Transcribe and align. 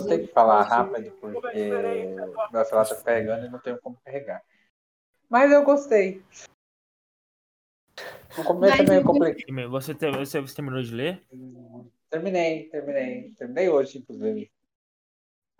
vou 0.00 0.08
ter 0.08 0.26
que 0.26 0.32
falar 0.32 0.62
rápido 0.62 1.10
porque 1.20 1.70
meu 2.52 2.64
celular 2.64 2.88
tá 2.88 2.96
carregando 3.02 3.46
e 3.46 3.50
não 3.50 3.58
tenho 3.58 3.78
como 3.80 3.98
carregar. 4.04 4.42
Mas 5.28 5.50
eu 5.50 5.64
gostei. 5.64 6.22
No 8.36 8.44
começo 8.44 8.82
é 8.82 8.86
meio 8.86 9.04
complicado. 9.04 9.70
Você, 9.70 9.94
te, 9.94 10.10
você, 10.10 10.40
você 10.40 10.54
terminou 10.54 10.82
de 10.82 10.94
ler? 10.94 11.22
Terminei, 12.10 12.68
terminei. 12.68 13.30
Terminei 13.38 13.68
hoje, 13.68 13.98
inclusive. 13.98 14.50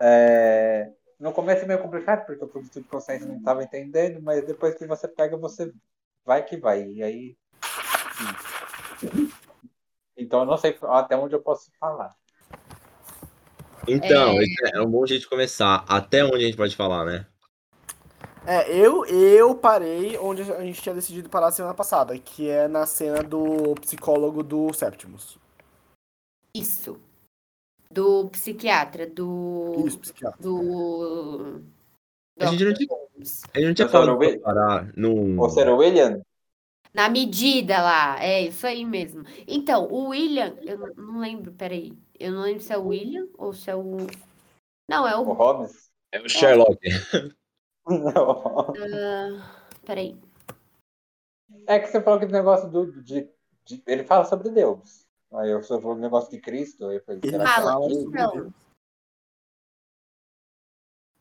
É... 0.01 0.91
No 1.19 1.31
começo 1.31 1.63
é 1.63 1.67
meio 1.67 1.81
complicado, 1.81 2.25
porque 2.25 2.43
o 2.43 2.47
produto 2.47 2.81
de 2.81 2.87
consciência 2.87 3.27
não 3.27 3.37
estava 3.37 3.63
entendendo, 3.63 4.21
mas 4.21 4.45
depois 4.45 4.75
que 4.75 4.85
você 4.85 5.07
pega, 5.07 5.37
você 5.37 5.73
vai 6.25 6.43
que 6.43 6.57
vai. 6.57 6.85
E 6.85 7.03
aí. 7.03 7.37
Então 10.17 10.41
eu 10.41 10.45
não 10.45 10.57
sei 10.57 10.77
até 10.83 11.15
onde 11.15 11.35
eu 11.35 11.41
posso 11.41 11.71
falar. 11.79 12.15
Então, 13.87 14.39
é... 14.39 14.45
é 14.73 14.81
um 14.81 14.89
bom 14.89 15.05
jeito 15.05 15.21
de 15.21 15.29
começar. 15.29 15.85
Até 15.87 16.23
onde 16.23 16.37
a 16.37 16.47
gente 16.47 16.57
pode 16.57 16.75
falar, 16.75 17.05
né? 17.05 17.25
É, 18.47 18.71
eu, 18.77 19.05
eu 19.05 19.55
parei 19.55 20.17
onde 20.19 20.43
a 20.43 20.61
gente 20.61 20.81
tinha 20.81 20.93
decidido 20.93 21.29
parar 21.29 21.51
semana 21.51 21.73
passada, 21.73 22.17
que 22.19 22.47
é 22.47 22.67
na 22.67 22.85
cena 22.85 23.23
do 23.23 23.73
psicólogo 23.81 24.43
do 24.43 24.71
Septimus. 24.71 25.39
Isso. 26.53 26.99
Do 27.89 28.29
psiquiatra, 28.29 29.07
do. 29.07 29.83
Isso, 29.87 29.97
psiquiatra. 29.99 30.39
Do. 30.39 31.61
A 32.39 32.45
gente 32.47 32.65
não 32.65 32.73
tinha, 32.73 32.89
a 33.53 33.59
gente 33.59 33.67
não 33.67 33.73
tinha 33.73 33.89
falado 33.89 34.17
pra 34.17 34.39
parar 34.39 34.91
no. 34.95 35.41
O 35.41 35.77
William? 35.77 36.21
Na 36.95 37.09
medida 37.09 37.81
lá, 37.81 38.23
é 38.23 38.43
isso 38.43 38.65
aí 38.65 38.85
mesmo. 38.85 39.23
Então, 39.45 39.85
o 39.91 40.07
William, 40.09 40.57
eu 40.61 40.95
não 40.95 41.19
lembro, 41.19 41.51
peraí. 41.51 41.91
Eu 42.17 42.31
não 42.31 42.43
lembro 42.43 42.63
se 42.63 42.71
é 42.71 42.77
o 42.77 42.87
William 42.87 43.27
ou 43.37 43.51
se 43.51 43.69
é 43.69 43.75
o. 43.75 43.97
Não, 44.87 45.05
é 45.05 45.13
o. 45.17 45.23
O 45.23 45.33
Holmes? 45.33 45.91
É 46.13 46.21
o 46.21 46.29
Sherlock. 46.29 46.79
Não. 47.85 48.69
Uh, 48.69 49.43
peraí. 49.85 50.17
É 51.67 51.79
que 51.79 51.87
você 51.87 52.01
falou 52.01 52.17
que 52.17 52.27
o 52.27 52.31
negócio 52.31 52.71
do. 52.71 53.03
De, 53.03 53.29
de, 53.65 53.83
ele 53.85 54.05
fala 54.05 54.23
sobre 54.23 54.49
Deus. 54.49 55.05
Aí 55.33 55.51
eu 55.51 55.61
só 55.63 55.81
falou 55.81 55.97
o 55.97 55.99
negócio 55.99 56.31
de 56.31 56.39
Cristo. 56.39 56.85
Aí 56.85 56.95
eu 56.95 57.03
falei, 57.03 57.19
será 57.29 57.43
que 57.43 57.61
Fala, 57.61 57.85
é 57.87 57.91
então. 57.91 58.53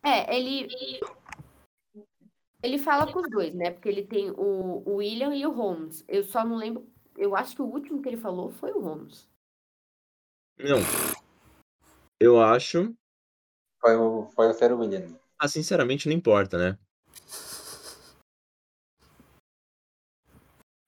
É, 0.04 0.36
ele. 0.36 0.68
Ele 2.64 2.78
fala 2.78 3.12
com 3.12 3.20
os 3.20 3.28
dois, 3.28 3.52
né? 3.54 3.70
Porque 3.70 3.90
ele 3.90 4.06
tem 4.06 4.30
o, 4.30 4.82
o 4.86 4.94
William 4.94 5.34
e 5.34 5.44
o 5.44 5.52
Holmes. 5.52 6.02
Eu 6.08 6.24
só 6.24 6.42
não 6.42 6.56
lembro. 6.56 6.90
Eu 7.14 7.36
acho 7.36 7.54
que 7.54 7.60
o 7.60 7.66
último 7.66 8.00
que 8.00 8.08
ele 8.08 8.16
falou 8.16 8.50
foi 8.52 8.72
o 8.72 8.80
Holmes. 8.80 9.28
Não. 10.58 10.78
Eu 12.18 12.40
acho. 12.40 12.96
Foi 13.78 13.94
o, 13.96 14.30
foi 14.30 14.46
o 14.50 14.78
William. 14.78 15.14
Ah, 15.38 15.46
sinceramente, 15.46 16.08
não 16.08 16.16
importa, 16.16 16.56
né? 16.56 16.78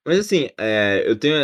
Mas 0.06 0.20
assim, 0.20 0.48
é, 0.56 1.04
eu 1.06 1.18
tenho, 1.18 1.34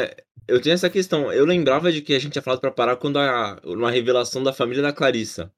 eu 0.49 0.63
tenho 0.63 0.73
essa 0.73 0.89
questão. 0.89 1.31
Eu 1.31 1.45
lembrava 1.45 1.93
de 1.93 2.01
que 2.01 2.15
a 2.15 2.19
gente 2.19 2.33
tinha 2.33 2.43
falado 2.43 2.61
pra 2.61 2.71
parar 2.71 2.97
quando 2.97 3.19
a, 3.19 3.61
uma 3.65 3.91
revelação 3.91 4.43
da 4.43 4.55
família 4.55 4.83
da 4.83 4.95
Clarissa. 4.95 5.53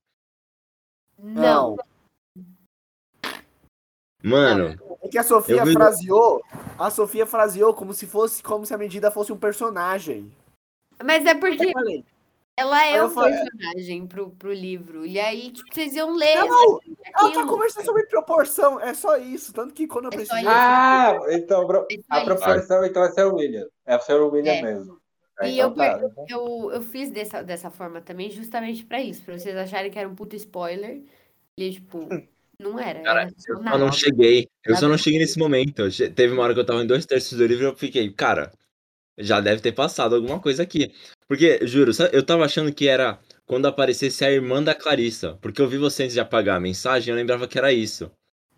Não. 1.16 1.76
Mano, 4.24 4.78
É 5.02 5.08
que 5.08 5.18
a 5.18 5.22
Sofia 5.22 5.56
Eu 5.56 5.66
vi- 5.66 5.72
fraseou. 5.74 6.42
A 6.78 6.90
Sofia 6.90 7.26
fraseou 7.26 7.74
como 7.74 7.92
se 7.92 8.06
fosse 8.06 8.42
como 8.42 8.64
se 8.64 8.72
a 8.74 8.78
medida 8.78 9.10
fosse 9.10 9.32
um 9.32 9.36
personagem. 9.36 10.32
Mas 11.04 11.26
é 11.26 11.34
porque 11.34 11.72
ela 12.56 12.86
é 12.86 12.98
eu 13.00 13.06
um 13.06 13.10
falei- 13.10 13.34
personagem 13.36 14.06
pro, 14.06 14.30
pro 14.30 14.52
livro. 14.52 15.04
E 15.04 15.18
aí, 15.20 15.50
tipo, 15.50 15.72
vocês 15.72 15.94
iam 15.94 16.14
ler. 16.14 16.36
Não, 16.44 16.80
ela 17.16 17.32
tá 17.32 17.46
conversando 17.46 17.84
sobre 17.84 18.06
proporção, 18.06 18.80
é 18.80 18.94
só 18.94 19.16
isso. 19.18 19.52
Tanto 19.52 19.74
que 19.74 19.86
quando 19.86 20.06
eu 20.06 20.12
É 20.12 20.16
precisei. 20.16 20.40
isso. 20.40 20.48
Ah, 20.48 21.18
então 21.30 21.66
bro, 21.66 21.86
É 21.90 21.94
a 22.08 22.18
isso. 22.18 22.24
proporção 22.26 22.84
então 22.84 23.04
é 23.04 23.10
ser 23.10 23.24
o 23.26 23.34
William. 23.34 23.66
É 23.84 23.96
o 23.96 24.00
Sir 24.00 24.22
William 24.22 24.52
É. 24.52 24.62
mesmo. 24.62 24.98
Ah, 25.38 25.48
E 25.48 25.58
então 25.58 25.70
eu, 25.70 25.74
tá. 25.74 26.00
eu, 26.30 26.70
eu 26.74 26.80
fiz 26.82 27.10
dessa, 27.10 27.42
dessa 27.42 27.68
forma 27.70 28.00
também, 28.00 28.30
justamente 28.30 28.84
pra 28.84 29.02
isso, 29.02 29.22
pra 29.24 29.36
vocês 29.36 29.56
acharem 29.56 29.90
que 29.90 29.98
era 29.98 30.08
um 30.08 30.14
puto 30.14 30.36
spoiler. 30.36 31.02
E, 31.58 31.72
tipo, 31.72 32.06
não 32.58 32.78
era. 32.78 33.00
Cara, 33.02 33.20
era 33.22 33.30
eu 33.48 33.56
só 33.62 33.78
não 33.78 33.92
cheguei. 33.92 34.48
Eu 34.64 34.76
só 34.76 34.88
não 34.88 34.98
cheguei 34.98 35.18
nesse 35.18 35.38
momento. 35.38 35.82
Teve 36.14 36.32
uma 36.32 36.42
hora 36.42 36.54
que 36.54 36.60
eu 36.60 36.64
tava 36.64 36.82
em 36.82 36.86
dois 36.86 37.06
terços 37.06 37.36
do 37.36 37.46
livro 37.46 37.64
e 37.64 37.68
eu 37.68 37.76
fiquei, 37.76 38.10
cara, 38.10 38.52
já 39.18 39.40
deve 39.40 39.60
ter 39.60 39.72
passado 39.72 40.14
alguma 40.14 40.40
coisa 40.40 40.62
aqui. 40.62 40.92
Porque, 41.28 41.66
juro, 41.66 41.92
eu 42.12 42.24
tava 42.24 42.44
achando 42.44 42.72
que 42.72 42.88
era 42.88 43.18
quando 43.46 43.66
aparecesse 43.66 44.24
a 44.24 44.30
irmã 44.30 44.62
da 44.62 44.74
Clarissa. 44.74 45.38
Porque 45.40 45.60
eu 45.60 45.68
vi 45.68 45.78
você 45.78 46.04
antes 46.04 46.14
de 46.14 46.20
apagar 46.20 46.56
a 46.56 46.60
mensagem 46.60 47.12
eu 47.12 47.16
lembrava 47.16 47.48
que 47.48 47.58
era 47.58 47.72
isso. 47.72 48.10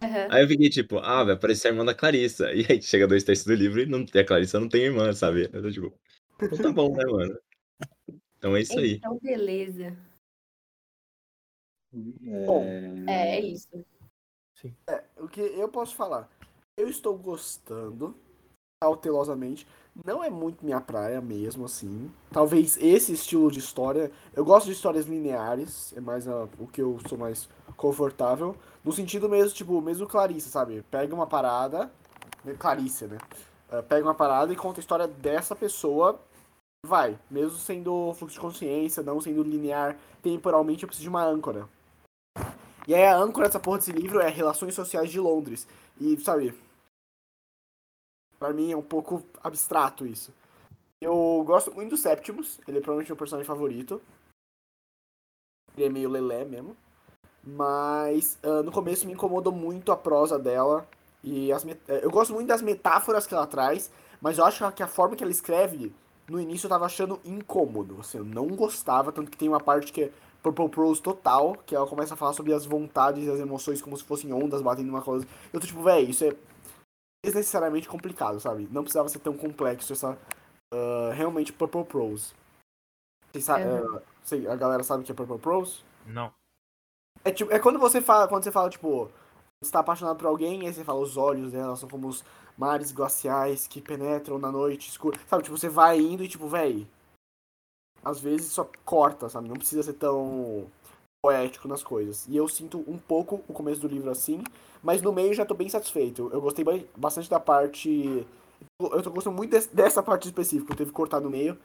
Aham. 0.03 0.29
Aí 0.31 0.43
eu 0.43 0.49
fiquei 0.49 0.69
tipo, 0.69 0.99
ah, 0.99 1.25
vai 1.25 1.35
aparecer 1.35 1.69
a 1.69 1.71
irmã 1.71 1.85
da 1.85 1.95
Clarissa. 1.95 2.51
E 2.55 2.67
aí 2.69 2.83
chega 2.83 3.07
dois 3.07 3.25
terços 3.25 3.47
do 3.47 3.55
livro 3.55 3.81
e 3.81 3.87
não 3.87 4.05
a 4.15 4.25
Clarissa, 4.25 4.61
não 4.61 4.69
tem 4.69 4.83
irmã, 4.83 5.13
sabe? 5.13 5.49
Eu 5.53 5.63
tô 5.63 5.71
tipo, 5.71 5.99
então 6.43 6.59
tá 6.59 6.73
bom, 6.73 6.95
né, 6.95 7.05
mano? 7.05 7.39
Então 8.39 8.57
é 8.57 8.61
isso 8.61 8.79
aí. 8.79 8.95
Então, 8.95 9.19
beleza. 9.23 9.97
Bom, 12.47 12.65
É, 13.09 13.37
é 13.37 13.41
isso. 13.41 13.69
O 15.19 15.29
que 15.29 15.41
eu 15.41 15.69
posso 15.69 15.95
falar? 15.95 16.29
Eu 16.77 16.89
estou 16.89 17.17
gostando, 17.17 18.15
cautelosamente. 18.83 19.67
Não 20.05 20.23
é 20.23 20.29
muito 20.29 20.65
minha 20.65 20.81
praia 20.81 21.21
mesmo, 21.21 21.65
assim. 21.65 22.11
Talvez 22.31 22.77
esse 22.77 23.13
estilo 23.13 23.51
de 23.51 23.59
história. 23.59 24.11
Eu 24.35 24.45
gosto 24.45 24.67
de 24.67 24.73
histórias 24.73 25.07
lineares, 25.07 25.93
é 25.97 26.01
mais 26.01 26.29
a- 26.29 26.49
o 26.59 26.67
que 26.67 26.83
eu 26.83 26.99
sou 27.09 27.17
mais 27.17 27.49
confortável. 27.77 28.55
No 28.85 28.93
sentido 28.93 29.29
mesmo, 29.29 29.55
tipo, 29.55 29.81
mesmo 29.81 30.07
Clarice, 30.07 30.51
sabe? 30.51 30.83
Pega 30.91 31.15
uma 31.15 31.27
parada. 31.27 31.91
Clarice, 32.59 33.07
né? 33.07 33.19
Eh, 33.71 33.83
Pega 33.83 34.07
uma 34.07 34.15
parada 34.15 34.53
e 34.53 34.57
conta 34.57 34.79
a 34.81 34.83
história 34.83 35.09
dessa 35.09 35.57
pessoa. 35.57 36.21
Vai. 36.85 37.19
Mesmo 37.31 37.59
sendo 37.59 38.13
fluxo 38.15 38.35
de 38.35 38.41
consciência, 38.41 39.03
não 39.03 39.21
sendo 39.21 39.43
linear 39.43 39.97
temporalmente, 40.23 40.83
eu 40.85 40.87
preciso 40.89 41.05
de 41.05 41.09
uma 41.09 41.25
âncora. 41.25 41.69
E 42.87 42.95
aí 42.95 43.05
a 43.05 43.17
âncora 43.17 43.47
dessa 43.47 43.59
porra 43.59 43.79
desse 43.79 43.93
livro 43.93 44.21
é 44.21 44.29
Relações 44.29 44.75
Sociais 44.75 45.11
de 45.11 45.19
Londres. 45.19 45.67
E, 46.01 46.17
sabe, 46.19 46.55
pra 48.39 48.53
mim 48.53 48.71
é 48.73 48.77
um 48.77 48.83
pouco 48.83 49.25
abstrato 49.43 50.07
isso. 50.07 50.33
Eu 51.01 51.43
gosto 51.45 51.75
muito 51.75 51.91
do 51.91 51.97
Septimus, 51.97 52.61
ele 52.67 52.79
é 52.79 52.81
provavelmente 52.81 53.11
meu 53.11 53.17
personagem 53.17 53.47
favorito. 53.47 54.01
Ele 55.77 55.87
é 55.87 55.91
meio 55.91 56.09
lelé 56.09 56.45
mesmo. 56.45 56.77
Mas 57.43 58.39
ah, 58.43 58.63
no 58.63 58.73
começo 58.73 59.07
me 59.07 59.13
incomodou 59.13 59.53
muito 59.53 59.93
a 59.93 59.97
prosa 59.97 60.39
dela. 60.39 60.87
E 61.23 61.53
as 61.53 61.65
eh, 61.67 62.01
eu 62.03 62.11
gosto 62.11 62.33
muito 62.33 62.49
das 62.49 62.63
metáforas 62.63 63.27
que 63.27 63.35
ela 63.35 63.47
traz, 63.47 63.91
mas 64.21 64.39
eu 64.39 64.45
acho 64.45 64.71
que 64.73 64.83
a 64.83 64.87
forma 64.87 65.17
que 65.17 65.25
ela 65.25 65.33
escreve, 65.33 65.93
no 66.29 66.41
início 66.41 66.67
eu 66.67 66.71
tava 66.71 66.87
achando 66.87 67.21
incômodo. 67.25 67.99
Assim, 68.01 68.19
eu 68.19 68.25
não 68.25 68.47
gostava, 68.49 69.13
tanto 69.13 69.31
que 69.31 69.37
tem 69.37 69.49
uma 69.49 69.61
parte 69.61 69.93
que 69.93 70.05
é 70.05 70.13
Purple 70.53 70.69
Prose 70.69 71.03
total, 71.03 71.57
que 71.67 71.75
ela 71.75 71.87
começa 71.87 72.15
a 72.15 72.17
falar 72.17 72.33
sobre 72.33 72.53
as 72.53 72.65
vontades 72.65 73.25
e 73.25 73.31
as 73.31 73.41
emoções 73.41 73.83
como 73.83 73.97
se 73.97 74.05
fossem 74.05 74.33
ondas 74.33 74.63
batendo 74.63 74.87
numa 74.87 75.03
coisa. 75.03 75.27
Eu 75.53 75.61
tô 75.61 75.67
tipo, 75.67 75.83
véi, 75.83 76.05
isso 76.05 76.25
é 76.25 76.35
desnecessariamente 77.25 77.89
complicado, 77.89 78.39
sabe? 78.39 78.69
Não 78.71 78.83
precisava 78.83 79.09
ser 79.09 79.19
tão 79.19 79.37
complexo 79.37 79.93
essa. 79.93 80.17
ah, 80.73 81.13
realmente 81.13 81.53
Purple 81.53 81.85
Prose. 81.85 82.33
Vocês 83.33 83.49
Uhum. 83.49 84.01
sei, 84.23 84.47
a 84.49 84.57
galera 84.57 84.83
sabe 84.83 85.03
o 85.03 85.07
que 85.07 85.13
é 85.13 85.15
Purple 85.15 85.39
Prose? 85.39 85.83
Não. 86.07 86.33
É, 87.25 87.33
tipo, 87.33 87.53
é 87.53 87.59
quando 87.59 87.79
você 87.79 88.01
fala, 88.01 88.29
quando 88.29 88.45
você 88.45 88.53
fala, 88.53 88.71
tipo, 88.71 89.11
você 89.61 89.73
tá 89.73 89.81
apaixonado 89.81 90.17
por 90.17 90.27
alguém, 90.27 90.67
aí 90.67 90.73
você 90.73 90.85
fala, 90.85 91.01
os 91.01 91.17
olhos 91.17 91.53
dela 91.53 91.77
são 91.77 91.89
como 91.89 92.09
os 92.09 92.25
mares 92.57 92.93
glaciais 92.93 93.67
que 93.67 93.81
penetram 93.81 94.39
na 94.39 94.51
noite 94.53 94.89
escura. 94.89 95.19
Sabe, 95.29 95.43
tipo, 95.43 95.57
você 95.57 95.69
vai 95.69 95.99
indo 95.99 96.23
e, 96.23 96.29
tipo, 96.29 96.49
véi. 96.49 96.87
Às 98.07 98.21
vezes 98.21 98.53
só 98.53 98.69
corta, 98.85 99.29
sabe? 99.29 99.49
Não 99.49 99.57
precisa 99.57 99.83
ser 99.83 99.95
tão 99.95 100.67
poético 101.25 101.67
nas 101.67 101.83
coisas. 101.83 102.25
E 102.29 102.37
eu 102.37 102.47
sinto 102.47 102.79
um 102.87 102.97
pouco 102.97 103.43
o 103.49 103.53
começo 103.53 103.81
do 103.81 103.89
livro 103.89 104.09
assim, 104.11 104.45
mas 104.81 105.03
no 105.03 105.13
meio 105.13 105.35
já 105.35 105.45
tô 105.45 105.55
bem 105.55 105.69
satisfeito. 105.69 106.31
Eu 106.33 106.41
gostei 106.41 106.65
ba- 106.65 106.79
bastante 106.97 107.29
da 107.29 107.41
parte. 107.41 108.25
Eu 108.81 109.03
tô 109.03 109.11
gostando 109.11 109.37
muito 109.37 109.51
des- 109.51 109.67
dessa 109.67 110.05
parte 110.05 110.27
específica, 110.29 110.73
eu 110.73 110.77
teve 110.77 110.91
que 110.91 110.97
cortar 110.97 111.21
no 111.21 111.29
meio. 111.29 111.59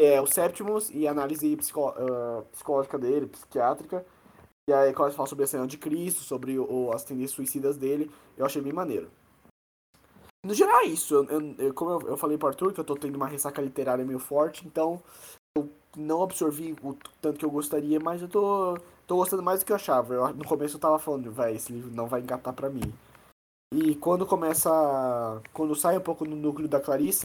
É 0.00 0.18
o 0.18 0.26
Septimus 0.26 0.88
e 0.88 1.06
a 1.06 1.10
análise 1.10 1.58
ah, 1.76 2.42
psicológica 2.50 2.98
dele, 2.98 3.26
psiquiátrica. 3.26 4.06
E 4.66 4.72
aí, 4.72 4.94
quando 4.94 5.12
fala 5.12 5.28
sobre 5.28 5.44
a 5.44 5.48
cena 5.48 5.66
de 5.66 5.76
Cristo, 5.76 6.22
sobre 6.22 6.58
o, 6.58 6.90
as 6.94 7.04
tendências 7.04 7.32
suicidas 7.32 7.76
dele, 7.76 8.10
eu 8.38 8.46
achei 8.46 8.62
bem 8.62 8.72
maneiro. 8.72 9.10
No 10.44 10.54
geral 10.54 10.80
é 10.80 10.86
isso. 10.86 11.14
Eu, 11.14 11.54
eu- 11.58 11.74
como 11.74 11.90
eu, 11.90 12.00
eu 12.08 12.16
falei 12.16 12.38
pro 12.38 12.48
Arthur, 12.48 12.72
que 12.72 12.80
eu 12.80 12.84
tô 12.84 12.96
tendo 12.96 13.16
uma 13.16 13.26
ressaca 13.26 13.60
literária 13.60 14.04
meio 14.04 14.18
forte, 14.18 14.66
então 14.66 15.02
não 15.96 16.22
absorvi 16.22 16.74
o 16.82 16.94
tanto 17.20 17.38
que 17.38 17.44
eu 17.44 17.50
gostaria, 17.50 17.98
mas 18.00 18.22
eu 18.22 18.28
tô, 18.28 18.78
tô 19.06 19.16
gostando 19.16 19.42
mais 19.42 19.60
do 19.60 19.66
que 19.66 19.72
eu 19.72 19.76
achava. 19.76 20.14
Eu- 20.14 20.34
no 20.34 20.44
começo 20.44 20.76
eu 20.76 20.80
tava 20.80 20.98
falando, 20.98 21.30
vai, 21.32 21.54
esse 21.54 21.72
livro 21.72 21.90
não 21.94 22.06
vai 22.06 22.20
engatar 22.20 22.52
pra 22.54 22.70
mim. 22.70 22.92
E 23.74 23.94
quando 23.96 24.26
começa. 24.26 24.70
Quando 25.52 25.74
sai 25.74 25.96
um 25.96 26.02
pouco 26.02 26.24
no 26.26 26.36
núcleo 26.36 26.68
da 26.68 26.78
Clarissa, 26.80 27.22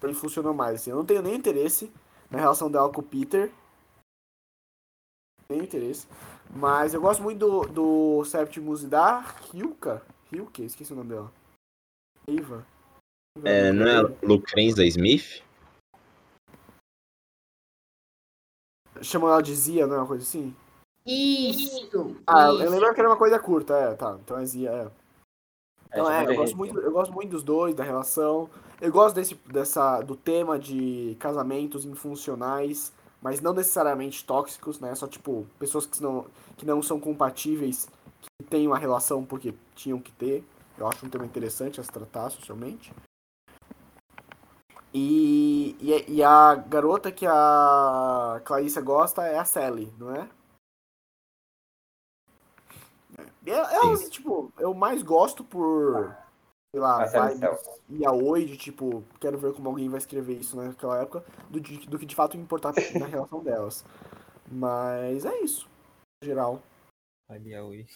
pra 0.00 0.08
mim 0.08 0.14
funcionou 0.14 0.54
mais. 0.54 0.80
assim. 0.80 0.90
Eu 0.90 0.96
não 0.96 1.04
tenho 1.04 1.20
nem 1.22 1.34
interesse 1.34 1.92
na 2.30 2.38
relação 2.38 2.70
dela 2.70 2.90
com 2.90 3.00
o 3.02 3.04
Peter. 3.04 3.52
nenhum 5.48 5.64
interesse. 5.64 6.06
Mas 6.56 6.94
eu 6.94 7.00
gosto 7.02 7.22
muito 7.22 7.38
do, 7.38 7.60
do 7.68 8.24
Septimus 8.24 8.82
e 8.82 8.86
da 8.86 9.20
Ryuka. 9.20 10.02
Ryuka, 10.32 10.62
esqueci 10.62 10.92
o 10.92 10.96
nome 10.96 11.10
dela. 11.10 11.30
Eva. 12.26 12.66
É, 13.44 13.72
não 13.72 13.86
é 13.86 14.00
Lucrenza 14.22 14.86
Smith? 14.86 15.43
Chamam 19.04 19.28
ela 19.28 19.42
de 19.42 19.54
Zia, 19.54 19.86
não 19.86 19.96
é 19.96 19.98
uma 19.98 20.06
coisa 20.06 20.22
assim? 20.22 20.54
Isso! 21.06 22.16
Ah, 22.26 22.50
isso. 22.50 22.62
eu 22.62 22.70
lembro 22.70 22.94
que 22.94 23.00
era 23.00 23.08
uma 23.08 23.16
coisa 23.16 23.38
curta, 23.38 23.74
é, 23.74 23.94
tá. 23.94 24.18
Então 24.22 24.38
é 24.38 24.44
Zia, 24.44 24.70
é. 24.70 24.90
Então 25.86 26.06
chama 26.06 26.22
é, 26.22 26.32
eu 26.32 26.36
gosto, 26.36 26.56
muito, 26.56 26.78
eu 26.78 26.92
gosto 26.92 27.12
muito 27.12 27.30
dos 27.30 27.42
dois, 27.42 27.74
da 27.74 27.84
relação. 27.84 28.50
Eu 28.80 28.90
gosto 28.90 29.14
desse, 29.14 29.34
dessa, 29.46 30.00
do 30.00 30.16
tema 30.16 30.58
de 30.58 31.16
casamentos 31.20 31.84
infuncionais, 31.84 32.92
mas 33.22 33.40
não 33.40 33.52
necessariamente 33.52 34.24
tóxicos, 34.24 34.80
né? 34.80 34.94
Só 34.94 35.06
tipo, 35.06 35.46
pessoas 35.58 35.86
que 35.86 36.02
não, 36.02 36.26
que 36.56 36.66
não 36.66 36.82
são 36.82 36.98
compatíveis, 36.98 37.88
que 38.20 38.48
têm 38.48 38.66
uma 38.66 38.78
relação 38.78 39.24
porque 39.24 39.54
tinham 39.74 40.00
que 40.00 40.10
ter. 40.12 40.44
Eu 40.76 40.88
acho 40.88 41.06
um 41.06 41.08
tema 41.08 41.24
interessante 41.24 41.80
a 41.80 41.84
se 41.84 41.90
tratar 41.90 42.30
socialmente. 42.30 42.92
E, 44.96 45.76
e, 45.80 45.92
a- 45.92 46.04
e 46.08 46.22
a 46.22 46.54
garota 46.54 47.10
que 47.10 47.26
a 47.26 48.40
Clarissa 48.44 48.80
gosta 48.80 49.22
é 49.24 49.36
a 49.36 49.44
Sally, 49.44 49.92
não 49.98 50.14
é? 50.14 50.28
É, 53.46 53.96
Sim. 53.96 54.08
tipo, 54.08 54.52
eu 54.58 54.72
mais 54.72 55.02
gosto 55.02 55.42
por, 55.44 56.14
sei 56.72 56.80
lá, 56.80 57.02
A 57.02 57.32
e 57.88 58.06
a 58.06 58.12
oi 58.12 58.46
de, 58.46 58.56
tipo, 58.56 59.04
quero 59.20 59.36
ver 59.36 59.52
como 59.52 59.68
alguém 59.68 59.88
vai 59.88 59.98
escrever 59.98 60.38
isso 60.38 60.56
naquela 60.56 61.02
época, 61.02 61.24
do, 61.50 61.60
do 61.60 61.98
que 61.98 62.06
de 62.06 62.14
fato 62.14 62.36
importar 62.36 62.72
na 62.98 63.06
relação 63.06 63.42
delas. 63.42 63.84
Mas 64.50 65.24
é 65.24 65.40
isso, 65.40 65.68
no 66.22 66.26
geral. 66.26 66.62
Ali, 67.28 67.54
oi. 67.58 67.86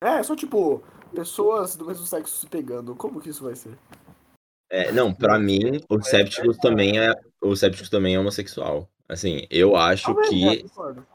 É, 0.00 0.22
só 0.22 0.34
tipo, 0.34 0.82
pessoas 1.14 1.76
do 1.76 1.86
mesmo 1.86 2.04
sexo 2.06 2.36
se 2.40 2.46
pegando, 2.46 2.96
como 2.96 3.20
que 3.20 3.30
isso 3.30 3.44
vai 3.44 3.54
ser? 3.54 3.78
É, 4.70 4.92
não, 4.92 5.12
pra 5.12 5.38
mim, 5.38 5.80
o 5.88 6.00
Septicus 6.02 6.56
também 6.58 6.98
é. 6.98 7.12
O 7.40 7.56
Septicus 7.56 7.90
também 7.90 8.14
é 8.14 8.20
homossexual. 8.20 8.88
Assim, 9.08 9.46
eu 9.50 9.74
acho 9.74 10.12
é, 10.12 10.28
que 10.28 10.64
concordo. 10.68 11.06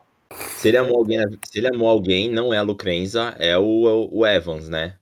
se 0.55 0.67
ele 0.67 0.77
amou 0.77 0.97
alguém, 0.97 1.19
se 1.45 1.59
ele 1.59 1.67
amou 1.67 1.87
alguém, 1.89 2.29
não 2.29 2.53
é 2.53 2.57
a 2.57 2.61
Lucrenza, 2.61 3.35
é 3.39 3.57
o, 3.57 4.09
o 4.11 4.25
Evans, 4.25 4.69
né? 4.69 4.97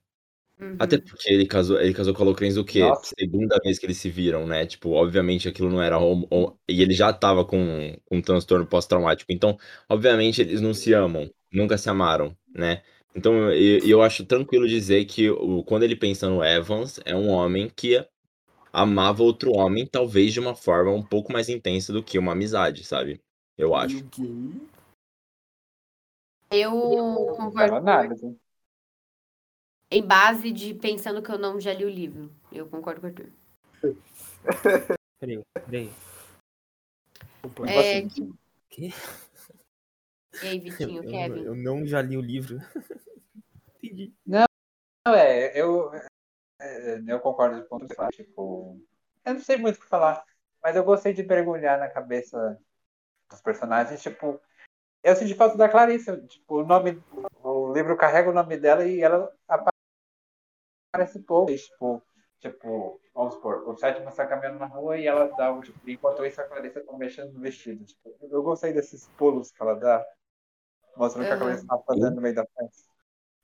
Uhum. 0.60 0.76
Até 0.78 0.98
porque 0.98 1.30
ele 1.32 1.46
casou, 1.46 1.80
ele 1.80 1.94
casou 1.94 2.14
com 2.14 2.22
a 2.22 2.26
Lucrenza 2.26 2.60
o 2.60 2.64
quê? 2.64 2.80
Nossa. 2.80 3.14
Segunda 3.18 3.58
vez 3.64 3.78
que 3.78 3.86
eles 3.86 3.98
se 3.98 4.10
viram, 4.10 4.46
né? 4.46 4.66
Tipo, 4.66 4.90
obviamente 4.92 5.48
aquilo 5.48 5.70
não 5.70 5.82
era 5.82 5.98
homo, 5.98 6.26
homo- 6.30 6.58
e 6.68 6.82
ele 6.82 6.94
já 6.94 7.12
tava 7.12 7.44
com, 7.44 7.96
com 8.06 8.18
um 8.18 8.22
transtorno 8.22 8.66
pós-traumático. 8.66 9.32
Então, 9.32 9.58
obviamente 9.88 10.40
eles 10.42 10.60
não 10.60 10.74
se 10.74 10.92
amam, 10.92 11.30
nunca 11.52 11.78
se 11.78 11.88
amaram, 11.90 12.36
né? 12.54 12.82
Então, 13.14 13.52
eu, 13.52 13.78
eu 13.86 14.02
acho 14.02 14.24
tranquilo 14.26 14.68
dizer 14.68 15.04
que 15.06 15.30
o, 15.30 15.62
quando 15.64 15.84
ele 15.84 15.96
pensa 15.96 16.28
no 16.28 16.42
Evans, 16.44 17.00
é 17.04 17.14
um 17.14 17.28
homem 17.28 17.70
que 17.74 18.04
amava 18.74 19.22
outro 19.22 19.52
homem, 19.52 19.86
talvez 19.86 20.32
de 20.32 20.40
uma 20.40 20.54
forma 20.54 20.90
um 20.90 21.02
pouco 21.02 21.32
mais 21.32 21.48
intensa 21.48 21.92
do 21.92 22.02
que 22.02 22.18
uma 22.18 22.32
amizade, 22.32 22.84
sabe? 22.84 23.20
Eu 23.56 23.74
acho. 23.74 23.98
Eu 26.50 26.72
concordo 27.36 27.86
em 29.90 30.04
base 30.04 30.50
de 30.50 30.74
pensando 30.74 31.22
que 31.22 31.30
eu 31.30 31.38
não 31.38 31.60
já 31.60 31.72
li 31.72 31.84
o 31.84 31.88
livro. 31.88 32.32
Eu 32.50 32.66
concordo 32.68 33.00
com 33.00 33.06
o 33.06 33.10
Arthur. 33.10 33.30
Peraí, 35.20 35.40
peraí. 35.66 35.90
É, 37.68 38.02
Que? 38.68 38.88
E 40.42 40.46
aí, 40.46 40.58
Vitinho, 40.58 41.02
Eu, 41.04 41.10
Kevin? 41.10 41.42
eu 41.44 41.54
não 41.54 41.86
já 41.86 42.02
li 42.02 42.16
o 42.16 42.20
livro. 42.20 42.58
Entendi. 43.82 44.12
Não, 44.26 44.44
é, 45.06 45.58
eu, 45.58 45.94
é, 45.94 46.06
eu 47.06 47.20
concordo 47.20 47.60
de 47.60 47.68
ponto 47.68 47.82
de 47.82 47.88
vista, 47.88 48.08
tipo, 48.08 48.80
eu 49.24 49.34
não 49.34 49.40
sei 49.40 49.56
muito 49.56 49.76
o 49.76 49.80
que 49.80 49.88
falar, 49.88 50.24
mas 50.62 50.76
eu 50.76 50.84
gostei 50.84 51.12
de 51.12 51.22
mergulhar 51.22 51.78
na 51.78 51.88
cabeça 51.88 52.58
dos 53.30 53.40
personagens, 53.40 54.02
tipo, 54.02 54.40
eu 55.02 55.16
senti 55.16 55.34
falta 55.34 55.56
da 55.56 55.68
Clarissa, 55.68 56.20
tipo, 56.26 56.62
o 56.62 56.66
nome, 56.66 57.02
o 57.42 57.72
livro 57.72 57.96
carrega 57.96 58.30
o 58.30 58.34
nome 58.34 58.56
dela 58.56 58.84
e 58.86 59.00
ela 59.00 59.32
aparece 60.92 61.20
pouco, 61.20 61.52
tipo, 61.54 62.02
tipo, 62.40 63.00
vamos 63.14 63.34
supor, 63.34 63.68
o 63.68 63.76
sétimo 63.76 64.08
está 64.08 64.26
caminhando 64.26 64.58
na 64.58 64.66
rua 64.66 64.98
e 64.98 65.06
ela 65.06 65.26
dá 65.36 65.52
o, 65.52 65.60
tipo, 65.60 65.78
enquanto 65.88 66.24
isso 66.24 66.40
a 66.40 66.44
Clarissa 66.44 66.80
tá 66.80 66.92
mexendo 66.96 67.32
no 67.32 67.40
vestido, 67.40 67.84
tipo, 67.84 68.16
eu 68.22 68.42
gostei 68.42 68.72
desses 68.72 69.08
pulos 69.16 69.50
que 69.50 69.62
ela 69.62 69.74
dá, 69.74 70.04
mostrando 70.96 71.24
o 71.24 71.28
que 71.28 71.34
a 71.34 71.36
Aham. 71.36 71.46
Clarissa 71.46 71.66
tá 71.66 71.78
fazendo 71.86 72.14
no 72.16 72.22
meio 72.22 72.34
da 72.34 72.46
festa. 72.46 72.83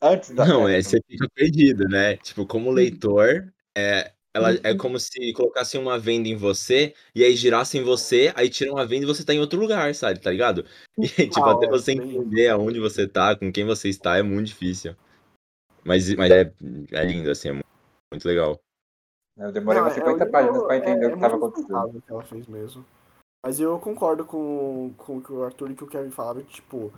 Antes 0.03 0.31
da 0.31 0.47
Não, 0.47 0.67
é, 0.69 0.83
você 0.83 1.01
fica 1.07 1.29
perdido, 1.35 1.85
né? 1.89 2.17
Tipo, 2.17 2.47
como 2.47 2.71
leitor, 2.71 3.53
é, 3.77 4.13
ela, 4.33 4.53
é 4.63 4.75
como 4.75 4.99
se 4.99 5.33
colocassem 5.35 5.81
uma 5.81 5.99
venda 5.99 6.29
em 6.29 6.37
você 6.37 6.95
e 7.15 7.23
aí 7.23 7.37
girassem 7.37 7.83
você, 7.83 8.33
aí 8.35 8.49
tiram 8.49 8.79
a 8.79 8.85
venda 8.85 9.05
e 9.05 9.07
você 9.07 9.25
tá 9.25 9.35
em 9.35 9.41
outro 9.41 9.61
lugar, 9.61 9.95
sabe? 9.95 10.21
Tá 10.21 10.31
ligado? 10.31 10.65
E, 11.01 11.29
tipo, 11.29 11.49
Ah, 11.49 11.53
até 11.53 11.67
é, 11.67 11.71
você 11.71 11.93
entender 11.93 12.49
aonde 12.49 12.79
você 12.79 13.09
tá, 13.09 13.35
com 13.35 13.51
quem 13.51 13.65
você 13.65 13.89
está, 13.89 14.19
é 14.19 14.23
muito 14.23 14.49
difícil. 14.49 14.95
Mas, 15.85 16.15
mas 16.15 16.31
é, 16.31 16.53
é 16.93 17.05
lindo, 17.05 17.31
assim, 17.31 17.49
é 17.49 17.53
muito, 17.53 17.67
muito 18.13 18.29
legal. 18.29 18.61
Eu 19.39 19.51
demorei 19.51 19.81
umas 19.81 19.93
é, 19.93 19.97
50 19.97 20.13
o 20.13 20.17
livro 20.19 20.31
páginas 20.31 20.63
pra 20.65 20.77
entender 20.77 21.05
é- 21.05 21.09
o 21.09 21.11
que 21.11 21.17
é 21.17 21.21
tava 21.21 21.37
acontecendo. 21.37 22.03
que 22.03 22.13
ela 22.13 22.23
fez 22.23 22.47
mesmo. 22.47 22.85
Mas 23.45 23.59
eu 23.59 23.79
concordo 23.79 24.25
com, 24.27 24.93
com 24.99 25.17
o 25.17 25.23
que 25.23 25.33
o 25.33 25.43
Arthur 25.43 25.71
e 25.71 25.75
que 25.75 25.85
o 25.85 25.87
Kevin 25.87 26.11
falaram, 26.11 26.43
que, 26.43 26.53
tipo, 26.55 26.93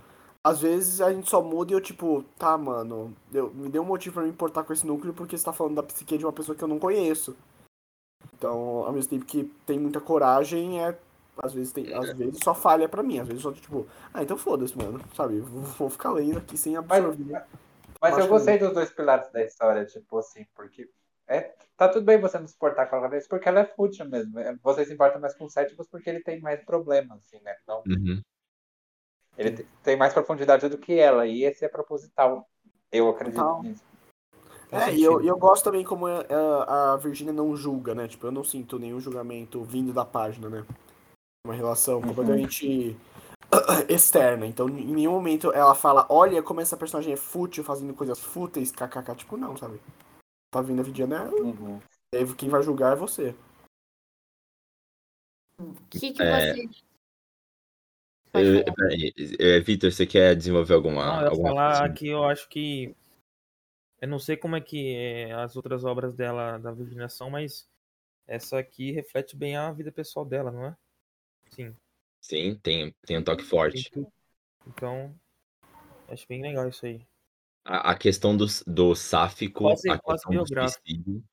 às 0.45 0.61
vezes 0.61 0.99
a 0.99 1.11
gente 1.13 1.29
só 1.29 1.41
muda 1.41 1.71
e 1.71 1.75
eu, 1.75 1.81
tipo, 1.81 2.23
tá, 2.37 2.57
mano, 2.57 3.15
deu, 3.31 3.53
me 3.53 3.69
deu 3.69 3.81
um 3.81 3.85
motivo 3.85 4.15
pra 4.15 4.23
me 4.23 4.29
importar 4.29 4.63
com 4.63 4.73
esse 4.73 4.85
núcleo 4.85 5.13
porque 5.13 5.37
você 5.37 5.45
tá 5.45 5.53
falando 5.53 5.75
da 5.75 5.83
psique 5.83 6.17
de 6.17 6.25
uma 6.25 6.33
pessoa 6.33 6.55
que 6.55 6.63
eu 6.63 6.67
não 6.67 6.79
conheço. 6.79 7.35
Então, 8.33 8.83
ao 8.85 8.91
mesmo 8.91 9.09
tempo 9.09 9.25
que 9.25 9.45
tem 9.65 9.79
muita 9.79 10.01
coragem, 10.01 10.83
é. 10.83 10.97
Às 11.41 11.53
vezes, 11.53 11.71
tem, 11.71 11.91
às 11.93 12.13
vezes 12.13 12.39
só 12.43 12.53
falha 12.53 12.87
pra 12.87 13.01
mim. 13.01 13.19
Às 13.19 13.27
vezes 13.27 13.41
só, 13.41 13.51
tipo, 13.51 13.87
ah, 14.13 14.21
então 14.21 14.37
foda-se, 14.37 14.77
mano. 14.77 15.01
Sabe? 15.15 15.39
Vou, 15.39 15.61
vou 15.61 15.89
ficar 15.89 16.11
lendo 16.11 16.37
aqui 16.37 16.57
sem 16.57 16.75
absorver. 16.75 17.43
Mas 18.01 18.17
eu 18.17 18.19
Acho 18.19 18.27
gostei 18.27 18.59
dos 18.59 18.73
dois 18.73 18.91
pilares 18.91 19.31
da 19.31 19.41
história, 19.43 19.85
tipo 19.85 20.17
assim, 20.17 20.45
porque 20.53 20.89
é, 21.25 21.53
tá 21.77 21.87
tudo 21.87 22.05
bem 22.05 22.19
você 22.19 22.37
não 22.37 22.47
se 22.47 22.53
importar 22.53 22.87
com 22.87 22.97
a 22.97 22.99
Clarice, 22.99 23.29
porque 23.29 23.47
ela 23.47 23.61
é 23.61 23.65
fútil 23.65 24.05
mesmo. 24.09 24.37
É, 24.39 24.55
Você 24.61 24.85
se 24.85 24.93
importa 24.93 25.17
mais 25.19 25.33
com 25.35 25.45
o 25.45 25.49
Sétimos 25.49 25.87
porque 25.87 26.09
ele 26.09 26.21
tem 26.21 26.41
mais 26.41 26.61
problemas, 26.63 27.19
assim, 27.19 27.39
né? 27.43 27.55
Não, 27.67 27.81
Uhum. 27.87 28.21
Ele 29.37 29.51
te- 29.51 29.67
tem 29.83 29.95
mais 29.97 30.13
profundidade 30.13 30.67
do 30.69 30.77
que 30.77 30.93
ela, 30.93 31.25
e 31.27 31.43
esse 31.43 31.63
é 31.65 31.69
proposital. 31.69 32.47
Eu 32.91 33.09
acredito 33.09 33.35
Total. 33.37 33.63
nisso. 33.63 33.83
É, 34.71 34.93
e 34.93 35.03
eu, 35.03 35.21
eu 35.23 35.37
gosto 35.37 35.65
também 35.65 35.83
como 35.83 36.07
a, 36.07 36.93
a 36.93 36.97
Virginia 36.97 37.31
não 37.31 37.55
julga, 37.55 37.93
né? 37.93 38.07
Tipo, 38.07 38.27
eu 38.27 38.31
não 38.31 38.43
sinto 38.43 38.79
nenhum 38.79 38.99
julgamento 38.99 39.63
vindo 39.63 39.93
da 39.93 40.03
página, 40.03 40.49
né? 40.49 40.65
Uma 41.45 41.53
relação 41.53 41.99
Uhum. 41.99 42.07
completamente 42.07 42.97
externa. 43.87 44.47
Então, 44.47 44.67
em 44.67 44.95
nenhum 44.95 45.11
momento 45.11 45.51
ela 45.51 45.75
fala, 45.75 46.07
olha 46.09 46.41
como 46.41 46.59
essa 46.59 46.75
personagem 46.75 47.13
é 47.13 47.17
fútil, 47.17 47.63
fazendo 47.63 47.93
coisas 47.93 48.19
fúteis, 48.19 48.71
kkk. 48.71 49.15
Tipo, 49.15 49.37
não, 49.37 49.55
sabe? 49.55 49.79
Tá 50.51 50.61
vindo 50.61 50.79
a 50.79 50.83
Virginia, 50.83 51.23
Uhum. 51.31 51.79
e 52.13 52.17
aí 52.17 52.33
quem 52.35 52.49
vai 52.49 52.63
julgar 52.63 52.93
é 52.93 52.95
você. 52.95 53.35
O 55.59 55.73
que, 55.89 56.13
que 56.13 56.23
É. 56.23 56.53
você. 56.53 56.69
É, 59.39 59.59
Vitor, 59.59 59.91
você 59.91 60.05
quer 60.05 60.35
desenvolver 60.35 60.73
alguma, 60.73 61.03
Não, 61.05 61.19
eu 61.21 61.25
ia 61.25 61.31
alguma 61.31 61.53
falar 61.53 61.89
coisa? 61.89 61.93
que 61.93 62.07
eu 62.07 62.23
acho 62.23 62.47
que. 62.49 62.95
Eu 63.99 64.07
não 64.07 64.19
sei 64.19 64.35
como 64.37 64.55
é 64.55 64.61
que 64.61 64.95
é, 64.95 65.31
as 65.33 65.55
outras 65.55 65.83
obras 65.83 66.13
dela, 66.13 66.57
da 66.59 66.71
Virginia, 66.71 67.09
são, 67.09 67.29
mas 67.29 67.67
essa 68.27 68.59
aqui 68.59 68.91
reflete 68.91 69.35
bem 69.35 69.57
a 69.57 69.71
vida 69.71 69.91
pessoal 69.91 70.25
dela, 70.25 70.51
não 70.51 70.65
é? 70.67 70.77
Sim. 71.51 71.75
Sim, 72.21 72.55
tem, 72.55 72.91
tem 73.05 73.17
um 73.19 73.23
toque 73.23 73.43
forte. 73.43 73.91
Então, 74.67 75.13
acho 76.09 76.27
bem 76.27 76.41
legal 76.41 76.69
isso 76.69 76.85
aí. 76.85 77.05
A, 77.65 77.91
a 77.91 77.95
questão 77.97 78.35
do, 78.35 78.45
do 78.67 78.95
sáfico, 78.95 79.67
Quase- 79.67 79.89
a 79.89 79.99
quase 79.99 80.23
questão 80.23 80.33
do 80.43 80.47
suicídio. 80.47 81.23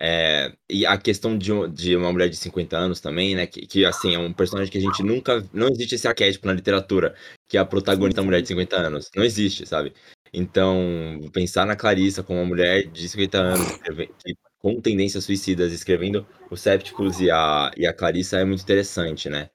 É, 0.00 0.52
e 0.68 0.84
a 0.84 0.98
questão 0.98 1.38
de, 1.38 1.50
de 1.68 1.96
uma 1.96 2.12
mulher 2.12 2.28
de 2.28 2.36
50 2.36 2.76
anos 2.76 3.00
também, 3.00 3.34
né? 3.34 3.46
Que, 3.46 3.66
que, 3.66 3.84
assim, 3.84 4.14
é 4.14 4.18
um 4.18 4.32
personagem 4.32 4.70
que 4.70 4.78
a 4.78 4.80
gente 4.80 5.02
nunca. 5.02 5.44
Não 5.52 5.68
existe 5.68 5.94
esse 5.94 6.08
arquétipo 6.08 6.46
na 6.46 6.52
literatura, 6.52 7.14
que 7.48 7.56
é 7.56 7.60
a 7.60 7.64
protagonista 7.64 8.22
mulher 8.22 8.42
de 8.42 8.48
50 8.48 8.76
anos. 8.76 9.10
Não 9.14 9.24
existe, 9.24 9.66
sabe? 9.66 9.92
Então, 10.32 11.20
pensar 11.32 11.64
na 11.64 11.76
Clarissa 11.76 12.22
como 12.24 12.40
uma 12.40 12.46
mulher 12.46 12.88
de 12.88 13.08
50 13.08 13.38
anos, 13.38 13.78
que- 14.24 14.36
com 14.58 14.80
tendências 14.80 15.24
suicidas, 15.24 15.72
escrevendo 15.72 16.26
o 16.50 16.56
Septicus 16.56 17.20
e 17.20 17.30
a, 17.30 17.70
e 17.76 17.86
a 17.86 17.92
Clarissa 17.92 18.38
é 18.38 18.44
muito 18.44 18.62
interessante, 18.62 19.28
né? 19.28 19.50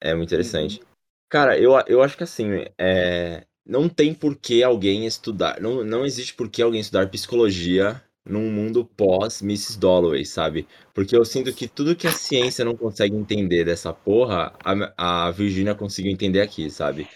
É 0.00 0.14
muito 0.14 0.28
interessante. 0.28 0.80
Cara, 1.28 1.58
eu, 1.58 1.72
eu 1.88 2.02
acho 2.02 2.16
que 2.16 2.22
assim, 2.22 2.64
é, 2.78 3.44
não 3.66 3.88
tem 3.88 4.14
por 4.14 4.36
que 4.36 4.62
alguém 4.62 5.06
estudar. 5.06 5.60
Não, 5.60 5.82
não 5.82 6.04
existe 6.04 6.34
por 6.34 6.48
que 6.48 6.62
alguém 6.62 6.80
estudar 6.80 7.08
psicologia 7.08 8.00
num 8.26 8.50
mundo 8.50 8.84
pós 8.84 9.40
Mrs. 9.40 9.78
Dalloway, 9.78 10.24
sabe? 10.24 10.66
Porque 10.92 11.16
eu 11.16 11.24
sinto 11.24 11.52
que 11.52 11.68
tudo 11.68 11.96
que 11.96 12.06
a 12.06 12.12
ciência 12.12 12.64
não 12.64 12.76
consegue 12.76 13.14
entender 13.14 13.64
dessa 13.64 13.92
porra, 13.92 14.52
a, 14.64 15.26
a 15.26 15.30
Virginia 15.30 15.74
conseguiu 15.74 16.12
entender 16.12 16.40
aqui, 16.40 16.70
sabe? 16.70 17.08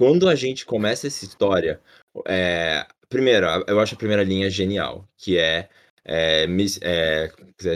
quando 0.00 0.30
a 0.30 0.34
gente 0.34 0.64
começa 0.64 1.06
essa 1.06 1.26
história, 1.26 1.78
é, 2.26 2.86
primeiro, 3.06 3.46
eu 3.66 3.78
acho 3.78 3.94
a 3.94 3.98
primeira 3.98 4.24
linha 4.24 4.48
genial, 4.48 5.06
que 5.14 5.36
é, 5.36 5.68
é, 6.04 6.46
Miss, 6.46 6.78
é, 6.82 7.30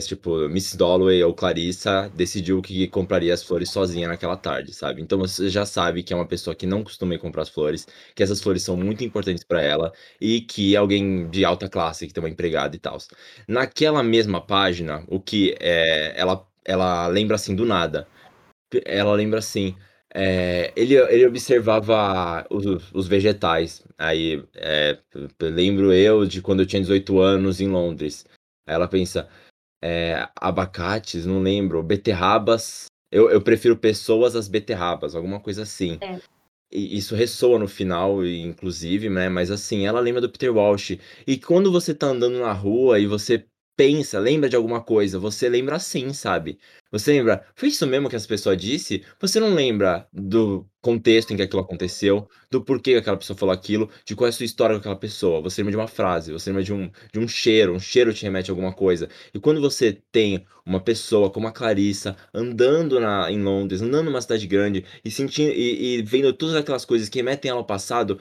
tipo, 0.07 0.49
Miss 0.49 0.75
Dalloway 0.75 1.23
ou 1.23 1.35
Clarissa 1.35 2.11
decidiu 2.15 2.63
que 2.63 2.89
compraria 2.89 3.35
as 3.35 3.43
flores 3.43 3.71
sozinha 3.71 4.09
naquela 4.09 4.37
tarde, 4.37 4.73
sabe? 4.73 5.03
Então 5.03 5.19
você 5.19 5.49
já 5.49 5.67
sabe 5.67 6.03
que 6.03 6.13
é 6.13 6.17
uma 6.17 6.27
pessoa 6.27 6.55
que 6.55 6.67
não 6.67 6.83
costuma 6.83 7.19
comprar 7.19 7.43
as 7.43 7.49
flores, 7.49 7.87
que 8.15 8.23
essas 8.23 8.41
flores 8.41 8.63
são 8.63 8.77
muito 8.77 9.05
importantes 9.05 9.45
para 9.45 9.63
ela 9.63 9.93
e 10.21 10.41
que 10.41 10.77
alguém 10.77 11.29
de 11.29 11.45
alta 11.45 11.69
classe, 11.69 12.07
que 12.07 12.13
tem 12.15 12.23
uma 12.23 12.31
empregada 12.31 12.75
e 12.77 12.79
tal. 12.79 12.99
Naquela 13.47 14.03
mesma 14.03 14.41
página, 14.41 15.05
o 15.09 15.21
que 15.21 15.55
é, 15.61 16.15
ela, 16.19 16.47
ela 16.65 17.07
lembra 17.09 17.37
assim 17.37 17.55
do 17.55 17.65
nada. 17.67 18.07
Ela 18.85 19.13
lembra 19.15 19.39
assim. 19.39 19.77
É, 20.17 20.73
ele, 20.77 20.95
ele 20.95 21.27
observava 21.27 22.47
os, 22.49 22.93
os 22.93 23.09
vegetais. 23.09 23.85
Aí, 23.99 24.45
é, 24.55 24.97
lembro 25.41 25.93
eu 25.93 26.25
de 26.25 26.41
quando 26.41 26.61
eu 26.61 26.67
tinha 26.67 26.81
18 26.81 27.19
anos 27.21 27.61
em 27.61 27.69
Londres. 27.69 28.25
Aí 28.67 28.75
ela 28.75 28.87
pensa, 28.87 29.29
é, 29.83 30.29
abacates, 30.37 31.27
não 31.27 31.41
lembro, 31.41 31.83
beterrabas. 31.83 32.87
Eu, 33.11 33.29
eu 33.29 33.43
prefiro 33.43 33.77
pessoas 33.77 34.37
às 34.37 34.47
beterrabas, 34.47 35.15
alguma 35.17 35.41
coisa 35.41 35.63
assim. 35.63 35.99
É. 36.01 36.21
E 36.73 36.97
isso 36.97 37.15
ressoa 37.15 37.59
no 37.59 37.69
final, 37.69 38.25
inclusive, 38.25 39.09
né? 39.09 39.29
Mas 39.29 39.51
assim, 39.51 39.87
ela 39.87 40.01
lembra 40.01 40.21
do 40.21 40.31
Peter 40.31 40.53
Walsh. 40.53 40.99
E 41.27 41.37
quando 41.39 41.71
você 41.71 41.95
tá 41.95 42.07
andando 42.07 42.39
na 42.41 42.53
rua 42.53 42.99
e 42.99 43.07
você 43.07 43.45
pensa, 43.77 44.19
lembra 44.19 44.49
de 44.49 44.57
alguma 44.57 44.83
coisa, 44.83 45.19
você 45.19 45.49
lembra 45.49 45.77
assim, 45.77 46.13
sabe? 46.13 46.59
Você 46.91 47.13
lembra, 47.13 47.45
foi 47.57 47.69
isso 47.71 47.87
mesmo 47.87 48.09
que 48.09 48.17
essa 48.17 48.29
pessoa 48.29 48.57
disse? 48.57 49.05
Você 49.21 49.41
não 49.41 49.53
lembra 49.53 50.07
do 50.13 50.67
contexto 50.81 51.33
em 51.33 51.37
que 51.37 51.43
aquilo 51.43 51.63
aconteceu, 51.63 52.29
do 52.51 52.63
porquê 52.63 52.95
aquela 52.95 53.17
pessoa 53.17 53.37
falou 53.37 53.53
aquilo, 53.53 53.91
de 54.05 54.15
qual 54.15 54.27
é 54.27 54.31
a 54.31 54.33
sua 54.33 54.45
história 54.45 54.77
com 54.77 54.81
aquela 54.81 54.97
pessoa. 54.97 55.41
Você 55.41 55.61
lembra 55.63 55.73
de 55.73 55.77
uma 55.79 55.89
frase, 55.89 56.31
você 56.33 56.51
lembra 56.51 56.63
de 56.63 56.73
um, 56.73 56.91
de 57.13 57.19
um 57.19 57.27
cheiro, 57.27 57.75
um 57.75 57.81
cheiro 57.81 58.13
te 58.15 58.23
remete 58.23 58.51
a 58.51 58.53
alguma 58.53 58.73
coisa. 58.73 59.09
E 59.33 59.41
quando 59.41 59.61
você 59.61 59.99
tem 60.13 60.45
uma 60.65 60.81
pessoa 60.81 61.31
como 61.31 61.49
a 61.49 61.53
Clarissa 61.53 62.17
andando 62.33 63.01
na, 63.01 63.31
em 63.31 63.43
Londres, 63.43 63.83
andando 63.83 64.07
numa 64.07 64.21
cidade 64.21 64.47
grande 64.47 64.85
e 65.05 65.11
sentindo 65.11 65.53
e, 65.53 65.99
e 65.99 66.03
vendo 66.03 66.33
todas 66.33 66.55
aquelas 66.55 66.85
coisas 66.85 67.09
que 67.09 67.19
remetem 67.19 67.51
ao 67.51 67.65
passado, 67.65 68.19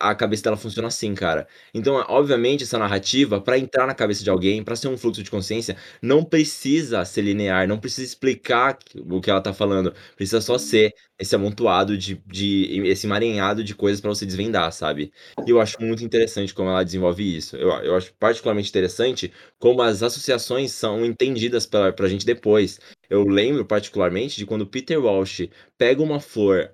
a 0.00 0.14
cabeça 0.14 0.42
dela 0.42 0.56
funciona 0.56 0.88
assim, 0.88 1.14
cara. 1.14 1.46
Então, 1.72 1.94
obviamente, 2.08 2.64
essa 2.64 2.78
narrativa, 2.78 3.40
para 3.40 3.58
entrar 3.58 3.86
na 3.86 3.94
cabeça 3.94 4.24
de 4.24 4.30
alguém, 4.30 4.62
para 4.64 4.74
ser 4.74 4.88
um 4.88 4.96
fluxo 4.96 5.22
de 5.22 5.30
consciência, 5.30 5.76
não 6.02 6.24
precisa 6.24 7.04
ser 7.04 7.22
linear, 7.22 7.68
não 7.68 7.78
precisa 7.78 8.04
explicar 8.04 8.78
o 9.08 9.20
que 9.20 9.30
ela 9.30 9.40
tá 9.40 9.52
falando. 9.52 9.94
Precisa 10.16 10.40
só 10.40 10.58
ser 10.58 10.92
esse 11.18 11.34
amontoado 11.34 11.96
de, 11.96 12.20
de 12.26 12.82
esse 12.86 13.06
emaranhado 13.06 13.62
de 13.62 13.74
coisas 13.74 14.00
para 14.00 14.10
você 14.10 14.26
desvendar, 14.26 14.70
sabe? 14.72 15.12
E 15.46 15.50
eu 15.50 15.60
acho 15.60 15.80
muito 15.80 16.04
interessante 16.04 16.52
como 16.52 16.68
ela 16.68 16.84
desenvolve 16.84 17.36
isso. 17.36 17.56
Eu, 17.56 17.70
eu 17.84 17.94
acho 17.96 18.12
particularmente 18.18 18.68
interessante 18.68 19.32
como 19.58 19.82
as 19.82 20.02
associações 20.02 20.72
são 20.72 21.04
entendidas 21.04 21.64
pra, 21.64 21.92
pra 21.92 22.08
gente 22.08 22.26
depois. 22.26 22.80
Eu 23.08 23.24
lembro 23.24 23.64
particularmente 23.64 24.36
de 24.36 24.44
quando 24.44 24.66
Peter 24.66 24.98
Walsh 24.98 25.48
pega 25.78 26.02
uma 26.02 26.20
flor 26.20 26.72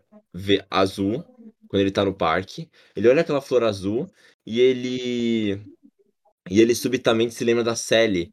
azul 0.71 1.25
quando 1.73 1.81
ele 1.81 1.91
tá 1.91 2.05
no 2.05 2.13
parque. 2.15 2.71
Ele 2.95 3.09
olha 3.09 3.23
aquela 3.23 3.41
flor 3.41 3.65
azul 3.65 4.07
e 4.45 4.61
ele. 4.61 5.55
E 6.51 6.61
ele 6.61 6.75
subitamente 6.75 7.33
se 7.33 7.45
lembra 7.45 7.65
da 7.65 7.75
Sally. 7.75 8.31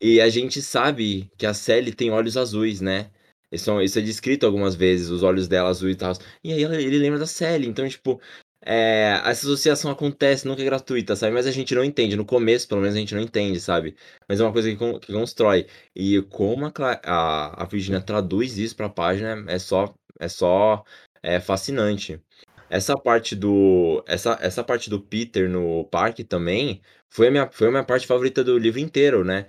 E 0.00 0.20
a 0.22 0.28
gente 0.30 0.62
sabe 0.62 1.30
que 1.36 1.44
a 1.44 1.52
Sally 1.52 1.92
tem 1.92 2.10
olhos 2.10 2.36
azuis, 2.36 2.80
né? 2.80 3.10
Isso, 3.52 3.70
é 3.78 3.84
isso 3.84 3.98
é 3.98 4.02
descrito 4.02 4.46
algumas 4.46 4.74
vezes, 4.74 5.10
os 5.10 5.22
olhos 5.22 5.48
dela 5.48 5.68
azuis 5.68 5.94
e 5.94 5.98
tal. 5.98 6.12
E 6.42 6.52
aí 6.52 6.62
ele 6.62 6.98
lembra 6.98 7.18
da 7.18 7.26
Sally. 7.26 7.66
Então, 7.66 7.86
tipo, 7.86 8.20
é, 8.64 9.20
essa 9.24 9.46
associação 9.46 9.90
acontece, 9.90 10.46
nunca 10.48 10.62
é 10.62 10.64
gratuita, 10.64 11.14
sabe? 11.14 11.34
Mas 11.34 11.46
a 11.46 11.50
gente 11.50 11.74
não 11.74 11.84
entende. 11.84 12.16
No 12.16 12.24
começo, 12.24 12.66
pelo 12.68 12.80
menos, 12.80 12.96
a 12.96 13.00
gente 13.00 13.14
não 13.14 13.20
entende, 13.20 13.60
sabe? 13.60 13.96
Mas 14.26 14.40
é 14.40 14.44
uma 14.44 14.52
coisa 14.52 14.70
que, 14.74 14.98
que 15.00 15.12
constrói. 15.12 15.66
E 15.94 16.22
como 16.22 16.66
a, 16.66 16.72
a, 17.04 17.64
a 17.64 17.66
Virginia 17.66 18.00
traduz 18.00 18.56
isso 18.56 18.74
pra 18.76 18.88
página 18.88 19.44
é 19.48 19.58
só, 19.58 19.94
é 20.18 20.28
só 20.28 20.84
é 21.22 21.40
fascinante. 21.40 22.20
Essa 22.70 22.94
parte 22.96 23.34
do 23.34 24.02
essa 24.06 24.38
essa 24.40 24.62
parte 24.64 24.90
do 24.90 25.00
Peter 25.00 25.48
no 25.48 25.84
parque 25.86 26.24
também 26.24 26.80
foi 27.08 27.28
a 27.28 27.30
minha 27.30 27.50
foi 27.50 27.68
a 27.68 27.70
minha 27.70 27.84
parte 27.84 28.06
favorita 28.06 28.44
do 28.44 28.58
livro 28.58 28.80
inteiro, 28.80 29.24
né. 29.24 29.46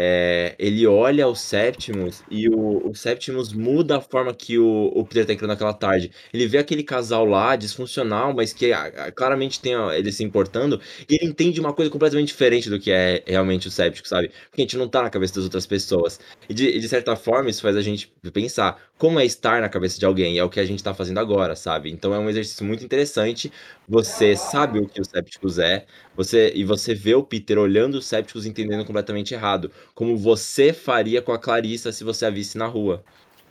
É, 0.00 0.54
ele 0.60 0.86
olha 0.86 1.26
o 1.26 1.34
Septimus 1.34 2.22
e 2.30 2.48
o, 2.48 2.88
o 2.88 2.94
Septimus 2.94 3.52
muda 3.52 3.96
a 3.96 4.00
forma 4.00 4.32
que 4.32 4.56
o, 4.56 4.92
o 4.94 5.04
Peter 5.04 5.26
tá 5.26 5.32
encarando 5.32 5.54
naquela 5.54 5.74
tarde. 5.74 6.12
Ele 6.32 6.46
vê 6.46 6.58
aquele 6.58 6.84
casal 6.84 7.24
lá, 7.24 7.56
disfuncional, 7.56 8.32
mas 8.32 8.52
que 8.52 8.72
a, 8.72 8.84
a, 8.84 9.10
claramente 9.12 9.60
tem 9.60 9.74
ó, 9.76 9.92
ele 9.92 10.12
se 10.12 10.22
importando, 10.22 10.80
e 11.08 11.16
ele 11.16 11.26
entende 11.28 11.58
uma 11.58 11.72
coisa 11.72 11.90
completamente 11.90 12.28
diferente 12.28 12.70
do 12.70 12.78
que 12.78 12.92
é 12.92 13.24
realmente 13.26 13.66
o 13.66 13.72
Séptico, 13.72 14.06
sabe? 14.06 14.28
Porque 14.48 14.62
a 14.62 14.64
gente 14.64 14.76
não 14.76 14.88
tá 14.88 15.02
na 15.02 15.10
cabeça 15.10 15.34
das 15.34 15.44
outras 15.44 15.66
pessoas. 15.66 16.20
E 16.48 16.54
de, 16.54 16.78
de 16.78 16.88
certa 16.88 17.16
forma, 17.16 17.50
isso 17.50 17.62
faz 17.62 17.74
a 17.74 17.82
gente 17.82 18.12
pensar 18.32 18.80
como 18.98 19.20
é 19.20 19.24
estar 19.24 19.60
na 19.60 19.68
cabeça 19.68 19.98
de 19.98 20.04
alguém, 20.04 20.38
é 20.38 20.44
o 20.44 20.50
que 20.50 20.60
a 20.60 20.64
gente 20.66 20.82
tá 20.82 20.92
fazendo 20.92 21.18
agora, 21.20 21.54
sabe? 21.56 21.90
Então 21.90 22.12
é 22.12 22.18
um 22.18 22.28
exercício 22.28 22.64
muito 22.66 22.84
interessante. 22.84 23.52
Você 23.88 24.36
sabe 24.36 24.78
o 24.80 24.88
que 24.88 25.00
o 25.00 25.04
Sépticos 25.04 25.58
é, 25.58 25.86
você 26.14 26.52
e 26.54 26.64
você 26.64 26.94
vê 26.94 27.14
o 27.14 27.22
Peter 27.24 27.58
olhando 27.58 27.96
os 27.98 28.06
Sépticos 28.06 28.44
entendendo 28.46 28.84
completamente 28.84 29.32
errado 29.34 29.70
como 29.94 30.16
você 30.16 30.72
faria 30.72 31.22
com 31.22 31.32
a 31.32 31.38
Clarissa 31.38 31.92
se 31.92 32.04
você 32.04 32.26
a 32.26 32.30
visse 32.30 32.58
na 32.58 32.66
rua, 32.66 33.04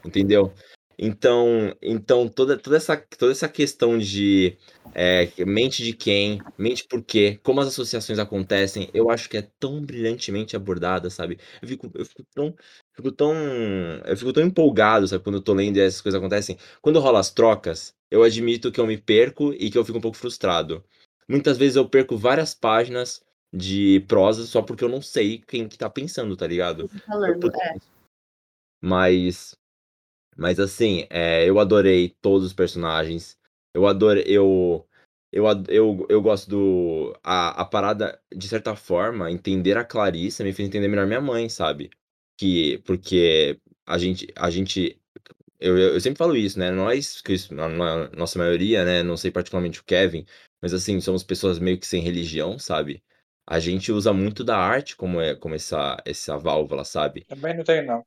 entendeu? 0.06 0.54
Então, 1.00 1.76
então 1.82 2.28
toda, 2.28 2.58
toda, 2.58 2.76
essa, 2.78 2.98
toda 2.98 3.32
essa 3.32 3.48
questão 3.48 4.00
de 4.00 4.58
é, 4.96 5.30
mente 5.46 5.84
de 5.84 5.94
quem, 5.94 6.40
mente 6.58 6.86
por 6.88 7.04
quê, 7.04 7.40
como 7.44 7.62
as 7.62 7.68
associações 7.68 8.18
acontecem, 8.18 8.90
eu 8.94 9.10
acho 9.12 9.30
que 9.30 9.38
é 9.38 9.48
tão 9.60 9.80
brilhantemente 9.86 10.56
abordada, 10.56 11.10
sabe? 11.12 11.38
Eu 11.62 11.68
fico, 11.68 11.92
eu 11.94 12.06
fico 12.06 12.24
tão. 12.34 12.56
Fico 12.98 13.12
tão. 13.12 13.36
Eu 14.06 14.18
fico 14.18 14.34
tão 14.34 14.44
empolgado, 14.44 15.08
sabe, 15.08 15.24
quando 15.24 15.36
eu 15.36 15.42
tô 15.42 15.54
lendo 15.54 15.78
e 15.78 15.82
essas 15.82 16.02
coisas 16.02 16.18
acontecem. 16.18 16.58
Quando 16.82 17.00
rola 17.00 17.20
as 17.20 17.30
trocas, 17.30 17.96
eu 18.10 18.24
admito 18.24 18.72
que 18.72 18.80
eu 18.80 18.88
me 18.88 18.98
perco 18.98 19.54
e 19.54 19.70
que 19.70 19.78
eu 19.78 19.86
fico 19.86 20.00
um 20.00 20.02
pouco 20.02 20.18
frustrado. 20.18 20.84
Muitas 21.30 21.60
vezes 21.60 21.76
eu 21.76 21.88
perco 21.88 22.18
várias 22.18 22.56
páginas 22.56 23.24
de 23.54 24.04
prosa 24.08 24.46
só 24.46 24.64
porque 24.64 24.84
eu 24.84 24.90
não 24.90 25.02
sei 25.02 25.38
quem 25.38 25.70
que 25.70 25.78
tá 25.78 25.88
pensando, 25.88 26.36
tá 26.36 26.48
ligado? 26.48 26.90
Falando, 27.06 27.52
é. 27.56 27.76
Mas, 28.82 29.56
mas 30.36 30.60
assim, 30.60 31.06
é, 31.12 31.48
eu 31.48 31.60
adorei 31.60 32.16
todos 32.20 32.48
os 32.48 32.54
personagens. 32.54 33.38
Eu 33.76 33.86
adorei, 33.86 34.24
eu, 34.26 34.88
eu, 35.32 35.46
eu, 35.68 36.08
eu 36.10 36.20
gosto 36.20 36.50
do. 36.50 37.20
A, 37.24 37.62
a 37.62 37.66
parada, 37.66 38.20
de 38.36 38.48
certa 38.48 38.76
forma, 38.76 39.30
entender 39.30 39.78
a 39.78 39.86
Clarissa 39.86 40.44
me 40.44 40.52
fez 40.52 40.68
entender 40.68 40.88
melhor 40.88 41.06
minha 41.06 41.22
mãe, 41.22 41.48
sabe? 41.48 41.92
Que, 42.38 42.80
porque 42.86 43.60
a 43.86 43.98
gente, 43.98 44.28
a 44.36 44.50
gente 44.50 45.00
eu, 45.60 45.78
eu 45.78 46.02
sempre 46.02 46.18
falo 46.18 46.36
isso, 46.36 46.60
né? 46.60 46.72
Nós, 46.72 47.22
que 47.22 47.34
a 47.34 48.16
nossa 48.16 48.40
maioria, 48.40 48.86
né? 48.86 49.04
Não 49.04 49.18
sei 49.18 49.32
particularmente 49.32 49.82
o 49.82 49.84
Kevin, 49.84 50.26
mas 50.62 50.74
assim, 50.74 51.02
somos 51.02 51.24
pessoas 51.24 51.60
meio 51.60 51.80
que 51.80 51.88
sem 51.88 52.02
religião, 52.02 52.60
sabe? 52.60 53.04
a 53.48 53.60
gente 53.60 53.94
usa 53.94 54.12
muito 54.12 54.44
da 54.44 54.58
arte 54.58 54.98
como 54.98 55.22
é 55.22 55.34
como 55.34 55.56
essa 55.56 55.96
essa 56.06 56.38
válvula, 56.38 56.84
sabe? 56.84 57.24
Também 57.24 57.56
não 57.56 57.64
tenho, 57.64 57.86
não. 57.86 58.06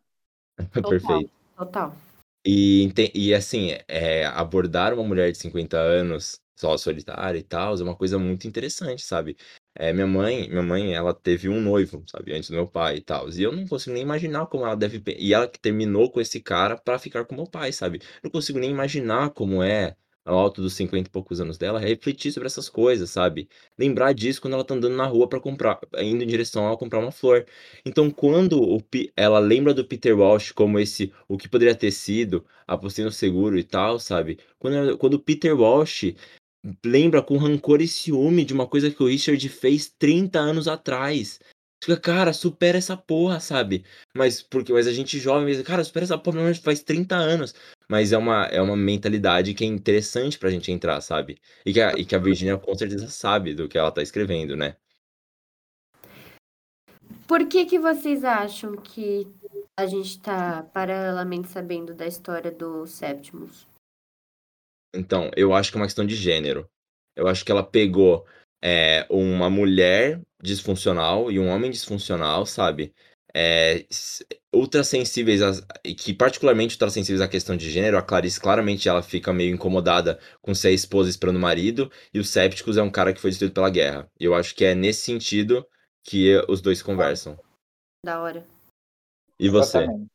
Perfeito. 0.86 1.32
Total. 1.56 1.96
E, 2.44 2.92
e 3.14 3.34
assim, 3.34 3.70
é, 3.88 4.26
abordar 4.26 4.92
uma 4.92 5.02
mulher 5.02 5.32
de 5.32 5.38
50 5.38 5.78
anos 5.78 6.40
só 6.58 6.76
solitária 6.76 7.38
e 7.38 7.42
tal 7.42 7.74
é 7.74 7.82
uma 7.82 7.96
coisa 7.96 8.18
muito 8.18 8.46
interessante, 8.46 9.02
sabe? 9.02 9.36
É, 9.74 9.92
minha 9.92 10.06
mãe, 10.06 10.48
minha 10.48 10.62
mãe, 10.62 10.94
ela 10.94 11.14
teve 11.14 11.48
um 11.48 11.60
noivo, 11.60 12.02
sabe, 12.06 12.32
antes 12.34 12.50
do 12.50 12.56
meu 12.56 12.66
pai 12.66 12.96
e 12.96 13.00
tal. 13.00 13.28
E 13.30 13.42
eu 13.42 13.52
não 13.52 13.66
consigo 13.66 13.94
nem 13.94 14.02
imaginar 14.02 14.46
como 14.46 14.64
ela 14.64 14.76
deve. 14.76 15.02
E 15.18 15.32
ela 15.32 15.46
que 15.48 15.60
terminou 15.60 16.10
com 16.10 16.20
esse 16.20 16.40
cara 16.40 16.76
para 16.76 16.98
ficar 16.98 17.24
com 17.24 17.34
meu 17.34 17.46
pai, 17.46 17.72
sabe? 17.72 18.00
Não 18.22 18.30
consigo 18.30 18.58
nem 18.58 18.70
imaginar 18.70 19.30
como 19.30 19.62
é 19.62 19.96
ao 20.24 20.38
alto 20.38 20.60
dos 20.62 20.74
50 20.74 21.08
e 21.08 21.10
poucos 21.10 21.40
anos 21.40 21.58
dela, 21.58 21.78
refletir 21.80 22.32
sobre 22.32 22.46
essas 22.46 22.68
coisas, 22.68 23.10
sabe? 23.10 23.48
Lembrar 23.78 24.12
disso 24.12 24.40
quando 24.40 24.54
ela 24.54 24.64
tá 24.64 24.74
andando 24.74 24.96
na 24.96 25.06
rua 25.06 25.28
para 25.28 25.40
comprar, 25.40 25.80
indo 25.98 26.22
em 26.22 26.26
direção 26.26 26.70
a 26.70 26.76
comprar 26.76 26.98
uma 27.00 27.10
flor. 27.12 27.46
Então, 27.84 28.10
quando 28.10 28.60
o, 28.62 28.82
ela 29.16 29.38
lembra 29.38 29.72
do 29.74 29.84
Peter 29.84 30.16
Walsh 30.16 30.52
como 30.52 30.78
esse, 30.78 31.12
o 31.28 31.36
que 31.38 31.48
poderia 31.48 31.74
ter 31.74 31.90
sido, 31.90 32.44
apostei 32.66 33.04
no 33.04 33.10
seguro 33.10 33.58
e 33.58 33.64
tal, 33.64 33.98
sabe? 33.98 34.38
Quando, 34.58 34.98
quando 34.98 35.14
o 35.14 35.18
Peter 35.20 35.58
Walsh 35.58 36.14
lembra 36.84 37.22
com 37.22 37.36
rancor 37.36 37.80
e 37.80 37.88
ciúme 37.88 38.44
de 38.44 38.52
uma 38.52 38.66
coisa 38.66 38.90
que 38.90 39.02
o 39.02 39.06
Richard 39.06 39.48
fez 39.48 39.88
30 39.88 40.38
anos 40.38 40.68
atrás. 40.68 41.40
Fica, 41.82 41.98
cara, 41.98 42.32
supera 42.34 42.76
essa 42.76 42.94
porra, 42.96 43.40
sabe? 43.40 43.84
Mas 44.14 44.42
porque 44.42 44.70
mas 44.72 44.86
a 44.86 44.92
gente 44.92 45.18
jovem, 45.18 45.62
cara, 45.62 45.82
supera 45.82 46.04
essa 46.04 46.18
porra, 46.18 46.54
faz 46.54 46.82
30 46.82 47.14
anos. 47.16 47.54
Mas 47.88 48.12
é 48.12 48.18
uma, 48.18 48.44
é 48.46 48.60
uma 48.60 48.76
mentalidade 48.76 49.54
que 49.54 49.64
é 49.64 49.66
interessante 49.66 50.38
pra 50.38 50.50
gente 50.50 50.70
entrar, 50.70 51.00
sabe? 51.00 51.38
E 51.64 51.72
que 51.72 51.80
a, 51.80 51.92
e 51.92 52.04
que 52.04 52.14
a 52.14 52.18
Virginia 52.18 52.58
com 52.58 52.74
certeza 52.74 53.08
sabe 53.08 53.54
do 53.54 53.68
que 53.68 53.78
ela 53.78 53.90
tá 53.90 54.02
escrevendo, 54.02 54.56
né? 54.56 54.76
Por 57.26 57.46
que 57.46 57.64
que 57.64 57.78
vocês 57.78 58.24
acham 58.24 58.76
que 58.76 59.26
a 59.76 59.86
gente 59.86 60.20
tá 60.20 60.62
paralelamente 60.74 61.48
sabendo 61.48 61.94
da 61.94 62.06
história 62.06 62.50
do 62.50 62.86
Septimus? 62.86 63.69
Então, 64.94 65.30
eu 65.36 65.54
acho 65.54 65.70
que 65.70 65.76
é 65.78 65.80
uma 65.80 65.86
questão 65.86 66.04
de 66.06 66.14
gênero. 66.14 66.68
Eu 67.14 67.28
acho 67.28 67.44
que 67.44 67.52
ela 67.52 67.62
pegou 67.62 68.26
é, 68.62 69.06
uma 69.10 69.48
mulher 69.50 70.20
disfuncional 70.42 71.30
e 71.30 71.38
um 71.38 71.48
homem 71.48 71.70
disfuncional, 71.70 72.46
sabe? 72.46 72.94
É, 73.32 73.86
ultrassensíveis, 74.52 75.40
e 75.84 75.94
que 75.94 76.12
particularmente 76.12 76.74
ultrassensíveis 76.74 77.20
à 77.20 77.28
questão 77.28 77.56
de 77.56 77.70
gênero, 77.70 77.96
a 77.96 78.02
Clarice 78.02 78.40
claramente 78.40 78.88
ela 78.88 79.02
fica 79.02 79.32
meio 79.32 79.54
incomodada 79.54 80.18
com 80.42 80.52
ser 80.54 80.68
a 80.68 80.72
esposa 80.72 81.08
esperando 81.08 81.36
o 81.36 81.40
marido, 81.40 81.90
e 82.12 82.18
o 82.18 82.24
Sépticos 82.24 82.76
é 82.76 82.82
um 82.82 82.90
cara 82.90 83.12
que 83.12 83.20
foi 83.20 83.30
destruído 83.30 83.54
pela 83.54 83.70
guerra. 83.70 84.10
Eu 84.18 84.34
acho 84.34 84.54
que 84.54 84.64
é 84.64 84.74
nesse 84.74 85.02
sentido 85.02 85.64
que 86.02 86.34
os 86.48 86.60
dois 86.60 86.82
conversam. 86.82 87.38
Da 88.04 88.20
hora. 88.20 88.44
E 89.38 89.48
você? 89.48 89.78
Exatamente. 89.78 90.10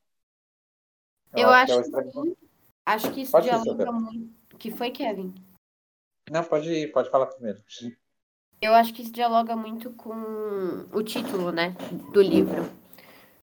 Eu 1.38 1.50
acho, 1.50 1.74
acho 1.74 1.89
que 1.91 1.96
é 1.96 2.01
extremo- 2.01 2.38
Acho 2.86 3.12
que 3.12 3.22
isso 3.22 3.32
Pode 3.32 3.46
dialoga 3.46 3.86
Sofia. 3.86 4.29
Muito. 4.55 4.57
Que 4.57 4.71
foi, 4.71 4.91
Kevin? 4.91 5.33
Não, 6.31 6.43
pode 6.43 6.69
ir, 6.71 6.91
pode 6.91 7.09
falar 7.12 7.27
primeiro. 7.27 7.62
Eu 8.62 8.74
acho 8.74 8.93
que 8.93 9.03
isso 9.03 9.12
dialoga 9.12 9.55
muito 9.55 9.91
com 9.91 10.15
o 10.91 11.03
título, 11.03 11.51
né, 11.51 11.75
do 12.12 12.21
livro. 12.21 12.63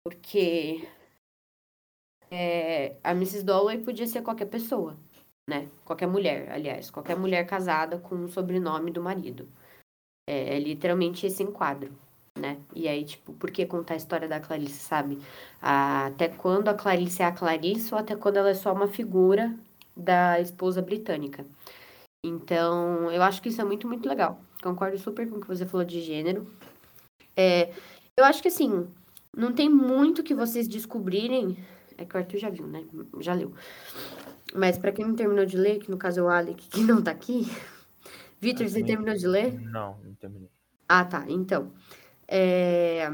Porque 0.02 0.88
é, 2.30 2.96
a 3.04 3.12
Mrs. 3.12 3.44
Dalloway 3.44 3.78
podia 3.78 4.06
ser 4.06 4.22
qualquer 4.22 4.46
pessoa, 4.46 4.96
né? 5.48 5.68
Qualquer 5.84 6.06
mulher, 6.06 6.50
aliás. 6.50 6.90
Qualquer 6.90 7.16
mulher 7.16 7.46
casada 7.46 7.98
com 7.98 8.24
o 8.24 8.28
sobrenome 8.28 8.90
do 8.90 9.02
marido. 9.02 9.48
É, 10.28 10.56
é 10.56 10.58
literalmente 10.58 11.26
esse 11.26 11.42
enquadro, 11.42 11.92
né? 12.36 12.60
E 12.74 12.88
aí, 12.88 13.04
tipo, 13.04 13.32
por 13.34 13.50
que 13.50 13.64
contar 13.64 13.94
a 13.94 13.96
história 13.96 14.28
da 14.28 14.40
Clarice, 14.40 14.80
sabe? 14.80 15.20
Até 15.60 16.28
quando 16.28 16.68
a 16.68 16.74
Clarice 16.74 17.22
é 17.22 17.26
a 17.26 17.32
Clarice 17.32 17.94
ou 17.94 18.00
até 18.00 18.16
quando 18.16 18.38
ela 18.38 18.50
é 18.50 18.54
só 18.54 18.72
uma 18.72 18.88
figura 18.88 19.56
da 19.96 20.40
esposa 20.40 20.82
britânica. 20.82 21.46
Então, 22.24 23.10
eu 23.10 23.22
acho 23.22 23.40
que 23.40 23.48
isso 23.48 23.60
é 23.60 23.64
muito, 23.64 23.86
muito 23.86 24.08
legal. 24.08 24.40
Concordo 24.62 24.98
super 24.98 25.28
com 25.28 25.36
o 25.36 25.40
que 25.40 25.46
você 25.46 25.64
falou 25.64 25.86
de 25.86 26.00
gênero. 26.00 26.46
É, 27.36 27.72
eu 28.16 28.24
acho 28.24 28.42
que, 28.42 28.48
assim, 28.48 28.88
não 29.36 29.52
tem 29.52 29.68
muito 29.68 30.22
que 30.22 30.34
vocês 30.34 30.66
descobrirem. 30.66 31.56
É 31.96 32.04
que 32.04 32.14
o 32.14 32.18
Arthur 32.18 32.38
já 32.38 32.50
viu, 32.50 32.66
né? 32.66 32.84
Já 33.20 33.32
leu. 33.32 33.54
Mas 34.54 34.76
pra 34.76 34.92
quem 34.92 35.06
não 35.06 35.14
terminou 35.14 35.46
de 35.46 35.56
ler, 35.56 35.78
que 35.78 35.90
no 35.90 35.96
caso 35.96 36.20
é 36.20 36.22
o 36.22 36.28
Alec, 36.28 36.68
que 36.68 36.80
não 36.80 37.02
tá 37.02 37.10
aqui. 37.10 37.46
Vitor, 38.40 38.68
você 38.68 38.82
terminou 38.82 39.14
de 39.14 39.26
ler? 39.26 39.58
Não, 39.60 39.96
não 40.04 40.14
terminei. 40.14 40.50
Ah, 40.88 41.04
tá. 41.04 41.24
Então, 41.28 41.72
é, 42.28 43.08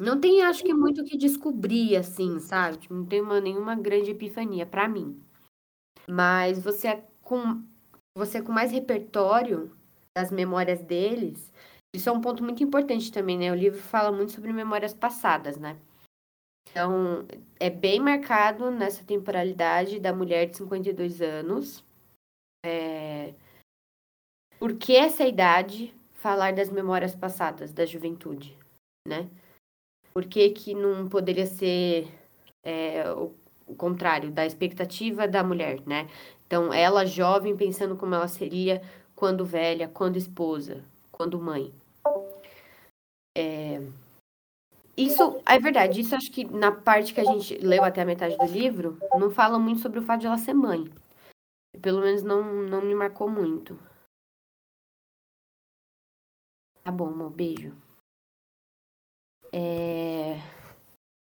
não 0.00 0.18
tem, 0.18 0.42
acho 0.42 0.64
que, 0.64 0.72
muito 0.72 1.02
o 1.02 1.04
que 1.04 1.16
descobrir, 1.16 1.96
assim, 1.96 2.38
sabe? 2.40 2.78
Tipo, 2.78 2.94
não 2.94 3.06
tem 3.06 3.20
uma, 3.20 3.40
nenhuma 3.40 3.74
grande 3.74 4.10
epifania 4.10 4.66
pra 4.66 4.88
mim. 4.88 5.20
Mas 6.08 6.58
você 6.58 6.88
é 6.88 7.04
com, 7.22 7.62
você 8.16 8.38
é 8.38 8.42
com 8.42 8.52
mais 8.52 8.72
repertório 8.72 9.76
das 10.16 10.30
memórias 10.30 10.82
deles, 10.82 11.52
isso 11.94 12.08
é 12.08 12.12
um 12.12 12.20
ponto 12.20 12.42
muito 12.42 12.62
importante 12.62 13.12
também, 13.12 13.38
né? 13.38 13.52
O 13.52 13.54
livro 13.54 13.80
fala 13.80 14.10
muito 14.10 14.32
sobre 14.32 14.52
memórias 14.52 14.94
passadas, 14.94 15.58
né? 15.58 15.78
Então, 16.70 17.26
é 17.60 17.68
bem 17.68 18.00
marcado 18.00 18.70
nessa 18.70 19.04
temporalidade 19.04 20.00
da 20.00 20.12
mulher 20.12 20.48
de 20.48 20.56
52 20.56 21.20
anos. 21.20 21.84
É... 22.64 23.34
Por 24.58 24.76
que 24.78 24.96
essa 24.96 25.26
idade 25.26 25.94
falar 26.14 26.54
das 26.54 26.70
memórias 26.70 27.14
passadas, 27.14 27.72
da 27.72 27.84
juventude, 27.84 28.56
né? 29.06 29.28
Por 30.14 30.24
que 30.24 30.50
que 30.50 30.74
não 30.74 31.08
poderia 31.08 31.46
ser 31.46 32.08
é, 32.62 33.02
o 33.72 33.76
contrário, 33.76 34.30
da 34.30 34.46
expectativa 34.46 35.26
da 35.28 35.42
mulher, 35.42 35.80
né? 35.86 36.08
Então, 36.46 36.72
ela 36.72 37.04
jovem 37.06 37.56
pensando 37.56 37.96
como 37.96 38.14
ela 38.14 38.28
seria 38.28 38.82
quando 39.16 39.44
velha, 39.44 39.88
quando 39.88 40.16
esposa, 40.16 40.84
quando 41.10 41.40
mãe. 41.40 41.72
É, 43.36 43.80
Isso 44.96 45.40
é 45.46 45.58
verdade, 45.58 46.00
isso 46.00 46.14
acho 46.14 46.30
que 46.30 46.44
na 46.44 46.70
parte 46.70 47.14
que 47.14 47.20
a 47.20 47.24
gente 47.24 47.56
leu 47.58 47.82
até 47.82 48.02
a 48.02 48.04
metade 48.04 48.36
do 48.36 48.44
livro, 48.46 48.98
não 49.18 49.30
fala 49.30 49.58
muito 49.58 49.80
sobre 49.80 49.98
o 49.98 50.02
fato 50.02 50.20
de 50.20 50.26
ela 50.26 50.38
ser 50.38 50.54
mãe. 50.54 50.90
Pelo 51.80 52.02
menos 52.02 52.22
não, 52.22 52.42
não 52.42 52.82
me 52.82 52.94
marcou 52.94 53.28
muito. 53.28 53.78
Tá 56.84 56.90
bom, 56.92 57.06
amor, 57.06 57.30
beijo. 57.30 57.74
É... 59.52 60.38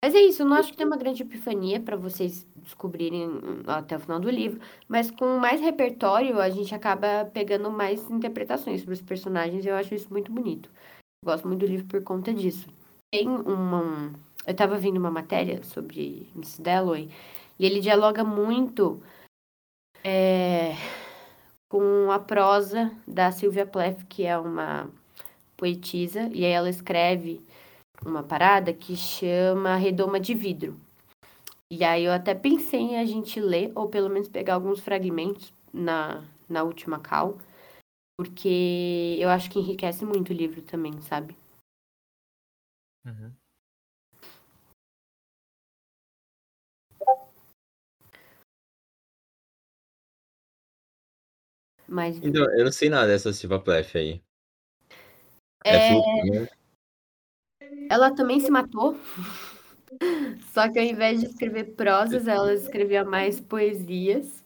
Mas 0.03 0.15
é 0.15 0.21
isso, 0.21 0.41
eu 0.41 0.47
não 0.47 0.57
acho 0.57 0.71
que 0.71 0.77
tem 0.77 0.85
uma 0.85 0.97
grande 0.97 1.21
epifania 1.21 1.79
para 1.79 1.95
vocês 1.95 2.47
descobrirem 2.55 3.29
hum, 3.29 3.61
até 3.67 3.95
o 3.95 3.99
final 3.99 4.19
do 4.19 4.31
livro, 4.31 4.59
mas 4.87 5.11
com 5.11 5.37
mais 5.37 5.61
repertório 5.61 6.39
a 6.39 6.49
gente 6.49 6.73
acaba 6.73 7.25
pegando 7.25 7.69
mais 7.69 8.09
interpretações 8.09 8.81
sobre 8.81 8.95
os 8.95 9.01
personagens 9.01 9.63
e 9.63 9.67
eu 9.67 9.75
acho 9.75 9.93
isso 9.93 10.11
muito 10.11 10.31
bonito. 10.31 10.71
Gosto 11.23 11.47
muito 11.47 11.59
do 11.59 11.67
livro 11.67 11.85
por 11.85 12.03
conta 12.03 12.33
disso. 12.33 12.67
Tem 13.13 13.27
uma. 13.27 14.11
Eu 14.47 14.55
tava 14.55 14.75
vendo 14.75 14.97
uma 14.97 15.11
matéria 15.11 15.61
sobre 15.63 16.27
Miss 16.33 16.57
Dalloway 16.57 17.07
e 17.59 17.65
ele 17.65 17.79
dialoga 17.79 18.23
muito 18.23 18.99
é, 20.03 20.73
com 21.69 22.11
a 22.11 22.17
prosa 22.17 22.91
da 23.07 23.31
Sylvia 23.31 23.67
Plath, 23.67 24.03
que 24.09 24.25
é 24.25 24.35
uma 24.35 24.89
poetisa, 25.55 26.27
e 26.33 26.43
aí 26.43 26.51
ela 26.51 26.69
escreve 26.69 27.39
uma 28.05 28.23
parada 28.23 28.73
que 28.73 28.95
chama 28.95 29.75
Redoma 29.75 30.19
de 30.19 30.33
Vidro. 30.33 30.79
E 31.69 31.83
aí 31.83 32.03
eu 32.03 32.11
até 32.11 32.35
pensei 32.35 32.79
em 32.81 32.97
a 32.99 33.05
gente 33.05 33.39
ler, 33.39 33.71
ou 33.75 33.87
pelo 33.87 34.09
menos 34.09 34.27
pegar 34.27 34.55
alguns 34.55 34.79
fragmentos 34.81 35.53
na, 35.73 36.23
na 36.49 36.63
última 36.63 36.99
cal, 36.99 37.37
porque 38.17 39.17
eu 39.19 39.29
acho 39.29 39.49
que 39.49 39.59
enriquece 39.59 40.05
muito 40.05 40.31
o 40.31 40.33
livro 40.33 40.61
também, 40.61 40.99
sabe? 41.01 41.35
Uhum. 43.05 43.31
Mas 51.87 52.17
Então, 52.17 52.43
eu 52.57 52.65
não 52.65 52.71
sei 52.71 52.89
nada 52.89 53.07
dessa 53.07 53.33
Silva 53.33 53.59
Plef 53.59 53.97
aí. 53.97 54.21
É, 55.63 55.75
É 55.75 55.87
fluxo, 55.87 56.41
né? 56.41 56.60
Ela 57.91 58.09
também 58.15 58.39
se 58.39 58.49
matou. 58.49 58.97
Só 60.53 60.71
que 60.71 60.79
ao 60.79 60.85
invés 60.85 61.19
de 61.19 61.25
escrever 61.25 61.75
prosas, 61.75 62.25
ela 62.25 62.53
escrevia 62.53 63.03
mais 63.03 63.41
poesias. 63.41 64.41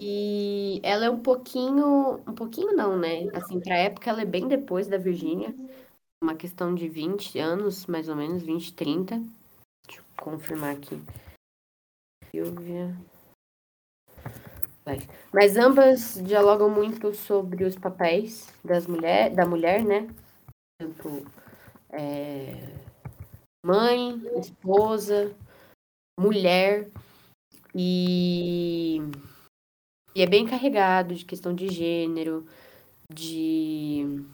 E 0.00 0.80
ela 0.82 1.04
é 1.04 1.10
um 1.10 1.20
pouquinho, 1.20 2.16
um 2.26 2.34
pouquinho 2.34 2.74
não, 2.74 2.98
né? 2.98 3.28
Assim, 3.32 3.60
pra 3.60 3.76
época 3.76 4.10
ela 4.10 4.22
é 4.22 4.24
bem 4.24 4.48
depois 4.48 4.88
da 4.88 4.98
Virgínia. 4.98 5.54
Uma 6.20 6.34
questão 6.34 6.74
de 6.74 6.88
20 6.88 7.38
anos, 7.38 7.86
mais 7.86 8.08
ou 8.08 8.16
menos, 8.16 8.42
20, 8.42 8.74
30. 8.74 9.18
Deixa 9.86 10.00
eu 10.00 10.04
confirmar 10.16 10.74
aqui. 10.74 11.00
Silvia. 12.32 12.96
Vai. 14.84 14.98
Mas 15.32 15.56
ambas 15.56 16.20
dialogam 16.24 16.68
muito 16.68 17.14
sobre 17.14 17.64
os 17.64 17.76
papéis 17.76 18.52
das 18.64 18.88
mulher, 18.88 19.32
da 19.32 19.46
mulher, 19.46 19.84
né? 19.84 20.08
Tanto 20.80 21.24
é, 21.92 22.54
mãe, 23.64 24.20
esposa, 24.38 25.34
mulher. 26.18 26.90
E, 27.74 28.98
e 30.14 30.22
é 30.22 30.26
bem 30.26 30.46
carregado 30.46 31.14
de 31.14 31.24
questão 31.24 31.54
de 31.54 31.68
gênero, 31.68 32.46
de 33.12 34.24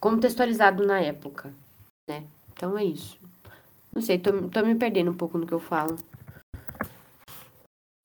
contextualizado 0.00 0.86
na 0.86 1.00
época, 1.00 1.54
né? 2.08 2.26
Então 2.52 2.78
é 2.78 2.84
isso. 2.84 3.18
Não 3.94 4.00
sei, 4.00 4.18
tô, 4.18 4.48
tô 4.48 4.64
me 4.64 4.74
perdendo 4.74 5.10
um 5.10 5.16
pouco 5.16 5.36
no 5.36 5.46
que 5.46 5.52
eu 5.52 5.60
falo. 5.60 5.96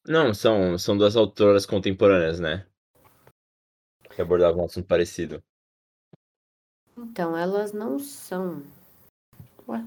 Não, 0.05 0.33
são, 0.33 0.77
são 0.77 0.97
duas 0.97 1.15
autoras 1.15 1.65
contemporâneas, 1.65 2.39
né? 2.39 2.65
Que 4.15 4.21
abordavam 4.21 4.61
um 4.61 4.65
assunto 4.65 4.87
parecido. 4.87 5.43
Então, 6.97 7.37
elas 7.37 7.73
não 7.73 7.99
são. 7.99 8.63
Ué? 9.67 9.83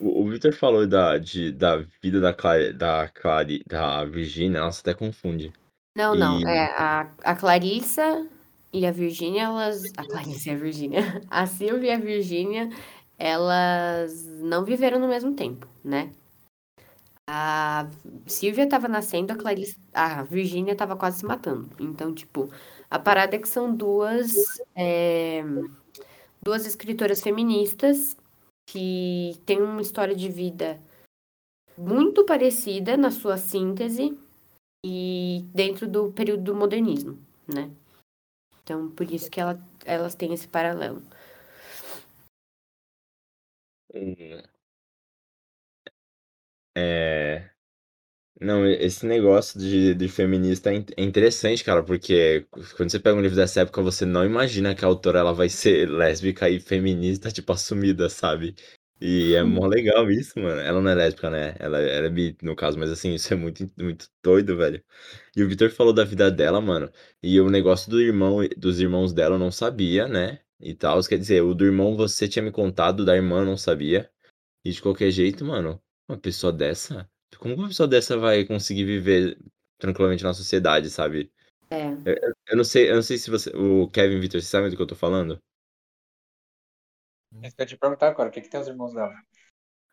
O, 0.00 0.22
o 0.22 0.28
Victor 0.30 0.52
falou 0.52 0.86
da, 0.86 1.18
de, 1.18 1.52
da 1.52 1.78
vida 2.02 2.20
da, 2.20 2.32
Clari, 2.32 2.72
da, 2.72 3.08
Clari, 3.08 3.62
da 3.66 4.04
Virginia, 4.04 4.60
nossa, 4.60 4.80
até 4.80 4.94
confunde. 4.94 5.52
Não, 5.94 6.14
não. 6.14 6.40
E- 6.40 6.44
É 6.44 6.66
a, 6.76 7.10
a 7.24 7.34
Clarissa 7.36 8.26
e 8.72 8.86
a 8.86 8.90
Virgínia, 8.92 9.44
elas. 9.44 9.84
A 9.96 10.04
Clarissa 10.04 10.50
e 10.50 10.52
a 10.52 10.56
Virgínia. 10.56 11.00
A 11.30 11.46
Silvia 11.46 11.92
e 11.92 11.94
a 11.94 11.98
Virgínia, 11.98 12.68
elas 13.18 14.24
não 14.40 14.64
viveram 14.64 14.98
no 14.98 15.08
mesmo 15.08 15.34
tempo, 15.34 15.66
né? 15.82 16.10
A 17.28 17.88
Silvia 18.26 18.64
estava 18.64 18.86
nascendo, 18.88 19.32
a 19.32 19.36
Clarissa, 19.36 19.76
a 19.92 20.22
Virgínia 20.22 20.72
estava 20.72 20.96
quase 20.96 21.18
se 21.20 21.26
matando. 21.26 21.68
Então, 21.80 22.14
tipo, 22.14 22.48
a 22.88 22.98
parada 23.00 23.34
é 23.34 23.38
que 23.38 23.48
são 23.48 23.74
duas, 23.74 24.60
é, 24.76 25.42
duas 26.46 26.64
escritoras 26.64 27.20
feministas 27.20 28.16
que 28.70 29.32
têm 29.44 29.60
uma 29.60 29.82
história 29.82 30.14
de 30.14 30.28
vida 30.28 30.80
muito 31.76 32.24
parecida 32.24 32.96
na 32.96 33.10
sua 33.10 33.36
síntese 33.36 34.16
e 34.84 35.44
dentro 35.52 35.88
do 35.88 36.12
período 36.12 36.44
do 36.44 36.54
modernismo, 36.54 37.18
né? 37.52 37.68
Então, 38.62 38.88
por 38.92 39.10
isso 39.10 39.28
que 39.28 39.40
ela, 39.40 39.60
elas 39.84 40.14
têm 40.14 40.32
esse 40.32 40.46
paralelo. 40.46 41.02
Hum. 43.92 44.40
É. 46.76 47.55
Não, 48.40 48.66
esse 48.66 49.06
negócio 49.06 49.58
de, 49.58 49.94
de 49.94 50.08
feminista 50.08 50.70
é 50.70 50.74
in- 50.76 50.86
é 50.96 51.02
interessante, 51.02 51.64
cara, 51.64 51.82
porque 51.82 52.46
quando 52.76 52.90
você 52.90 52.98
pega 53.00 53.16
um 53.16 53.22
livro 53.22 53.36
dessa 53.36 53.60
época, 53.62 53.80
você 53.82 54.04
não 54.04 54.24
imagina 54.26 54.74
que 54.74 54.84
a 54.84 54.88
autora 54.88 55.20
ela 55.20 55.32
vai 55.32 55.48
ser 55.48 55.88
lésbica 55.88 56.48
e 56.50 56.60
feminista, 56.60 57.30
tipo, 57.30 57.50
assumida, 57.52 58.10
sabe? 58.10 58.54
E 59.00 59.34
é 59.34 59.42
mó 59.42 59.66
legal 59.66 60.10
isso, 60.10 60.38
mano. 60.38 60.60
Ela 60.60 60.80
não 60.82 60.90
é 60.90 60.94
lésbica, 60.94 61.30
né? 61.30 61.54
Ela, 61.58 61.78
ela 61.80 62.06
é 62.06 62.10
bi, 62.10 62.36
no 62.42 62.54
caso, 62.54 62.78
mas 62.78 62.90
assim, 62.90 63.14
isso 63.14 63.32
é 63.32 63.36
muito, 63.36 63.70
muito 63.78 64.08
doido, 64.22 64.56
velho. 64.56 64.82
E 65.36 65.42
o 65.42 65.48
Victor 65.48 65.70
falou 65.70 65.92
da 65.94 66.04
vida 66.04 66.30
dela, 66.30 66.60
mano. 66.60 66.90
E 67.22 67.40
o 67.40 67.48
negócio 67.50 67.90
do 67.90 68.00
irmão, 68.00 68.38
dos 68.56 68.80
irmãos 68.80 69.12
dela 69.14 69.36
eu 69.36 69.38
não 69.38 69.50
sabia, 69.52 70.06
né? 70.08 70.40
E 70.60 70.74
tal. 70.74 71.02
Quer 71.04 71.18
dizer, 71.18 71.42
o 71.42 71.54
do 71.54 71.64
irmão 71.64 71.96
você 71.96 72.28
tinha 72.28 72.42
me 72.42 72.50
contado, 72.52 73.04
da 73.04 73.14
irmã 73.16 73.40
eu 73.40 73.46
não 73.46 73.56
sabia. 73.56 74.10
E 74.64 74.70
de 74.72 74.82
qualquer 74.82 75.10
jeito, 75.10 75.44
mano, 75.44 75.80
uma 76.08 76.18
pessoa 76.18 76.52
dessa. 76.52 77.08
Como 77.38 77.54
uma 77.54 77.68
pessoa 77.68 77.88
dessa 77.88 78.16
vai 78.18 78.44
conseguir 78.44 78.84
viver 78.84 79.38
tranquilamente 79.78 80.24
na 80.24 80.34
sociedade, 80.34 80.90
sabe? 80.90 81.32
É. 81.70 81.96
Eu, 82.04 82.14
eu- 82.48 82.56
não 82.56 82.64
sei, 82.64 82.90
eu 82.90 82.96
não 82.96 83.02
sei 83.02 83.18
se 83.18 83.30
você. 83.30 83.50
O 83.56 83.88
Kevin 83.90 84.20
Victor, 84.20 84.40
você 84.42 84.48
sabe 84.48 84.70
do 84.70 84.76
que 84.76 84.82
eu 84.82 84.86
tô 84.86 84.96
falando? 84.96 85.40
Que 87.30 87.46
eu 87.46 87.62
ia 87.62 87.66
te 87.66 87.76
perguntar 87.82 88.08
agora, 88.08 88.28
o 88.28 88.32
que, 88.32 88.40
que 88.40 88.48
tem 88.50 88.60
os 88.60 88.66
irmãos 88.68 88.92
dela? 88.92 89.14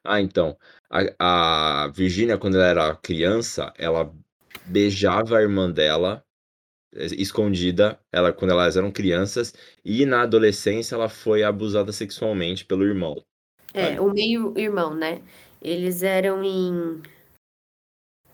Ah, 0.04 0.20
então. 0.22 0.58
A, 0.90 1.86
a 1.86 1.88
Virgínia, 1.90 2.38
quando 2.38 2.56
ela 2.58 2.66
era 2.68 2.96
criança, 2.96 3.74
ela 3.78 4.14
beijava 4.66 5.38
a 5.38 5.42
irmã 5.42 5.72
dela, 5.72 6.24
eh, 6.96 7.08
escondida, 7.18 8.00
ela, 8.12 8.34
quando 8.34 8.52
elas 8.52 8.78
eram 8.78 8.92
crianças, 8.92 9.54
e 9.86 10.06
na 10.06 10.24
adolescência 10.24 10.96
ela 10.96 11.10
foi 11.10 11.44
abusada 11.44 11.92
sexualmente 11.94 12.66
pelo 12.66 12.86
irmão. 12.86 13.24
É, 13.74 13.82
Sabe? 13.82 14.02
o 14.02 14.12
meio-irmão, 14.14 14.94
né? 14.96 15.22
Eles 15.62 16.04
eram 16.04 16.44
em 16.44 17.02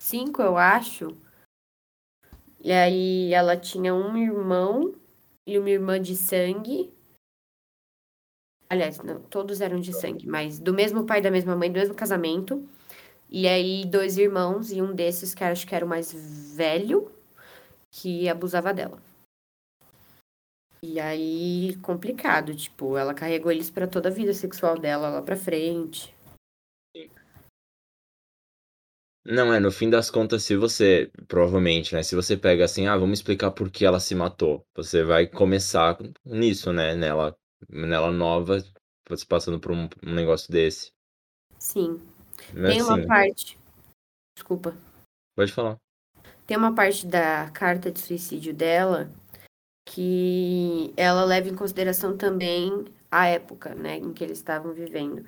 cinco, 0.09 0.41
eu 0.41 0.57
acho. 0.57 1.15
E 2.59 2.71
aí 2.71 3.33
ela 3.33 3.55
tinha 3.55 3.93
um 3.93 4.17
irmão 4.17 4.95
e 5.47 5.57
uma 5.57 5.69
irmã 5.69 6.01
de 6.01 6.15
sangue. 6.15 6.91
Aliás, 8.69 8.97
não, 8.99 9.21
todos 9.21 9.61
eram 9.61 9.79
de 9.79 9.93
sangue, 9.93 10.27
mas 10.27 10.59
do 10.59 10.73
mesmo 10.73 11.05
pai, 11.05 11.21
da 11.21 11.31
mesma 11.31 11.55
mãe, 11.55 11.71
do 11.71 11.79
mesmo 11.79 11.95
casamento. 11.95 12.67
E 13.29 13.47
aí 13.47 13.85
dois 13.85 14.17
irmãos 14.17 14.71
e 14.71 14.81
um 14.81 14.93
desses 14.93 15.33
que 15.33 15.43
acho 15.43 15.65
que 15.65 15.75
era 15.75 15.85
o 15.85 15.89
mais 15.89 16.11
velho 16.55 17.11
que 17.91 18.27
abusava 18.27 18.73
dela. 18.73 18.99
E 20.81 20.99
aí 20.99 21.75
complicado, 21.81 22.55
tipo, 22.55 22.97
ela 22.97 23.13
carregou 23.13 23.51
eles 23.51 23.69
pra 23.69 23.87
toda 23.87 24.09
a 24.09 24.11
vida 24.11 24.33
sexual 24.33 24.77
dela 24.77 25.09
lá 25.09 25.21
pra 25.21 25.35
frente. 25.35 26.13
Não, 29.25 29.53
é, 29.53 29.59
no 29.59 29.71
fim 29.71 29.89
das 29.89 30.09
contas, 30.09 30.43
se 30.43 30.55
você, 30.55 31.11
provavelmente, 31.27 31.93
né, 31.93 32.01
se 32.01 32.15
você 32.15 32.37
pega 32.37 32.63
assim, 32.63 32.87
ah, 32.87 32.97
vamos 32.97 33.19
explicar 33.19 33.51
por 33.51 33.69
que 33.69 33.85
ela 33.85 33.99
se 33.99 34.15
matou, 34.15 34.65
você 34.73 35.03
vai 35.03 35.27
começar 35.27 35.97
nisso, 36.25 36.71
né, 36.71 36.95
nela, 36.95 37.35
nela 37.69 38.11
nova, 38.11 38.63
você 39.09 39.25
passando 39.25 39.59
por 39.59 39.71
um, 39.71 39.89
um 40.05 40.13
negócio 40.13 40.51
desse. 40.51 40.91
Sim. 41.57 42.01
Mas 42.53 42.73
Tem 42.73 42.81
uma 42.81 42.97
assim, 42.97 43.07
parte. 43.07 43.59
Desculpa. 44.35 44.73
pode 45.35 45.51
falar. 45.51 45.77
Tem 46.47 46.57
uma 46.57 46.73
parte 46.73 47.05
da 47.05 47.49
carta 47.51 47.91
de 47.91 47.99
suicídio 47.99 48.53
dela 48.53 49.11
que 49.85 50.93
ela 50.95 51.25
leva 51.25 51.49
em 51.49 51.55
consideração 51.55 52.15
também 52.15 52.85
a 53.11 53.27
época, 53.27 53.75
né, 53.75 53.97
em 53.97 54.13
que 54.13 54.23
eles 54.23 54.37
estavam 54.37 54.71
vivendo. 54.73 55.25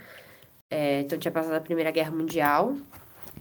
É, 0.69 1.01
então 1.01 1.19
tinha 1.19 1.32
passado 1.32 1.54
a 1.54 1.62
Primeira 1.62 1.91
Guerra 1.91 2.12
Mundial, 2.12 2.77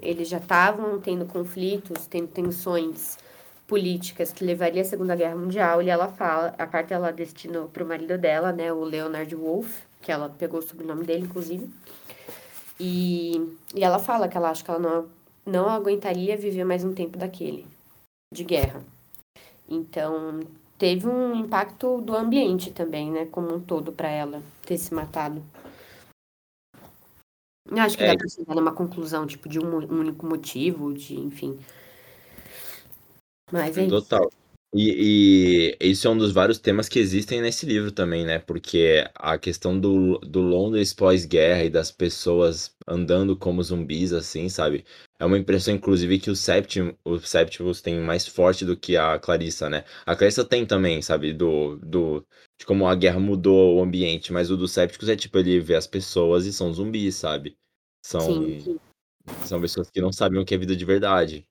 eles 0.00 0.28
já 0.28 0.38
estavam 0.38 1.00
tendo 1.00 1.24
conflitos, 1.26 2.06
tendo 2.06 2.28
tensões 2.28 3.18
políticas 3.66 4.32
que 4.32 4.44
levaria 4.44 4.82
à 4.82 4.84
Segunda 4.84 5.14
Guerra 5.14 5.36
Mundial, 5.36 5.80
e 5.80 5.88
ela 5.88 6.08
fala, 6.08 6.54
a 6.58 6.66
carta 6.66 6.92
ela 6.94 7.12
destinou 7.12 7.68
para 7.68 7.84
o 7.84 7.86
marido 7.86 8.18
dela, 8.18 8.52
né, 8.52 8.72
o 8.72 8.82
Leonard 8.82 9.32
Wolff, 9.34 9.84
que 10.02 10.10
ela 10.10 10.28
pegou 10.28 10.58
o 10.58 10.62
sobrenome 10.62 11.04
dele, 11.04 11.24
inclusive, 11.24 11.70
e, 12.80 13.56
e 13.74 13.84
ela 13.84 13.98
fala 13.98 14.26
que 14.26 14.36
ela 14.36 14.50
acha 14.50 14.64
que 14.64 14.70
ela 14.70 14.80
não, 14.80 15.06
não 15.46 15.68
aguentaria 15.68 16.36
viver 16.36 16.64
mais 16.64 16.82
um 16.84 16.92
tempo 16.92 17.16
daquele, 17.16 17.66
de 18.34 18.42
guerra. 18.42 18.82
Então, 19.68 20.40
teve 20.76 21.06
um 21.06 21.34
impacto 21.36 22.00
do 22.00 22.16
ambiente 22.16 22.72
também, 22.72 23.10
né, 23.10 23.28
como 23.30 23.54
um 23.54 23.60
todo 23.60 23.92
para 23.92 24.08
ela 24.08 24.42
ter 24.66 24.78
se 24.78 24.92
matado. 24.92 25.42
Eu 27.70 27.78
acho 27.78 27.96
que 27.96 28.04
É. 28.04 28.08
dá 28.08 28.16
pra 28.16 28.28
chegar 28.28 28.54
numa 28.54 28.72
conclusão, 28.72 29.26
tipo, 29.26 29.48
de 29.48 29.58
um 29.58 29.76
único 29.76 30.26
motivo, 30.26 30.92
de, 30.92 31.18
enfim. 31.18 31.58
Mas 33.52 33.76
é 33.78 33.82
isso. 33.86 33.90
Total. 34.02 34.30
E, 34.72 35.76
e 35.80 35.90
isso 35.90 36.06
é 36.06 36.10
um 36.10 36.16
dos 36.16 36.30
vários 36.32 36.58
temas 36.58 36.88
que 36.88 37.00
existem 37.00 37.40
nesse 37.42 37.66
livro 37.66 37.90
também, 37.90 38.24
né? 38.24 38.38
Porque 38.38 39.04
a 39.16 39.36
questão 39.36 39.78
do, 39.78 40.18
do 40.18 40.40
Londres 40.40 40.94
pós-guerra 40.94 41.64
e 41.64 41.70
das 41.70 41.90
pessoas 41.90 42.72
andando 42.86 43.36
como 43.36 43.62
zumbis, 43.64 44.12
assim, 44.12 44.48
sabe? 44.48 44.84
É 45.18 45.24
uma 45.24 45.36
impressão, 45.38 45.74
inclusive, 45.74 46.20
que 46.20 46.30
o 46.30 46.36
Septim, 46.36 46.94
o 47.04 47.18
Septimus 47.18 47.80
tem 47.82 48.00
mais 48.00 48.28
forte 48.28 48.64
do 48.64 48.76
que 48.76 48.96
a 48.96 49.18
Clarissa, 49.18 49.68
né? 49.68 49.84
A 50.06 50.14
Clarissa 50.14 50.44
tem 50.44 50.64
também, 50.64 51.02
sabe? 51.02 51.32
Do, 51.32 51.76
do, 51.78 52.24
de 52.60 52.66
como 52.66 52.86
a 52.86 52.94
guerra 52.94 53.18
mudou 53.18 53.78
o 53.78 53.82
ambiente, 53.82 54.34
mas 54.34 54.50
o 54.50 54.56
do 54.56 54.68
Septicus 54.68 55.08
é 55.08 55.16
tipo, 55.16 55.38
ele 55.38 55.58
vê 55.60 55.74
as 55.74 55.86
pessoas 55.86 56.44
e 56.44 56.52
são 56.52 56.70
zumbis, 56.70 57.14
sabe? 57.14 57.56
São, 58.04 58.20
Sim. 58.20 58.78
são 59.46 59.58
pessoas 59.58 59.90
que 59.90 59.98
não 59.98 60.12
sabem 60.12 60.38
o 60.38 60.44
que 60.44 60.54
é 60.54 60.58
vida 60.58 60.76
de 60.76 60.84
verdade. 60.84 61.48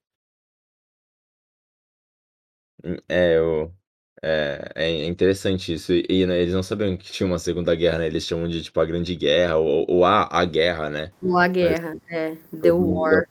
É, 3.08 3.36
eu, 3.36 3.74
é, 4.22 4.72
é 4.76 5.04
interessante 5.06 5.74
isso. 5.74 5.92
E, 5.92 6.06
e, 6.08 6.26
né, 6.26 6.40
eles 6.40 6.54
não 6.54 6.62
sabiam 6.62 6.96
que 6.96 7.10
tinha 7.10 7.26
uma 7.26 7.40
Segunda 7.40 7.74
Guerra, 7.74 7.98
né? 7.98 8.06
Eles 8.06 8.24
chamam 8.24 8.46
de 8.46 8.62
tipo 8.62 8.78
a 8.78 8.84
Grande 8.86 9.16
Guerra 9.16 9.56
ou, 9.56 9.84
ou 9.90 10.04
a, 10.04 10.28
a 10.30 10.44
Guerra, 10.44 10.88
né? 10.88 11.12
Ou 11.20 11.36
a 11.36 11.48
guerra, 11.48 11.96
é. 12.08 12.36
The 12.36 12.68
Todo 12.70 12.78
mundo, 12.78 13.00
War. 13.00 13.28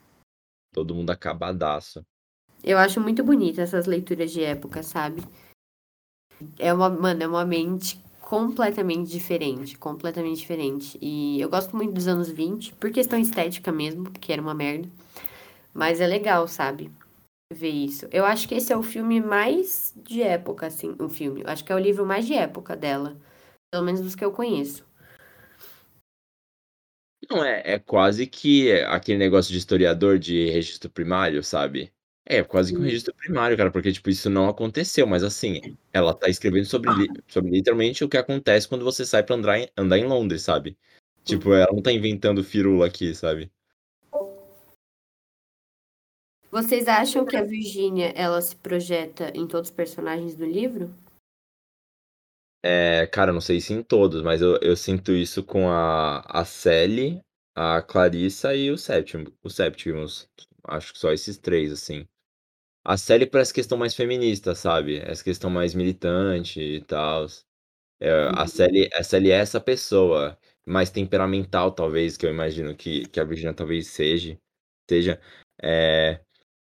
todo 0.73 0.95
mundo 0.95 1.11
acabadaço. 1.11 2.05
Eu 2.61 2.77
acho 2.77 2.99
muito 2.99 3.23
bonita 3.23 3.61
essas 3.61 3.85
leituras 3.85 4.31
de 4.31 4.43
época, 4.43 4.83
sabe? 4.83 5.23
É 6.57 6.73
uma, 6.73 6.89
mano, 6.89 7.23
é 7.23 7.27
uma 7.27 7.45
mente 7.45 8.01
completamente 8.21 9.09
diferente, 9.09 9.77
completamente 9.77 10.37
diferente. 10.37 10.97
E 11.01 11.41
eu 11.41 11.49
gosto 11.49 11.75
muito 11.75 11.93
dos 11.93 12.07
anos 12.07 12.29
20, 12.29 12.73
por 12.75 12.91
questão 12.91 13.19
estética 13.19 13.71
mesmo, 13.71 14.11
que 14.11 14.31
era 14.31 14.41
uma 14.41 14.53
merda. 14.53 14.87
Mas 15.73 16.01
é 16.01 16.07
legal, 16.07 16.47
sabe? 16.47 16.91
Ver 17.51 17.69
isso. 17.69 18.07
Eu 18.11 18.25
acho 18.25 18.47
que 18.47 18.55
esse 18.55 18.71
é 18.71 18.77
o 18.77 18.83
filme 18.83 19.19
mais 19.19 19.93
de 19.97 20.21
época, 20.21 20.67
assim, 20.67 20.95
o 20.99 21.09
filme. 21.09 21.41
Eu 21.41 21.49
acho 21.49 21.63
que 21.65 21.71
é 21.71 21.75
o 21.75 21.79
livro 21.79 22.05
mais 22.05 22.27
de 22.27 22.33
época 22.35 22.75
dela. 22.75 23.17
Pelo 23.71 23.85
menos 23.85 24.01
dos 24.01 24.15
que 24.15 24.25
eu 24.25 24.31
conheço. 24.31 24.85
Não, 27.29 27.43
é, 27.43 27.61
é 27.73 27.79
quase 27.79 28.25
que 28.27 28.71
aquele 28.83 29.17
negócio 29.17 29.51
de 29.51 29.57
historiador 29.57 30.17
de 30.19 30.49
registro 30.49 30.89
primário, 30.89 31.43
sabe? 31.43 31.91
É 32.31 32.43
quase 32.43 32.71
que 32.71 32.77
um 32.77 32.81
Sim. 32.83 32.89
registro 32.89 33.11
primário, 33.15 33.57
cara, 33.57 33.71
porque 33.71 33.91
tipo, 33.91 34.07
isso 34.07 34.29
não 34.29 34.47
aconteceu, 34.47 35.07
mas 35.07 35.23
assim, 35.23 35.75
ela 35.91 36.13
tá 36.13 36.29
escrevendo 36.29 36.65
sobre, 36.65 36.93
li- 36.93 37.09
sobre 37.27 37.49
literalmente 37.49 38.03
o 38.03 38.07
que 38.07 38.17
acontece 38.17 38.67
quando 38.67 38.85
você 38.85 39.03
sai 39.03 39.23
pra 39.23 39.35
andar 39.35 39.57
em, 39.57 39.67
andar 39.75 39.97
em 39.97 40.05
Londres, 40.05 40.43
sabe? 40.43 40.77
Tipo, 41.25 41.53
ela 41.53 41.73
não 41.73 41.81
tá 41.81 41.91
inventando 41.91 42.43
firula 42.43 42.85
aqui, 42.85 43.15
sabe? 43.15 43.51
Vocês 46.51 46.87
acham 46.87 47.25
que 47.25 47.35
a 47.35 47.43
Virginia, 47.43 48.13
ela 48.15 48.39
se 48.41 48.55
projeta 48.55 49.31
em 49.35 49.47
todos 49.47 49.71
os 49.71 49.75
personagens 49.75 50.35
do 50.35 50.45
livro? 50.45 50.93
É, 52.63 53.07
cara, 53.07 53.33
não 53.33 53.41
sei 53.41 53.59
se 53.59 53.73
em 53.73 53.81
todos, 53.81 54.21
mas 54.21 54.39
eu, 54.39 54.57
eu 54.61 54.75
sinto 54.75 55.13
isso 55.13 55.43
com 55.43 55.67
a, 55.67 56.19
a 56.27 56.45
Sally, 56.45 57.21
a 57.55 57.81
Clarissa 57.81 58.53
e 58.53 58.69
o 58.69 58.77
Septimus, 58.77 59.33
o 59.43 59.49
Septimus. 59.49 60.29
Acho 60.63 60.93
que 60.93 60.99
só 60.99 61.11
esses 61.11 61.39
três, 61.39 61.71
assim. 61.71 62.07
A 62.83 62.97
Sally 62.97 63.25
por 63.25 63.39
essa 63.39 63.53
questão 63.53 63.77
mais 63.77 63.95
feminista, 63.95 64.53
sabe? 64.55 64.97
Essa 64.97 65.23
questão 65.23 65.49
mais 65.49 65.73
militante 65.73 66.59
e 66.61 66.81
tal. 66.81 67.25
a 68.35 68.47
Sally, 68.47 68.89
a 68.93 69.03
Sally 69.03 69.31
é 69.31 69.35
essa 69.35 69.59
pessoa 69.59 70.37
mais 70.65 70.89
temperamental, 70.89 71.71
talvez, 71.71 72.15
que 72.17 72.25
eu 72.25 72.29
imagino 72.31 72.75
que, 72.75 73.05
que 73.07 73.19
a 73.19 73.23
Virginia 73.23 73.53
talvez 73.53 73.87
seja. 73.87 74.37
seja. 74.89 75.19
É, 75.61 76.19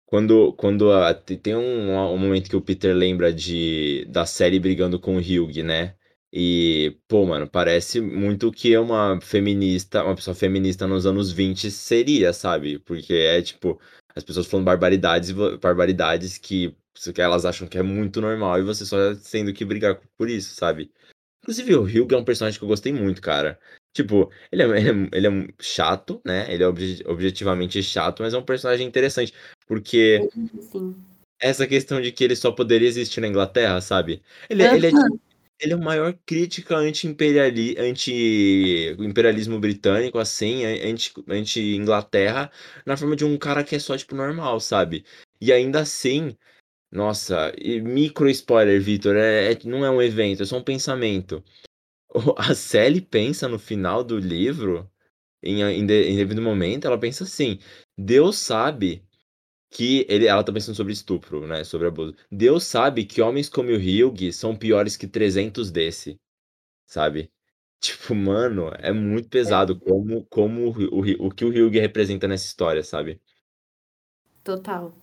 quando, 0.06 0.52
quando 0.54 0.92
a- 0.92 1.14
te- 1.14 1.36
tem 1.36 1.56
um, 1.56 1.92
um 1.96 2.18
momento 2.18 2.50
que 2.50 2.56
o 2.56 2.62
Peter 2.62 2.94
lembra 2.96 3.32
de 3.32 4.04
da 4.06 4.26
série 4.26 4.60
brigando 4.60 5.00
com 5.00 5.16
o 5.16 5.20
Hugh, 5.20 5.62
né? 5.64 5.96
E, 6.32 6.98
pô, 7.08 7.26
mano, 7.26 7.48
parece 7.50 8.00
muito 8.00 8.52
que 8.52 8.76
uma 8.78 9.20
feminista, 9.22 10.04
uma 10.04 10.14
pessoa 10.16 10.34
feminista 10.34 10.86
nos 10.86 11.06
anos 11.06 11.32
20 11.32 11.70
seria, 11.70 12.32
sabe? 12.32 12.78
Porque 12.80 13.14
é 13.14 13.42
tipo, 13.42 13.80
As 14.16 14.24
pessoas 14.24 14.46
falando 14.46 14.64
barbaridades, 14.64 15.30
barbaridades 15.60 16.38
que, 16.38 16.74
que 17.14 17.20
elas 17.20 17.44
acham 17.44 17.68
que 17.68 17.76
é 17.76 17.82
muito 17.82 18.20
normal 18.20 18.58
e 18.58 18.62
você 18.62 18.86
só 18.86 18.96
tendo 19.30 19.52
que 19.52 19.64
brigar 19.64 20.00
por 20.16 20.30
isso, 20.30 20.54
sabe? 20.54 20.90
Inclusive, 21.42 21.76
o 21.76 21.82
Hugh 21.82 22.12
é 22.12 22.16
um 22.16 22.24
personagem 22.24 22.58
que 22.58 22.64
eu 22.64 22.68
gostei 22.68 22.92
muito, 22.92 23.20
cara. 23.20 23.58
Tipo, 23.92 24.30
ele 24.50 24.62
é, 24.62 24.66
ele 24.66 24.90
é, 24.90 25.08
ele 25.12 25.26
é 25.28 25.48
chato, 25.60 26.20
né? 26.24 26.52
Ele 26.52 26.62
é 26.62 26.66
obje, 26.66 27.04
objetivamente 27.06 27.82
chato, 27.82 28.22
mas 28.22 28.34
é 28.34 28.38
um 28.38 28.42
personagem 28.42 28.86
interessante. 28.86 29.32
Porque 29.66 30.28
Sim. 30.32 30.50
essa 31.40 31.66
questão 31.66 32.00
de 32.00 32.10
que 32.10 32.24
ele 32.24 32.34
só 32.34 32.50
poderia 32.50 32.88
existir 32.88 33.20
na 33.20 33.28
Inglaterra, 33.28 33.80
sabe? 33.80 34.22
Ele, 34.50 34.62
é- 34.64 34.74
ele 34.74 34.86
é 34.86 34.90
tipo, 34.90 35.20
ele 35.60 35.72
é 35.72 35.74
a 35.76 35.78
maior 35.78 36.12
crítica 36.26 36.76
anti-imperiali, 36.76 37.76
anti-imperialismo 37.78 39.58
britânico, 39.58 40.18
assim, 40.18 40.64
anti- 40.64 41.12
anti-Inglaterra, 41.28 42.50
na 42.84 42.96
forma 42.96 43.16
de 43.16 43.24
um 43.24 43.36
cara 43.38 43.64
que 43.64 43.74
é 43.76 43.78
só, 43.78 43.96
tipo, 43.96 44.14
normal, 44.14 44.60
sabe? 44.60 45.04
E 45.40 45.52
ainda 45.52 45.80
assim, 45.80 46.36
nossa, 46.92 47.52
micro 47.84 48.28
spoiler, 48.30 48.80
Vitor, 48.82 49.16
é, 49.16 49.52
é- 49.52 49.58
não 49.66 49.84
é 49.84 49.90
um 49.90 50.02
evento, 50.02 50.42
é 50.42 50.46
só 50.46 50.58
um 50.58 50.64
pensamento. 50.64 51.44
O- 52.14 52.34
A 52.38 52.54
Sally 52.54 53.00
pensa 53.00 53.48
no 53.48 53.58
final 53.58 54.02
do 54.04 54.18
livro, 54.18 54.90
em, 55.42 55.62
em, 55.62 55.86
de- 55.86 56.04
em 56.10 56.16
devido 56.16 56.42
momento, 56.42 56.86
ela 56.86 56.98
pensa 57.00 57.24
assim: 57.24 57.60
Deus 57.98 58.38
sabe 58.38 59.05
que 59.70 60.06
ele, 60.08 60.26
ela 60.26 60.44
tá 60.44 60.52
pensando 60.52 60.74
sobre 60.76 60.92
estupro, 60.92 61.46
né? 61.46 61.64
Sobre 61.64 61.88
abuso. 61.88 62.14
Deus 62.30 62.64
sabe 62.64 63.04
que 63.04 63.20
homens 63.22 63.48
como 63.48 63.70
o 63.70 63.76
Hugh 63.76 64.32
são 64.32 64.56
piores 64.56 64.96
que 64.96 65.06
300 65.06 65.70
desse, 65.70 66.20
sabe? 66.86 67.32
Tipo, 67.80 68.14
mano, 68.14 68.70
é 68.78 68.92
muito 68.92 69.28
pesado 69.28 69.78
como, 69.78 70.26
como 70.26 70.68
o, 70.70 71.00
o, 71.00 71.28
o 71.28 71.30
que 71.32 71.44
o 71.44 71.48
Hugh 71.50 71.72
representa 71.80 72.28
nessa 72.28 72.46
história, 72.46 72.82
sabe? 72.82 73.20
Total. 74.42 74.94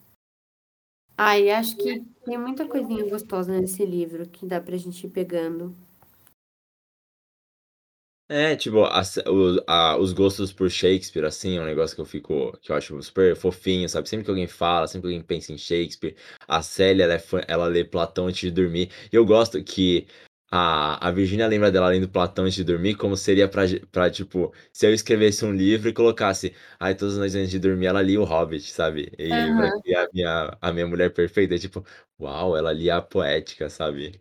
Ai, 1.17 1.49
acho 1.49 1.76
que 1.78 2.04
tem 2.26 2.38
muita 2.38 2.67
coisinha 2.67 3.06
gostosa 3.10 3.60
nesse 3.60 3.86
livro 3.86 4.28
que 4.30 4.45
dá 4.45 4.60
pra 4.62 4.78
gente 4.78 5.06
ir 5.06 5.10
pegando. 5.10 5.76
É, 8.36 8.56
tipo, 8.56 8.84
as- 8.86 9.17
o- 9.28 9.63
a- 9.67 9.96
os 9.98 10.12
gostos 10.12 10.52
por 10.52 10.67
Shakespeare, 10.67 11.24
assim, 11.24 11.58
é 11.58 11.62
um 11.62 11.65
negócio 11.65 11.93
que 11.96 12.02
eu 12.02 12.06
fico, 12.06 12.58
que 12.63 12.72
eu 12.72 12.76
acho 12.76 13.00
super 13.04 13.36
fofinho, 13.36 13.88
sabe? 13.88 14.10
Sempre 14.10 14.26
que 14.26 14.32
alguém 14.32 14.48
fala, 14.48 14.88
sempre 14.88 15.08
que 15.10 15.13
alguém 15.15 15.22
pensa 15.24 15.54
em 15.54 15.58
Shakespeare, 15.58 16.15
a 16.48 16.63
Célia, 16.63 17.04
ela, 17.04 17.13
é 17.13 17.19
fã- 17.19 17.43
ela 17.48 17.67
lê 17.67 17.84
Platão 17.84 18.26
antes 18.26 18.39
de 18.41 18.50
dormir. 18.50 18.89
E 19.12 19.15
eu 19.15 19.24
gosto 19.24 19.63
que 19.63 20.08
a, 20.50 21.08
a 21.10 21.12
Virginia 21.12 21.46
lembra 21.48 21.72
dela 21.72 21.89
lendo 21.89 22.10
Platão 22.10 22.46
antes 22.46 22.56
de 22.56 22.63
dormir, 22.63 22.96
como 22.96 23.15
seria 23.15 23.48
pra, 23.48 23.63
pra, 23.91 24.10
tipo, 24.10 24.52
se 24.72 24.88
eu 24.88 24.93
escrevesse 24.96 25.46
um 25.46 25.54
livro 25.54 25.88
e 25.89 25.93
colocasse, 25.93 26.56
ai, 26.80 26.96
todas 26.96 27.13
as 27.13 27.19
noites 27.19 27.36
antes 27.36 27.52
de 27.52 27.60
dormir, 27.60 27.86
ela 27.86 28.02
lia 28.02 28.19
o 28.19 28.24
Hobbit, 28.24 28.72
sabe? 28.72 29.12
E 29.19 29.54
pra 29.54 29.67
Aham. 29.67 29.82
criar 29.84 30.04
a 30.06 30.10
minha, 30.12 30.58
a 30.60 30.74
minha 30.74 30.88
mulher 30.88 31.13
perfeita, 31.13 31.54
é 31.54 31.60
tipo, 31.60 31.86
uau, 32.19 32.58
ela 32.58 32.74
lia 32.74 32.96
a 32.98 33.02
poética, 33.02 33.69
sabe? 33.69 34.19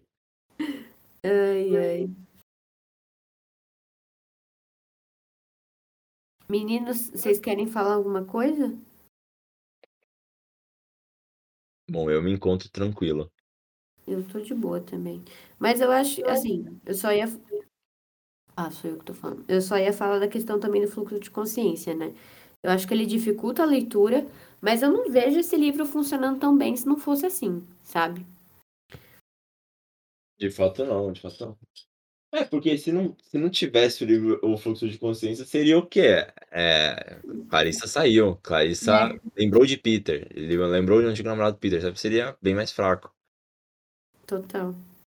Ai, 1.24 1.76
ai. 1.76 2.10
Meninos, 6.48 7.10
vocês 7.10 7.38
querem 7.38 7.66
falar 7.66 7.94
alguma 7.94 8.24
coisa? 8.24 8.76
Bom, 11.88 12.10
eu 12.10 12.22
me 12.22 12.32
encontro 12.32 12.70
tranquilo. 12.70 13.30
Eu 14.06 14.26
tô 14.26 14.40
de 14.40 14.54
boa 14.54 14.80
também. 14.80 15.22
Mas 15.58 15.80
eu 15.80 15.90
acho, 15.90 16.24
assim, 16.26 16.80
eu 16.84 16.94
só 16.94 17.12
ia. 17.12 17.26
Ah, 18.56 18.70
sou 18.70 18.90
eu 18.90 18.98
que 18.98 19.04
tô 19.04 19.14
falando. 19.14 19.44
Eu 19.48 19.60
só 19.60 19.78
ia 19.78 19.92
falar 19.92 20.18
da 20.18 20.28
questão 20.28 20.58
também 20.58 20.82
do 20.82 20.88
fluxo 20.90 21.18
de 21.18 21.30
consciência, 21.30 21.94
né? 21.94 22.14
Eu 22.62 22.70
acho 22.70 22.86
que 22.86 22.94
ele 22.94 23.06
dificulta 23.06 23.62
a 23.62 23.66
leitura, 23.66 24.26
mas 24.60 24.82
eu 24.82 24.92
não 24.92 25.10
vejo 25.10 25.38
esse 25.38 25.56
livro 25.56 25.84
funcionando 25.86 26.38
tão 26.38 26.56
bem 26.56 26.76
se 26.76 26.86
não 26.86 26.96
fosse 26.96 27.26
assim, 27.26 27.66
sabe? 27.82 28.26
De 30.38 30.50
fato 30.50 30.84
não, 30.84 31.12
de 31.12 31.20
fato 31.20 31.46
não. 31.46 31.58
É, 32.34 32.44
porque 32.44 32.78
se 32.78 32.90
não, 32.90 33.14
se 33.22 33.36
não 33.36 33.50
tivesse 33.50 34.02
o 34.02 34.06
livro 34.06 34.40
O 34.42 34.56
Fluxo 34.56 34.88
de 34.88 34.96
Consciência, 34.96 35.44
seria 35.44 35.76
o 35.76 35.86
quê? 35.86 36.26
É, 36.50 37.18
Clarissa 37.50 37.86
saiu. 37.86 38.36
Clarissa 38.42 39.14
lembrou 39.36 39.66
de 39.66 39.76
Peter. 39.76 40.26
Ele 40.30 40.56
lembrou 40.56 41.02
de 41.02 41.06
um 41.06 41.10
antigo 41.10 41.28
namorado 41.28 41.58
Peter, 41.58 41.82
sabe? 41.82 42.00
Seria 42.00 42.34
bem 42.40 42.54
mais 42.54 42.72
fraco. 42.72 43.14
Total. 44.26 44.74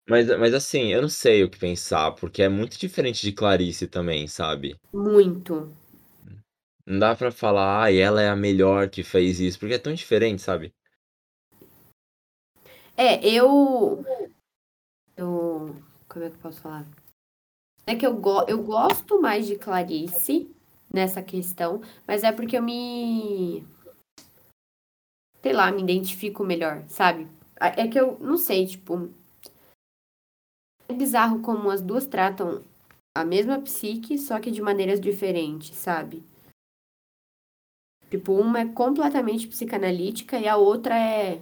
Mas, 0.08 0.26
mas 0.38 0.52
assim, 0.52 0.92
eu 0.92 1.00
não 1.00 1.08
sei 1.08 1.44
o 1.44 1.48
que 1.48 1.58
pensar, 1.58 2.10
porque 2.12 2.42
é 2.42 2.48
muito 2.48 2.76
diferente 2.76 3.22
de 3.22 3.32
Clarice 3.32 3.86
também, 3.86 4.26
sabe? 4.26 4.76
Muito. 4.92 5.72
Não 6.84 6.98
dá 6.98 7.14
pra 7.14 7.30
falar, 7.30 7.84
ah, 7.84 7.92
ela 7.92 8.20
é 8.20 8.28
a 8.28 8.36
melhor 8.36 8.90
que 8.90 9.02
fez 9.02 9.38
isso, 9.38 9.58
porque 9.58 9.74
é 9.74 9.78
tão 9.78 9.94
diferente, 9.94 10.42
sabe? 10.42 10.74
É, 12.96 13.26
eu. 13.26 14.04
Eu. 15.16 15.76
Como 16.08 16.24
é 16.24 16.28
que 16.28 16.36
eu 16.36 16.40
posso 16.40 16.60
falar? 16.60 16.86
É 17.86 17.94
que 17.94 18.06
eu, 18.06 18.16
go 18.16 18.42
eu 18.48 18.62
gosto 18.62 19.20
mais 19.20 19.46
de 19.46 19.56
Clarice 19.56 20.50
nessa 20.92 21.22
questão, 21.22 21.82
mas 22.06 22.22
é 22.22 22.32
porque 22.32 22.56
eu 22.56 22.62
me. 22.62 23.66
Sei 25.42 25.52
lá, 25.52 25.70
me 25.70 25.82
identifico 25.82 26.42
melhor, 26.42 26.82
sabe? 26.88 27.28
É 27.60 27.86
que 27.86 28.00
eu 28.00 28.18
não 28.20 28.38
sei, 28.38 28.66
tipo. 28.66 29.10
É 30.88 30.94
bizarro 30.94 31.40
como 31.42 31.70
as 31.70 31.82
duas 31.82 32.06
tratam 32.06 32.62
a 33.14 33.24
mesma 33.24 33.60
psique, 33.60 34.18
só 34.18 34.40
que 34.40 34.50
de 34.50 34.62
maneiras 34.62 35.00
diferentes, 35.00 35.76
sabe? 35.76 36.22
Tipo, 38.10 38.32
uma 38.34 38.60
é 38.60 38.66
completamente 38.66 39.46
psicanalítica 39.46 40.38
e 40.38 40.48
a 40.48 40.56
outra 40.56 40.96
é 40.96 41.40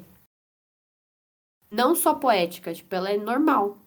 não 1.70 1.94
só 1.94 2.14
poética, 2.14 2.74
tipo, 2.74 2.94
ela 2.94 3.10
é 3.10 3.16
normal. 3.16 3.78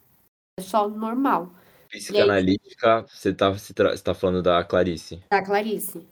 É 0.58 0.62
só 0.62 0.88
normal. 0.88 1.52
Psicanalítica, 1.96 3.06
você 3.08 3.32
tá, 3.32 3.50
você 3.50 3.72
tá, 3.74 3.90
você 3.90 4.02
tá 4.02 4.14
falando 4.14 4.42
da 4.42 4.62
Clarice. 4.62 5.22
Da 5.30 5.42
Clarice. 5.42 6.06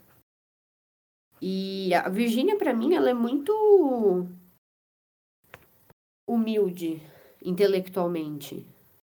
E 1.40 1.92
a 1.92 2.08
Virgínia, 2.08 2.56
pra 2.56 2.72
mim, 2.72 2.94
ela 2.94 3.10
é 3.10 3.14
muito 3.14 3.52
humilde 6.26 7.02
intelectualmente 7.44 8.66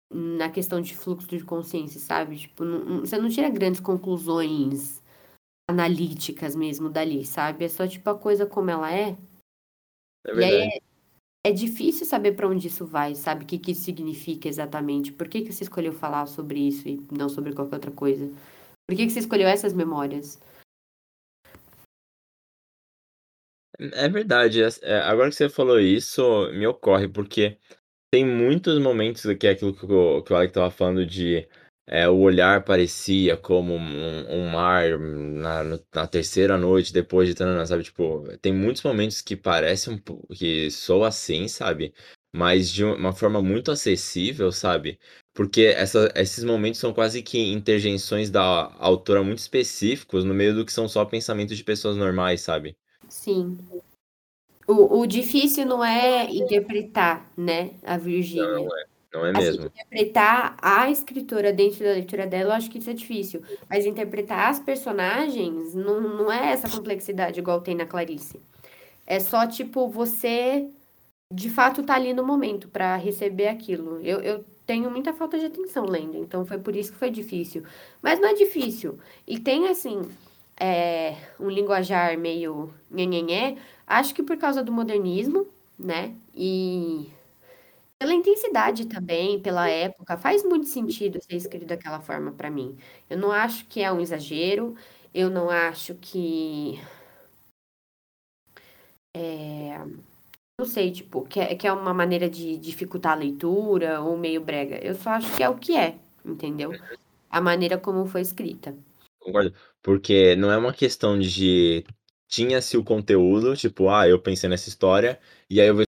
na 0.09 0.49
questão 0.49 0.79
de 0.79 0.95
fluxo 0.95 1.27
de 1.27 1.43
consciência, 1.43 1.99
sabe? 1.99 2.37
Tipo, 2.37 2.63
não, 2.63 2.99
você 2.99 3.17
não 3.17 3.29
tira 3.29 3.49
grandes 3.49 3.81
conclusões 3.81 5.01
analíticas 5.69 6.55
mesmo 6.55 6.89
dali, 6.89 7.25
sabe? 7.25 7.65
É 7.65 7.69
só 7.69 7.87
tipo 7.87 8.09
a 8.09 8.17
coisa 8.17 8.45
como 8.45 8.69
ela 8.69 8.93
é. 8.93 9.17
É 10.25 10.31
E 10.31 10.35
verdade. 10.35 10.55
aí 10.55 10.81
é, 11.49 11.51
difícil 11.51 12.05
saber 12.05 12.33
pra 12.33 12.47
onde 12.47 12.67
isso 12.67 12.85
vai, 12.85 13.15
sabe? 13.15 13.43
O 13.43 13.47
que, 13.47 13.57
que 13.57 13.71
isso 13.71 13.81
significa 13.83 14.47
exatamente. 14.47 15.11
Por 15.11 15.27
que, 15.27 15.41
que 15.41 15.51
você 15.51 15.63
escolheu 15.63 15.93
falar 15.93 16.25
sobre 16.25 16.59
isso 16.59 16.87
e 16.87 16.99
não 17.11 17.29
sobre 17.29 17.53
qualquer 17.53 17.75
outra 17.75 17.91
coisa? 17.91 18.27
Por 18.87 18.95
que, 18.95 19.05
que 19.05 19.11
você 19.11 19.19
escolheu 19.19 19.47
essas 19.47 19.73
memórias? 19.73 20.39
É 23.79 24.09
verdade. 24.09 24.63
é- 24.63 24.69
é, 24.81 24.99
agora 25.01 25.29
que 25.29 25.35
você 25.35 25.49
falou 25.49 25.79
isso, 25.79 26.21
me 26.53 26.65
ocorre, 26.65 27.07
porque 27.07 27.57
tem 28.11 28.25
muitos 28.25 28.79
momentos 28.79 29.21
que 29.39 29.47
é 29.47 29.51
aquilo 29.51 29.75
que 29.75 29.85
o, 29.85 30.23
que 30.23 30.33
o 30.33 30.35
Alec 30.35 30.53
tava 30.53 30.71
falando 30.71 31.05
de 31.05 31.47
é, 31.89 32.07
o 32.09 32.17
olhar 32.17 32.65
parecia 32.65 33.37
como 33.37 33.73
um, 33.73 34.29
um 34.29 34.49
mar 34.49 34.99
na, 34.99 35.63
na 35.63 36.05
terceira 36.05 36.57
noite 36.57 36.91
depois 36.91 37.29
de 37.29 37.33
tanana, 37.33 37.65
sabe? 37.65 37.83
Tipo, 37.83 38.25
tem 38.41 38.53
muitos 38.53 38.83
momentos 38.83 39.21
que 39.21 39.37
parecem 39.37 39.93
um 39.93 40.25
que 40.33 40.69
soa 40.69 41.07
assim, 41.07 41.47
sabe? 41.47 41.93
Mas 42.35 42.69
de 42.69 42.83
uma 42.83 43.13
forma 43.13 43.41
muito 43.41 43.71
acessível, 43.71 44.51
sabe? 44.51 44.99
Porque 45.33 45.73
essa, 45.77 46.11
esses 46.13 46.43
momentos 46.43 46.79
são 46.79 46.93
quase 46.93 47.23
que 47.23 47.39
interjeições 47.53 48.29
da 48.29 48.73
autora 48.79 49.23
muito 49.23 49.39
específicos 49.39 50.25
no 50.25 50.33
meio 50.33 50.53
do 50.53 50.65
que 50.65 50.73
são 50.73 50.89
só 50.89 51.05
pensamentos 51.05 51.55
de 51.55 51.63
pessoas 51.63 51.95
normais, 51.95 52.41
sabe? 52.41 52.75
Sim. 53.07 53.57
O, 54.67 54.99
o 54.99 55.07
difícil 55.07 55.65
não 55.65 55.81
é 55.81 56.29
interpretar, 56.29 57.31
né, 57.37 57.75
a 57.81 57.97
Virgínia. 57.97 58.45
Não 58.45 58.77
é 58.77 58.96
Assim, 59.23 59.39
mesmo? 59.39 59.65
interpretar 59.65 60.57
a 60.61 60.89
escritora 60.89 61.51
dentro 61.53 61.83
da 61.83 61.91
leitura 61.91 62.27
dela, 62.27 62.51
eu 62.51 62.57
acho 62.57 62.69
que 62.69 62.77
isso 62.77 62.89
é 62.89 62.93
difícil. 62.93 63.41
Mas 63.69 63.85
interpretar 63.85 64.49
as 64.49 64.59
personagens 64.59 65.73
não, 65.73 66.01
não 66.01 66.31
é 66.31 66.51
essa 66.51 66.69
complexidade 66.69 67.39
igual 67.39 67.61
tem 67.61 67.75
na 67.75 67.85
Clarice. 67.85 68.39
É 69.05 69.19
só, 69.19 69.47
tipo, 69.47 69.87
você 69.87 70.67
de 71.31 71.49
fato 71.49 71.83
tá 71.83 71.95
ali 71.95 72.13
no 72.13 72.25
momento 72.25 72.67
para 72.69 72.95
receber 72.95 73.47
aquilo. 73.47 73.99
Eu, 74.01 74.19
eu 74.21 74.45
tenho 74.65 74.89
muita 74.89 75.13
falta 75.13 75.37
de 75.37 75.45
atenção 75.45 75.85
lendo, 75.85 76.17
então 76.17 76.45
foi 76.45 76.57
por 76.57 76.75
isso 76.75 76.91
que 76.91 76.97
foi 76.97 77.09
difícil. 77.09 77.63
Mas 78.01 78.19
não 78.19 78.29
é 78.29 78.33
difícil. 78.33 78.99
E 79.25 79.39
tem, 79.39 79.67
assim, 79.67 80.01
é, 80.59 81.15
um 81.39 81.49
linguajar 81.49 82.17
meio 82.17 82.73
nhenhenhé, 82.89 83.57
acho 83.85 84.13
que 84.13 84.23
por 84.23 84.37
causa 84.37 84.63
do 84.63 84.71
modernismo, 84.71 85.47
né? 85.77 86.13
E 86.33 87.09
pela 87.99 88.13
intensidade 88.13 88.85
também, 88.85 89.39
pela 89.39 89.69
época, 89.69 90.17
faz 90.17 90.43
muito 90.43 90.67
sentido 90.67 91.21
ser 91.21 91.35
escrito 91.35 91.65
daquela 91.65 91.99
forma 91.99 92.31
para 92.31 92.49
mim. 92.49 92.77
Eu 93.09 93.17
não 93.17 93.31
acho 93.31 93.65
que 93.65 93.81
é 93.81 93.91
um 93.91 93.99
exagero, 93.99 94.75
eu 95.13 95.29
não 95.29 95.49
acho 95.49 95.95
que 95.95 96.79
é, 99.15 99.79
não 100.59 100.65
sei, 100.65 100.91
tipo, 100.91 101.23
que 101.25 101.39
é, 101.39 101.55
que 101.55 101.67
é 101.67 101.73
uma 101.73 101.93
maneira 101.93 102.29
de 102.29 102.57
dificultar 102.57 103.13
a 103.13 103.15
leitura 103.15 104.01
ou 104.01 104.17
meio 104.17 104.41
brega. 104.41 104.77
Eu 104.77 104.95
só 104.95 105.11
acho 105.11 105.35
que 105.35 105.43
é 105.43 105.49
o 105.49 105.57
que 105.57 105.75
é, 105.75 105.97
entendeu? 106.25 106.71
A 107.29 107.41
maneira 107.41 107.77
como 107.77 108.05
foi 108.05 108.21
escrita. 108.21 108.75
Concordo. 109.19 109.53
Porque 109.81 110.35
não 110.35 110.51
é 110.51 110.57
uma 110.57 110.73
questão 110.73 111.17
de 111.17 111.83
tinha-se 112.27 112.77
o 112.77 112.83
conteúdo, 112.83 113.55
tipo, 113.55 113.89
ah, 113.89 114.07
eu 114.07 114.19
pensei 114.19 114.49
nessa 114.49 114.69
história, 114.69 115.19
e 115.49 115.61
aí 115.61 115.67
eu 115.67 115.75
vou 115.75 115.86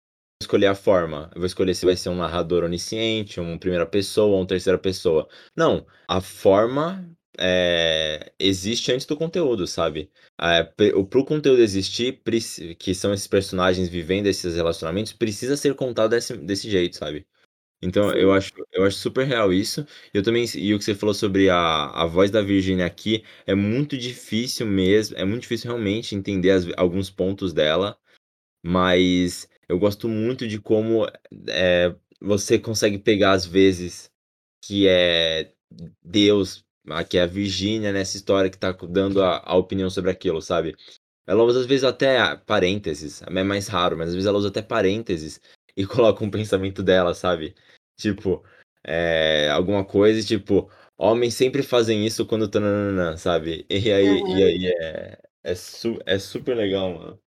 escolher 0.51 0.67
a 0.67 0.75
forma. 0.75 1.29
Eu 1.33 1.41
vou 1.41 1.45
escolher 1.47 1.73
se 1.75 1.85
vai 1.85 1.95
ser 1.95 2.09
um 2.09 2.15
narrador 2.15 2.63
onisciente, 2.63 3.39
uma 3.39 3.57
primeira 3.57 3.85
pessoa 3.85 4.27
ou 4.35 4.39
uma 4.41 4.47
terceira 4.47 4.77
pessoa. 4.77 5.27
Não, 5.55 5.85
a 6.07 6.19
forma 6.21 7.09
é, 7.39 8.31
existe 8.39 8.91
antes 8.91 9.05
do 9.05 9.15
conteúdo, 9.17 9.65
sabe? 9.67 10.11
É, 10.39 10.63
pro 10.63 11.25
conteúdo 11.25 11.61
existir, 11.61 12.21
que 12.77 12.93
são 12.93 13.13
esses 13.13 13.27
personagens 13.27 13.87
vivendo 13.89 14.27
esses 14.27 14.55
relacionamentos, 14.55 15.13
precisa 15.13 15.55
ser 15.57 15.73
contado 15.75 16.11
desse, 16.11 16.35
desse 16.37 16.69
jeito, 16.69 16.97
sabe? 16.97 17.25
Então 17.81 18.11
eu 18.13 18.33
acho, 18.33 18.51
eu 18.73 18.85
acho 18.85 18.97
super 18.97 19.25
real 19.27 19.53
isso. 19.53 19.85
Eu 20.13 20.23
também, 20.23 20.45
e 20.55 20.73
o 20.73 20.79
que 20.79 20.85
você 20.85 20.95
falou 20.95 21.13
sobre 21.15 21.49
a, 21.49 21.87
a 21.91 22.05
voz 22.05 22.31
da 22.31 22.41
Virginia 22.41 22.85
aqui, 22.85 23.23
é 23.45 23.55
muito 23.55 23.97
difícil 23.97 24.67
mesmo, 24.67 25.17
é 25.17 25.25
muito 25.25 25.43
difícil 25.43 25.71
realmente 25.71 26.15
entender 26.15 26.51
as- 26.51 26.67
alguns 26.77 27.09
pontos 27.09 27.53
dela, 27.53 27.97
mas 28.63 29.47
eu 29.71 29.79
gosto 29.79 30.09
muito 30.09 30.45
de 30.45 30.59
como 30.59 31.07
é, 31.47 31.95
você 32.19 32.59
consegue 32.59 32.97
pegar 32.99 33.31
às 33.31 33.45
vezes 33.45 34.11
que 34.61 34.85
é 34.85 35.53
Deus, 36.03 36.65
que 37.09 37.17
é 37.17 37.21
a 37.21 37.25
Virginia 37.25 37.93
nessa 37.93 38.17
história 38.17 38.49
que 38.49 38.57
tá 38.57 38.73
dando 38.73 39.23
a, 39.23 39.41
a 39.45 39.55
opinião 39.55 39.89
sobre 39.89 40.11
aquilo, 40.11 40.41
sabe? 40.41 40.75
Ela 41.25 41.41
usa 41.43 41.61
às 41.61 41.65
vezes 41.65 41.85
até 41.85 42.35
parênteses, 42.35 43.21
é 43.21 43.43
mais 43.43 43.69
raro, 43.69 43.97
mas 43.97 44.09
às 44.09 44.13
vezes 44.13 44.27
ela 44.27 44.37
usa 44.37 44.49
até 44.49 44.61
parênteses 44.61 45.39
e 45.77 45.85
coloca 45.85 46.21
um 46.21 46.29
pensamento 46.29 46.83
dela, 46.83 47.13
sabe? 47.13 47.55
Tipo, 47.97 48.43
é, 48.83 49.49
alguma 49.51 49.85
coisa, 49.85 50.21
tipo, 50.21 50.69
homens 50.97 51.33
sempre 51.33 51.63
fazem 51.63 52.05
isso 52.05 52.25
quando 52.25 52.49
tananana, 52.49 53.15
sabe? 53.15 53.65
E 53.69 53.89
aí, 53.89 54.21
Uhum. 54.21 54.37
e 54.37 54.43
aí 54.43 54.67
é, 54.67 55.17
é, 55.45 55.55
su, 55.55 55.97
é 56.05 56.19
super 56.19 56.57
legal, 56.57 56.93
mano. 56.93 57.21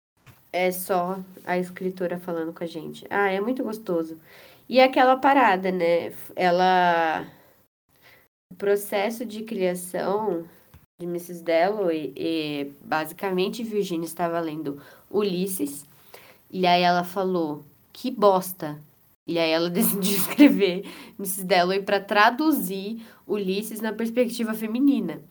É 0.53 0.71
só 0.71 1.19
a 1.45 1.57
escritora 1.57 2.19
falando 2.19 2.53
com 2.53 2.63
a 2.63 2.67
gente. 2.67 3.05
Ah, 3.09 3.29
é 3.29 3.39
muito 3.39 3.63
gostoso. 3.63 4.19
E 4.67 4.79
aquela 4.79 5.17
parada, 5.17 5.71
né? 5.71 6.13
Ela. 6.35 7.25
O 8.51 8.55
processo 8.55 9.25
de 9.25 9.43
criação 9.43 10.45
de 10.99 11.05
Mrs. 11.05 11.43
Dalloway, 11.43 12.13
e, 12.15 12.71
basicamente 12.83 13.63
Virginia 13.63 14.05
estava 14.05 14.39
lendo 14.39 14.81
Ulisses, 15.09 15.85
e 16.49 16.67
aí 16.67 16.83
ela 16.83 17.03
falou: 17.03 17.65
que 17.93 18.11
bosta. 18.11 18.79
E 19.27 19.39
aí 19.39 19.51
ela 19.51 19.69
decidiu 19.71 20.17
escrever 20.17 20.85
Mrs. 21.17 21.45
Dalloway 21.45 21.81
para 21.81 21.99
traduzir 21.99 23.05
Ulisses 23.27 23.81
na 23.81 23.93
perspectiva 23.93 24.53
feminina. 24.53 25.21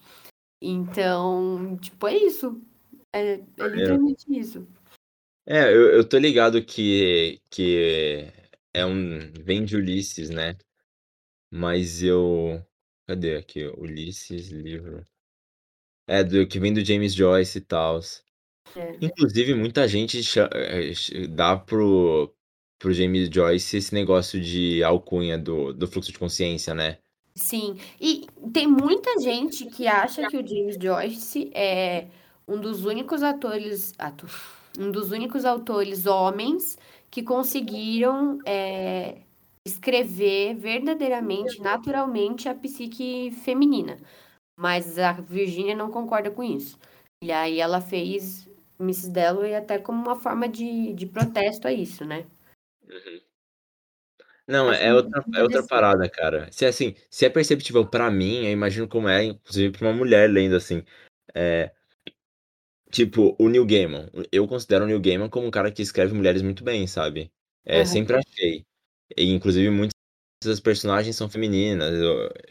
Então, 0.62 1.78
tipo, 1.80 2.06
é 2.08 2.16
isso. 2.16 2.60
É, 3.14 3.40
é 3.58 3.68
literalmente 3.68 4.24
isso. 4.28 4.66
É, 5.46 5.64
eu, 5.68 5.92
eu 5.96 6.08
tô 6.08 6.18
ligado 6.18 6.64
que, 6.64 7.40
que 7.50 8.26
é 8.72 8.84
um. 8.86 9.32
Vem 9.42 9.64
de 9.64 9.76
Ulisses, 9.76 10.30
né? 10.30 10.56
Mas 11.50 12.02
eu. 12.02 12.64
Cadê 13.06 13.36
aqui? 13.36 13.66
Ulisses, 13.78 14.50
livro. 14.50 15.04
É, 16.06 16.24
do 16.24 16.46
que 16.46 16.58
vem 16.58 16.72
do 16.72 16.84
James 16.84 17.14
Joyce 17.14 17.58
e 17.58 17.60
tal. 17.60 18.00
É. 18.76 19.00
Inclusive, 19.00 19.54
muita 19.54 19.88
gente 19.88 20.22
cha- 20.24 20.50
eh, 20.52 20.94
ch- 20.94 21.28
dá 21.28 21.56
pro, 21.56 22.34
pro 22.78 22.92
James 22.92 23.28
Joyce 23.32 23.76
esse 23.78 23.94
negócio 23.94 24.40
de 24.40 24.82
alcunha 24.84 25.38
do, 25.38 25.72
do 25.72 25.88
fluxo 25.88 26.12
de 26.12 26.18
consciência, 26.18 26.74
né? 26.74 26.98
Sim, 27.34 27.76
e 28.00 28.26
tem 28.52 28.66
muita 28.66 29.18
gente 29.20 29.66
que 29.66 29.86
acha 29.86 30.26
que 30.26 30.36
o 30.36 30.46
James 30.46 30.76
Joyce 30.80 31.50
é 31.54 32.08
um 32.46 32.60
dos 32.60 32.84
únicos 32.84 33.22
atores, 33.22 33.92
ato, 33.98 34.26
um 34.78 34.90
dos 34.90 35.10
únicos 35.10 35.44
autores 35.44 36.06
homens 36.06 36.78
que 37.10 37.22
conseguiram 37.22 38.38
é, 38.46 39.22
escrever 39.66 40.54
verdadeiramente, 40.54 41.60
naturalmente, 41.60 42.48
a 42.48 42.54
psique 42.54 43.30
feminina. 43.44 43.98
Mas 44.58 44.98
a 44.98 45.12
Virginia 45.12 45.74
não 45.74 45.90
concorda 45.90 46.30
com 46.30 46.42
isso. 46.42 46.78
E 47.22 47.32
aí 47.32 47.60
ela 47.60 47.80
fez 47.80 48.48
Mrs. 48.78 49.10
Dalloway 49.10 49.54
até 49.54 49.78
como 49.78 50.02
uma 50.02 50.16
forma 50.16 50.48
de, 50.48 50.92
de 50.92 51.06
protesto 51.06 51.66
a 51.66 51.72
isso, 51.72 52.04
né? 52.04 52.26
Não, 54.46 54.68
Acho 54.68 54.82
é 54.82 54.92
muito 54.92 55.04
outra, 55.04 55.38
é 55.38 55.42
outra 55.42 55.66
parada, 55.66 56.08
cara. 56.08 56.50
Se 56.50 56.66
assim, 56.66 56.94
se 57.08 57.24
é 57.24 57.30
perceptível 57.30 57.86
pra 57.86 58.10
mim, 58.10 58.46
eu 58.46 58.50
imagino 58.50 58.88
como 58.88 59.08
é, 59.08 59.24
inclusive 59.24 59.76
pra 59.76 59.88
uma 59.88 59.96
mulher 59.96 60.28
lendo 60.28 60.56
assim. 60.56 60.82
É, 61.34 61.72
tipo, 62.90 63.36
o 63.38 63.48
Neil 63.48 63.64
Gaiman. 63.64 64.08
Eu 64.32 64.46
considero 64.46 64.84
o 64.84 64.86
Neil 64.86 65.00
Gaiman 65.00 65.28
como 65.28 65.46
um 65.46 65.50
cara 65.50 65.70
que 65.70 65.82
escreve 65.82 66.12
mulheres 66.14 66.42
muito 66.42 66.64
bem, 66.64 66.86
sabe? 66.86 67.30
É, 67.64 67.76
Aham. 67.76 67.86
sempre 67.86 68.16
achei. 68.16 68.64
E, 69.16 69.30
inclusive, 69.30 69.70
muitas 69.70 69.94
das 70.44 70.60
personagens 70.60 71.16
são 71.16 71.28
femininas 71.28 71.92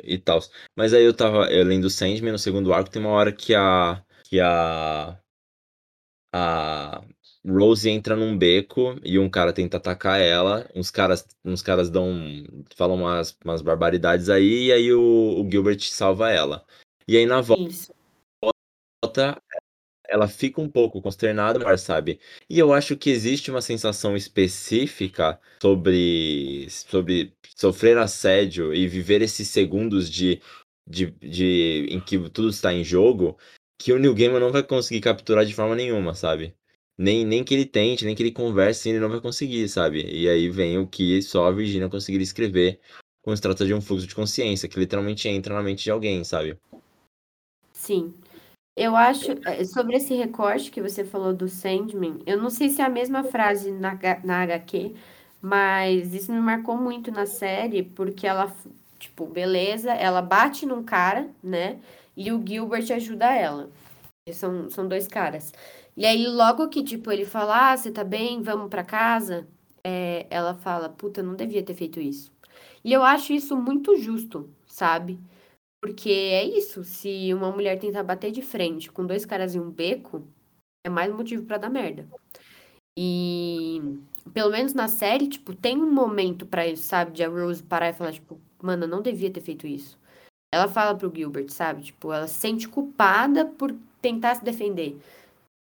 e 0.04 0.18
tal. 0.18 0.40
Mas 0.76 0.94
aí 0.94 1.04
eu 1.04 1.14
tava 1.14 1.52
eu 1.52 1.66
lendo 1.66 1.90
Sandman 1.90 2.32
no 2.32 2.40
segundo 2.40 2.74
arco, 2.74 2.90
tem 2.90 3.02
uma 3.02 3.12
hora 3.12 3.32
que 3.32 3.54
a. 3.54 4.04
que 4.24 4.40
a. 4.40 5.20
a 6.34 7.02
Rose 7.48 7.90
entra 7.90 8.18
num 8.18 8.38
beco 8.38 9.00
e 9.04 9.18
um 9.18 9.30
cara 9.30 9.54
tenta 9.54 9.78
atacar 9.78 10.20
ela. 10.20 10.70
Uns 10.76 10.92
caras, 10.92 11.26
uns 11.44 11.62
caras 11.62 11.90
dão. 11.90 12.44
falam 12.76 12.98
umas, 12.98 13.36
umas 13.44 13.62
barbaridades 13.62 14.30
aí, 14.30 14.68
e 14.68 14.74
aí 14.74 14.94
o, 14.94 15.42
o 15.42 15.50
Gilbert 15.50 15.80
salva 15.82 16.30
ela. 16.32 16.66
E 17.08 17.18
aí 17.18 17.26
na 17.26 17.40
Isso. 17.40 17.92
volta 19.02 19.42
ela 20.10 20.28
fica 20.28 20.60
um 20.60 20.70
pouco 20.70 21.02
consternada, 21.02 21.60
mas 21.60 21.82
sabe? 21.82 22.20
E 22.50 22.58
eu 22.60 22.74
acho 22.74 22.98
que 22.98 23.10
existe 23.10 23.52
uma 23.52 23.62
sensação 23.62 24.16
específica 24.16 25.40
sobre, 25.62 26.68
sobre 26.70 27.34
sofrer 27.56 27.98
assédio 27.98 28.74
e 28.74 28.88
viver 28.88 29.22
esses 29.22 29.48
segundos 29.48 30.10
de, 30.10 30.42
de, 30.88 31.12
de 31.12 31.88
em 31.90 32.00
que 32.00 32.18
tudo 32.30 32.50
está 32.50 32.74
em 32.74 32.84
jogo, 32.84 33.38
que 33.78 33.94
o 33.94 34.00
New 34.00 34.14
Gaiman 34.14 34.40
não 34.40 34.52
vai 34.52 34.64
conseguir 34.64 35.02
capturar 35.02 35.46
de 35.46 35.54
forma 35.54 35.76
nenhuma, 35.76 36.14
sabe? 36.14 36.56
Nem, 36.98 37.26
nem 37.26 37.44
que 37.44 37.54
ele 37.54 37.66
tente, 37.66 38.04
nem 38.04 38.14
que 38.14 38.22
ele 38.22 38.32
converse, 38.32 38.90
ele 38.90 39.00
não 39.00 39.10
vai 39.10 39.22
conseguir, 39.22 39.70
sabe? 39.70 40.04
E 40.06 40.28
aí 40.28 40.50
vem 40.50 40.78
o 40.78 40.88
que 40.88 41.22
só 41.22 41.48
a 41.48 41.52
Virginia 41.52 41.88
conseguiria 41.88 42.26
escrever 42.26 42.80
quando 43.22 43.38
se 43.38 43.42
trata 43.42 43.66
de 43.66 43.74
um 43.74 43.80
fluxo 43.80 44.08
de 44.08 44.16
consciência, 44.16 44.68
que 44.68 44.80
literalmente 44.80 45.28
entra 45.30 45.54
na 45.54 45.64
mente 45.64 45.84
de 45.84 45.92
alguém, 45.92 46.24
sabe? 46.24 46.58
Sim. 47.72 48.14
Eu 48.80 48.96
acho, 48.96 49.32
eh, 49.46 49.66
sobre 49.66 49.98
esse 49.98 50.14
recorte 50.16 50.72
que 50.72 50.82
você 50.82 51.04
falou 51.04 51.34
do 51.34 51.48
Sandman, 51.50 52.20
eu 52.26 52.38
não 52.42 52.50
sei 52.50 52.70
se 52.70 52.82
é 52.82 52.86
a 52.86 52.90
mesma 52.90 53.24
frase 53.24 53.72
na, 53.72 53.98
na 54.24 54.42
HQ, 54.44 54.96
mas 55.42 56.14
isso 56.14 56.32
me 56.32 56.40
marcou 56.40 56.78
muito 56.78 57.12
na 57.12 57.26
série, 57.26 57.84
porque 57.84 58.26
ela, 58.28 58.54
tipo, 58.98 59.26
beleza, 59.26 59.92
ela 59.94 60.22
bate 60.22 60.66
num 60.66 60.84
cara, 60.84 61.30
né? 61.44 61.80
E 62.16 62.32
o 62.32 62.42
Gilbert 62.46 62.92
ajuda 62.92 63.26
ela. 63.34 63.70
São, 64.34 64.70
são 64.70 64.88
dois 64.88 65.08
caras. 65.08 65.54
E 65.98 66.06
aí, 66.06 66.28
logo 66.28 66.70
que, 66.70 66.84
tipo, 66.84 67.12
ele 67.12 67.26
fala, 67.26 67.72
ah, 67.74 67.78
você 67.78 67.92
tá 67.92 68.04
bem, 68.04 68.42
vamos 68.44 68.70
pra 68.70 68.84
casa, 68.84 69.48
é, 69.84 70.28
ela 70.30 70.54
fala, 70.56 70.90
puta, 70.90 71.24
não 71.24 71.36
devia 71.36 71.64
ter 71.64 71.74
feito 71.76 72.00
isso. 72.00 72.32
E 72.84 72.94
eu 72.94 73.04
acho 73.04 73.34
isso 73.34 73.56
muito 73.58 73.98
justo, 73.98 74.50
sabe? 74.68 75.20
Porque 75.82 76.10
é 76.10 76.44
isso, 76.44 76.84
se 76.84 77.34
uma 77.34 77.52
mulher 77.52 77.80
tentar 77.80 78.04
bater 78.04 78.32
de 78.32 78.42
frente 78.42 78.92
com 78.92 79.06
dois 79.06 79.26
caras 79.26 79.56
em 79.56 79.60
um 79.60 79.72
beco, 79.72 80.28
é 80.86 80.90
mais 80.90 81.14
motivo 81.14 81.46
pra 81.46 81.58
dar 81.58 81.70
merda. 81.70 82.08
E 82.98 83.82
pelo 84.34 84.52
menos 84.52 84.74
na 84.74 84.88
série, 84.88 85.28
tipo, 85.28 85.56
tem 85.56 85.78
um 85.78 85.92
momento 85.92 86.46
pra 86.46 86.68
isso, 86.68 86.84
sabe? 86.84 87.12
De 87.12 87.24
a 87.24 87.30
Rose 87.30 87.64
parar 87.64 87.90
e 87.90 87.94
falar, 87.94 88.12
tipo, 88.12 88.40
mano, 88.62 88.84
eu 88.84 88.88
não 88.90 89.02
devia 89.02 89.32
ter 89.32 89.42
feito 89.42 89.66
isso. 89.66 89.98
Ela 90.54 90.68
fala 90.68 90.98
pro 90.98 91.14
Gilbert, 91.14 91.50
sabe? 91.50 91.84
Tipo, 91.84 92.12
ela 92.12 92.28
se 92.28 92.36
sente 92.36 92.68
culpada 92.68 93.46
por 93.46 93.74
tentar 94.02 94.36
se 94.36 94.44
defender. 94.44 94.98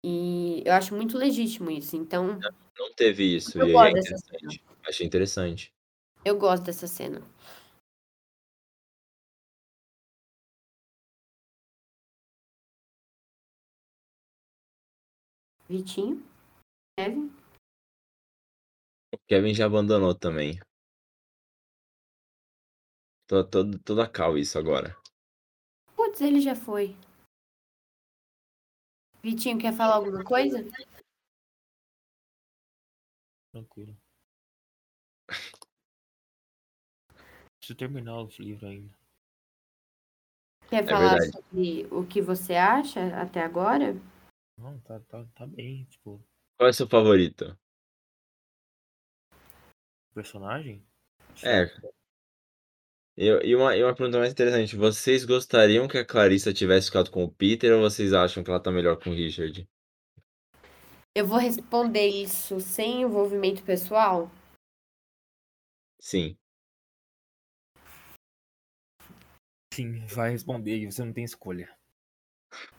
E 0.05 0.63
eu 0.65 0.75
acho 0.75 0.95
muito 0.95 1.17
legítimo 1.17 1.71
isso. 1.71 1.97
Então, 1.97 2.39
Não 2.79 2.93
teve 2.95 3.37
isso, 3.37 3.59
Eu 3.59 3.69
e 3.69 3.77
é 3.77 3.91
interessante. 3.91 4.63
Achei 4.87 5.07
interessante. 5.07 5.73
eu 6.25 6.37
gosto 6.37 6.65
dessa 6.65 6.87
cena. 6.87 7.23
Vitinho? 15.69 16.23
Kevin? 16.99 17.35
O 19.13 19.19
Kevin 19.27 19.55
já 19.55 19.67
abandonou 19.67 20.15
também. 20.15 20.61
Tô, 23.27 23.43
tô, 23.43 23.71
toda 23.79 24.09
cal 24.09 24.37
isso 24.37 24.59
agora. 24.59 24.95
Putz, 25.97 26.21
ele 26.21 26.41
já 26.41 26.55
foi. 26.55 26.95
Vitinho, 29.23 29.59
quer 29.59 29.73
falar 29.73 29.95
alguma 29.95 30.23
coisa? 30.23 30.63
Tranquilo. 33.51 33.97
Preciso 37.59 37.79
terminar 37.79 38.21
os 38.21 38.39
livros 38.39 38.69
ainda. 38.69 38.93
Quer 40.69 40.87
falar 40.87 41.13
verdade. 41.13 41.33
sobre 41.33 41.87
o 41.91 42.07
que 42.07 42.21
você 42.21 42.55
acha 42.55 43.19
até 43.19 43.43
agora? 43.43 43.97
Não, 44.57 44.79
tá, 44.81 45.01
tá, 45.01 45.25
tá 45.35 45.47
bem, 45.47 45.85
tipo, 45.87 46.25
Qual 46.57 46.69
é 46.69 46.71
o 46.71 46.75
seu 46.75 46.89
favorito? 46.89 47.59
personagem? 50.15 50.87
É. 51.43 51.67
Eu, 53.17 53.43
e, 53.43 53.55
uma, 53.55 53.77
e 53.77 53.83
uma 53.83 53.95
pergunta 53.95 54.19
mais 54.19 54.33
interessante. 54.33 54.77
Vocês 54.77 55.25
gostariam 55.25 55.89
que 55.89 55.99
a 55.99 56.05
Clarissa 56.05 56.53
tivesse 56.55 56.87
ficado 56.87 57.11
com 57.11 57.25
o 57.25 57.31
Peter 57.31 57.73
ou 57.73 57.81
vocês 57.81 58.13
acham 58.13 58.43
que 58.43 58.51
ela 58.51 58.61
tá 58.61 58.71
melhor 58.71 58.97
com 58.97 59.11
o 59.11 59.15
Richard? 59.15 59.69
Eu 61.15 61.27
vou 61.27 61.39
responder 61.39 62.09
isso 62.09 62.61
sem 62.61 63.03
envolvimento 63.03 63.63
pessoal. 63.63 64.31
Sim. 66.01 66.37
Sim, 69.73 70.07
vai 70.07 70.31
responder 70.31 70.77
e 70.77 70.91
você 70.91 71.05
não 71.05 71.13
tem 71.13 71.25
escolha. 71.25 71.69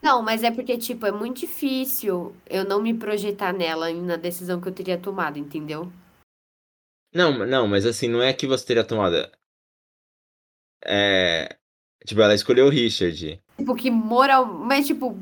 Não, 0.01 0.21
mas 0.21 0.43
é 0.43 0.51
porque, 0.51 0.77
tipo, 0.77 1.05
é 1.05 1.11
muito 1.11 1.39
difícil 1.39 2.35
eu 2.47 2.63
não 2.63 2.81
me 2.81 2.93
projetar 2.93 3.53
nela 3.53 3.89
e 3.89 3.99
na 3.99 4.15
decisão 4.15 4.61
que 4.61 4.67
eu 4.67 4.73
teria 4.73 4.97
tomado, 4.97 5.39
entendeu? 5.39 5.91
Não, 7.13 7.45
não, 7.45 7.67
mas 7.67 7.85
assim, 7.85 8.07
não 8.07 8.21
é 8.21 8.33
que 8.33 8.45
você 8.45 8.65
teria 8.65 8.83
tomado. 8.83 9.15
É. 10.83 11.57
Tipo, 12.05 12.21
ela 12.21 12.35
escolheu 12.35 12.67
o 12.67 12.69
Richard. 12.69 13.41
Tipo, 13.57 13.75
que 13.75 13.89
moral. 13.89 14.45
Mas, 14.45 14.85
tipo, 14.85 15.17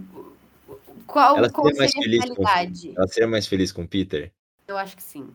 qual, 1.07 1.38
Ela 1.38 1.49
qual 1.49 1.68
seria 1.68 1.80
mais 1.80 1.91
seria 1.91 2.20
a 2.20 2.22
feliz 2.24 2.36
com? 2.36 2.97
Ela 2.97 3.07
seria 3.07 3.28
mais 3.28 3.47
feliz 3.47 3.72
com 3.72 3.84
o 3.84 3.88
Peter? 3.88 4.34
Eu 4.68 4.78
acho 4.78 4.95
que 4.95 5.03
sim. 5.03 5.34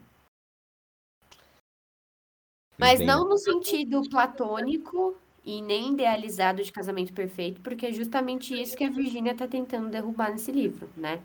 Mas 2.76 3.01
Entendi. 3.01 3.07
não 3.07 3.29
no 3.29 3.39
sentido 3.39 4.03
platônico 4.09 5.16
e 5.49 5.62
nem 5.62 5.94
idealizado 5.94 6.62
de 6.62 6.70
casamento 6.70 7.11
perfeito, 7.14 7.62
porque 7.62 7.86
é 7.86 7.92
justamente 7.92 8.53
isso 8.53 8.76
que 8.76 8.84
a 8.84 8.90
Virginia 8.90 9.34
tá 9.34 9.49
tentando 9.49 9.88
derrubar 9.88 10.30
nesse 10.30 10.53
livro, 10.53 10.90
né? 10.94 11.24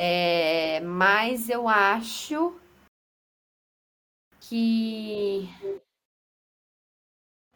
É, 0.00 0.78
mas 0.78 1.50
eu 1.50 1.66
acho 1.66 2.56
que 4.42 5.48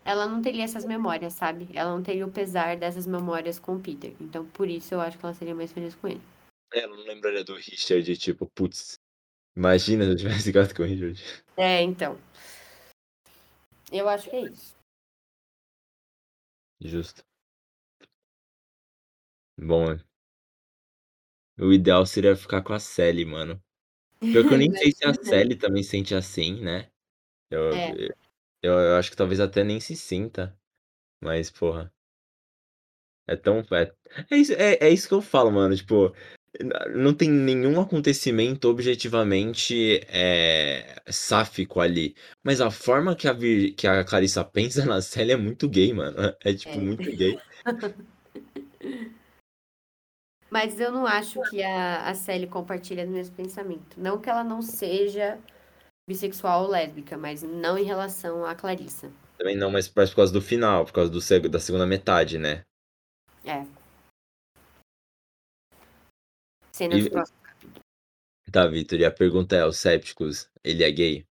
ela 0.04 0.26
não 0.26 0.42
teria 0.42 0.64
essas 0.64 0.84
memórias, 0.84 1.34
sabe? 1.34 1.68
Ela 1.72 1.94
não 1.94 2.02
teria 2.02 2.26
o 2.26 2.32
pesar 2.32 2.76
dessas 2.76 3.06
memórias 3.06 3.60
com 3.60 3.76
o 3.76 3.80
Peter. 3.80 4.12
Então, 4.20 4.44
por 4.46 4.68
isso 4.68 4.92
eu 4.92 5.00
acho 5.00 5.16
que 5.16 5.24
ela 5.24 5.34
seria 5.34 5.54
mais 5.54 5.72
feliz 5.72 5.94
com 5.94 6.08
ele. 6.08 6.20
Ela 6.72 6.96
não 6.96 7.04
lembraria 7.04 7.44
do 7.44 7.54
Richard, 7.54 8.16
tipo, 8.16 8.46
putz. 8.56 8.98
Imagina 9.56 10.04
se 10.04 10.10
eu 10.10 10.16
tivesse 10.16 10.42
ficado 10.50 10.74
com 10.74 10.82
o 10.82 10.86
Richard. 10.86 11.22
É, 11.56 11.80
então. 11.80 12.18
Eu 13.92 14.08
acho 14.08 14.28
que 14.28 14.34
é 14.34 14.40
isso. 14.46 14.74
Justo. 16.80 17.24
Bom, 19.58 19.98
o 21.58 21.72
ideal 21.72 22.04
seria 22.06 22.36
ficar 22.36 22.62
com 22.62 22.72
a 22.72 22.78
Sally, 22.80 23.24
mano. 23.24 23.62
Pior 24.20 24.46
que 24.48 24.54
eu 24.54 24.58
nem 24.58 24.72
sei 24.72 24.92
se 24.92 25.04
a 25.06 25.14
Sally 25.14 25.56
também 25.56 25.82
sente 25.82 26.14
assim, 26.14 26.60
né? 26.62 26.90
Eu, 27.50 27.74
É. 27.74 28.08
eu, 28.62 28.72
eu 28.74 28.96
acho 28.96 29.10
que 29.10 29.16
talvez 29.16 29.40
até 29.40 29.64
nem 29.64 29.80
se 29.80 29.96
sinta. 29.96 30.56
Mas, 31.22 31.50
porra. 31.50 31.92
É 33.26 33.36
tão. 33.36 33.60
É, 33.72 33.92
é, 34.30 34.36
isso, 34.36 34.52
é, 34.52 34.74
é 34.80 34.90
isso 34.90 35.08
que 35.08 35.14
eu 35.14 35.22
falo, 35.22 35.50
mano. 35.50 35.74
Tipo, 35.76 36.14
não 36.94 37.12
tem 37.14 37.28
nenhum 37.30 37.80
acontecimento 37.80 38.68
objetivamente 38.68 40.00
é, 40.08 41.02
sáfico 41.08 41.80
ali. 41.80 42.14
Mas 42.42 42.60
a 42.60 42.70
forma 42.70 43.16
que 43.16 43.26
a, 43.26 43.32
Vir- 43.32 43.72
que 43.74 43.86
a 43.86 44.04
Clarissa 44.04 44.44
pensa 44.44 44.84
na 44.84 45.00
Sally 45.02 45.32
é 45.32 45.36
muito 45.36 45.68
gay, 45.68 45.92
mano. 45.92 46.16
É, 46.44 46.54
tipo, 46.54 46.74
É. 46.74 46.78
muito 46.78 47.10
gay. 47.10 47.38
Mas 50.50 50.78
eu 50.78 50.92
não 50.92 51.04
acho 51.04 51.40
que 51.50 51.60
a, 51.64 52.08
a 52.08 52.14
Sally 52.14 52.46
compartilha 52.46 53.04
do 53.04 53.10
mesmo 53.10 53.34
pensamento. 53.34 54.00
Não 54.00 54.20
que 54.20 54.30
ela 54.30 54.44
não 54.44 54.62
seja 54.62 55.36
bissexual 56.08 56.62
ou 56.62 56.70
lésbica, 56.70 57.16
mas 57.16 57.42
não 57.42 57.76
em 57.76 57.82
relação 57.84 58.44
à 58.44 58.54
Clarissa. 58.54 59.10
Também 59.36 59.56
não, 59.56 59.70
mas 59.70 59.88
por 59.88 60.08
causa 60.14 60.32
do 60.32 60.40
final, 60.40 60.84
por 60.84 60.92
causa 60.92 61.10
do, 61.10 61.48
da 61.48 61.58
segunda 61.58 61.86
metade, 61.86 62.38
né? 62.38 62.62
É. 63.44 63.64
Cenas 66.74 67.06
E- 67.06 67.10
próximas. 67.10 67.44
Tá, 68.50 68.66
Vitor, 68.66 68.98
e 68.98 69.04
a 69.04 69.10
pergunta 69.10 69.54
é: 69.56 69.64
os 69.64 69.78
sépticos, 69.78 70.50
ele 70.62 70.82
é 70.82 70.90
gay? 70.90 71.26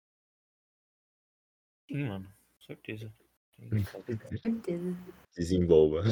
Sim, 1.89 2.07
mano. 2.07 2.33
Certeza. 2.65 3.13
Certeza. 4.41 4.97
Desenvolva. 5.37 6.03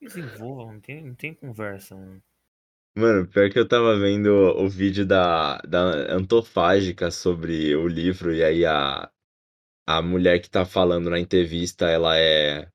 Desenvolva, 0.00 0.72
não 0.72 0.80
tem, 0.80 1.04
não 1.04 1.14
tem 1.14 1.34
conversa, 1.34 1.94
mano. 1.94 2.22
Mano, 2.96 3.26
pior 3.26 3.50
que 3.50 3.58
eu 3.58 3.66
tava 3.66 3.98
vendo 3.98 4.28
o 4.30 4.68
vídeo 4.68 5.06
da, 5.06 5.58
da 5.58 6.14
Antofágica 6.14 7.10
sobre 7.10 7.74
o 7.74 7.86
livro, 7.88 8.34
e 8.34 8.42
aí 8.44 8.66
a, 8.66 9.10
a 9.86 10.02
mulher 10.02 10.40
que 10.40 10.50
tá 10.50 10.64
falando 10.64 11.10
na 11.10 11.18
entrevista, 11.18 11.88
ela 11.88 12.16
é. 12.18 12.70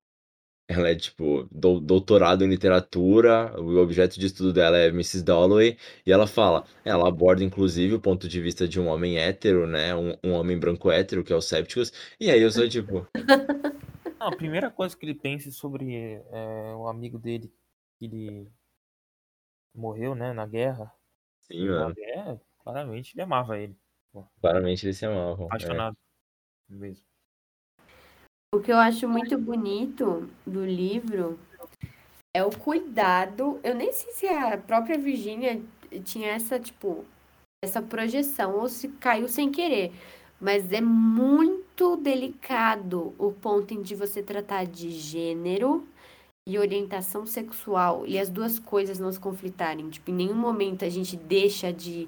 Ela 0.70 0.90
é, 0.90 0.96
tipo, 0.96 1.48
dou- 1.50 1.80
doutorado 1.80 2.44
em 2.44 2.50
literatura, 2.50 3.54
o 3.60 3.78
objeto 3.78 4.20
de 4.20 4.26
estudo 4.26 4.52
dela 4.52 4.78
é 4.78 4.88
Mrs. 4.90 5.24
Dalloway, 5.24 5.78
e 6.06 6.12
ela 6.12 6.28
fala, 6.28 6.66
ela 6.84 7.08
aborda, 7.08 7.42
inclusive, 7.44 7.94
o 7.96 8.02
ponto 8.02 8.28
de 8.28 8.42
vista 8.42 8.68
de 8.68 8.78
um 8.80 8.88
homem 8.88 9.18
hétero, 9.18 9.66
né, 9.66 9.96
um, 9.96 10.18
um 10.24 10.34
homem 10.34 10.60
branco 10.60 10.92
hétero, 10.92 11.24
que 11.24 11.32
é 11.32 11.36
o 11.36 11.42
Sépticos, 11.42 11.94
e 12.20 12.30
aí 12.30 12.42
eu 12.42 12.52
sou, 12.52 12.68
tipo, 12.68 13.08
Não, 14.20 14.28
a 14.28 14.36
primeira 14.36 14.70
coisa 14.72 14.96
que 14.98 15.06
ele 15.06 15.14
pensa 15.16 15.52
sobre 15.52 15.94
é, 16.32 16.74
o 16.76 16.88
amigo 16.88 17.18
dele 17.20 17.54
que 17.98 18.06
ele 18.06 18.52
morreu, 19.74 20.14
né, 20.16 20.34
na 20.34 20.46
guerra. 20.46 20.94
sim, 21.42 21.68
Na 21.70 21.70
mano, 21.70 21.96
guerra, 21.96 22.42
claramente 22.60 23.14
ele 23.16 23.22
amava 23.24 23.58
ele. 23.60 23.78
claramente 24.42 24.86
eles 24.86 24.98
se 24.98 25.06
amavam. 25.06 25.56
é. 25.62 25.68
Apaixonado. 25.68 25.98
Mesmo. 26.70 27.06
O 28.56 28.62
que 28.62 28.72
eu 28.72 28.78
acho 28.78 29.10
muito 29.10 29.38
bonito 29.38 30.30
do 30.46 30.66
livro 30.66 31.38
é 32.34 32.42
o 32.46 32.50
cuidado. 32.50 33.60
Eu 33.62 33.76
nem 33.76 33.92
sei 33.92 34.14
se 34.14 34.26
a 34.26 34.58
própria 34.58 34.98
Virginia 34.98 35.62
tinha 36.06 36.30
essa, 36.30 36.58
tipo, 36.58 37.04
essa 37.62 37.82
projeção 37.82 38.56
ou 38.56 38.70
se 38.70 38.88
caiu 38.88 39.28
sem 39.28 39.52
querer. 39.52 39.92
Mas 40.40 40.72
é 40.72 40.80
muito 40.80 41.98
delicado 41.98 43.14
o 43.18 43.34
ponto 43.34 43.74
em 43.74 43.82
de 43.82 43.96
você 43.96 44.24
tratar 44.24 44.66
de 44.66 44.92
gênero 44.92 45.86
e 46.48 46.58
orientação 46.58 47.26
sexual 47.26 48.08
e 48.08 48.18
as 48.18 48.30
duas 48.30 48.60
coisas 48.60 48.98
não 48.98 49.12
se 49.12 49.20
conflitarem. 49.20 49.90
Tipo, 49.90 50.10
em 50.12 50.14
nenhum 50.14 50.36
momento 50.36 50.86
a 50.86 50.90
gente 50.90 51.18
deixa 51.18 51.74
de. 51.74 52.08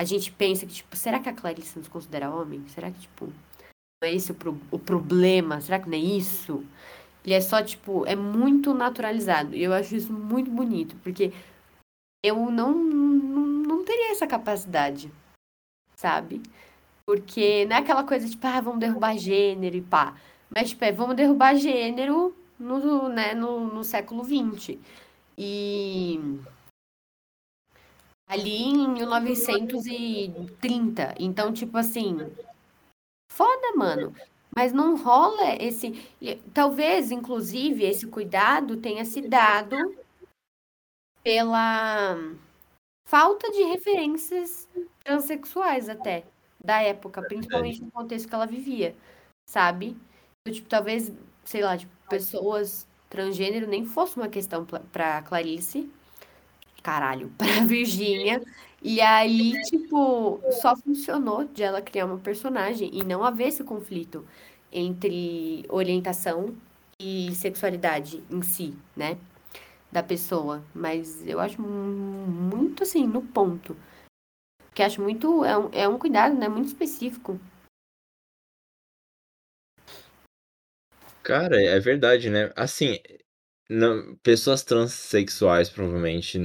A 0.00 0.04
gente 0.04 0.30
pensa 0.30 0.66
que, 0.66 0.74
tipo, 0.74 0.96
será 0.96 1.18
que 1.18 1.28
a 1.28 1.34
Clarice 1.34 1.76
nos 1.76 1.88
considera 1.88 2.30
homem? 2.30 2.62
Será 2.68 2.92
que, 2.92 3.00
tipo, 3.00 3.32
é 4.04 4.12
esse 4.14 4.32
o, 4.32 4.34
pro- 4.34 4.60
o 4.70 4.78
problema? 4.78 5.60
Será 5.60 5.78
que 5.78 5.88
não 5.88 5.96
é 5.96 6.00
isso? 6.00 6.64
Ele 7.24 7.34
é 7.34 7.40
só, 7.40 7.62
tipo, 7.62 8.04
é 8.06 8.14
muito 8.14 8.74
naturalizado. 8.74 9.54
E 9.54 9.62
eu 9.62 9.72
acho 9.72 9.96
isso 9.96 10.12
muito 10.12 10.50
bonito, 10.50 10.94
porque 11.02 11.32
eu 12.22 12.50
não, 12.50 12.72
não, 12.74 13.46
não 13.46 13.84
teria 13.84 14.12
essa 14.12 14.26
capacidade, 14.26 15.10
sabe? 15.96 16.42
Porque 17.06 17.64
não 17.66 17.76
é 17.76 17.78
aquela 17.80 18.04
coisa, 18.04 18.28
tipo, 18.28 18.46
ah, 18.46 18.60
vamos 18.60 18.80
derrubar 18.80 19.16
gênero 19.18 19.76
e 19.76 19.82
pá. 19.82 20.14
Mas, 20.54 20.70
tipo, 20.70 20.84
é, 20.84 20.92
vamos 20.92 21.16
derrubar 21.16 21.54
gênero 21.56 22.34
no, 22.58 23.08
né, 23.08 23.34
no, 23.34 23.60
no 23.74 23.84
século 23.84 24.24
XX. 24.24 24.78
E 25.36 26.20
ali 28.26 28.64
em 28.64 28.88
1930. 28.88 31.14
Então, 31.18 31.52
tipo 31.52 31.76
assim, 31.76 32.16
foda, 33.34 33.72
mano. 33.76 34.14
Mas 34.56 34.72
não 34.72 34.96
rola 34.96 35.56
esse. 35.60 35.92
Talvez, 36.52 37.10
inclusive, 37.10 37.84
esse 37.84 38.06
cuidado 38.06 38.76
tenha 38.76 39.04
se 39.04 39.20
dado 39.20 39.76
pela 41.22 42.16
falta 43.08 43.50
de 43.50 43.62
referências 43.64 44.68
transexuais 45.02 45.88
até 45.88 46.24
da 46.62 46.80
época, 46.82 47.20
principalmente 47.22 47.82
no 47.82 47.90
contexto 47.90 48.28
que 48.28 48.34
ela 48.34 48.46
vivia, 48.46 48.94
sabe? 49.46 49.96
Tipo, 50.48 50.68
talvez, 50.68 51.12
sei 51.44 51.62
lá, 51.62 51.76
tipo, 51.76 51.92
pessoas 52.08 52.86
transgênero 53.10 53.66
nem 53.66 53.84
fosse 53.84 54.16
uma 54.16 54.28
questão 54.28 54.64
pra 54.64 55.22
Clarice, 55.22 55.90
caralho, 56.82 57.32
pra 57.38 57.64
Virgínia. 57.66 58.42
E 58.84 59.00
aí, 59.00 59.54
tipo, 59.64 60.40
só 60.62 60.76
funcionou 60.76 61.44
de 61.46 61.62
ela 61.64 61.82
criar 61.82 62.06
uma 62.06 62.18
personagem 62.18 62.90
e 62.92 63.02
não 63.02 63.24
haver 63.24 63.48
esse 63.48 63.64
conflito 63.64 64.26
entre 64.72 65.64
orientação 65.70 66.54
e 67.00 67.34
sexualidade 67.34 68.22
em 68.30 68.42
si, 68.42 68.74
né? 68.96 69.18
Da 69.92 70.02
pessoa. 70.02 70.64
Mas 70.74 71.26
eu 71.26 71.40
acho 71.40 71.62
mu- 71.62 72.26
muito 72.28 72.82
assim, 72.84 73.06
no 73.06 73.22
ponto. 73.22 73.76
Porque 74.58 74.82
acho 74.82 75.02
muito. 75.02 75.44
É 75.44 75.56
um, 75.58 75.70
é 75.72 75.88
um 75.88 75.98
cuidado, 75.98 76.36
né? 76.36 76.48
Muito 76.48 76.68
específico. 76.68 77.40
Cara, 81.22 81.60
é 81.60 81.80
verdade, 81.80 82.28
né? 82.30 82.52
Assim, 82.54 82.98
não, 83.68 84.14
pessoas 84.16 84.62
transexuais, 84.62 85.70
provavelmente, 85.70 86.38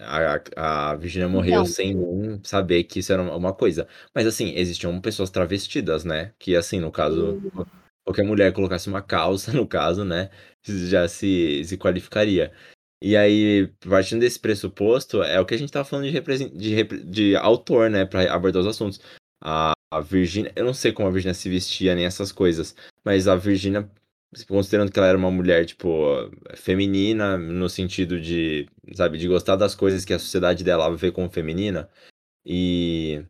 a, 0.00 0.90
a 0.90 0.94
Virginia 0.96 1.28
morreu 1.28 1.52
Então. 1.52 1.66
sem 1.66 1.94
nem 1.94 2.40
saber 2.42 2.84
que 2.84 2.98
isso 2.98 3.12
era 3.12 3.22
uma 3.22 3.52
coisa. 3.54 3.86
Mas, 4.14 4.26
assim, 4.26 4.54
existiam 4.56 5.00
pessoas 5.00 5.30
travestidas, 5.30 6.04
né? 6.04 6.32
Que, 6.38 6.56
assim, 6.56 6.80
no 6.80 6.90
caso, 6.90 7.40
qualquer 8.04 8.24
mulher 8.24 8.52
colocasse 8.52 8.88
uma 8.88 9.00
calça, 9.02 9.52
no 9.54 9.66
caso, 9.66 10.04
né? 10.04 10.30
Já 10.62 11.06
se, 11.06 11.62
se 11.64 11.76
qualificaria. 11.78 12.52
E 13.00 13.16
aí, 13.16 13.68
partindo 13.88 14.20
desse 14.20 14.40
pressuposto, 14.40 15.22
é 15.22 15.38
o 15.38 15.46
que 15.46 15.54
a 15.54 15.58
gente 15.58 15.72
tava 15.72 15.84
falando 15.84 16.10
de, 16.10 16.48
de, 16.56 16.84
de 17.04 17.36
autor, 17.36 17.88
né? 17.88 18.04
Pra 18.04 18.32
abordar 18.34 18.62
os 18.62 18.68
assuntos. 18.68 19.00
A, 19.40 19.74
a 19.92 20.00
Virginia, 20.00 20.52
eu 20.56 20.64
não 20.64 20.74
sei 20.74 20.90
como 20.90 21.06
a 21.06 21.10
Virginia 21.10 21.34
se 21.34 21.48
vestia 21.48 21.94
nem 21.94 22.04
essas 22.04 22.32
coisas, 22.32 22.74
mas 23.04 23.28
a 23.28 23.36
Virginia 23.36 23.88
considerando 24.48 24.90
que 24.92 24.98
ela 24.98 25.08
era 25.08 25.18
uma 25.18 25.30
mulher, 25.30 25.64
tipo, 25.66 25.88
feminina, 26.56 27.36
no 27.38 27.68
sentido 27.68 28.20
de, 28.20 28.68
sabe, 28.94 29.18
de 29.18 29.28
gostar 29.28 29.56
das 29.56 29.74
coisas 29.74 30.04
que 30.04 30.12
a 30.12 30.18
sociedade 30.18 30.64
dela 30.64 30.94
vê 30.96 31.12
como 31.12 31.30
feminina, 31.30 31.88
e, 32.46 33.24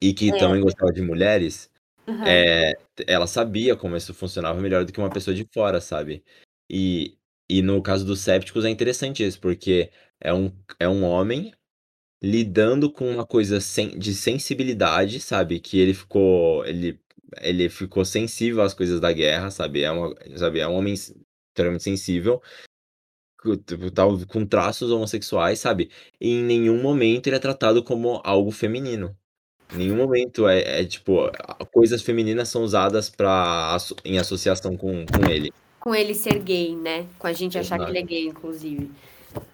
e 0.00 0.12
que 0.14 0.32
É. 0.32 0.38
também 0.38 0.60
gostava 0.60 0.92
de 0.92 1.02
mulheres, 1.02 1.70
Aham. 2.08 2.26
é, 2.26 2.72
ela 3.06 3.26
sabia 3.26 3.76
como 3.76 3.96
isso 3.96 4.14
funcionava 4.14 4.60
melhor 4.60 4.84
do 4.84 4.92
que 4.92 4.98
uma 5.00 5.10
pessoa 5.10 5.34
de 5.34 5.46
fora, 5.52 5.80
sabe? 5.80 6.24
E, 6.70 7.16
e 7.48 7.62
no 7.62 7.82
caso 7.82 8.04
dos 8.04 8.20
sépticos 8.20 8.64
é 8.64 8.70
interessante 8.70 9.24
isso, 9.26 9.40
porque 9.40 9.90
é 10.20 10.32
um, 10.34 10.52
é 10.78 10.88
um 10.88 11.04
homem 11.04 11.52
lidando 12.22 12.90
com 12.92 13.10
uma 13.10 13.26
coisa 13.26 13.60
sen- 13.60 13.98
de 13.98 14.14
sensibilidade, 14.14 15.20
sabe? 15.20 15.60
Que 15.60 15.78
ele 15.78 15.94
ficou, 15.94 16.64
ele, 16.66 17.00
ele 17.40 17.68
ficou 17.68 18.04
sensível 18.04 18.62
às 18.62 18.74
coisas 18.74 19.00
da 19.00 19.12
guerra, 19.12 19.50
sabe? 19.50 19.82
É, 19.82 19.90
uma, 19.90 20.14
sabe? 20.36 20.60
é 20.60 20.68
um 20.68 20.74
homem 20.74 20.94
extremamente 20.94 21.84
sensível, 21.84 22.42
com, 23.42 23.56
tipo, 23.56 24.26
com 24.26 24.46
traços 24.46 24.90
homossexuais, 24.90 25.58
sabe? 25.58 25.90
E 26.20 26.30
em 26.30 26.42
nenhum 26.42 26.80
momento 26.82 27.26
ele 27.26 27.36
é 27.36 27.40
tratado 27.40 27.82
como 27.82 28.20
algo 28.24 28.50
feminino. 28.50 29.16
Em 29.72 29.78
nenhum 29.78 29.96
momento 29.96 30.48
é, 30.48 30.80
é, 30.80 30.84
tipo, 30.84 31.30
coisas 31.72 32.00
femininas 32.00 32.48
são 32.48 32.62
usadas 32.62 33.10
pra, 33.10 33.76
em 34.04 34.18
associação 34.18 34.76
com, 34.76 35.04
com 35.04 35.30
ele. 35.30 35.52
Com 35.78 35.94
ele 35.94 36.14
ser 36.14 36.38
gay, 36.38 36.74
né? 36.74 37.06
Com 37.18 37.26
a 37.26 37.32
gente 37.32 37.58
achar 37.58 37.78
que 37.78 37.90
ele 37.90 37.98
é 37.98 38.02
gay, 38.02 38.26
inclusive. 38.26 38.90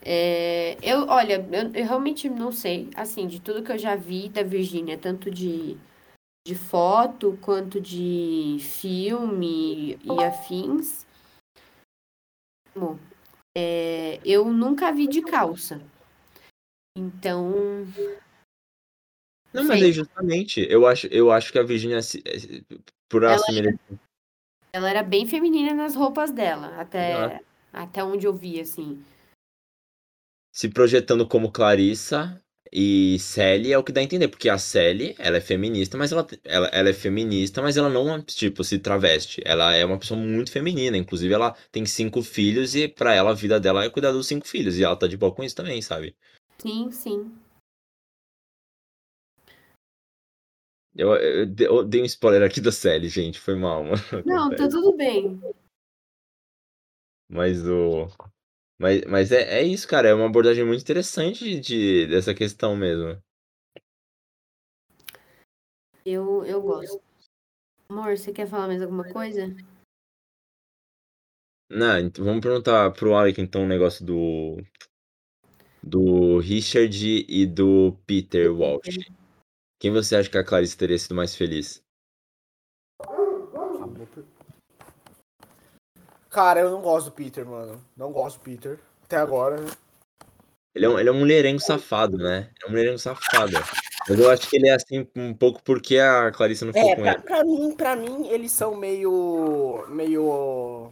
É, 0.00 0.76
eu, 0.82 1.06
olha, 1.08 1.44
eu, 1.50 1.70
eu 1.74 1.86
realmente 1.86 2.28
não 2.28 2.52
sei, 2.52 2.88
assim, 2.94 3.26
de 3.26 3.40
tudo 3.40 3.62
que 3.62 3.72
eu 3.72 3.78
já 3.78 3.96
vi 3.96 4.28
da 4.28 4.42
Virgínia, 4.42 4.96
tanto 4.96 5.30
de, 5.30 5.76
de 6.46 6.54
foto 6.54 7.38
quanto 7.40 7.80
de 7.80 8.58
filme 8.60 9.98
e 10.04 10.24
afins. 10.24 11.06
Bom, 12.74 12.98
é, 13.56 14.20
eu 14.24 14.52
nunca 14.52 14.92
vi 14.92 15.06
de 15.06 15.22
calça. 15.22 15.80
Então, 16.96 17.50
Não, 19.52 19.64
mas 19.64 19.82
aí 19.82 19.92
justamente, 19.92 20.66
eu 20.68 20.86
acho, 20.86 21.06
eu 21.08 21.32
acho 21.32 21.50
que 21.50 21.58
a 21.58 21.62
Virginia, 21.62 21.98
eh, 21.98 22.76
por 23.08 23.22
ela 23.22 23.42
Ela 24.72 24.90
era 24.90 25.02
bem 25.02 25.26
feminina 25.26 25.72
nas 25.72 25.94
roupas 25.94 26.30
dela, 26.30 26.80
até, 26.80 27.42
até 27.72 28.04
onde 28.04 28.26
eu 28.26 28.34
vi, 28.34 28.60
assim. 28.60 29.04
se 30.54 30.68
projetando 30.68 31.26
como 31.26 31.50
Clarissa 31.50 32.40
e 32.72 33.18
Sally 33.18 33.72
é 33.72 33.78
o 33.78 33.84
que 33.84 33.92
dá 33.92 34.00
a 34.00 34.04
entender, 34.04 34.28
porque 34.28 34.48
a 34.48 34.58
Sally, 34.58 35.14
ela 35.18 35.36
é 35.36 35.40
feminista, 35.40 35.96
mas 35.96 36.12
ela, 36.12 36.26
ela, 36.44 36.66
ela 36.68 36.88
é 36.88 36.92
feminista, 36.92 37.62
mas 37.62 37.76
ela 37.76 37.88
não, 37.88 38.20
tipo, 38.22 38.64
se 38.64 38.78
traveste. 38.78 39.42
Ela 39.44 39.74
é 39.74 39.84
uma 39.84 39.98
pessoa 39.98 40.18
muito 40.18 40.50
feminina, 40.50 40.96
inclusive 40.96 41.32
ela 41.32 41.52
tem 41.70 41.86
cinco 41.86 42.22
filhos 42.22 42.74
e 42.74 42.88
pra 42.88 43.14
ela 43.14 43.30
a 43.30 43.34
vida 43.34 43.60
dela 43.60 43.84
é 43.84 43.90
cuidar 43.90 44.12
dos 44.12 44.26
cinco 44.26 44.46
filhos, 44.46 44.78
e 44.78 44.84
ela 44.84 44.96
tá 44.96 45.06
de 45.06 45.16
boa 45.16 45.34
com 45.34 45.44
isso 45.44 45.56
também, 45.56 45.80
sabe? 45.82 46.16
Sim, 46.58 46.90
sim. 46.90 47.32
Eu, 50.96 51.14
eu, 51.16 51.54
eu 51.58 51.84
dei 51.84 52.02
um 52.02 52.04
spoiler 52.04 52.42
aqui 52.42 52.60
da 52.60 52.70
Sally, 52.70 53.08
gente, 53.08 53.40
foi 53.40 53.56
mal, 53.56 53.82
mano. 53.84 53.96
Não, 54.24 54.54
tá 54.54 54.68
tudo 54.68 54.96
bem. 54.96 55.40
Mas 57.28 57.66
o... 57.66 58.06
Mas, 58.84 59.00
mas 59.06 59.32
é, 59.32 59.60
é 59.60 59.62
isso, 59.62 59.88
cara, 59.88 60.08
é 60.08 60.14
uma 60.14 60.26
abordagem 60.26 60.62
muito 60.62 60.82
interessante 60.82 61.42
de, 61.42 61.58
de- 61.58 62.06
dessa 62.06 62.34
questão 62.34 62.76
mesmo. 62.76 63.18
Eu, 66.04 66.44
eu 66.44 66.60
gosto. 66.60 67.02
Amor, 67.88 68.14
você 68.14 68.30
quer 68.30 68.46
falar 68.46 68.66
mais 68.66 68.82
alguma 68.82 69.10
coisa? 69.10 69.56
Não, 71.70 71.98
então 71.98 72.22
vamos 72.26 72.42
perguntar 72.42 72.90
pro 72.90 73.14
Alec 73.14 73.40
então 73.40 73.62
um 73.62 73.66
negócio 73.66 74.04
do 74.04 74.58
do 75.82 76.38
Richard 76.40 77.24
e 77.26 77.46
do 77.46 77.96
Peter 78.06 78.52
Walsh. 78.54 78.98
Quem 79.80 79.90
você 79.90 80.16
acha 80.16 80.28
que 80.28 80.36
a 80.36 80.44
Clarice 80.44 80.76
teria 80.76 80.98
sido 80.98 81.14
mais 81.14 81.34
feliz? 81.34 81.82
Cara, 86.34 86.58
eu 86.58 86.70
não 86.72 86.82
gosto 86.82 87.06
do 87.06 87.12
Peter, 87.12 87.46
mano. 87.46 87.80
Não 87.96 88.10
gosto 88.10 88.38
do 88.38 88.42
Peter. 88.42 88.80
Até 89.04 89.16
agora. 89.16 89.60
né? 89.60 89.70
Ele 90.74 90.84
é 90.84 90.88
um, 90.88 90.98
ele 90.98 91.08
é 91.08 91.12
um 91.12 91.18
mulherengo 91.20 91.60
safado, 91.60 92.18
né? 92.18 92.50
É 92.60 92.66
um 92.66 92.70
mulherengo 92.70 92.98
safado. 92.98 93.52
Mas 94.08 94.18
eu 94.18 94.28
acho 94.28 94.50
que 94.50 94.56
ele 94.56 94.68
é 94.68 94.74
assim 94.74 95.06
um 95.14 95.32
pouco 95.32 95.62
porque 95.62 95.96
a 95.96 96.32
Clarice 96.32 96.64
não 96.64 96.72
ficou 96.72 96.90
É, 96.90 96.96
com 96.96 97.02
pra, 97.02 97.12
ele. 97.12 97.22
pra 97.22 97.44
mim, 97.44 97.76
pra 97.76 97.96
mim, 97.96 98.26
eles 98.26 98.50
são 98.50 98.74
meio. 98.74 99.86
meio. 99.90 100.90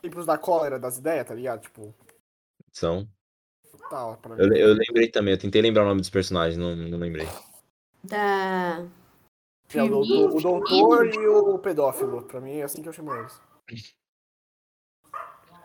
Tipos 0.00 0.24
da 0.24 0.38
cólera 0.38 0.78
das 0.78 0.96
ideias, 0.96 1.26
tá 1.26 1.34
ligado? 1.34 1.60
Tipo, 1.60 1.94
São. 2.72 3.00
mim. 3.00 3.08
Eu, 4.38 4.52
eu 4.54 4.72
lembrei 4.74 5.08
também, 5.08 5.34
eu 5.34 5.38
tentei 5.38 5.60
lembrar 5.60 5.82
o 5.82 5.88
nome 5.88 6.00
dos 6.00 6.08
personagens, 6.08 6.56
não, 6.56 6.74
não 6.74 6.98
lembrei. 6.98 7.28
Da. 8.02 8.86
É, 9.74 9.82
o, 9.82 9.88
doutor, 9.88 10.30
o 10.34 10.40
doutor 10.40 11.14
e 11.14 11.26
o 11.28 11.58
pedófilo. 11.58 12.22
Pra 12.22 12.40
mim 12.40 12.56
é 12.56 12.62
assim 12.62 12.80
que 12.80 12.88
eu 12.88 12.92
chamo 12.94 13.14
eles. 13.14 13.38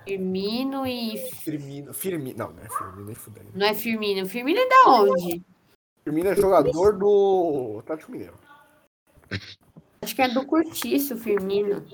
Firmino 0.05 0.85
e. 0.85 1.17
Firmino. 1.17 1.93
Firmino. 1.93 2.37
Não, 2.37 2.51
não 2.51 2.63
é 2.63 2.69
Firmino, 2.69 3.05
nem 3.05 3.15
fudendo. 3.15 3.47
Não 3.53 3.65
é 3.65 3.73
Firmino. 3.73 4.27
Firmino 4.27 4.59
é 4.59 4.69
da 4.69 4.91
onde? 4.91 5.41
Firmino 6.03 6.29
é 6.29 6.35
jogador 6.35 6.97
do 6.97 7.77
Atlético 7.79 8.11
Mineiro. 8.11 8.35
Acho 10.01 10.15
que 10.15 10.21
é 10.21 10.27
do 10.27 10.45
Curtiço, 10.45 11.17
Firmino. 11.17 11.85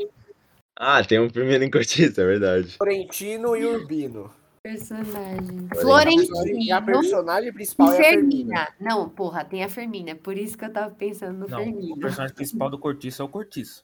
Ah, 0.78 1.04
tem 1.04 1.20
um 1.20 1.30
primeiro 1.30 1.64
em 1.64 1.70
cortiça, 1.70 2.22
é 2.22 2.26
verdade. 2.26 2.78
Florentino 2.78 3.56
e 3.56 3.66
Urbino. 3.66 4.34
Personagem. 4.64 5.68
E 5.68 5.78
a 5.78 5.82
Florentino 5.82 6.86
personagem 6.86 7.54
principal 7.54 7.94
e 7.94 7.96
é 7.96 8.00
a 8.00 8.04
Fermina. 8.04 8.74
Não, 8.80 9.10
porra, 9.10 9.46
tem 9.46 9.64
a 9.64 9.70
Fermina. 9.70 10.16
Por 10.16 10.38
isso 10.38 10.58
que 10.58 10.66
eu 10.66 10.74
tava 10.74 10.94
pensando 10.96 11.40
no 11.40 11.48
Não, 11.48 11.60
o 11.60 11.64
Fermina. 11.64 12.00
personagem 12.00 12.36
principal 12.36 12.70
do 12.70 12.80
Cortiço 12.80 13.22
é 13.22 13.26
o 13.26 13.30
Cortiço. 13.30 13.84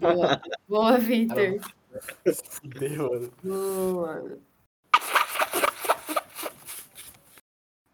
Boa, 0.00 0.42
Boa 0.68 0.98
Victor. 0.98 1.60
Fudeu, 2.50 3.30
mano. 3.42 4.42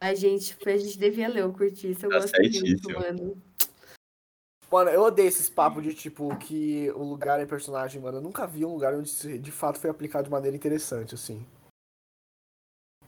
A 0.00 0.14
gente, 0.14 0.56
a 0.66 0.76
gente 0.78 0.98
devia 0.98 1.28
ler 1.28 1.44
o 1.44 1.52
Curtiço. 1.52 2.06
Eu 2.06 2.10
Tá 2.10 2.18
gosto 2.20 2.34
muito, 2.40 2.52
certíssimo. 2.54 2.98
mano. 2.98 3.42
Mano, 4.72 4.90
eu 4.90 5.02
odeio 5.02 5.28
esses 5.28 5.50
papos 5.50 5.82
de 5.82 5.92
tipo 5.92 6.34
que 6.38 6.90
o 6.92 7.02
lugar 7.02 7.40
é 7.40 7.44
personagem, 7.44 8.00
mano. 8.00 8.18
Eu 8.18 8.22
nunca 8.22 8.46
vi 8.46 8.64
um 8.64 8.72
lugar 8.72 8.94
onde 8.94 9.08
isso 9.08 9.38
de 9.38 9.50
fato 9.50 9.78
foi 9.80 9.90
aplicado 9.90 10.24
de 10.24 10.30
maneira 10.30 10.56
interessante, 10.56 11.14
assim. 11.14 11.44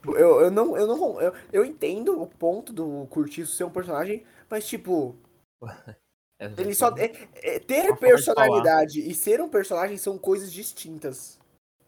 Eu, 0.04 0.40
eu 0.40 0.50
não. 0.50 0.76
Eu, 0.76 0.86
não 0.86 1.20
eu, 1.20 1.32
eu 1.52 1.64
entendo 1.64 2.20
o 2.20 2.26
ponto 2.26 2.72
do 2.72 3.06
Curtiço 3.06 3.54
ser 3.54 3.62
um 3.64 3.70
personagem, 3.70 4.26
mas 4.50 4.66
tipo, 4.66 5.16
ele 6.40 6.74
só. 6.74 6.88
é- 6.96 7.12
é- 7.34 7.58
ter 7.58 7.96
personalidade 7.96 9.00
e 9.00 9.14
ser 9.14 9.40
um 9.40 9.48
personagem 9.48 9.96
são 9.96 10.18
coisas 10.18 10.52
distintas 10.52 11.38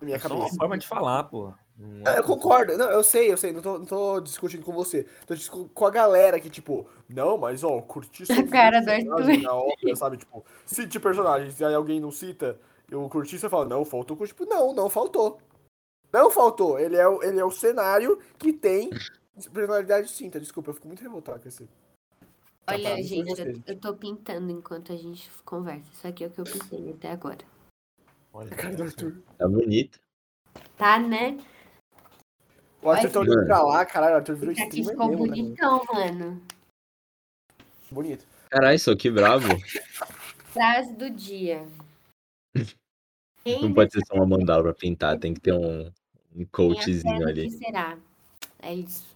na 0.01 0.05
minha 0.07 0.17
É 0.17 0.21
só 0.21 0.29
uma 0.29 0.39
cabeça. 0.41 0.57
forma 0.57 0.79
de 0.79 0.87
falar, 0.87 1.25
pô. 1.25 1.53
Não 1.77 2.13
é- 2.13 2.19
Eu 2.21 2.25
concordo, 2.25 2.79
não, 2.79 2.89
eu 2.89 3.03
sei, 3.03 3.33
eu 3.33 3.37
sei, 3.37 3.53
não 3.53 3.61
tô, 3.61 3.79
não 3.79 3.85
tô 3.85 4.21
discutindo 4.21 4.65
com 4.65 4.73
você. 4.73 5.05
Tô 5.27 5.35
discutindo 5.35 5.69
com 5.75 5.87
a 5.87 5.91
galera 5.91 6.39
que, 6.39 6.49
tipo, 6.49 6.87
não, 7.09 7.37
mas 7.37 7.65
ó, 7.65 7.81
curti 7.83 8.23
A 8.31 8.47
cara 8.49 8.79
Arthur. 8.79 9.43
na 9.43 9.55
obra, 9.55 9.97
sabe? 9.97 10.17
Tipo, 10.19 10.45
cite 10.65 11.01
personagens, 11.01 11.59
e 11.59 11.65
aí 11.65 11.75
alguém 11.75 11.99
não 11.99 12.13
cita, 12.13 12.61
eu 12.89 13.09
curti, 13.09 13.37
você 13.39 13.49
fala, 13.49 13.65
não, 13.65 13.85
faltou. 13.85 14.17
Tipo, 14.25 14.45
não, 14.47 14.73
não 14.73 14.89
faltou. 14.89 15.39
Não 16.13 16.31
faltou. 16.31 16.79
Ele 16.79 16.95
é, 16.97 17.09
o- 17.09 17.21
ele 17.25 17.41
é 17.41 17.45
o 17.45 17.51
cenário 17.51 18.21
que 18.39 18.53
tem 18.53 18.89
personalidade 19.53 20.07
distinta. 20.07 20.39
Desculpa, 20.39 20.71
eu 20.71 20.75
fico 20.75 20.87
muito 20.87 21.03
revoltado 21.03 21.41
com 21.41 21.49
esse. 21.49 21.69
Olha, 22.67 22.83
Tá, 22.83 22.95
foi 22.95 23.03
gente, 23.03 23.63
eu, 23.67 23.79
tô 23.79 23.95
pintando 23.95 24.51
enquanto 24.51 24.93
a 24.93 24.97
gente 24.97 25.31
conversa. 25.45 25.91
Isso 25.93 26.07
aqui 26.07 26.25
é 26.25 26.27
o 26.27 26.31
que 26.31 26.41
eu 26.41 26.45
pintei 26.45 26.91
até 26.91 27.11
agora. 27.11 27.45
Olha, 28.33 28.53
A 28.53 28.57
cara 28.57 28.75
do 28.75 28.83
Arthur. 28.85 29.23
Tá 29.37 29.49
bonito. 29.49 30.01
Tá, 30.77 30.99
né? 30.99 31.39
O 32.83 32.91
Arthur 32.91 33.07
Ai, 33.07 33.13
tá 33.13 33.21
olhando 33.21 33.47
pra 33.47 33.63
lá, 33.63 33.87
caralho, 33.87 34.15
o 34.15 34.17
Arthur 34.17 34.37
virou 34.37 34.53
Isso 34.53 34.63
aqui 34.63 34.81
streamer 34.81 34.93
ficou 34.93 35.09
mesmo, 35.09 35.27
né, 35.27 35.31
mano? 35.31 35.43
bonitão, 35.43 35.85
mano. 35.93 36.43
bonito. 37.91 38.27
Caralho, 38.51 38.79
só 38.79 38.97
que 38.97 39.11
brabo. 39.11 39.47
Frase 40.47 40.95
do 40.95 41.11
dia. 41.11 41.67
Quem 43.45 43.61
Não 43.61 43.75
pode 43.75 43.93
ser 43.93 44.01
só 44.07 44.15
uma 44.15 44.27
mandala 44.27 44.63
pra 44.63 44.75
pintar, 44.75 45.19
tem 45.19 45.35
que 45.35 45.41
ter 45.41 45.53
um, 45.53 45.93
um 46.35 46.47
coachzinho 46.47 47.29
ali. 47.29 47.51
que 47.51 47.59
será? 47.59 47.99
É 48.59 48.73
isso. 48.73 49.14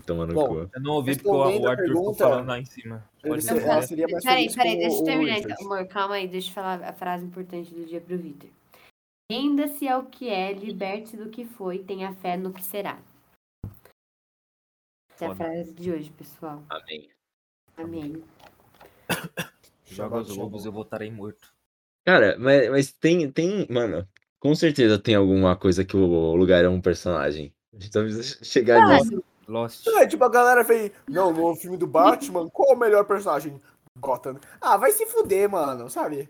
Tomando 0.00 0.34
Bom, 0.34 0.48
cu. 0.48 0.70
Eu 0.74 0.80
não 0.80 0.94
ouvi 0.94 1.16
porque 1.16 1.28
o, 1.28 1.42
Arthur 1.42 1.58
ficou 1.58 1.76
pergunta, 1.76 2.24
falando 2.24 2.48
lá 2.48 2.58
em 2.58 2.64
cima. 2.64 3.08
Pode 3.22 3.42
ser- 3.42 3.62
ela 3.62 3.82
seria 3.82 4.08
mais 4.08 4.24
Peraí, 4.24 4.52
peraí, 4.52 4.78
deixa 4.78 4.96
eu 4.96 5.04
terminar 5.04 5.38
então. 5.38 5.56
Amor, 5.60 5.86
calma 5.86 6.14
aí, 6.16 6.28
deixa 6.28 6.50
eu 6.50 6.54
falar 6.54 6.82
a 6.82 6.92
frase 6.92 7.24
importante 7.24 7.72
do 7.72 7.84
dia 7.84 8.00
pro 8.00 8.18
Vitor. 8.18 8.50
Renda-se 9.30 9.88
ao 9.88 10.04
que 10.04 10.28
é, 10.28 10.52
liberte-se 10.52 11.16
do 11.16 11.30
que 11.30 11.44
foi, 11.44 11.78
tenha 11.78 12.12
fé 12.14 12.36
no 12.36 12.52
que 12.52 12.62
será. 12.62 12.98
Essa 15.10 15.26
é 15.26 15.28
a 15.28 15.34
frase 15.34 15.72
de 15.72 15.90
hoje, 15.92 16.10
pessoal. 16.10 16.62
Amém. 16.68 17.08
Amém. 17.76 18.22
Joga 19.86 20.18
os 20.18 20.36
lobos, 20.36 20.66
eu 20.66 20.72
voltarei 20.72 21.10
morto. 21.10 21.54
Cara, 22.04 22.36
mas, 22.38 22.70
mas 22.70 22.92
tem, 22.92 23.30
tem. 23.30 23.66
Mano, 23.70 24.06
com 24.38 24.54
certeza 24.54 24.98
tem 24.98 25.14
alguma 25.14 25.56
coisa 25.56 25.84
que 25.84 25.96
o 25.96 26.34
lugar 26.34 26.64
é 26.64 26.68
um 26.68 26.80
personagem. 26.80 27.54
A 27.72 27.78
gente 27.78 27.90
precisa 27.90 28.44
chegar 28.44 28.86
nisso. 28.88 29.24
Lost. 29.48 29.86
É, 29.86 30.06
tipo, 30.06 30.24
a 30.24 30.28
galera 30.28 30.64
fez. 30.64 30.90
Não, 31.08 31.32
no 31.32 31.54
filme 31.56 31.76
do 31.76 31.86
Batman, 31.86 32.48
qual 32.50 32.74
o 32.74 32.78
melhor 32.78 33.04
personagem? 33.04 33.60
Gotham. 33.98 34.36
Ah, 34.60 34.76
vai 34.76 34.90
se 34.92 35.06
fuder, 35.06 35.48
mano, 35.48 35.88
sabe? 35.88 36.28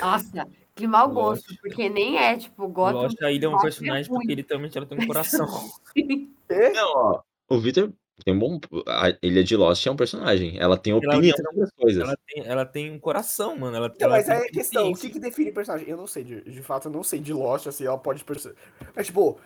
Nossa, 0.00 0.46
que 0.74 0.86
mau 0.86 1.08
Lost. 1.10 1.46
gosto, 1.46 1.60
porque 1.62 1.88
nem 1.88 2.18
é, 2.18 2.36
tipo, 2.36 2.66
Gotham. 2.68 3.02
Lost 3.02 3.16
ele 3.22 3.44
é 3.44 3.48
um 3.48 3.56
é 3.58 3.62
personagem 3.62 4.08
ruim. 4.10 4.18
porque 4.20 4.32
ele 4.32 4.42
também 4.42 4.70
ela 4.74 4.86
tem 4.86 4.98
um 4.98 5.06
coração. 5.06 5.46
Não, 6.74 6.92
ó. 6.94 7.22
O 7.48 7.58
Victor 7.58 7.92
tem 8.24 8.34
um 8.34 8.38
bom. 8.38 8.60
A 8.86 9.12
Ilha 9.22 9.42
de 9.44 9.56
Lost 9.56 9.86
é 9.86 9.90
um 9.90 9.96
personagem. 9.96 10.58
Ela 10.58 10.76
tem 10.76 10.92
Ela 10.92 10.98
opinião 10.98 11.20
literal- 11.20 11.52
sobre 11.52 11.64
as 11.64 11.70
coisas. 11.72 12.02
ela, 12.02 12.16
tem, 12.26 12.46
ela 12.46 12.66
tem 12.66 12.90
um 12.90 12.98
coração, 12.98 13.56
mano. 13.56 13.76
Ela, 13.76 13.88
Não, 13.88 13.94
ela 14.00 14.16
mas 14.16 14.26
tem 14.26 14.34
aí 14.34 14.42
é 14.42 14.44
a 14.46 14.50
questão, 14.50 14.90
o 14.90 14.94
que, 14.94 15.10
que 15.10 15.18
define 15.18 15.52
personagem? 15.52 15.88
Eu 15.88 15.96
não 15.96 16.06
sei, 16.06 16.24
de, 16.24 16.40
de 16.42 16.62
fato, 16.62 16.88
eu 16.88 16.92
não 16.92 17.02
sei 17.02 17.20
de 17.20 17.32
Lost, 17.32 17.66
assim, 17.66 17.86
ela 17.86 17.98
pode 17.98 18.22
perceber. 18.24 18.56
Mas, 18.94 19.06
tipo, 19.06 19.38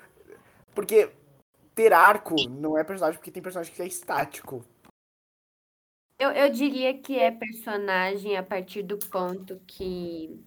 porque 0.74 1.08
ter 1.78 1.92
arco 1.92 2.34
não 2.50 2.76
é 2.76 2.82
personagem, 2.82 3.20
porque 3.20 3.30
tem 3.30 3.40
personagem 3.40 3.72
que 3.72 3.80
é 3.80 3.86
estático. 3.86 4.64
Eu, 6.18 6.32
eu 6.32 6.50
diria 6.50 6.98
que 6.98 7.16
é 7.16 7.30
personagem 7.30 8.36
a 8.36 8.42
partir 8.42 8.82
do 8.82 8.98
ponto 8.98 9.60
que 9.64 10.44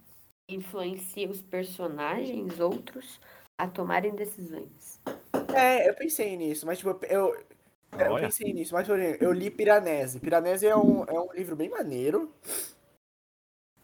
influencia 0.49 1.29
os 1.29 1.41
personagens, 1.41 2.59
outros, 2.59 3.21
a 3.57 3.65
tomarem 3.65 4.13
decisões. 4.13 4.99
É, 5.55 5.87
eu 5.87 5.93
pensei 5.93 6.35
nisso, 6.35 6.65
mas, 6.65 6.79
tipo, 6.79 6.99
eu, 7.05 7.33
eu 7.97 8.11
Olha. 8.11 8.25
pensei 8.25 8.51
nisso, 8.51 8.73
mas, 8.73 8.85
por 8.85 8.99
exemplo, 8.99 9.23
eu 9.23 9.31
li 9.31 9.49
Piranesi. 9.49 10.19
Piranesi 10.19 10.67
é 10.67 10.75
um, 10.75 11.05
é 11.05 11.17
um 11.17 11.31
livro 11.31 11.55
bem 11.55 11.69
maneiro, 11.69 12.29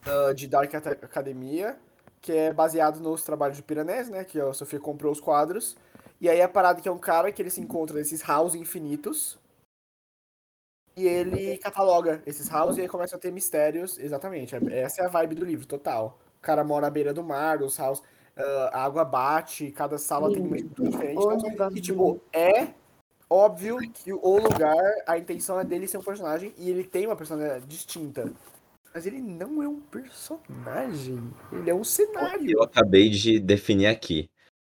ah, 0.06 0.34
de 0.34 0.50
Dark 0.50 0.76
Academia, 0.76 1.80
que 2.22 2.34
é 2.34 2.52
baseado 2.52 3.00
nos 3.00 3.24
trabalhos 3.24 3.56
de 3.56 3.64
Piranesi, 3.64 4.12
né, 4.12 4.26
que 4.26 4.38
a 4.38 4.52
Sofia 4.52 4.82
comprou 4.82 5.14
os 5.14 5.22
quadros. 5.22 5.78
E 6.20 6.30
aí 6.30 6.42
a 6.42 6.50
parada 6.50 6.82
que 6.82 6.90
é 6.90 6.92
um 6.92 6.98
cara 6.98 7.32
que 7.32 7.42
ele 7.42 7.50
se 7.50 7.62
encontra 7.62 7.98
nesses 7.98 8.22
house 8.22 8.56
infinitos, 8.56 9.38
e 10.98 11.06
ele 11.06 11.58
cataloga 11.60 12.24
esses 12.26 12.50
house 12.50 12.76
e 12.78 12.82
aí 12.82 12.88
começa 12.88 13.16
a 13.16 13.20
ter 13.20 13.32
mistérios, 13.32 14.00
exatamente, 14.00 14.56
é- 14.56 14.80
essa 14.80 15.04
é 15.04 15.06
a 15.06 15.10
vibe 15.10 15.36
do 15.36 15.46
livro, 15.46 15.68
total. 15.68 16.18
O 16.40 16.42
cara 16.42 16.64
mora 16.64 16.88
à 16.88 16.90
beira 16.90 17.14
do 17.14 17.24
mar, 17.24 17.62
os 17.62 17.78
house, 17.78 18.02
ah, 18.36 18.72
a 18.74 18.84
água 18.84 19.06
bate, 19.06 19.72
cada 19.72 20.00
sala 20.00 20.34
tem 20.34 20.42
uma 20.42 20.56
estrutura 20.56 20.90
diferente. 20.90 21.20
O 21.20 21.32
então, 21.32 21.50
negócio 21.50 21.78
e, 21.78 21.82
tipo, 21.82 22.20
é 22.34 22.70
óbvio 23.30 23.78
que 23.94 24.12
o 24.12 24.40
lugar, 24.40 24.76
a 25.06 25.20
intenção 25.20 25.60
é 25.60 25.64
dele 25.64 25.88
ser 25.88 26.00
um 26.00 26.04
personagem 26.04 26.52
e 26.58 26.68
ele 26.68 26.84
tem 26.84 27.06
uma 27.06 27.16
personalidade 27.16 27.68
distinta. 27.68 28.32
Mas 28.92 29.06
ele 29.06 29.22
não 29.22 29.62
é 29.62 29.68
um 29.68 29.80
personagem. 29.80 31.32
Ele 31.52 31.70
é 31.70 31.76
um 31.76 31.84
cenário. 31.84 32.50
Eu 32.50 32.64
acabei 32.64 33.12
de 33.12 33.40
definir 33.40 33.86
aqui. 33.86 34.28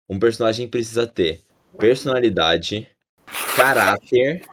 Um 0.08 0.18
personagem 0.18 0.68
precisa 0.68 1.06
ter 1.06 1.42
personalidade, 1.76 2.88
caráter 3.56 4.46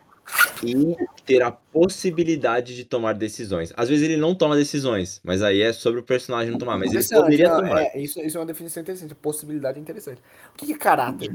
e 0.63 0.95
ter 1.25 1.41
a 1.41 1.51
possibilidade 1.51 2.75
de 2.75 2.83
tomar 2.83 3.13
decisões. 3.13 3.73
Às 3.77 3.89
vezes 3.89 4.03
ele 4.03 4.17
não 4.17 4.35
toma 4.35 4.55
decisões, 4.55 5.21
mas 5.23 5.41
aí 5.41 5.61
é 5.61 5.71
sobre 5.71 5.99
o 5.99 6.03
personagem 6.03 6.51
não 6.51 6.57
tomar. 6.57 6.77
Mas 6.77 6.93
ele 6.93 7.21
poderia 7.21 7.49
não, 7.49 7.61
tomar. 7.61 7.81
é, 7.83 7.97
isso, 7.97 8.19
isso 8.19 8.37
é 8.37 8.39
uma 8.39 8.45
definição 8.45 8.81
interessante. 8.81 9.15
Possibilidade 9.15 9.79
interessante. 9.79 10.21
O 10.53 10.57
que 10.57 10.65
que 10.65 10.73
é 10.73 10.77
caráter? 10.77 11.31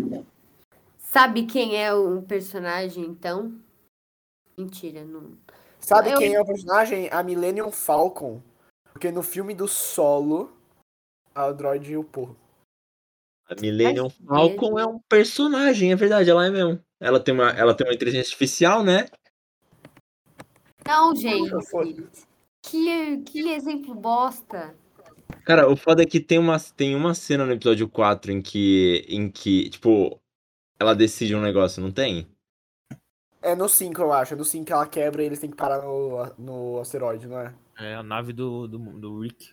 Sabe 0.99 1.45
quem 1.47 1.83
é 1.83 1.93
o 1.93 2.23
personagem, 2.23 3.05
então? 3.05 3.55
Mentira, 4.57 5.05
não. 5.05 5.33
Sabe 5.81 6.11
Eu- 6.11 6.18
quem 6.18 6.35
é 6.35 6.41
o 6.41 6.45
personagem? 6.45 7.09
A 7.11 7.23
Millennium 7.23 7.73
Falcon. 7.73 8.43
Porque 8.93 9.11
no 9.11 9.23
filme 9.23 9.55
do 9.55 9.66
Solo, 9.66 10.53
a 11.35 11.47
Android 11.47 11.93
e 11.93 11.97
o 11.97 12.05
porro. 12.05 12.37
A 13.51 13.61
Millennium 13.61 14.09
Falcon 14.09 14.78
é 14.78 14.86
um 14.86 15.01
personagem, 15.01 15.90
é 15.90 15.96
verdade, 15.96 16.30
ela 16.30 16.46
é 16.46 16.51
mesmo. 16.51 16.80
Ela 17.01 17.18
tem 17.18 17.34
uma, 17.34 17.51
ela 17.51 17.74
tem 17.74 17.84
uma 17.84 17.92
inteligência 17.92 18.28
artificial, 18.28 18.84
né? 18.84 19.07
Não, 20.86 21.14
gente. 21.16 21.51
Que, 22.62 23.18
que 23.22 23.48
exemplo 23.48 23.92
bosta. 23.92 24.72
Cara, 25.44 25.68
o 25.68 25.76
foda 25.76 26.03
é 26.03 26.07
que 26.07 26.20
tem 26.20 26.38
uma, 26.38 26.59
tem 26.61 26.94
uma 26.94 27.12
cena 27.12 27.44
no 27.44 27.53
episódio 27.53 27.88
4 27.88 28.30
em 28.30 28.40
que, 28.40 29.05
em 29.09 29.28
que, 29.28 29.68
tipo, 29.70 30.20
ela 30.78 30.94
decide 30.94 31.34
um 31.34 31.40
negócio, 31.40 31.82
não 31.82 31.90
tem? 31.90 32.30
É 33.42 33.57
no 33.57 33.68
5, 33.68 34.01
eu 34.01 34.12
acho. 34.12 34.34
É 34.34 34.36
no 34.36 34.44
5 34.44 34.64
que 34.64 34.72
ela 34.72 34.86
quebra 34.86 35.22
e 35.22 35.26
eles 35.26 35.40
têm 35.40 35.51
que 35.51 35.57
parar 35.57 35.82
no, 35.82 36.24
no 36.38 36.80
asteroide, 36.80 37.26
não 37.26 37.40
é? 37.40 37.55
É 37.78 37.94
a 37.94 38.03
nave 38.03 38.32
do, 38.32 38.68
do, 38.68 38.78
do 38.78 39.20
Rick. 39.20 39.53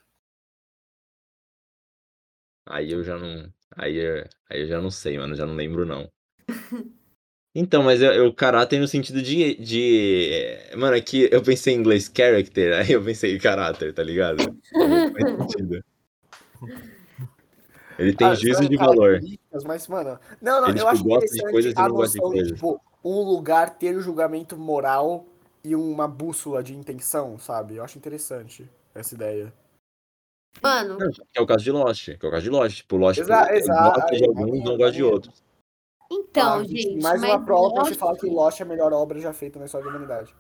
Aí 2.68 2.92
eu 2.92 3.04
já 3.04 3.18
não. 3.18 3.52
Aí, 3.78 3.96
eu- 3.98 4.26
aí 4.50 4.62
eu 4.62 4.68
já 4.68 4.82
não 4.82 4.92
sei, 4.92 5.18
mano. 5.18 5.36
Já 5.36 5.46
não 5.46 5.56
lembro, 5.56 5.86
não. 5.86 6.10
Então, 7.56 7.82
mas 7.84 8.02
eu, 8.02 8.14
eu 8.14 8.34
caráter 8.34 8.80
no 8.80 8.88
sentido 8.88 9.22
de, 9.22 9.56
de. 9.56 10.76
Mano, 10.78 10.96
é 10.96 11.02
que 11.02 11.28
eu 11.32 11.42
pensei 11.42 11.74
em 11.74 11.78
inglês 11.80 12.12
character, 12.16 12.74
aí 12.80 12.92
eu 12.92 13.04
pensei 13.04 13.36
em 13.36 13.40
caráter, 13.40 13.94
tá 13.94 14.04
ligado? 14.04 14.38
Não 14.80 15.02
faz 15.12 15.28
sentido. 15.36 15.82
Ele 17.98 18.16
tem 18.16 18.28
Ah, 18.28 18.36
juízo 18.36 18.62
são 18.62 18.70
de 18.70 18.78
valor. 18.78 19.20
Mas, 19.66 19.88
mano. 19.88 20.20
Não, 20.42 20.62
não, 20.62 20.70
Ele, 20.70 20.80
eu 20.80 20.88
tipo, 20.88 20.88
acho 20.88 21.04
gosta 21.04 21.36
de 21.36 21.42
interessante 21.42 21.44
coisas 21.46 21.74
e 21.78 21.82
a 21.82 21.84
não 21.84 21.94
gosta 21.96 22.20
de 22.20 22.22
noção 22.22 22.32
de, 22.34 22.44
coisas. 22.44 22.54
tipo, 22.54 22.82
um 23.04 23.22
lugar 23.24 23.78
ter 23.78 23.96
o 23.96 24.02
julgamento 24.02 24.58
moral 24.58 25.26
e 25.64 25.76
uma 25.76 26.08
bússola 26.08 26.64
de 26.64 26.76
intenção, 26.76 27.38
sabe? 27.40 27.76
Eu 27.76 27.84
acho 27.84 27.98
interessante 27.98 28.70
essa 28.94 29.16
ideia. 29.16 29.54
Mano, 30.62 30.98
Que 30.98 31.40
é 31.40 31.42
o 31.42 31.46
caso 31.46 31.64
de 31.64 31.72
Lost. 31.72 32.06
Que 32.18 32.26
é 32.26 32.30
o 32.30 32.32
caso 32.32 32.44
de 32.44 32.50
Lost. 32.50 32.78
Tipo, 32.78 32.98
Lost 32.98 33.20
Exa- 33.20 33.54
exato, 33.56 34.00
gosta 34.02 34.16
de 34.16 34.26
alguns, 34.26 34.64
não 34.64 34.78
gosta 34.78 34.92
de 34.92 35.04
outros. 35.04 35.44
então, 36.12 36.60
Ah, 36.60 36.64
gente. 36.64 37.02
Mais 37.02 37.22
mas 37.22 37.32
uma 37.32 37.44
prova 37.44 37.74
pra 37.74 37.84
você 37.84 37.90
Lost- 37.92 38.00
falar 38.00 38.18
que 38.18 38.26
Lost 38.28 38.60
é 38.60 38.64
a 38.64 38.66
melhor 38.66 38.94
obra 38.94 39.20
já 39.20 39.34
feita 39.34 39.60
na 39.60 39.66
história 39.66 39.86
da 39.86 39.92
humanidade. 39.92 40.34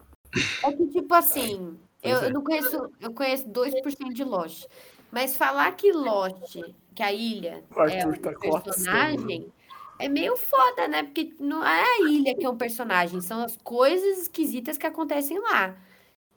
É 0.63 0.71
que, 0.73 0.87
tipo 0.87 1.13
assim, 1.13 1.77
eu, 2.03 2.11
Pois 2.17 2.23
é. 2.23 2.25
eu 2.27 2.33
não 2.33 2.43
conheço, 2.43 2.89
eu 2.99 3.13
conheço 3.13 3.47
2% 3.49 4.13
de 4.13 4.23
Lost. 4.23 4.65
Mas 5.11 5.37
falar 5.37 5.71
que 5.71 5.91
Lost, 5.91 6.57
que 6.93 7.01
a 7.01 7.13
ilha 7.13 7.63
é 7.89 8.05
um 8.05 8.11
tá 8.13 8.33
personagem, 8.33 9.51
é 9.99 10.09
meio 10.09 10.35
foda, 10.35 10.87
né? 10.87 11.03
Porque 11.03 11.33
não 11.39 11.65
é 11.65 11.81
a 11.81 12.01
ilha 12.09 12.35
que 12.35 12.45
é 12.45 12.49
um 12.49 12.57
personagem, 12.57 13.21
são 13.21 13.41
as 13.43 13.55
coisas 13.63 14.17
esquisitas 14.23 14.77
que 14.77 14.85
acontecem 14.85 15.39
lá. 15.39 15.75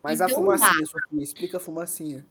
Mas 0.02 0.20
a 0.20 0.26
Então 0.26 0.36
fumacinha, 0.36 0.86
Sofia, 0.86 1.22
explica 1.22 1.56
a 1.56 1.60
fumacinha. 1.60 2.24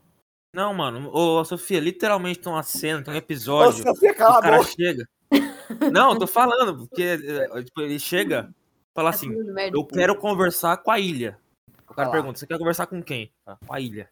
Não, 0.52 0.74
mano. 0.74 1.10
Ô, 1.12 1.44
Sofia, 1.44 1.80
literalmente 1.80 2.40
tem 2.40 2.52
uma 2.52 2.62
cena, 2.62 3.02
tem 3.02 3.12
um 3.12 3.16
Ô, 3.16 3.18
episódio. 3.18 3.82
Sofia, 3.82 4.12
o 4.12 4.14
cala 4.14 4.38
a 4.38 4.42
cara 4.42 4.56
boca. 4.58 4.70
chega. 4.70 5.08
Não, 5.92 6.12
eu 6.12 6.18
tô 6.18 6.26
falando, 6.26 6.78
porque 6.78 7.02
é, 7.02 7.62
tipo, 7.62 7.80
ele 7.80 7.98
chega 7.98 8.52
fala 8.94 9.10
Tá 9.10 9.16
assim. 9.16 9.32
Eu 9.72 9.84
quero 9.84 10.16
conversar 10.16 10.76
com 10.78 10.90
a 10.90 10.98
ilha. 10.98 11.38
O 11.88 11.94
cara 11.94 12.08
Ah 12.08 12.12
pergunta: 12.12 12.38
Você 12.38 12.46
quer 12.46 12.58
conversar 12.58 12.86
com 12.86 13.02
quem? 13.02 13.32
Com 13.66 13.72
a 13.72 13.80
ilha. 13.80 14.10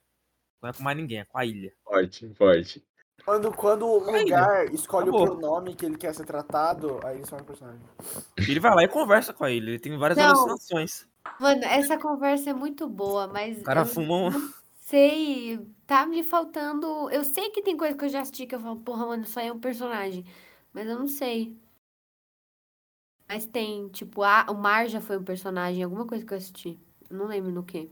Não 0.62 0.70
é 0.70 0.72
com 0.72 0.82
mais 0.82 0.97
ninguém, 0.97 1.20
é 1.20 1.24
com 1.24 1.39
a 1.39 1.45
ilha. 1.45 1.72
Forte, 1.84 2.32
forte. 2.34 2.84
Quando, 3.24 3.53
quando 3.53 3.86
o 3.86 3.99
lugar 3.99 4.72
escolhe 4.72 5.09
Acabou. 5.09 5.22
o 5.24 5.39
pronome 5.39 5.74
que 5.74 5.84
ele 5.84 5.97
quer 5.99 6.14
ser 6.14 6.24
tratado, 6.24 6.99
aí 7.05 7.16
ele 7.16 7.24
se 7.24 7.30
torna 7.30 7.45
personagem. 7.45 7.80
Ele 8.36 8.59
vai 8.61 8.74
lá 8.74 8.82
e 8.84 8.89
conversa 8.89 9.32
com 9.32 9.45
a 9.45 9.51
ilha. 9.51 9.70
Ele 9.70 9.78
tem 9.78 9.97
várias 9.99 10.16
Não. 10.18 10.28
alucinações. 10.28 11.07
Mano, 11.39 11.62
essa 11.64 11.99
conversa 11.99 12.51
é 12.51 12.55
muito 12.55 12.89
boa, 12.89 13.26
mas 13.26 13.59
O 13.59 13.62
cara 13.64 13.80
eu 13.82 13.86
fuma 13.86 14.14
um. 14.14 14.53
Sei, 14.89 15.59
tá 15.86 16.07
me 16.07 16.22
faltando. 16.22 17.11
Eu 17.11 17.22
sei 17.22 17.51
que 17.51 17.62
tem 17.62 17.76
coisa 17.76 17.97
que 17.97 18.05
eu 18.07 18.09
já 18.09 18.20
assisti 18.20 18.47
que 18.47 18.55
eu 18.55 18.61
falo, 18.61 18.80
porra, 18.80 19.07
mano, 19.07 19.24
isso 19.24 19.39
aí 19.39 19.49
é 19.49 19.53
um 19.53 19.61
personagem. 19.61 20.24
Mas 20.72 20.86
eu 20.86 20.99
não 20.99 21.07
sei. 21.07 21.55
Mas 23.28 23.47
tem, 23.47 23.89
tipo, 23.91 24.22
a, 24.22 24.47
o 24.51 24.55
Mar 24.55 24.89
já 24.89 25.01
foi 25.01 25.18
um 25.18 25.24
personagem, 25.24 25.82
alguma 25.82 26.07
coisa 26.07 26.24
que 26.24 26.32
eu 26.32 26.39
assisti. 26.39 26.80
Não 27.11 27.26
lembro 27.26 27.51
no 27.53 27.62
que. 27.62 27.91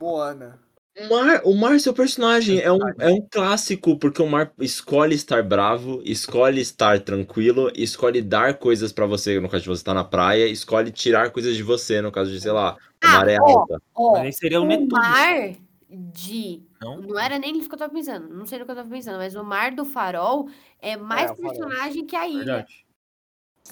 Moana. 0.00 0.58
O 1.00 1.08
Mar, 1.08 1.40
o 1.44 1.54
Mar, 1.54 1.78
seu 1.78 1.94
personagem, 1.94 2.60
é 2.60 2.72
um, 2.72 2.78
é 2.98 3.08
um 3.08 3.20
clássico, 3.30 3.96
porque 3.98 4.20
o 4.20 4.26
Mar 4.26 4.52
escolhe 4.58 5.14
estar 5.14 5.42
bravo, 5.42 6.02
escolhe 6.04 6.60
estar 6.60 7.00
tranquilo, 7.00 7.70
escolhe 7.74 8.20
dar 8.20 8.58
coisas 8.58 8.92
pra 8.92 9.06
você, 9.06 9.38
no 9.38 9.48
caso 9.48 9.62
de 9.62 9.68
você 9.68 9.80
estar 9.80 9.94
na 9.94 10.04
praia, 10.04 10.46
escolhe 10.48 10.90
tirar 10.90 11.30
coisas 11.30 11.54
de 11.56 11.62
você, 11.62 12.00
no 12.02 12.10
caso 12.10 12.30
de, 12.30 12.40
sei 12.40 12.50
lá, 12.52 12.76
Ah, 13.00 13.18
maré 13.18 13.38
ó, 13.40 13.44
alta. 13.48 13.80
Ó, 13.94 14.12
Mas 14.18 14.36
seria 14.36 14.60
o 14.60 14.64
o 14.64 14.66
Netuno. 14.66 14.88
mar 14.90 15.52
de. 15.88 16.62
Não? 16.80 17.00
Não 17.00 17.18
era 17.18 17.38
nem 17.38 17.56
isso 17.58 17.68
que 17.68 17.74
eu 17.74 17.78
tava 17.78 17.92
pensando. 17.92 18.28
Não 18.28 18.44
sei 18.46 18.58
no 18.58 18.64
que 18.64 18.70
eu 18.70 18.76
tava 18.76 18.88
pensando, 18.88 19.18
mas 19.18 19.36
o 19.36 19.44
mar 19.44 19.72
do 19.72 19.84
farol 19.84 20.48
é 20.80 20.96
mais 20.96 21.30
É, 21.30 21.32
o 21.32 21.36
personagem 21.36 22.06
que 22.06 22.16
a 22.16 22.26
ilha. 22.28 22.38
Verdade. 22.44 22.86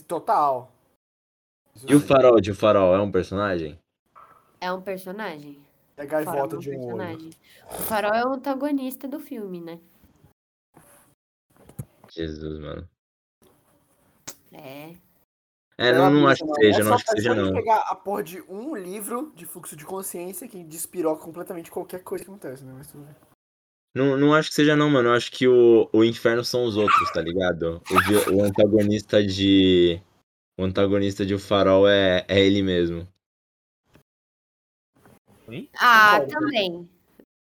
Total. 0.07 0.73
E 1.89 1.95
o 1.95 2.01
farol 2.01 2.41
de 2.41 2.53
o 2.53 2.55
farol 2.55 2.95
é 2.95 3.01
um 3.01 3.11
personagem? 3.11 3.79
É 4.61 4.73
um 4.73 4.81
personagem. 4.81 5.66
É 5.97 6.05
O 6.05 6.09
farol 6.09 6.25
gaivota 6.25 6.57
um 6.57 6.59
de 6.59 6.71
um 6.71 6.73
olho. 6.73 6.97
personagem. 6.97 7.31
O 7.65 7.83
farol 7.83 8.15
é 8.15 8.25
o 8.25 8.33
antagonista 8.33 9.09
do 9.09 9.19
filme, 9.19 9.61
né? 9.61 9.81
Jesus, 12.11 12.59
mano. 12.61 12.89
É. 14.53 14.95
É, 15.79 15.93
não, 15.93 16.11
não 16.11 16.29
acho 16.29 16.45
que 16.47 16.55
seja, 16.55 16.83
não 16.83 16.95
acho 16.95 17.05
que 17.05 17.11
seja, 17.13 17.35
não. 17.35 17.53
pegar 17.53 17.81
a 17.81 17.95
porra 17.95 18.23
de 18.23 18.41
um 18.49 18.75
livro 18.75 19.31
de 19.37 19.45
fluxo 19.45 19.77
de 19.77 19.85
consciência 19.85 20.49
que 20.49 20.65
despiroca 20.65 21.23
completamente 21.23 21.71
qualquer 21.71 22.03
coisa 22.03 22.25
que 22.25 22.31
acontece, 22.31 22.65
né? 22.65 22.73
Mas 22.75 22.91
tudo 22.91 23.05
bem. 23.05 23.15
Não, 23.95 24.17
não 24.17 24.35
acho 24.35 24.49
que 24.49 24.55
seja, 24.55 24.75
não, 24.75 24.89
mano. 24.89 25.11
Eu 25.11 25.15
acho 25.15 25.31
que 25.31 25.47
o, 25.47 25.89
o 25.93 26.05
inferno 26.05 26.45
são 26.45 26.65
os 26.65 26.77
outros, 26.77 27.11
tá 27.13 27.21
ligado? 27.21 27.83
O, 27.91 28.37
o 28.37 28.43
antagonista 28.43 29.23
de. 29.23 30.01
O 30.59 30.65
antagonista 30.65 31.27
de 31.27 31.35
O 31.35 31.39
Farol 31.39 31.87
é, 31.87 32.25
é 32.29 32.41
ele 32.41 32.63
mesmo. 32.63 33.07
Oi? 35.49 35.71
Ah, 35.79 36.21
Concordo. 36.21 36.33
também. 36.33 36.91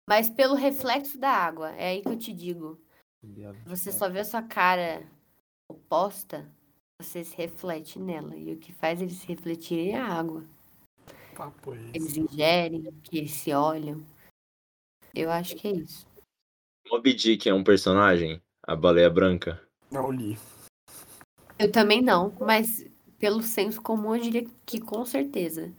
Mas 0.09 0.31
pelo 0.31 0.55
reflexo 0.55 1.19
da 1.19 1.31
água. 1.31 1.71
É 1.73 1.91
aí 1.91 2.03
que 2.03 2.09
eu 2.09 2.19
te 2.19 2.33
digo. 2.33 2.81
Você 3.67 3.93
só 3.93 4.09
vê 4.09 4.21
a 4.21 4.25
sua 4.25 4.43
cara 4.43 5.07
oposta, 5.69 6.51
você 7.01 7.25
se 7.25 7.37
reflete 7.37 7.99
nela. 7.99 8.37
E 8.37 8.53
o 8.53 8.59
que 8.59 8.73
faz 8.73 9.01
eles 9.01 9.15
se 9.15 9.27
refletirem 9.27 9.93
é 9.93 9.99
a 9.99 10.07
água. 10.07 10.45
Papo 11.35 11.75
é. 11.75 11.79
Eles 11.95 12.17
ingerem, 12.17 12.91
que 13.03 13.19
eles 13.19 13.33
se 13.33 13.53
olham. 13.53 14.05
Eu 15.15 15.31
acho 15.31 15.55
que 15.57 15.69
é 15.69 15.73
isso. 15.73 16.07
Moby 16.91 17.15
Dick 17.15 17.49
é 17.49 17.55
um 17.55 17.65
personagem? 17.65 18.43
A 18.63 18.75
baleia 18.75 19.09
branca? 19.09 19.63
Não 19.91 20.11
li. 20.11 20.39
Eu 21.59 21.71
também 21.71 22.03
não, 22.03 22.35
mas 22.41 22.85
pelo 23.19 23.43
senso 23.43 23.81
comum 23.81 24.17
eu 24.17 24.23
diria 24.23 24.45
que 24.67 24.81
com 24.81 25.05
certeza. 25.05 25.73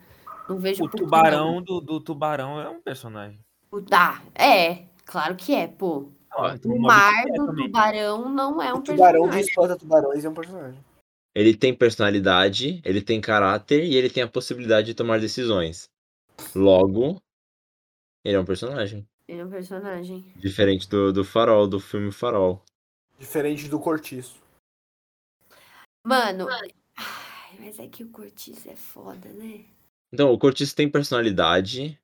Não 0.47 0.57
vejo 0.57 0.83
O 0.83 0.89
que 0.89 0.97
tubarão 0.97 1.61
do, 1.61 1.79
do 1.79 1.99
tubarão 1.99 2.59
é 2.59 2.69
um 2.69 2.81
personagem. 2.81 3.39
O- 3.71 3.81
Tá, 3.81 4.21
é, 4.35 4.85
claro 5.05 5.35
que 5.35 5.53
é, 5.53 5.67
pô. 5.67 6.09
Então, 6.55 6.71
O 6.71 6.79
Moby 6.79 6.87
mar 6.87 7.27
é 7.27 7.31
do 7.33 7.45
também. 7.45 7.65
tubarão 7.67 8.29
não 8.29 8.61
é 8.61 8.73
um 8.73 8.77
O 8.77 8.81
tubarão 8.81 9.21
do 9.21 9.31
personagem. 9.31 9.49
Espanta 9.49 9.77
Tubarões 9.77 10.25
é 10.25 10.29
um 10.29 10.33
personagem. 10.33 10.83
Ele 11.35 11.55
tem 11.55 11.75
personalidade, 11.75 12.81
ele 12.85 13.01
tem 13.01 13.19
caráter 13.21 13.83
e 13.83 13.95
ele 13.95 14.09
tem 14.09 14.21
a 14.23 14.27
possibilidade 14.27 14.87
de 14.87 14.93
tomar 14.93 15.19
decisões. 15.19 15.89
Logo, 16.55 17.19
ele 18.23 18.35
é 18.35 18.39
um 18.39 18.45
personagem. 18.45 19.07
Ele 19.27 19.41
é 19.41 19.45
um 19.45 19.49
personagem. 19.49 20.31
Diferente 20.35 20.87
do, 20.89 21.11
do 21.13 21.23
Farol, 21.23 21.67
do 21.67 21.79
filme 21.79 22.11
Farol. 22.11 22.61
Diferente 23.17 23.67
do 23.67 23.79
Cortiço. 23.79 24.41
Mano, 26.05 26.47
ai, 26.49 27.57
mas 27.59 27.79
é 27.79 27.87
que 27.87 28.03
o 28.03 28.09
Cortiço 28.09 28.69
é 28.69 28.75
foda, 28.75 29.29
né? 29.29 29.65
Então, 30.13 30.31
o 30.31 30.37
Cortiço 30.37 30.75
tem 30.75 30.87
personalidade, 30.87 31.99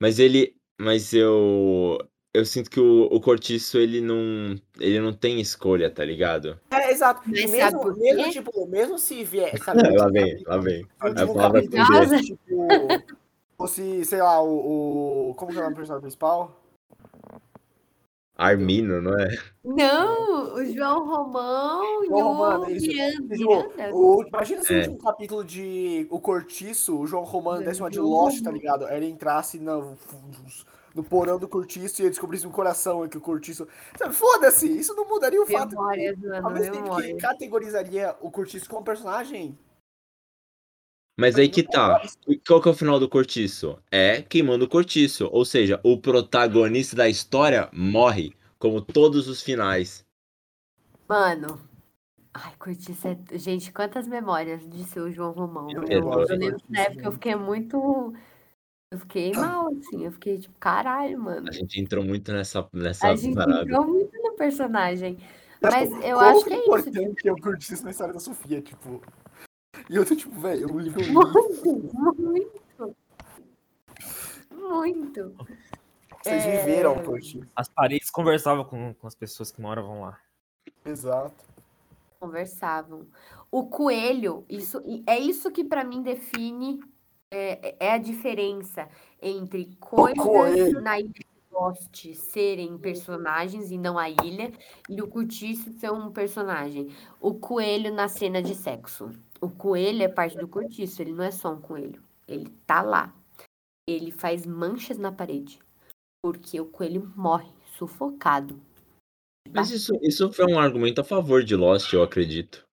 mas 0.00 0.18
ele. 0.18 0.56
Mas 0.80 1.12
eu. 1.12 1.98
Eu 2.34 2.46
sinto 2.46 2.70
que 2.70 2.80
o, 2.80 3.04
o 3.12 3.20
Cortiço, 3.20 3.78
ele 3.78 4.00
não. 4.00 4.56
Ele 4.80 4.98
não 4.98 5.12
tem 5.12 5.40
escolha, 5.40 5.88
tá 5.88 6.04
ligado? 6.04 6.58
É, 6.70 6.90
exato. 6.90 7.22
Mas 7.26 7.48
mesmo, 7.50 7.94
mesmo, 7.96 8.30
tipo, 8.32 8.66
mesmo 8.66 8.98
se 8.98 9.22
vier. 9.22 9.56
Sabe, 9.62 9.82
lá 9.96 10.06
no 10.06 10.12
vem, 10.12 10.42
lá 10.44 10.56
vem. 10.58 10.84
capítulo- 10.98 10.98
no 10.98 11.06
A 11.06 11.08
último 11.22 11.34
palavra 11.34 11.60
tipo, 12.22 12.88
fosse, 13.56 14.04
sei 14.04 14.20
lá, 14.20 14.42
o, 14.42 15.30
o. 15.30 15.34
Como 15.34 15.52
que 15.52 15.58
é 15.58 15.60
o 15.60 15.62
nome 15.64 15.74
do 15.74 15.78
personagem 15.78 16.02
principal? 16.02 16.61
Armino, 18.42 19.00
não 19.00 19.18
é? 19.18 19.28
Não, 19.64 20.54
o 20.54 20.64
João 20.64 21.06
Romão 21.06 22.04
e 22.04 22.08
João 22.08 22.18
o 22.20 22.22
Romano, 22.32 22.70
isso. 22.70 22.86
Miranda. 22.88 23.36
Imagina 24.28 24.62
se 24.62 24.72
o 24.72 24.76
É. 24.76 24.78
último 24.78 24.98
capítulo 24.98 25.44
de 25.44 26.06
O 26.10 26.20
Cortiço, 26.20 26.98
o 26.98 27.06
João 27.06 27.22
Romano 27.24 27.64
desse 27.64 27.80
uma 27.80 27.90
de 27.90 28.00
Lost, 28.00 28.42
tá 28.42 28.50
ligado? 28.50 28.84
Aí 28.86 28.96
ele 28.96 29.06
entrasse 29.08 29.58
no, 29.58 29.96
no 30.94 31.02
porão 31.04 31.38
do 31.38 31.48
Cortiço 31.48 32.00
e 32.00 32.04
ele 32.04 32.10
descobrisse 32.10 32.44
no 32.44 32.50
coração 32.50 33.08
que 33.08 33.16
o 33.16 33.20
Cortiço. 33.20 33.66
Foda-se! 34.10 34.66
Isso 34.66 34.94
não 34.94 35.06
mudaria 35.08 35.40
o 35.40 35.46
fato. 35.46 35.70
Memórias, 35.76 36.18
mano, 36.18 36.46
Ao 36.46 36.52
mesmo 36.52 36.72
tempo 36.74 36.96
que 36.96 37.14
categorizaria 37.14 38.14
o 38.20 38.30
Cortiço 38.30 38.68
como 38.68 38.84
personagem. 38.84 39.56
Mas 41.18 41.36
aí 41.36 41.48
que 41.48 41.62
tá. 41.62 42.00
Qual 42.46 42.60
que 42.60 42.68
é 42.68 42.70
o 42.70 42.74
final 42.74 42.98
do 42.98 43.08
Cortiço? 43.08 43.78
É 43.90 44.22
queimando 44.22 44.64
o 44.64 44.68
Cortiço. 44.68 45.28
Ou 45.30 45.44
seja, 45.44 45.78
o 45.82 45.98
protagonista 45.98 46.96
da 46.96 47.08
história 47.08 47.68
morre, 47.72 48.32
como 48.58 48.80
todos 48.80 49.28
os 49.28 49.42
finais. 49.42 50.04
Mano. 51.08 51.60
Ai, 52.32 52.52
Cortiço 52.58 53.06
é. 53.08 53.38
Gente, 53.38 53.70
quantas 53.72 54.08
memórias 54.08 54.66
de 54.68 54.84
seu 54.84 55.10
João 55.12 55.32
Romão. 55.32 55.70
Eu 55.70 55.82
Eu, 55.82 56.10
eu 56.12 56.36
lembro 56.38 56.56
que 56.56 56.72
na 56.72 56.80
época 56.80 57.04
eu 57.04 57.12
fiquei 57.12 57.34
muito. 57.34 58.14
Eu 58.90 58.98
fiquei 58.98 59.32
mal, 59.32 59.68
assim. 59.68 60.04
Eu 60.06 60.12
fiquei 60.12 60.38
tipo, 60.38 60.58
caralho, 60.58 61.18
mano. 61.18 61.48
A 61.48 61.52
gente 61.52 61.78
entrou 61.78 62.02
muito 62.02 62.32
nessa, 62.32 62.66
nessa 62.72 63.08
A 63.08 63.16
gente 63.16 63.34
parada. 63.34 63.62
entrou 63.62 63.86
muito 63.86 64.16
no 64.22 64.32
personagem. 64.34 65.18
Mas 65.60 65.90
eu 65.90 66.16
Quão 66.16 66.20
acho 66.20 66.44
que 66.44 66.52
é 66.54 66.56
isso. 66.56 66.64
tipo, 66.64 66.78
importante 66.78 67.28
é 67.28 67.32
o 67.32 67.36
Cortiço 67.36 67.84
na 67.84 67.90
história 67.90 68.14
da 68.14 68.20
Sofia, 68.20 68.62
tipo. 68.62 69.02
E 69.90 69.96
eu 69.96 70.04
tô 70.06 70.14
tipo, 70.16 70.38
velho, 70.40 70.68
eu 70.68 70.78
livro. 70.78 71.00
Muito, 71.12 72.14
muito. 72.18 72.96
Muito. 74.50 75.36
Vocês 76.22 76.44
É. 76.44 76.58
viveram 76.58 76.96
o 76.96 77.02
Cortiço. 77.02 77.46
As 77.54 77.68
paredes 77.68 78.10
conversavam 78.10 78.64
com, 78.64 78.94
com 78.94 79.06
as 79.06 79.14
pessoas 79.14 79.50
que 79.50 79.60
moravam 79.60 80.02
lá. 80.02 80.18
Exato. 80.84 81.44
Conversavam. 82.20 83.06
O 83.50 83.66
coelho, 83.66 84.44
isso, 84.48 84.82
é 85.06 85.18
isso 85.18 85.50
que 85.50 85.64
pra 85.64 85.84
mim 85.84 86.02
define 86.02 86.80
é, 87.30 87.74
é 87.80 87.92
a 87.92 87.98
diferença 87.98 88.88
entre 89.20 89.76
coisas 89.80 90.72
na 90.82 91.00
ilha 91.00 91.08
de 91.08 91.26
Lost 91.50 92.14
serem 92.14 92.78
personagens 92.78 93.70
e 93.70 93.76
não 93.76 93.98
a 93.98 94.08
ilha, 94.08 94.52
e 94.88 95.02
o 95.02 95.08
Curtiço 95.08 95.72
ser 95.72 95.92
um 95.92 96.10
personagem. 96.10 96.88
O 97.20 97.34
coelho 97.34 97.92
na 97.92 98.08
cena 98.08 98.42
de 98.42 98.54
sexo. 98.54 99.10
O 99.42 99.50
coelho 99.50 100.04
é 100.04 100.08
parte 100.08 100.36
do 100.38 100.46
Curtiço, 100.46 101.02
ele 101.02 101.12
não 101.12 101.24
é 101.24 101.32
só 101.32 101.52
um 101.52 101.60
coelho. 101.60 102.00
Ele 102.28 102.48
tá 102.64 102.80
lá. 102.80 103.12
Ele 103.88 104.12
faz 104.12 104.46
manchas 104.46 104.96
na 104.98 105.10
parede. 105.10 105.58
Porque 106.24 106.60
o 106.60 106.66
coelho 106.66 107.12
morre 107.16 107.50
sufocado. 107.76 108.60
Mas 109.52 109.72
isso, 109.72 109.92
isso 110.00 110.32
foi 110.32 110.46
um 110.46 110.60
argumento 110.60 111.00
a 111.00 111.04
favor 111.04 111.42
de 111.42 111.56
Lost, 111.56 111.92
eu 111.92 112.04
acredito. 112.04 112.64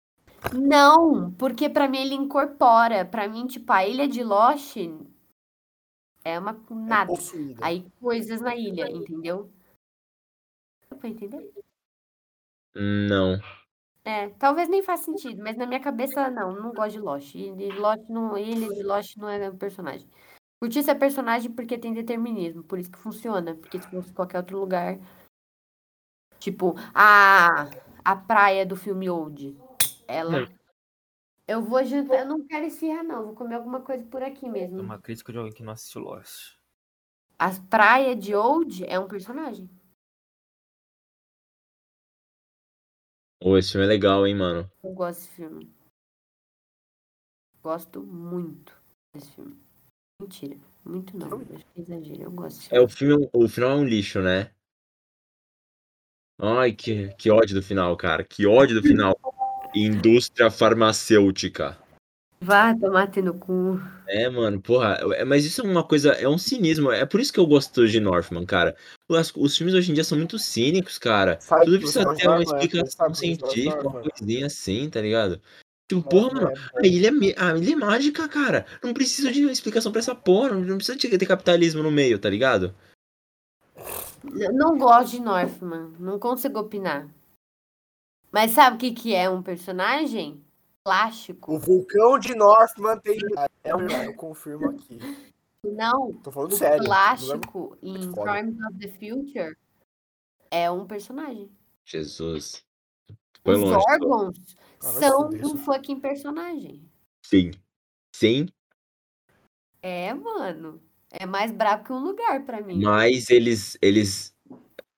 Não, 0.53 1.33
porque 1.33 1.71
pra 1.71 1.89
mim 1.89 1.99
ele 1.99 2.15
incorpora. 2.15 3.05
Pra 3.07 3.27
mim, 3.27 3.47
tipo, 3.47 3.73
a 3.73 3.87
ilha 3.87 4.07
de 4.07 4.23
Lost 4.23 4.77
é 6.23 6.39
uma 6.39 6.51
É 6.53 6.75
nada. 6.75 7.11
possuída. 7.11 7.65
Aí 7.65 7.91
coisas 7.99 8.43
na 8.43 8.55
ilha, 8.55 8.91
entendeu? 8.91 9.51
Deu 10.91 10.99
pra 10.99 11.09
entender? 11.09 11.51
Não. 12.77 13.41
É, 14.05 14.31
talvez 14.31 14.69
nem 14.69 14.83
faça 14.83 15.05
sentido, 15.05 15.43
mas 15.43 15.57
na 15.57 15.67
minha 15.67 15.81
cabeça, 15.81 16.31
não, 16.31 16.53
não 16.53 16.73
gosto 16.73 16.93
de 16.93 17.01
Lost. 17.01 17.35
E 17.35 17.55
de 17.55 17.71
Lost 17.73 18.09
não, 18.09 18.39
ilha 18.39 18.73
de 18.73 18.83
Lost 18.83 19.17
não 19.17 19.29
é 19.29 19.51
personagem. 19.51 20.09
Curtiça 20.61 20.91
é 20.93 20.95
personagem 20.95 21.53
porque 21.53 21.79
tem 21.79 21.93
determinismo, 21.93 22.65
por 22.65 22.79
isso 22.79 22.91
que 22.91 22.99
funciona. 22.99 23.55
Porque 23.55 23.79
se 23.79 23.89
fosse 23.89 24.13
qualquer 24.13 24.39
outro 24.39 24.59
lugar. 24.59 24.99
Tipo, 26.39 26.75
a, 26.95 27.69
a 28.05 28.17
praia 28.17 28.65
do 28.65 28.77
filme 28.77 29.09
Old. 29.11 29.57
Ela. 30.07 30.49
Eu 31.47 31.63
vou 31.63 31.83
jantar, 31.85 32.21
eu 32.21 32.27
não 32.27 32.47
quero 32.47 32.67
esfirrar, 32.67 33.05
não. 33.05 33.27
Vou 33.27 33.35
comer 33.35 33.55
alguma 33.55 33.81
coisa 33.81 34.05
por 34.05 34.23
aqui 34.23 34.47
É 34.47 34.51
mesmo. 34.51 34.81
uma 34.81 34.99
crítica 34.99 35.33
de 35.33 35.39
alguém 35.39 35.53
que 35.53 35.63
não 35.63 35.73
assistiu 35.73 36.03
Lost. 36.03 36.57
A 37.39 37.51
praia 37.71 38.17
de 38.17 38.35
Old 38.35 38.85
é 38.85 38.99
um 38.99 39.07
personagem. 39.07 39.71
Ô, 43.41 43.57
esse 43.57 43.73
filme 43.73 43.87
é 43.87 43.89
legal, 43.89 44.27
hein, 44.27 44.35
mano. 44.35 44.71
Eu 44.83 44.93
gosto 44.93 45.21
desse 45.21 45.31
filme. 45.31 45.73
Gosto 47.63 48.03
muito 48.03 48.75
desse 49.15 49.31
filme. 49.33 49.57
Mentira. 50.21 50.57
Muito 50.85 51.17
não. 51.17 51.39
Acho 51.39 51.67
que 51.75 51.81
é 51.81 51.81
exagero. 51.81 52.23
Eu 52.23 52.31
gosto 52.33 52.59
desse 52.59 52.75
É, 52.75 52.81
o 52.81 52.89
filme, 52.89 53.29
o 53.33 53.49
final 53.49 53.71
é 53.71 53.75
um 53.75 53.85
lixo, 53.85 54.21
né? 54.21 54.51
Ai, 56.41 56.73
que, 56.73 57.09
que 57.15 57.31
ódio 57.31 57.55
do 57.55 57.63
final, 57.63 57.97
cara. 57.97 58.25
Que 58.25 58.47
ódio 58.47 58.81
do 58.81 58.87
final. 58.87 59.17
Indústria 59.75 60.51
farmacêutica. 60.51 61.77
Vá 62.41 62.75
tomar 62.75 63.11
no 63.23 63.35
cu. 63.35 63.81
É, 64.07 64.29
mano, 64.31 64.61
porra, 64.61 64.99
é, 65.15 65.25
mas 65.25 65.45
isso 65.45 65.61
é 65.61 65.65
uma 65.65 65.85
coisa, 65.85 66.13
é 66.13 66.29
um 66.29 66.39
cinismo. 66.39 66.91
É 66.91 67.05
por 67.05 67.21
isso 67.21 67.33
que 67.33 67.41
eu 67.41 67.47
gosto 67.47 67.87
de 67.87 68.01
Northman, 68.01 68.47
cara. 68.47 68.77
Os, 69.09 69.33
os 69.37 69.57
filmes 69.57 69.75
hoje 69.75 69.91
em 69.91 69.95
dia 69.95 70.05
são 70.05 70.17
muito 70.17 70.39
cínicos, 70.39 70.99
cara. 70.99 71.39
Sabe 71.41 71.67
Tudo 71.67 71.79
precisa 71.79 72.15
ter 72.15 72.27
uma 72.27 72.37
Orwell 72.37 72.41
é- 72.41 72.65
explicação 72.65 73.15
científica, 73.15 73.81
uma 73.81 73.97
Orwell- 73.97 74.11
coisinha 74.11 74.47
assim, 74.47 74.89
tá 74.89 75.01
ligado? 75.01 75.41
Tipo, 75.91 76.03
porra, 76.03 76.35
mano, 76.35 76.53
a 76.77 76.87
ilha, 76.87 77.09
é 77.09 77.43
a 77.43 77.57
ilha 77.57 77.73
é 77.73 77.77
mágica, 77.77 78.29
cara. 78.29 78.67
Não 78.83 78.95
precisa 78.95 79.33
de 79.33 79.43
uma 79.43 79.53
explicação 79.53 79.91
pra 79.91 79.99
essa 79.99 80.15
porra. 80.15 80.51
Não 80.51 80.77
precisa 80.77 80.97
de 80.97 81.19
ter 81.19 81.27
capitalismo 81.27 81.83
no 81.83 81.91
meio, 81.91 82.19
tá 82.19 82.31
ligado? 82.31 82.75
Não 84.53 84.79
gosto 84.79 85.13
de 85.13 85.21
Northman. 85.21 85.93
Não 85.99 86.19
consigo 86.19 86.61
opinar. 86.61 87.09
Mas 88.31 88.51
sabe 88.53 88.77
o 88.77 88.79
que, 88.79 88.93
que 88.93 89.15
é 89.15 89.29
um 89.29 89.43
personagem? 89.43 90.43
Plástico. 90.85 91.55
O 91.55 91.59
vulcão 91.59 92.19
de 92.19 92.35
Northman 92.35 92.99
tem. 92.99 93.19
É 93.65 93.75
um 93.75 93.87
eu 93.89 94.15
confirmo 94.15 94.71
aqui. 94.71 94.99
Não, 95.65 96.13
Tô 96.23 96.31
falando 96.31 96.53
o 96.53 96.57
sério. 96.57 96.85
plástico 96.85 97.77
em 97.83 98.11
foda. 98.15 98.33
Crimes 98.33 98.57
of 98.65 98.79
the 98.79 98.89
Future 98.89 99.57
é 100.51 100.71
um 100.71 100.87
personagem. 100.87 101.51
Jesus. 101.85 102.65
Foi 103.45 103.55
Os 103.57 103.61
longe. 103.63 103.85
órgãos 103.89 104.37
Ah, 104.83 104.91
vai 104.93 105.03
são 105.03 105.29
um 105.31 105.57
fucking 105.59 106.01
personagem. 106.01 106.89
Sim. 107.25 107.51
Sim, 108.15 108.47
É, 109.83 110.13
mano. 110.15 110.81
É 111.11 111.25
mais 111.25 111.51
brabo 111.53 111.85
que 111.85 111.93
um 111.93 112.01
lugar 112.01 112.45
pra 112.45 112.61
mim. 112.61 112.83
mas 112.83 113.31
eles, 113.31 113.77
eles, 113.81 114.35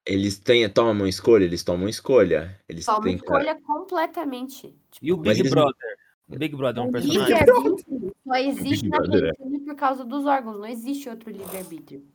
eles 0.06 0.38
têm, 0.38 0.68
tomam 0.68 1.06
escolha, 1.06 1.44
eles 1.44 1.62
tomam 1.62 1.88
escolha. 1.88 2.58
Eles 2.68 2.86
uma 2.88 3.00
têm, 3.00 3.18
cara. 3.18 3.42
escolha 3.42 3.60
completamente. 3.62 4.74
E 5.00 5.12
o 5.12 5.16
Big 5.16 5.40
eles- 5.40 5.50
Brother? 5.50 5.96
O 6.28 6.38
Big 6.38 6.54
Brother 6.56 6.82
é 6.82 6.86
um 6.86 6.88
O 6.88 6.92
personagem? 6.92 7.22
livre-arbítrio 7.38 8.12
só 8.24 8.34
existe 8.36 8.82
Big 8.84 8.88
naquele 8.88 9.08
Brother 9.20 9.34
é. 9.40 9.64
por 9.64 9.74
causa 9.76 10.04
dos 10.04 10.24
órgãos. 10.26 10.58
Não 10.58 10.66
existe 10.66 11.08
outro 11.08 11.30
livre-arbítrio. 11.30 12.06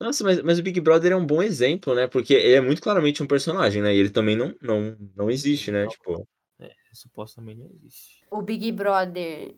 Nossa, 0.00 0.22
mas, 0.24 0.42
mas 0.42 0.58
o 0.58 0.62
Big 0.62 0.78
Brother 0.80 1.12
é 1.12 1.16
um 1.16 1.24
bom 1.24 1.42
exemplo, 1.42 1.94
né? 1.94 2.06
Porque 2.06 2.34
ele 2.34 2.54
é 2.56 2.60
muito 2.60 2.82
claramente 2.82 3.22
um 3.22 3.26
personagem, 3.26 3.80
né? 3.80 3.94
E 3.94 3.98
ele 3.98 4.10
também 4.10 4.36
não, 4.36 4.54
não, 4.60 4.96
não 5.16 5.30
existe, 5.30 5.70
né? 5.70 5.86
Tipo, 5.86 6.26
Supostamente 6.92 7.58
não 7.60 7.70
existe. 7.70 8.24
O 8.30 8.40
Big 8.40 8.70
Brother 8.70 9.54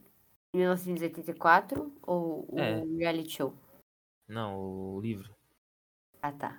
1984 0.54 1.92
ou 2.02 2.46
o 2.50 2.58
É. 2.58 2.82
reality 2.98 3.30
show? 3.36 3.52
Não, 4.26 4.58
o 4.58 5.00
livro. 5.00 5.34
Ah, 6.22 6.32
tá. 6.32 6.58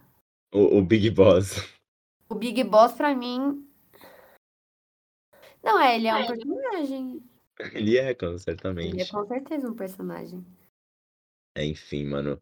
O, 0.54 0.78
o 0.78 0.82
Big 0.86 1.10
Boss. 1.12 1.58
O 2.30 2.36
Big 2.36 2.64
Boss, 2.64 2.94
pra 2.94 3.16
mim. 3.16 3.68
Não, 5.64 5.80
é, 5.80 5.96
ele 5.96 6.08
é 6.08 6.16
um 6.16 6.28
personagem. 6.28 7.24
Ele 7.74 7.98
é, 7.98 8.14
cara, 8.14 8.32
Ele 8.34 8.36
é 8.36 8.40
certamente. 8.40 9.12
com 9.12 9.26
certeza 9.28 9.68
um 9.70 9.74
personagem. 9.76 10.46
É, 11.58 11.66
enfim, 11.66 12.06
mano. 12.06 12.42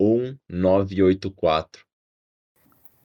1984. 0.00 1.86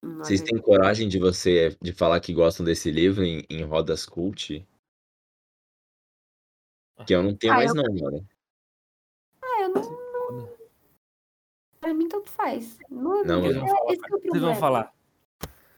Vocês 0.01 0.41
Olha, 0.41 0.49
têm 0.49 0.61
coragem 0.61 1.07
de 1.07 1.17
você 1.17 1.75
de 1.81 1.93
falar 1.93 2.19
que 2.19 2.33
gostam 2.33 2.65
desse 2.65 2.91
livro 2.91 3.23
em, 3.23 3.45
em 3.49 3.63
rodas 3.63 4.05
cult? 4.05 4.65
Que 7.05 7.15
eu 7.15 7.23
não 7.23 7.35
tenho 7.35 7.53
Ah, 7.53 7.55
mais 7.57 7.73
eu- 7.73 7.75
não, 7.83 7.93
mano. 7.95 8.27
Ah, 9.41 9.61
eu 9.61 9.69
não. 9.69 9.83
Foda. 11.81 11.82
Pra 11.93 11.97
mim, 11.99 12.07
tanto 12.07 12.31
faz. 12.31 12.79
Não, 12.89 13.23
Não, 13.23 13.45
é, 13.45 13.49
esse 13.49 13.59
que 14.01 14.13
é 14.13 14.15
o 14.15 14.19
Vocês 14.19 14.23
vão 14.23 14.31
problema. 14.31 14.55
falar. 14.55 14.93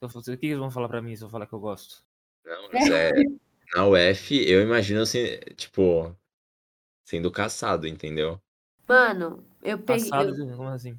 Eu 0.01 0.07
vou- 0.07 0.21
O 0.21 0.37
que 0.37 0.45
eles 0.45 0.57
vão 0.57 0.71
falar 0.71 0.87
pra 0.87 1.01
mim 1.01 1.13
se 1.13 1.23
eu 1.25 1.29
falar 1.29 1.45
que 1.45 1.51
eu 1.51 1.59
gosto? 1.59 2.05
Não, 2.45 2.69
mas 2.71 2.89
é, 2.89 3.11
na 3.75 3.85
UF, 3.85 4.49
eu 4.49 4.61
imagino 4.61 5.01
assim, 5.01 5.37
tipo, 5.57 6.15
sendo 7.05 7.29
caçado, 7.29 7.85
entendeu? 7.85 8.39
Mano, 8.87 9.43
eu 9.61 9.77
peguei. 9.77 10.09
Passado, 10.09 10.39
eu- 10.39 10.55
como 10.55 10.69
assim? 10.69 10.97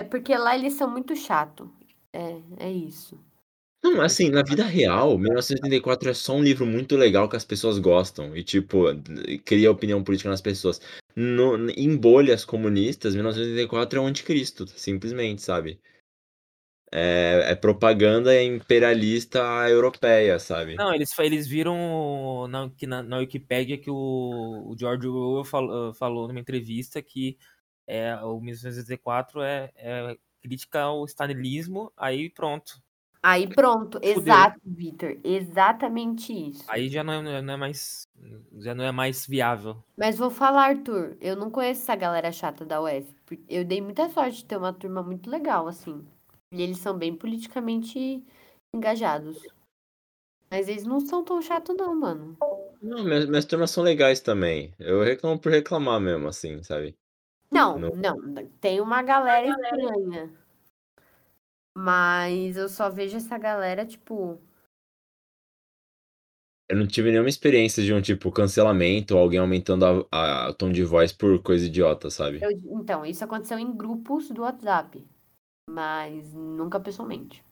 É 0.00 0.04
porque 0.04 0.36
lá 0.36 0.56
eles 0.56 0.72
são 0.74 0.90
muito 0.90 1.14
chato. 1.14 1.72
É, 2.12 2.40
é 2.58 2.72
isso. 2.72 3.22
Não, 3.84 4.00
assim, 4.00 4.30
na 4.30 4.42
vida 4.42 4.64
real, 4.64 5.16
1984 5.16 6.10
é 6.10 6.14
só 6.14 6.34
um 6.34 6.42
livro 6.42 6.66
muito 6.66 6.96
legal 6.96 7.28
que 7.28 7.36
as 7.36 7.44
pessoas 7.44 7.78
gostam 7.78 8.36
e, 8.36 8.42
tipo, 8.42 8.86
cria 9.44 9.70
opinião 9.70 10.02
política 10.02 10.28
nas 10.28 10.40
pessoas. 10.40 10.80
No, 11.20 11.68
em 11.70 11.96
bolhas 11.96 12.44
comunistas, 12.44 13.12
1984 13.12 13.98
é 13.98 14.02
o 14.02 14.06
anticristo, 14.06 14.68
simplesmente, 14.68 15.42
sabe? 15.42 15.80
É, 16.92 17.50
é 17.50 17.54
propaganda 17.56 18.40
imperialista 18.40 19.40
europeia, 19.68 20.38
sabe? 20.38 20.76
Não, 20.76 20.94
eles, 20.94 21.10
eles 21.18 21.48
viram 21.48 22.46
na, 22.46 22.70
que 22.70 22.86
na, 22.86 23.02
na 23.02 23.18
Wikipédia 23.18 23.76
que 23.76 23.90
o, 23.90 24.62
o 24.64 24.76
George 24.78 25.08
Orwell 25.08 25.44
falou, 25.44 25.92
falou 25.92 26.28
numa 26.28 26.38
entrevista 26.38 27.02
que 27.02 27.36
é, 27.84 28.14
o 28.18 28.40
1984 28.40 29.42
é, 29.42 29.72
é 29.74 30.16
crítica 30.40 30.82
ao 30.82 31.04
stalinismo, 31.04 31.92
aí 31.96 32.30
pronto. 32.30 32.80
Aí 33.22 33.48
pronto, 33.48 33.98
exato, 34.02 34.60
Vitor. 34.64 35.16
Exatamente 35.24 36.32
isso. 36.32 36.64
Aí 36.68 36.88
já 36.88 37.02
não 37.02 37.12
é, 37.14 37.42
não 37.42 37.54
é 37.54 37.56
mais 37.56 38.06
já 38.58 38.74
não 38.74 38.84
é 38.84 38.92
mais 38.92 39.26
viável. 39.26 39.82
Mas 39.96 40.18
vou 40.18 40.30
falar, 40.30 40.68
Arthur, 40.70 41.16
eu 41.20 41.36
não 41.36 41.50
conheço 41.50 41.82
essa 41.82 41.96
galera 41.96 42.30
chata 42.30 42.64
da 42.64 42.80
UF. 42.80 43.12
Eu 43.48 43.64
dei 43.64 43.80
muita 43.80 44.08
sorte 44.10 44.38
de 44.38 44.44
ter 44.44 44.56
uma 44.56 44.72
turma 44.72 45.02
muito 45.02 45.28
legal, 45.28 45.66
assim. 45.66 46.06
E 46.52 46.62
eles 46.62 46.78
são 46.78 46.96
bem 46.96 47.14
politicamente 47.14 48.24
engajados. 48.74 49.42
Mas 50.50 50.68
eles 50.68 50.84
não 50.84 51.00
são 51.00 51.22
tão 51.22 51.42
chatos, 51.42 51.76
não, 51.76 51.94
mano. 51.94 52.36
Não, 52.80 53.04
minhas, 53.04 53.26
minhas 53.26 53.44
turmas 53.44 53.70
são 53.70 53.84
legais 53.84 54.20
também. 54.20 54.72
Eu 54.78 55.02
reclamo 55.02 55.38
por 55.38 55.52
reclamar 55.52 56.00
mesmo, 56.00 56.28
assim, 56.28 56.62
sabe? 56.62 56.96
Não, 57.50 57.78
Não. 57.78 57.90
não. 57.90 58.46
Tem 58.60 58.80
uma 58.80 59.02
galera 59.02 59.46
estranha. 59.46 60.32
Mas 61.78 62.56
eu 62.56 62.68
só 62.68 62.90
vejo 62.90 63.16
essa 63.16 63.38
galera, 63.38 63.86
tipo. 63.86 64.36
Eu 66.68 66.76
não 66.76 66.88
tive 66.88 67.10
nenhuma 67.12 67.28
experiência 67.28 67.84
de 67.84 67.94
um 67.94 68.02
tipo 68.02 68.32
cancelamento 68.32 69.14
ou 69.14 69.20
alguém 69.20 69.38
aumentando 69.38 69.84
o 70.12 70.54
tom 70.54 70.72
de 70.72 70.82
voz 70.84 71.12
por 71.12 71.40
coisa 71.40 71.66
idiota, 71.66 72.10
sabe? 72.10 72.40
eu- 72.42 72.50
então, 72.80 73.06
isso 73.06 73.24
aconteceu 73.24 73.58
em 73.58 73.74
grupos 73.74 74.28
do 74.30 74.42
WhatsApp. 74.42 75.06
Mas 75.70 76.34
nunca 76.34 76.80
pessoalmente. 76.80 77.44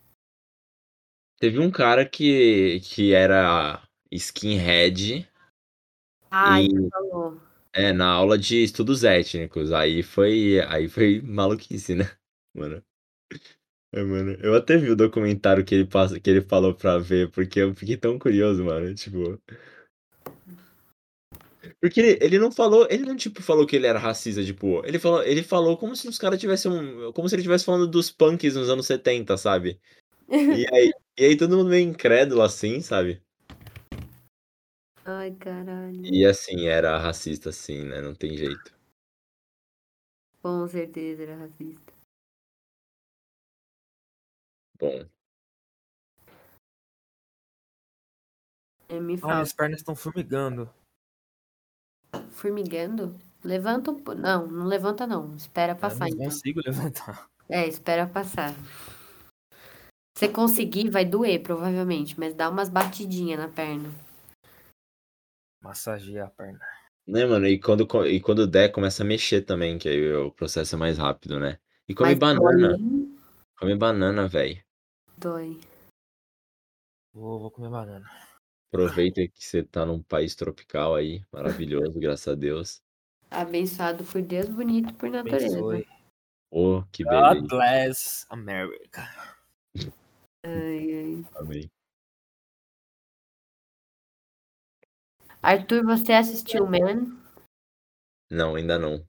Teve 1.38 1.60
um 1.60 1.70
cara 1.70 2.04
que, 2.04 2.80
que 2.80 3.12
era 3.12 3.82
skinhead 4.10 5.28
Ai, 6.30 6.64
e 6.64 6.68
você 6.68 6.90
falou. 6.90 7.40
é, 7.72 7.92
na 7.92 8.08
aula 8.08 8.38
de 8.38 8.62
estudos 8.62 9.04
étnicos. 9.04 9.72
Aí 9.72 10.02
foi, 10.02 10.60
aí 10.68 10.88
foi 10.88 11.20
maluquice, 11.20 11.94
né? 11.94 12.04
Mano. 12.54 12.82
É, 13.92 14.02
mano. 14.02 14.32
Eu 14.42 14.54
até 14.54 14.76
vi 14.76 14.90
o 14.90 14.96
documentário 14.96 15.64
que 15.64 15.74
ele, 15.74 15.86
passa, 15.86 16.18
que 16.18 16.28
ele 16.28 16.42
falou 16.42 16.74
pra 16.74 16.98
ver, 16.98 17.30
porque 17.30 17.60
eu 17.60 17.74
fiquei 17.74 17.96
tão 17.96 18.18
curioso, 18.18 18.64
mano. 18.64 18.94
Tipo. 18.94 19.40
Porque 21.80 22.00
ele, 22.00 22.18
ele 22.20 22.38
não 22.38 22.50
falou, 22.50 22.86
ele 22.90 23.04
não 23.04 23.16
tipo 23.16 23.42
falou 23.42 23.66
que 23.66 23.76
ele 23.76 23.86
era 23.86 23.98
racista, 23.98 24.42
tipo, 24.42 24.84
ele 24.86 24.98
falou, 24.98 25.22
ele 25.22 25.42
falou 25.42 25.76
como 25.76 25.94
se 25.94 26.08
os 26.08 26.18
caras 26.18 26.40
tivessem 26.40 26.70
um, 26.70 27.12
como 27.12 27.28
se 27.28 27.34
ele 27.34 27.42
estivesse 27.42 27.64
falando 27.64 27.86
dos 27.86 28.10
punks 28.10 28.54
nos 28.54 28.70
anos 28.70 28.86
70, 28.86 29.36
sabe? 29.36 29.80
E 30.28 30.28
aí, 30.72 30.92
e 31.18 31.24
aí 31.24 31.36
todo 31.36 31.56
mundo 31.56 31.70
meio 31.70 31.88
incrédulo 31.88 32.42
assim, 32.42 32.80
sabe? 32.80 33.22
Ai, 35.04 35.32
caralho. 35.32 36.04
E 36.04 36.24
assim, 36.24 36.66
era 36.66 36.98
racista 36.98 37.50
assim, 37.50 37.84
né? 37.84 38.00
Não 38.00 38.14
tem 38.14 38.36
jeito. 38.36 38.74
Com 40.42 40.66
certeza 40.66 41.22
era 41.22 41.36
racista. 41.36 41.85
Bom, 44.78 45.08
É, 48.88 49.00
me 49.00 49.16
fala. 49.16 49.34
minhas 49.34 49.52
pernas 49.52 49.80
estão 49.80 49.96
formigando. 49.96 50.72
Formigando? 52.30 53.18
Levanta 53.42 53.90
um 53.90 53.96
pouco. 54.02 54.20
Não, 54.20 54.46
não 54.46 54.66
levanta 54.66 55.06
não. 55.06 55.34
Espera 55.34 55.72
Eu 55.72 55.76
passar, 55.76 56.00
não 56.00 56.08
então. 56.08 56.24
consigo 56.24 56.60
levantar. 56.64 57.26
É, 57.48 57.64
espera 57.64 58.08
passar. 58.08 58.52
Se 60.18 60.28
conseguir, 60.28 60.90
vai 60.90 61.04
doer, 61.04 61.40
provavelmente, 61.40 62.18
mas 62.18 62.34
dá 62.34 62.50
umas 62.50 62.68
batidinhas 62.68 63.38
na 63.38 63.46
perna. 63.48 63.88
Massagear 65.62 66.26
a 66.26 66.30
perna. 66.30 66.58
né, 67.06 67.24
mano? 67.24 67.46
E 67.46 67.60
quando, 67.60 67.86
e 68.04 68.20
quando 68.20 68.48
der, 68.48 68.72
começa 68.72 69.04
a 69.04 69.06
mexer 69.06 69.42
também, 69.42 69.78
que 69.78 69.88
aí 69.88 70.12
o 70.12 70.32
processo 70.32 70.74
é 70.74 70.78
mais 70.78 70.98
rápido, 70.98 71.38
né? 71.38 71.60
E 71.88 71.94
come 71.94 72.10
Mas 72.10 72.18
banana. 72.18 72.76
Come 73.60 73.76
banana, 73.76 74.26
velho. 74.26 74.60
Dói. 75.18 75.58
Vou, 77.14 77.40
vou 77.40 77.50
comer 77.50 77.70
banana. 77.70 78.10
Aproveita 78.68 79.26
que 79.26 79.42
você 79.42 79.62
tá 79.62 79.86
num 79.86 80.02
país 80.02 80.34
tropical 80.34 80.94
aí, 80.94 81.24
maravilhoso, 81.32 81.98
graças 81.98 82.28
a 82.28 82.34
Deus. 82.34 82.82
Abençoado 83.30 84.04
por 84.04 84.20
Deus, 84.20 84.48
bonito 84.48 84.92
por 84.94 85.08
natureza. 85.08 85.58
Abençoe. 85.58 85.86
Oh, 86.50 86.82
que 86.92 87.02
God 87.02 87.12
beleza. 87.12 87.46
bless 87.48 88.26
America. 88.28 89.02
Ai, 90.44 90.92
ai. 90.94 91.24
Amém. 91.34 91.70
Arthur, 95.42 95.84
você 95.84 96.12
assistiu 96.12 96.66
Man? 96.66 97.16
Não, 98.30 98.56
ainda 98.56 98.78
não. 98.78 99.06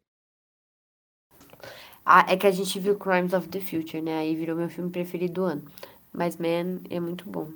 Ah, 2.05 2.25
é 2.29 2.37
que 2.37 2.47
a 2.47 2.51
gente 2.51 2.79
viu 2.79 2.97
Crimes 2.97 3.33
of 3.33 3.49
the 3.49 3.59
Future, 3.59 4.01
né? 4.01 4.19
Aí 4.19 4.35
virou 4.35 4.55
meu 4.55 4.69
filme 4.69 4.89
preferido 4.89 5.33
do 5.33 5.43
ano. 5.43 5.71
Mas 6.11 6.37
Man 6.37 6.81
é 6.89 6.99
muito 6.99 7.29
bom. 7.29 7.53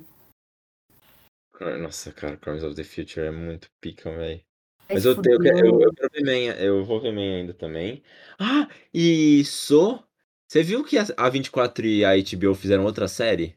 Nossa, 1.80 2.12
cara, 2.12 2.36
Crimes 2.36 2.64
of 2.64 2.74
the 2.74 2.82
Future 2.82 3.26
é 3.26 3.30
muito 3.30 3.70
pica, 3.80 4.10
velho. 4.10 4.42
Vai 4.88 4.96
Mas 4.96 5.04
eu, 5.04 5.20
tenho, 5.22 5.36
eu, 5.46 5.80
eu, 5.80 5.92
eu 6.12 6.52
eu 6.56 6.84
vou 6.84 7.00
ver 7.00 7.12
Man 7.12 7.36
ainda 7.36 7.54
também. 7.54 8.02
Ah, 8.38 8.68
e 8.92 9.44
So, 9.44 10.02
você 10.48 10.62
viu 10.62 10.84
que 10.84 10.98
a 10.98 11.04
a 11.16 11.28
24 11.28 11.86
e 11.86 12.04
a 12.04 12.10
HBO 12.14 12.54
fizeram 12.54 12.84
outra 12.84 13.06
série? 13.06 13.56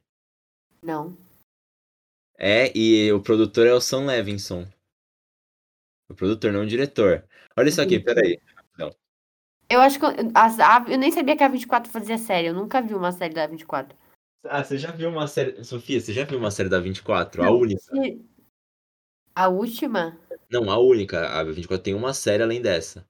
Não. 0.84 1.18
É, 2.38 2.72
e 2.78 3.12
o 3.12 3.22
produtor 3.22 3.66
é 3.66 3.74
o 3.74 3.82
Sam 3.82 4.06
Levinson. 4.06 4.68
O 6.08 6.14
produtor, 6.14 6.54
não 6.54 6.62
o 6.62 6.68
diretor. 6.68 7.28
Olha 7.58 7.70
isso 7.70 7.82
aqui, 7.82 8.00
peraí. 8.00 8.40
Rapidão. 8.56 8.96
Eu 9.70 9.82
acho 9.82 10.00
que. 10.00 10.06
eu- 10.06 10.12
as- 10.36 10.60
a- 10.60 10.86
eu 10.88 10.98
nem 10.98 11.12
sabia 11.12 11.36
que 11.36 11.44
a 11.44 11.48
24 11.48 11.92
fazia 11.92 12.18
série. 12.18 12.48
Eu 12.48 12.54
nunca 12.54 12.82
vi 12.82 12.94
uma 12.94 13.12
série 13.12 13.34
da 13.34 13.48
24. 13.48 13.98
Ah, 14.50 14.64
você 14.64 14.78
já 14.78 14.92
viu 14.92 15.10
uma 15.10 15.28
série. 15.28 15.64
Sofia, 15.64 16.00
você 16.00 16.14
já 16.14 16.24
viu 16.24 16.38
uma 16.38 16.52
série 16.52 16.70
da 16.70 16.80
24? 16.80 17.44
A 17.44 17.52
única. 17.52 17.82
A 19.36 19.48
última? 19.50 20.18
Não, 20.50 20.70
a 20.70 20.78
única. 20.78 21.30
A 21.40 21.44
24 21.44 21.84
tem 21.84 21.94
uma 21.94 22.14
série 22.14 22.44
além 22.44 22.62
dessa. 22.62 23.06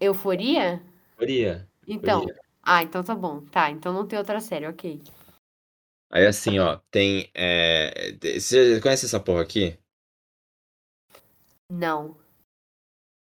Euforia? 0.00 0.82
Maria. 1.18 1.68
Então. 1.86 2.22
Euforia. 2.22 2.40
Ah, 2.62 2.82
então 2.82 3.02
tá 3.02 3.14
bom. 3.14 3.40
Tá, 3.46 3.70
então 3.70 3.92
não 3.92 4.06
tem 4.06 4.18
outra 4.18 4.40
série, 4.40 4.66
ok. 4.66 5.00
Aí 6.10 6.26
assim, 6.26 6.58
ó, 6.58 6.78
tem. 6.90 7.30
é, 7.34 8.12
Você 8.38 8.80
conhece 8.80 9.06
essa 9.06 9.20
porra 9.20 9.42
aqui? 9.42 9.78
Não. 11.70 12.16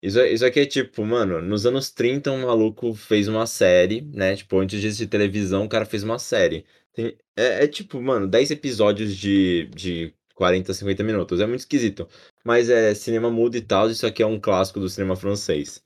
Isso, 0.07 0.20
isso 0.24 0.46
aqui 0.46 0.61
é 0.61 0.66
tipo, 0.66 1.04
mano, 1.04 1.42
nos 1.42 1.66
anos 1.66 1.90
30 1.90 2.30
um 2.30 2.42
maluco 2.46 2.94
fez 2.94 3.26
uma 3.26 3.44
série, 3.44 4.02
né? 4.02 4.36
Tipo, 4.36 4.61
antes 4.61 4.80
de 4.80 4.86
existir 4.86 5.09
televisão, 5.09 5.64
o 5.64 5.68
cara 5.68 5.84
fez 5.84 6.04
uma 6.04 6.16
série. 6.16 6.64
Tem- 6.92 7.16
é, 7.36 7.64
é 7.64 7.66
tipo, 7.66 8.00
mano, 8.00 8.28
10 8.28 8.52
episódios 8.52 9.16
de, 9.16 9.66
de 9.74 10.14
40, 10.36 10.72
50 10.72 11.02
minutos. 11.02 11.40
É 11.40 11.46
muito 11.46 11.61
esquisito. 11.61 12.09
Mas 12.44 12.70
é 12.70 12.94
cinema 12.94 13.32
mudo 13.32 13.57
e 13.57 13.61
tal, 13.61 13.90
isso 13.90 14.07
aqui 14.07 14.22
é 14.22 14.26
um 14.26 14.38
clássico 14.38 14.78
do 14.78 14.88
cinema 14.88 15.16
francês. 15.16 15.82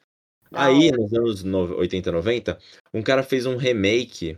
Da 0.51 0.67
Aí, 0.67 0.91
nos 0.93 1.15
anos 1.15 1.43
no- 1.43 1.77
80, 1.79 2.13
90, 2.13 2.59
um 2.93 3.03
cara 3.03 3.23
fez 3.23 3.47
um 3.47 3.57
remake 3.57 4.37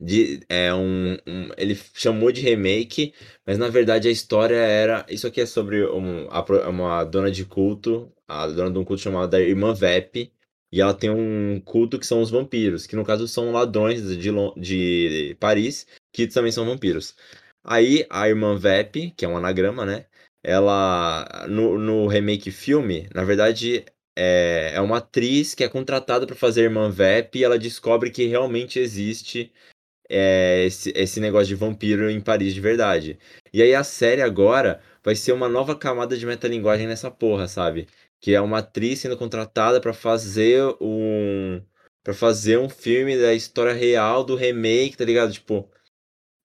de 0.00 0.40
é 0.48 0.72
um, 0.74 1.14
um- 1.26 1.50
ele 1.56 1.78
chamou 1.94 2.32
de 2.32 2.40
remake, 2.40 3.12
mas 3.46 3.58
na 3.58 3.68
verdade 3.68 4.08
a 4.08 4.10
história 4.10 4.56
era, 4.56 5.04
isso 5.08 5.26
aqui 5.26 5.40
é 5.40 5.46
sobre 5.46 5.84
um- 5.86 6.26
uma 6.68 7.04
dona 7.04 7.30
de 7.30 7.44
culto, 7.44 8.10
a 8.32 8.46
dona 8.46 8.70
de 8.70 8.78
um 8.78 8.84
culto 8.84 9.02
chamada 9.02 9.40
Irmã 9.40 9.74
Vep, 9.74 10.32
e 10.72 10.80
ela 10.80 10.94
tem 10.94 11.10
um 11.10 11.60
culto 11.60 11.98
que 11.98 12.06
são 12.06 12.22
os 12.22 12.30
vampiros, 12.30 12.86
que 12.86 12.96
no 12.96 13.04
caso 13.04 13.28
são 13.28 13.52
ladrões 13.52 14.16
de, 14.16 14.30
de 14.56 15.36
Paris, 15.38 15.86
que 16.12 16.26
também 16.26 16.50
são 16.50 16.64
vampiros. 16.64 17.14
Aí 17.64 18.06
a 18.10 18.28
Irmã 18.28 18.56
Vep, 18.56 19.12
que 19.16 19.24
é 19.24 19.28
um 19.28 19.36
anagrama, 19.36 19.84
né? 19.84 20.06
Ela 20.42 21.46
no, 21.48 21.78
no 21.78 22.06
remake 22.08 22.50
filme, 22.50 23.08
na 23.14 23.24
verdade 23.24 23.84
é, 24.16 24.72
é 24.74 24.80
uma 24.80 24.98
atriz 24.98 25.54
que 25.54 25.62
é 25.64 25.68
contratada 25.68 26.26
para 26.26 26.34
fazer 26.36 26.62
a 26.62 26.64
Irmã 26.64 26.90
Vep 26.90 27.38
e 27.38 27.44
ela 27.44 27.58
descobre 27.58 28.10
que 28.10 28.26
realmente 28.26 28.78
existe 28.78 29.52
é, 30.08 30.64
esse, 30.64 30.92
esse 30.94 31.20
negócio 31.20 31.48
de 31.48 31.54
vampiro 31.54 32.10
em 32.10 32.20
Paris 32.20 32.54
de 32.54 32.60
verdade. 32.60 33.18
E 33.52 33.62
aí 33.62 33.74
a 33.74 33.84
série 33.84 34.22
agora 34.22 34.80
vai 35.02 35.14
ser 35.14 35.32
uma 35.32 35.48
nova 35.48 35.76
camada 35.76 36.16
de 36.16 36.26
metalinguagem 36.26 36.86
nessa 36.86 37.10
porra, 37.10 37.48
sabe? 37.48 37.88
Que 38.22 38.34
é 38.34 38.40
uma 38.40 38.60
atriz 38.60 39.00
sendo 39.00 39.18
contratada 39.18 39.80
pra 39.80 39.92
fazer 39.92 40.62
um 40.80 41.60
para 42.02 42.14
fazer 42.14 42.58
um 42.58 42.68
filme 42.68 43.20
da 43.20 43.34
história 43.34 43.72
real 43.72 44.24
do 44.24 44.34
remake, 44.34 44.96
tá 44.96 45.04
ligado? 45.04 45.32
Tipo, 45.32 45.70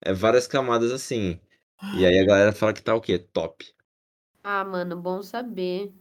é 0.01 0.13
várias 0.13 0.47
camadas 0.47 0.91
assim. 0.91 1.39
E 1.97 2.05
aí 2.05 2.19
a 2.19 2.25
galera 2.25 2.51
fala 2.51 2.73
que 2.73 2.81
tá 2.81 2.93
o 2.95 3.01
quê? 3.01 3.17
Top. 3.17 3.65
Ah, 4.43 4.63
mano, 4.65 4.99
bom 4.99 5.21
saber. 5.21 5.93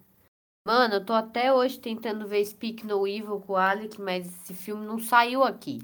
Mano, 0.67 0.95
eu 0.95 1.05
tô 1.05 1.13
até 1.13 1.53
hoje 1.53 1.79
tentando 1.79 2.27
ver 2.27 2.45
Speak 2.45 2.85
No 2.85 3.07
Evil 3.07 3.41
com 3.41 3.53
o 3.53 3.57
Alec, 3.57 4.01
mas 4.01 4.27
esse 4.27 4.55
filme 4.55 4.85
não 4.85 4.99
saiu 4.99 5.45
aqui. 5.45 5.79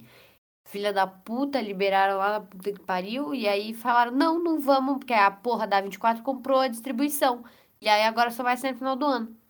Filha 0.69 0.93
da 0.93 1.07
puta, 1.07 1.61
liberaram 1.61 2.19
lá 2.19 2.39
na 2.39 2.41
puta 2.41 2.73
que 2.73 2.81
pariu, 2.81 3.35
e 3.35 3.47
aí 3.47 3.75
falaram, 3.75 4.13
não, 4.13 4.43
não 4.43 4.59
vamos, 4.59 4.99
porque 4.99 5.13
a 5.13 5.31
porra 5.31 5.67
da 5.67 5.81
24 5.81 6.23
comprou 6.23 6.61
a 6.61 6.69
distribuição. 6.69 7.45
E 7.81 7.89
aí 7.89 8.03
agora 8.05 8.31
só 8.31 8.43
vai 8.43 8.57
sair 8.57 8.73
no 8.73 8.79
final 8.79 8.97
do 8.97 9.05
ano. 9.05 9.42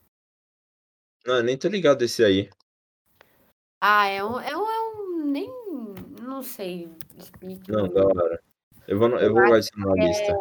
Não, 1.26 1.36
eu 1.36 1.42
nem 1.42 1.56
tô 1.56 1.68
ligado 1.68 1.98
desse 1.98 2.24
aí. 2.24 2.50
Ah, 3.80 4.06
é 4.06 4.22
um, 4.24 4.38
é 4.40 4.56
um, 4.56 4.70
é 4.70 4.80
um 4.80 5.24
nem, 5.24 5.50
não 6.20 6.42
sei. 6.42 6.88
Speak 7.20 7.70
Não, 7.70 7.88
da 7.88 8.04
hora. 8.04 8.42
Eu 8.86 8.98
vou, 8.98 9.08
eu 9.18 9.32
vou 9.32 9.54
adicionar 9.54 9.94
na 9.94 10.04
lista. 10.04 10.32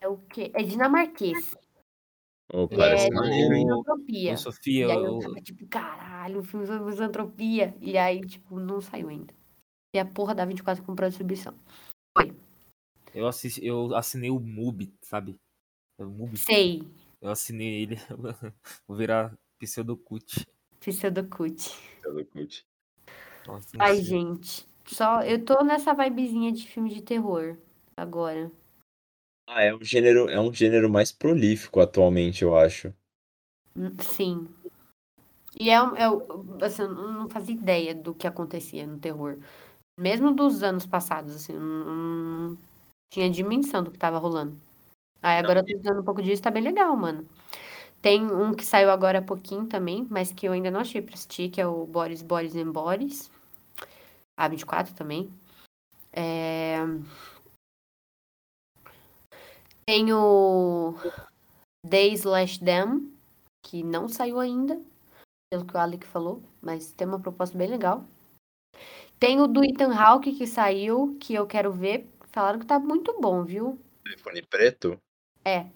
É 0.00 0.08
o 0.08 0.16
quê? 0.18 0.50
É 0.54 0.62
dinamarquês. 0.62 1.54
Oh, 2.50 2.66
parece 2.66 3.08
é 3.08 3.10
maneiro, 3.10 3.54
hein? 3.54 3.66
misantropia. 3.66 4.36
Sofia, 4.36 4.86
E 4.86 4.90
aí 4.90 5.04
eu 5.04 5.18
tava 5.18 5.40
tipo, 5.42 5.66
caralho, 5.66 6.40
um 6.40 6.42
filme 6.42 6.66
sobre 6.66 6.84
misantropia. 6.84 7.74
E 7.80 7.98
aí, 7.98 8.20
tipo, 8.22 8.58
não 8.58 8.80
saiu 8.80 9.08
ainda. 9.08 9.34
E 9.94 9.98
a 9.98 10.04
porra 10.04 10.34
da 10.34 10.44
24 10.44 10.82
comprou 10.84 11.06
a 11.06 11.08
distribuição. 11.08 11.54
eu, 13.14 13.26
assisti, 13.26 13.64
eu 13.66 13.94
assinei 13.94 14.30
o 14.30 14.40
MUBI, 14.40 14.94
sabe? 15.02 15.36
O 15.98 16.04
MUBI. 16.04 16.36
Sei, 16.38 16.82
Eu 17.20 17.30
assinei 17.30 17.82
ele. 17.82 17.96
Vou 18.86 18.96
virar 18.96 19.36
pseudocult. 19.58 20.46
Pseudocult. 20.80 21.70
Pelo 22.02 22.24
Cult. 22.24 22.64
Nossa, 23.46 23.76
não 23.76 23.84
Ai, 23.84 24.02
gente. 24.02 24.66
Só, 24.86 25.22
eu 25.22 25.44
tô 25.44 25.62
nessa 25.62 25.92
vibezinha 25.94 26.52
de 26.52 26.66
filme 26.66 26.94
de 26.94 27.02
terror 27.02 27.56
agora. 27.96 28.50
Ah, 29.46 29.62
é 29.62 29.74
um 29.74 29.82
gênero, 29.82 30.28
é 30.28 30.40
um 30.40 30.52
gênero 30.52 30.90
mais 30.90 31.10
prolífico 31.10 31.80
atualmente, 31.80 32.42
eu 32.42 32.56
acho. 32.56 32.92
Hum, 33.76 33.96
Sim. 34.00 34.48
E 35.58 35.70
é, 35.70 35.82
um- 35.82 35.96
é, 35.96 36.04
assim, 36.64 36.82
eu 36.82 36.94
não 36.94 37.28
fazia 37.28 37.54
ideia 37.54 37.94
do 37.94 38.14
que 38.14 38.26
acontecia 38.26 38.86
no 38.86 38.98
terror. 38.98 39.38
Mesmo 39.98 40.32
dos 40.34 40.62
anos 40.62 40.86
passados, 40.86 41.34
assim, 41.36 41.54
não, 41.54 42.50
não 42.50 42.58
tinha 43.12 43.30
dimensão 43.30 43.82
do 43.82 43.90
que 43.90 43.98
tava 43.98 44.18
rolando. 44.18 44.56
Aí 45.22 45.38
agora 45.38 45.60
eu 45.60 45.64
tô 45.64 45.72
estudando 45.72 46.00
um 46.00 46.04
pouco 46.04 46.22
disso, 46.22 46.42
tá 46.42 46.50
bem 46.50 46.62
legal, 46.62 46.96
mano. 46.96 47.28
Tem 48.00 48.24
um 48.24 48.54
que 48.54 48.64
saiu 48.64 48.90
agora 48.90 49.18
há 49.18 49.22
pouquinho 49.22 49.66
também, 49.66 50.06
mas 50.08 50.30
que 50.30 50.46
eu 50.46 50.52
ainda 50.52 50.70
não 50.70 50.80
achei 50.80 51.02
pra 51.02 51.14
assistir, 51.14 51.50
que 51.50 51.60
é 51.60 51.66
o 51.66 51.84
Boris, 51.86 52.22
Boris 52.22 52.54
and 52.54 52.70
Boris. 52.70 53.30
A24 54.38 54.94
também. 54.94 55.32
É... 56.12 56.78
Tem 59.84 60.12
o 60.12 60.94
They 61.88 62.12
Slash 62.12 62.60
Them, 62.60 63.12
que 63.64 63.82
não 63.82 64.08
saiu 64.08 64.38
ainda, 64.38 64.80
pelo 65.50 65.64
que 65.64 65.74
o 65.74 65.78
Alec 65.78 66.06
falou, 66.06 66.42
mas 66.60 66.92
tem 66.92 67.06
uma 67.06 67.18
proposta 67.18 67.56
bem 67.56 67.68
legal. 67.68 68.04
Tem 69.18 69.40
o 69.40 69.48
do 69.48 69.64
Ethan 69.64 69.92
Hawke 69.92 70.32
que 70.32 70.46
saiu, 70.46 71.16
que 71.18 71.34
eu 71.34 71.46
quero 71.46 71.72
ver. 71.72 72.08
Falaram 72.30 72.58
que 72.60 72.66
tá 72.66 72.78
muito 72.78 73.20
bom, 73.20 73.42
viu? 73.42 73.78
Telefone 74.04 74.42
preto? 74.42 75.00
É. 75.48 75.66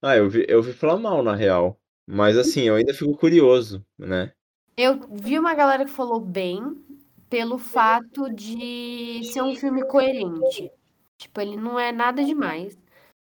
Ah, 0.00 0.16
eu 0.16 0.28
vi, 0.30 0.46
eu 0.48 0.62
vi 0.62 0.72
falar 0.72 0.96
mal, 0.96 1.22
na 1.22 1.34
real. 1.34 1.78
Mas 2.08 2.38
assim, 2.38 2.62
eu 2.62 2.74
ainda 2.74 2.94
fico 2.94 3.16
curioso, 3.16 3.84
né? 3.98 4.32
Eu 4.76 4.98
vi 5.10 5.38
uma 5.38 5.54
galera 5.54 5.84
que 5.84 5.90
falou 5.90 6.18
bem 6.18 6.60
pelo 7.28 7.58
fato 7.58 8.32
de 8.32 9.22
ser 9.24 9.42
um 9.42 9.54
filme 9.54 9.86
coerente. 9.86 10.70
Tipo, 11.18 11.40
ele 11.40 11.56
não 11.56 11.78
é 11.78 11.92
nada 11.92 12.24
demais, 12.24 12.78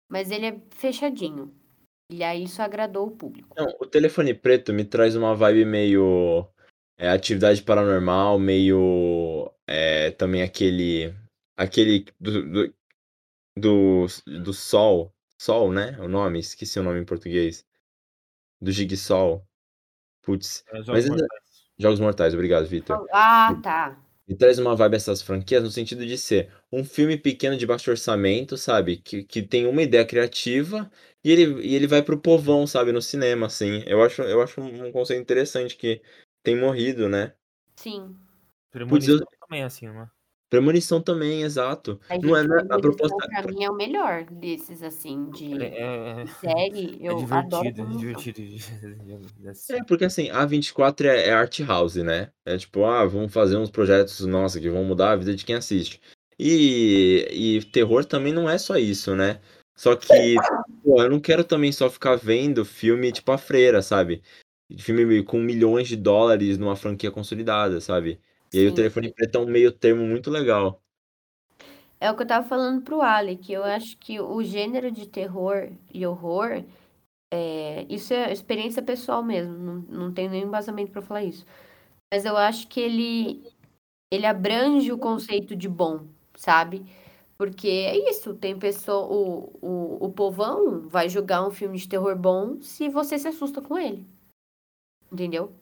mas 0.09 0.31
ele 0.31 0.47
é 0.47 0.61
fechadinho. 0.71 1.53
E 2.11 2.25
aí 2.25 2.45
isso 2.45 2.63
agradou 2.63 3.09
o 3.09 3.17
público. 3.17 3.55
Não, 3.57 3.67
o 3.81 3.87
telefone 3.87 4.33
preto 4.33 4.73
me 4.73 4.85
traz 4.85 5.15
uma 5.15 5.35
vibe 5.35 5.65
meio 5.65 6.47
é, 6.99 7.11
atividade 7.11 7.63
paranormal, 7.63 8.39
meio 8.39 9.53
é, 9.67 10.13
também 10.13 10.43
aquele 10.43 11.15
aquele 11.57 12.07
do, 12.19 12.43
do, 12.51 12.75
do, 13.57 14.07
do 14.43 14.53
Sol, 14.53 15.13
Sol, 15.41 15.73
né? 15.73 15.97
O 15.99 16.07
nome, 16.07 16.39
esqueci 16.39 16.79
o 16.79 16.83
nome 16.83 17.01
em 17.01 17.05
português. 17.07 17.65
Do 18.61 18.71
Jigsaw. 18.71 19.43
Putz, 20.21 20.63
É, 20.69 20.77
mas 20.77 20.85
Jogos 20.85 21.05
ainda- 21.05 21.17
Mortais. 21.23 21.41
Jogos 21.79 22.01
Mortais, 22.01 22.35
obrigado, 22.35 22.67
Vitor. 22.67 23.07
Ah, 23.11 23.59
tá. 23.63 23.99
Me 24.29 24.37
traz 24.37 24.59
uma 24.59 24.77
vibe 24.77 24.97
essas 24.97 25.23
franquias 25.23 25.63
no 25.63 25.71
sentido 25.71 26.05
de 26.05 26.19
ser 26.19 26.53
um 26.71 26.85
filme 26.85 27.17
pequeno 27.17 27.57
de 27.57 27.67
baixo 27.67 27.91
orçamento, 27.91 28.59
sabe? 28.59 28.99
Que, 28.99 29.25
que 29.25 29.41
tem 29.41 29.67
uma 29.67 29.81
ideia 29.83 30.05
criativa 30.05 30.91
e 31.25 31.33
ele, 31.33 31.67
e 31.67 31.75
ele 31.75 31.87
vai 31.87 32.03
pro 32.03 32.21
povão, 32.21 32.67
sabe? 32.67 32.93
No 32.93 33.01
cinema, 33.01 33.47
assim. 33.47 33.83
Eu 33.87 34.03
acho, 34.03 34.21
eu 34.21 34.43
acho 34.43 34.61
um 34.61 34.93
conceito 34.93 35.23
interessante 35.23 35.75
que 35.75 36.03
tem 36.43 36.55
morrido, 36.55 37.09
né? 37.09 37.33
Sim. 37.77 38.15
Putz, 38.91 39.09
eu- 39.09 39.25
também 39.41 39.63
é 39.63 39.65
assim, 39.65 39.89
né? 39.89 40.07
Premonição 40.51 41.01
também, 41.01 41.43
exato. 41.45 42.01
Não 42.23 42.37
é, 42.37 42.43
não 42.43 42.59
é- 42.59 42.67
a 42.69 42.79
proposta. 42.81 43.17
pra 43.29 43.43
mim 43.53 43.63
é 43.63 43.71
o 43.71 43.75
melhor 43.75 44.25
desses, 44.25 44.83
assim, 44.83 45.31
de 45.31 45.63
É, 45.63 46.23
é- 46.23 46.27
série. 46.27 46.99
é 47.07 47.13
Eu 47.13 47.19
adoro 47.33 47.73
divertido, 47.73 47.83
é 47.83 47.97
divertido 47.97 48.41
de- 49.07 49.41
de 49.41 49.49
assistir. 49.49 49.77
É, 49.77 49.85
porque 49.85 50.05
assim, 50.05 50.29
a 50.31 50.45
24 50.45 51.07
é, 51.07 51.29
é 51.29 51.33
art 51.33 51.61
house, 51.61 51.95
né? 51.95 52.33
É 52.45 52.59
tipo, 52.59 52.85
ah, 52.85 53.05
vamos 53.07 53.33
fazer 53.33 53.57
uns 53.57 53.71
projetos, 53.71 54.27
nossa, 54.27 54.59
que 54.61 54.69
vão 54.69 54.83
mudar 54.83 55.13
a 55.13 55.17
vida 55.17 55.37
de 55.37 55.45
quem 55.45 55.55
assiste. 55.55 56.01
E, 56.37 57.29
e 57.31 57.65
terror 57.67 58.05
também 58.05 58.33
não 58.33 58.51
é 58.51 58.59
só 58.59 58.77
isso, 58.77 59.15
né? 59.15 59.41
Só 59.77 59.95
que, 59.95 60.35
pô, 60.83 61.01
eu 61.01 61.09
não 61.11 61.21
quero 61.21 61.45
também 61.45 61.71
só 61.71 61.89
ficar 61.89 62.17
vendo 62.17 62.65
filme 62.65 63.13
tipo 63.13 63.31
A 63.31 63.39
Freira, 63.39 63.83
sabe? 63.83 64.21
Filme 64.79 65.23
com 65.23 65.39
milhões 65.39 65.87
de 65.87 65.97
dólares 65.97 66.59
numa 66.59 66.75
franquia 66.75 67.11
consolidada, 67.11 67.81
sabe? 67.81 68.21
E 68.53 68.59
aí 68.59 68.67
o 68.67 68.75
telefone 68.75 69.13
preto 69.13 69.37
é 69.37 69.41
um 69.41 69.47
meio 69.47 69.71
termo 69.71 70.05
muito 70.05 70.31
legal. 70.31 70.83
É 72.01 72.11
o 72.11 72.17
que 72.17 72.23
eu 72.23 72.27
tava 72.27 72.49
falando 72.49 72.83
pro 72.83 73.01
que 73.41 73.53
eu 73.53 73.63
acho 73.63 73.97
que 73.99 74.19
o 74.21 74.43
gênero 74.43 74.91
de 74.91 75.07
terror 75.07 75.71
e 75.93 76.07
horror, 76.07 76.65
é, 77.31 77.87
isso 77.91 78.15
é 78.15 78.33
experiência 78.33 78.83
pessoal 78.83 79.23
mesmo, 79.23 79.53
não, 79.57 79.75
não 80.07 80.13
tenho 80.13 80.31
nenhum 80.31 80.49
embasamento 80.49 80.91
pra 80.91 81.03
falar 81.03 81.25
isso. 81.25 81.45
Mas 82.13 82.25
eu 82.25 82.37
acho 82.37 82.67
que 82.69 82.81
ele, 82.81 83.45
ele 84.11 84.27
abrange 84.27 84.91
o 84.93 84.99
conceito 84.99 85.55
de 85.55 85.69
bom, 85.69 86.07
sabe? 86.35 86.85
Porque 87.39 87.69
é 87.69 88.11
isso, 88.11 88.35
tem 88.35 88.59
pessoa, 88.59 89.07
o, 89.07 89.59
o, 89.61 90.07
o 90.07 90.13
povão 90.13 90.89
vai 90.89 91.09
julgar 91.09 91.47
um 91.47 91.51
filme 91.51 91.79
de 91.79 91.89
terror 91.89 92.17
bom 92.17 92.61
se 92.63 92.89
você 92.89 93.19
se 93.19 93.29
assusta 93.29 93.63
com 93.63 93.79
ele. 93.79 94.07
Entendeu? 95.13 95.53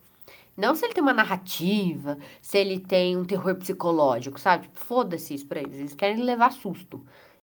Não 0.59 0.75
se 0.75 0.85
ele 0.85 0.93
tem 0.93 1.03
uma 1.03 1.15
narrativa, 1.15 2.19
se 2.43 2.59
ele 2.59 2.81
tem 2.81 3.17
um 3.17 3.25
terror 3.25 3.55
psicológico, 3.55 4.41
sabe? 4.41 4.65
Tipo, 4.65 4.81
Foda-se 4.81 5.33
isso 5.35 5.47
pra 5.47 5.61
eles. 5.61 5.79
Eles 5.79 5.95
querem 5.95 6.21
levar 6.25 6.51
susto. 6.51 7.07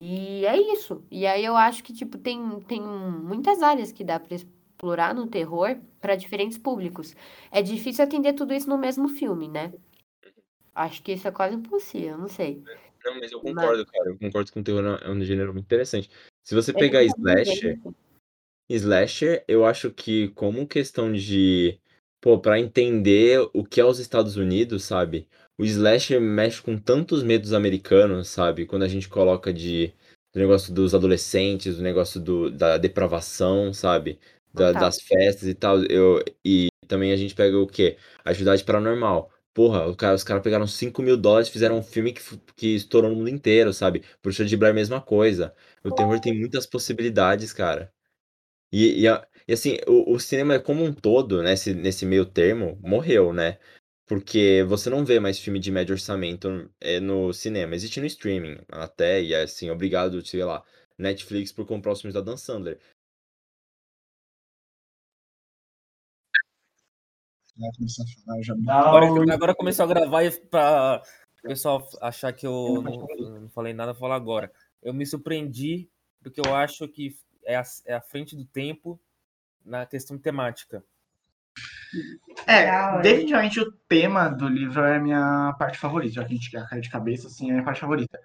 E 0.02 0.46
é 0.46 0.58
isso. 0.74 1.02
E 1.10 1.26
aí 1.26 1.46
eu 1.46 1.56
acho 1.56 1.82
que, 1.82 1.94
tipo, 1.94 2.18
tem, 2.18 2.60
tem 2.68 2.82
muitas 2.82 3.62
áreas 3.64 3.94
que 3.94 4.04
dá 4.04 4.20
pra 4.20 4.36
explorar 4.36 5.16
no 5.16 5.28
terror 5.28 5.78
pra 6.02 6.18
diferentes 6.18 6.58
públicos. 6.58 7.16
É 7.50 7.62
difícil 7.62 8.04
atender 8.04 8.34
tudo 8.34 8.54
isso 8.54 8.68
no 8.70 8.78
mesmo 8.78 9.08
filme, 9.08 9.48
né? 9.48 9.72
Acho 10.76 11.02
que 11.02 11.14
isso 11.14 11.26
é 11.28 11.32
quase 11.32 11.56
impossível, 11.56 12.18
não 12.18 12.28
sei. 12.28 12.62
Não, 13.06 13.18
mas 13.18 13.32
eu 13.32 13.42
Mas- 13.42 13.54
concordo, 13.56 13.86
cara. 13.86 14.10
Eu 14.10 14.18
concordo 14.18 14.52
que 14.52 14.60
o 14.60 14.64
terror 14.64 15.00
é 15.02 15.10
um 15.10 15.22
gênero 15.22 15.54
muito 15.54 15.66
interessante. 15.66 16.10
Se 16.46 16.54
você 16.54 16.72
É 16.72 16.74
pegar 16.74 17.00
também 17.00 17.44
slasher, 17.44 17.80
Slasher, 18.70 19.44
eu 19.48 19.66
acho 19.66 19.90
que 19.90 20.28
como 20.30 20.68
questão 20.68 21.12
de, 21.12 21.80
pô, 22.22 22.40
pra 22.40 22.60
entender 22.60 23.40
o 23.54 23.64
que 23.64 23.80
é 23.82 23.86
os 23.86 24.00
Estados 24.00 24.36
Unidos, 24.38 24.84
sabe? 24.84 25.28
O 25.58 25.66
slasher 25.66 26.20
mexe 26.22 26.62
com 26.62 26.78
tantos 26.78 27.24
medos 27.24 27.54
americanos, 27.54 28.30
sabe? 28.30 28.66
Quando 28.66 28.84
a 28.84 28.88
gente 28.88 29.10
coloca 29.10 29.54
de 29.54 29.94
do 30.34 30.40
negócio 30.40 30.72
dos 30.74 30.94
adolescentes, 30.94 31.78
do 31.78 31.82
negócio 31.84 32.20
do, 32.22 32.52
da 32.52 32.78
depravação, 32.78 33.74
sabe? 33.74 34.20
Da- 34.54 34.74
das 34.74 35.02
festas 35.02 35.48
e 35.48 35.54
tal. 35.56 35.84
Eu, 35.86 36.24
e 36.46 36.68
também 36.88 37.12
a 37.12 37.16
gente 37.16 37.34
pega 37.36 37.58
o 37.58 37.68
quê? 37.68 37.98
Atividade 38.24 38.64
paranormal. 38.64 39.32
Porra, 39.54 39.88
o 39.88 39.96
cara- 39.96 40.16
os 40.16 40.24
caras 40.24 40.44
pegaram 40.44 40.68
5 40.68 41.02
mil 41.02 41.18
dólares 41.18 41.48
e 41.50 41.52
fizeram 41.52 41.78
um 41.80 41.84
filme 41.84 42.14
que, 42.14 42.22
que 42.56 42.76
estourou 42.76 43.10
no 43.10 43.18
mundo 43.18 43.30
inteiro, 43.30 43.74
sabe? 43.74 44.04
Bruxa 44.24 44.46
de 44.46 44.56
Blair, 44.56 44.74
mesma 44.76 45.02
coisa. 45.02 45.54
O 45.84 45.92
terror 45.92 46.20
tem 46.20 46.38
muitas 46.38 46.66
possibilidades, 46.68 47.52
cara. 47.54 47.92
E, 48.72 49.02
e, 49.02 49.08
a- 49.08 49.28
e, 49.50 49.54
assim, 49.54 49.78
o, 49.88 50.14
o 50.14 50.20
cinema 50.20 50.60
como 50.60 50.84
um 50.84 50.94
todo, 50.94 51.42
nesse, 51.42 51.74
nesse 51.74 52.06
meio 52.06 52.24
termo, 52.24 52.78
morreu, 52.84 53.34
né? 53.34 53.58
Porque 54.06 54.64
você 54.68 54.92
não 54.92 55.04
vê 55.04 55.20
mais 55.20 55.40
filme 55.40 55.60
de 55.60 55.72
médio 55.72 55.94
orçamento 55.94 56.70
é, 56.80 57.00
no 57.00 57.34
cinema. 57.34 57.74
Existe 57.74 58.00
no 58.00 58.06
streaming 58.06 58.60
até, 58.72 59.24
e 59.24 59.34
assim, 59.34 59.72
obrigado, 59.72 60.24
sei 60.24 60.44
lá, 60.46 60.64
Netflix 61.00 61.52
por 61.52 61.66
comprar 61.66 61.94
os 61.94 62.00
filmes 62.00 62.14
da 62.14 62.22
Dan 62.22 62.38
Sandler. 62.38 62.80
Agora, 68.70 69.34
agora 69.34 69.56
começou 69.56 69.86
a 69.86 69.88
gravar 69.88 70.24
e 70.26 70.32
pra 70.42 71.02
o 71.44 71.48
pessoal 71.48 71.88
achar 72.02 72.32
que 72.34 72.46
eu 72.46 72.84
não, 72.84 73.42
não 73.42 73.50
falei 73.50 73.74
nada, 73.74 73.90
eu 73.90 73.96
vou 73.96 74.02
falar 74.02 74.16
agora. 74.16 74.52
Eu 74.80 74.94
me 74.94 75.08
surpreendi 75.08 75.90
porque 76.22 76.40
eu 76.40 76.56
acho 76.56 76.88
que 76.88 77.18
é 77.44 77.56
a, 77.56 77.64
é 77.88 77.96
a 77.96 78.02
frente 78.02 78.36
do 78.36 78.46
tempo 78.46 79.02
na 79.66 79.86
questão 79.86 80.18
temática. 80.18 80.84
É, 82.46 83.02
definitivamente 83.02 83.60
o 83.60 83.72
tema 83.88 84.30
do 84.30 84.48
livro 84.48 84.82
é 84.84 84.98
a 84.98 85.00
minha 85.00 85.56
parte 85.58 85.78
favorita, 85.78 86.14
já 86.16 86.24
que 86.24 86.34
a 86.34 86.36
gente 86.36 86.52
quer 86.52 86.60
a 86.60 86.68
cara 86.68 86.82
de 86.82 86.90
cabeça, 86.90 87.28
assim, 87.28 87.48
é 87.48 87.50
a 87.50 87.54
minha 87.54 87.66
parte 87.66 87.82
favorita. 87.82 88.20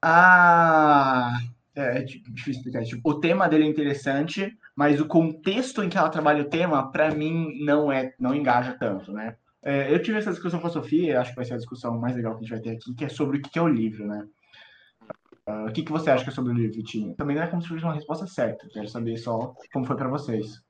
Ah, 0.00 1.38
é, 1.74 1.98
é 1.98 2.02
difícil 2.02 2.52
explicar. 2.52 2.84
Tipo, 2.84 3.10
o 3.10 3.20
tema 3.20 3.48
dele 3.48 3.64
é 3.64 3.68
interessante, 3.68 4.56
mas 4.74 5.00
o 5.00 5.06
contexto 5.06 5.82
em 5.82 5.88
que 5.88 5.96
ela 5.96 6.08
trabalha 6.08 6.42
o 6.42 6.48
tema, 6.48 6.90
pra 6.90 7.14
mim, 7.14 7.64
não 7.64 7.90
é, 7.90 8.12
não 8.18 8.34
engaja 8.34 8.76
tanto, 8.78 9.12
né? 9.12 9.36
É, 9.62 9.94
eu 9.94 10.02
tive 10.02 10.18
essa 10.18 10.32
discussão 10.32 10.58
com 10.58 10.66
a 10.66 10.70
Sofia, 10.70 11.20
acho 11.20 11.30
que 11.30 11.36
vai 11.36 11.44
ser 11.44 11.54
a 11.54 11.58
discussão 11.58 11.96
mais 11.98 12.16
legal 12.16 12.32
que 12.32 12.38
a 12.38 12.42
gente 12.42 12.50
vai 12.50 12.60
ter 12.60 12.70
aqui, 12.70 12.94
que 12.94 13.04
é 13.04 13.08
sobre 13.08 13.38
o 13.38 13.40
que 13.40 13.58
é 13.58 13.62
o 13.62 13.68
livro, 13.68 14.06
né? 14.06 14.26
Ah, 15.46 15.64
o 15.64 15.72
que, 15.72 15.82
que 15.82 15.90
você 15.90 16.10
acha 16.10 16.22
que 16.24 16.30
é 16.30 16.32
sobre 16.32 16.52
o 16.52 16.54
livro, 16.54 16.76
Vitinho? 16.76 17.14
Também 17.16 17.34
não 17.36 17.42
é 17.42 17.50
como 17.50 17.60
se 17.62 17.68
fosse 17.68 17.82
uma 17.84 17.94
resposta 17.94 18.26
certa, 18.26 18.68
quero 18.68 18.88
saber 18.88 19.16
só 19.16 19.54
como 19.72 19.84
foi 19.86 19.96
pra 19.96 20.08
vocês. 20.08 20.62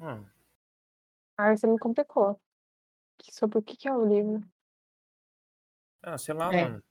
Hum, 0.00 0.24
Ah, 1.36 1.56
você 1.56 1.66
me 1.66 1.78
complicou. 1.78 2.38
Sobre 3.30 3.58
o 3.58 3.62
que 3.62 3.76
que 3.76 3.88
é 3.88 3.92
o 3.92 4.04
livro. 4.04 4.44
ah, 6.02 6.18
sei 6.18 6.34
lá, 6.34 6.52
É. 6.52 6.62
mano. 6.64 6.82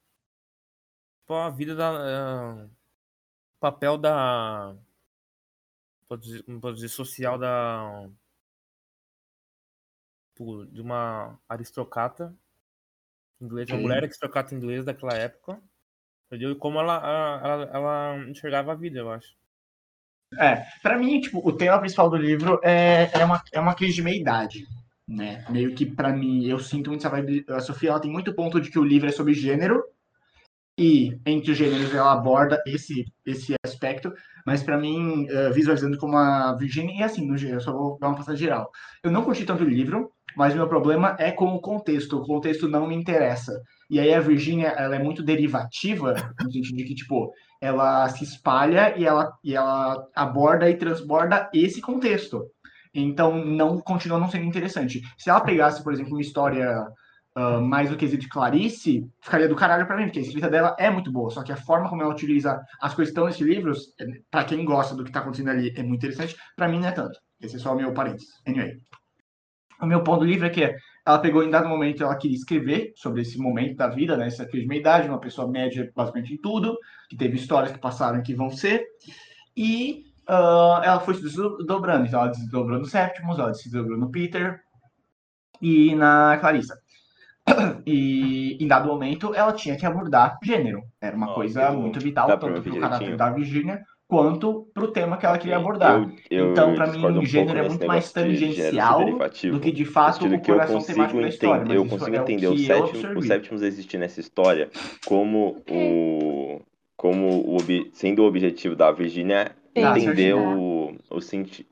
Tipo, 1.22 1.34
a 1.34 1.50
vida 1.50 1.76
da. 1.76 2.66
O 2.66 3.60
papel 3.60 3.98
da. 3.98 4.76
Pode 6.08 6.24
dizer, 6.24 6.44
como 6.44 6.62
pode 6.62 6.76
dizer, 6.76 6.90
social 6.90 7.38
da. 7.38 8.10
tipo, 10.34 10.66
De 10.68 10.82
uma 10.82 11.40
aristocrata 11.50 12.34
inglesa, 13.42 13.74
uma 13.74 13.82
mulher 13.82 14.04
aristocrata 14.04 14.56
inglesa 14.56 14.86
daquela 14.86 15.14
época. 15.14 15.62
Entendeu? 16.28 16.52
E 16.52 16.56
como 16.56 16.80
ela, 16.80 16.96
ela, 17.44 17.64
ela 17.74 18.18
enxergava 18.30 18.72
a 18.72 18.76
vida, 18.76 19.00
eu 19.00 19.12
acho. 19.12 19.36
É, 20.40 20.64
pra 20.82 20.98
mim, 20.98 21.22
tipo, 21.22 21.40
o 21.48 21.54
tema 21.54 21.80
principal 21.80 22.10
do 22.10 22.18
livro 22.18 22.60
é, 22.64 23.10
é, 23.14 23.24
uma, 23.26 23.42
é 23.54 23.60
uma 23.60 23.74
crise 23.76 23.96
de 23.96 24.02
meia-idade, 24.02 24.66
né? 25.08 25.46
Meio 25.50 25.74
que 25.74 25.86
pra 25.86 26.12
mim, 26.12 26.46
eu 26.46 26.60
sinto 26.60 26.90
muito 26.90 27.02
essa 27.06 27.10
vibe. 27.10 27.46
A 27.50 27.62
Sofia, 27.62 27.92
ela 27.92 28.00
tem 28.02 28.12
muito 28.12 28.36
ponto 28.36 28.60
de 28.60 28.70
que 28.70 28.78
o 28.78 28.84
livro 28.84 29.08
é 29.08 29.12
sobre 29.12 29.34
gênero, 29.34 29.82
e 30.80 31.20
entre 31.26 31.52
os 31.52 31.58
gêneros 31.58 31.94
ela 31.94 32.14
aborda 32.14 32.62
esse, 32.68 33.06
esse 33.26 33.56
aspecto, 33.66 34.14
mas 34.46 34.64
pra 34.64 34.78
mim, 34.78 35.28
eh, 35.30 35.50
visualizando 35.52 35.98
como 35.98 36.18
a 36.18 36.56
Virginia, 36.56 37.00
e 37.00 37.04
assim, 37.04 37.26
no, 37.28 37.38
ge- 37.38 37.50
eu 37.52 37.60
só 37.62 37.74
vou 37.74 37.98
dar 38.00 38.10
uma 38.10 38.18
passada 38.18 38.38
geral. 38.38 38.70
Eu 39.04 39.12
não 39.12 39.24
curti 39.24 39.44
tanto 39.46 39.64
o 39.64 39.70
livro, 39.70 40.12
mas 40.36 40.54
meu 40.56 40.68
problema 40.68 41.16
é 41.20 41.32
com 41.32 41.48
o 41.48 41.62
contexto, 41.62 42.18
o 42.18 42.26
contexto 42.26 42.68
não 42.68 42.88
me 42.88 42.96
interessa. 42.96 43.54
E 43.89 43.99
aí 43.99 44.14
a 44.14 44.19
Virginia, 44.19 44.69
ela 44.69 44.95
é 44.95 44.99
muito 44.99 45.23
derivativa, 45.23 46.14
no 46.43 46.51
sentido 46.51 46.77
de 46.77 46.84
que, 46.84 46.95
tipo, 46.95 47.31
ela 47.61 48.07
se 48.09 48.23
espalha 48.23 48.97
e 48.97 49.05
ela, 49.05 49.34
e 49.43 49.55
ela 49.55 50.07
aborda 50.15 50.69
e 50.69 50.76
transborda 50.76 51.49
esse 51.53 51.81
contexto. 51.81 52.45
Então, 52.93 53.43
não 53.43 53.80
continua 53.80 54.19
não 54.19 54.30
sendo 54.30 54.45
interessante. 54.45 55.01
Se 55.18 55.30
ela 55.30 55.41
pegasse, 55.41 55.84
por 55.84 55.93
exemplo, 55.93 56.14
uma 56.14 56.22
história 56.22 56.85
ah, 57.38 57.61
mais 57.61 57.88
do 57.88 57.95
quesito 57.95 58.23
de 58.23 58.30
Clarice, 58.30 59.07
ficaria 59.22 59.47
do 59.47 59.55
caralho 59.55 59.85
pra 59.85 59.95
mim, 59.95 60.05
porque 60.05 60.18
a 60.18 60.22
escrita 60.23 60.49
dela 60.49 60.76
é 60.80 60.89
muito 60.89 61.11
boa, 61.11 61.30
só 61.30 61.43
que 61.43 61.51
a 61.51 61.55
forma 61.55 61.88
como 61.88 62.01
ela 62.01 62.11
utiliza 62.11 62.59
as 62.81 62.95
coisas 62.95 63.14
que 63.14 63.19
estão 63.19 63.27
nesses 63.27 63.41
livros, 63.41 63.93
pra 64.31 64.43
quem 64.43 64.65
gosta 64.65 64.95
do 64.95 65.03
que 65.03 65.11
tá 65.11 65.19
acontecendo 65.19 65.51
ali, 65.51 65.72
é 65.77 65.84
muito 65.84 66.03
interessante. 66.03 66.35
Pra 66.55 66.68
mim, 66.68 66.80
não 66.80 66.88
é 66.88 66.91
tanto. 66.91 67.19
Esse 67.39 67.57
é 67.57 67.59
só 67.59 67.73
o 67.73 67.76
meu 67.76 67.93
parênteses. 67.93 68.30
Anyway. 68.47 68.77
O 69.80 69.85
meu 69.85 70.01
ponto 70.01 70.22
do 70.22 70.26
livro 70.26 70.47
é 70.47 70.49
que 70.49 70.76
ela 71.08 71.20
pegou 71.20 71.42
em 71.42 71.50
dado 71.50 71.70
momento, 71.70 72.04
ela 72.04 72.18
queria 72.18 72.36
escrever 72.36 72.92
sobre 72.98 73.22
esse 73.22 73.38
momento 73.38 73.78
da 73.78 73.88
vida, 73.88 74.18
né? 74.18 74.28
Essa 74.28 74.46
crise 74.46 74.64
de 74.64 74.68
meia-idade, 74.68 75.08
uma 75.08 75.22
pessoa 75.22 75.48
média 75.48 75.90
basicamente 75.96 76.34
em 76.34 76.38
tudo, 76.38 76.78
que 77.10 77.16
teve 77.16 77.38
histórias 77.38 77.72
que 77.72 77.80
passaram 77.80 78.20
e 78.20 78.24
que 78.24 78.36
vão 78.36 78.50
ser. 78.50 78.86
E 79.56 80.04
ah, 80.28 80.82
ela 80.84 81.00
foi 81.00 81.14
se 81.14 81.22
desdobrando. 81.22 82.06
Então, 82.06 82.20
ela 82.20 82.32
desdobrou 82.32 82.78
no 82.78 82.86
Septimus, 82.86 83.40
ela 83.40 83.54
se 83.54 83.70
desdobrou 83.70 83.98
no 83.98 84.12
Peter 84.12 84.60
e 85.62 85.96
na 85.96 86.38
Clarissa. 86.42 86.78
E 87.86 88.62
em 88.62 88.68
dado 88.68 88.90
momento, 88.90 89.34
ela 89.34 89.54
tinha 89.54 89.78
que 89.78 89.86
abordar 89.86 90.38
gênero. 90.44 90.84
Era 91.00 91.16
uma 91.16 91.32
Ó, 91.32 91.36
coisa 91.36 91.72
muito 91.72 92.02
vital, 92.02 92.28
tanto 92.28 92.48
ouvir 92.48 92.72
pro 92.72 92.82
caráter 92.82 93.16
da 93.16 93.30
Virginia, 93.30 93.82
quanto 94.08 94.68
pro 94.74 94.92
tema 94.92 95.18
que 95.18 95.26
ela 95.26 95.38
queria 95.38 95.58
abordar. 95.58 96.02
Eu, 96.02 96.12
eu 96.30 96.52
Então, 96.52 96.74
pra 96.76 96.88
mim, 96.88 97.06
um 97.06 97.26
gênero 97.26 97.60
é 97.60 97.68
muito 97.68 97.86
mais 97.86 98.08
de 98.08 98.14
tangencial 98.14 99.06
do 99.52 99.60
que 99.60 99.72
de 99.72 99.86
fato 99.86 100.26
o 100.26 100.42
coração 100.42 100.82
temático 100.82 101.22
da 101.22 101.28
história. 101.28 101.62
entender, 101.62 101.80
Mas 101.80 101.84
eu 101.84 101.98
consigo 101.98 102.16
é 102.16 102.20
o 102.20 102.24
entender 102.24 102.48
o 102.48 102.58
sétimo, 102.58 103.20
o. 103.20 103.22
Septimus 103.22 103.62
existir 103.62 103.98
nessa 103.98 104.20
história 104.20 104.70
como 105.06 105.62
o 105.70 106.62
como 106.96 107.56
o 107.56 107.58
sendo 107.94 108.24
o 108.24 108.26
objetivo 108.26 108.76
da 108.76 108.92
Virginia. 108.92 109.56
Ah, 109.76 110.00
entender 110.00 110.34
o 110.34 110.96
o 111.10 111.22
senti 111.22 111.68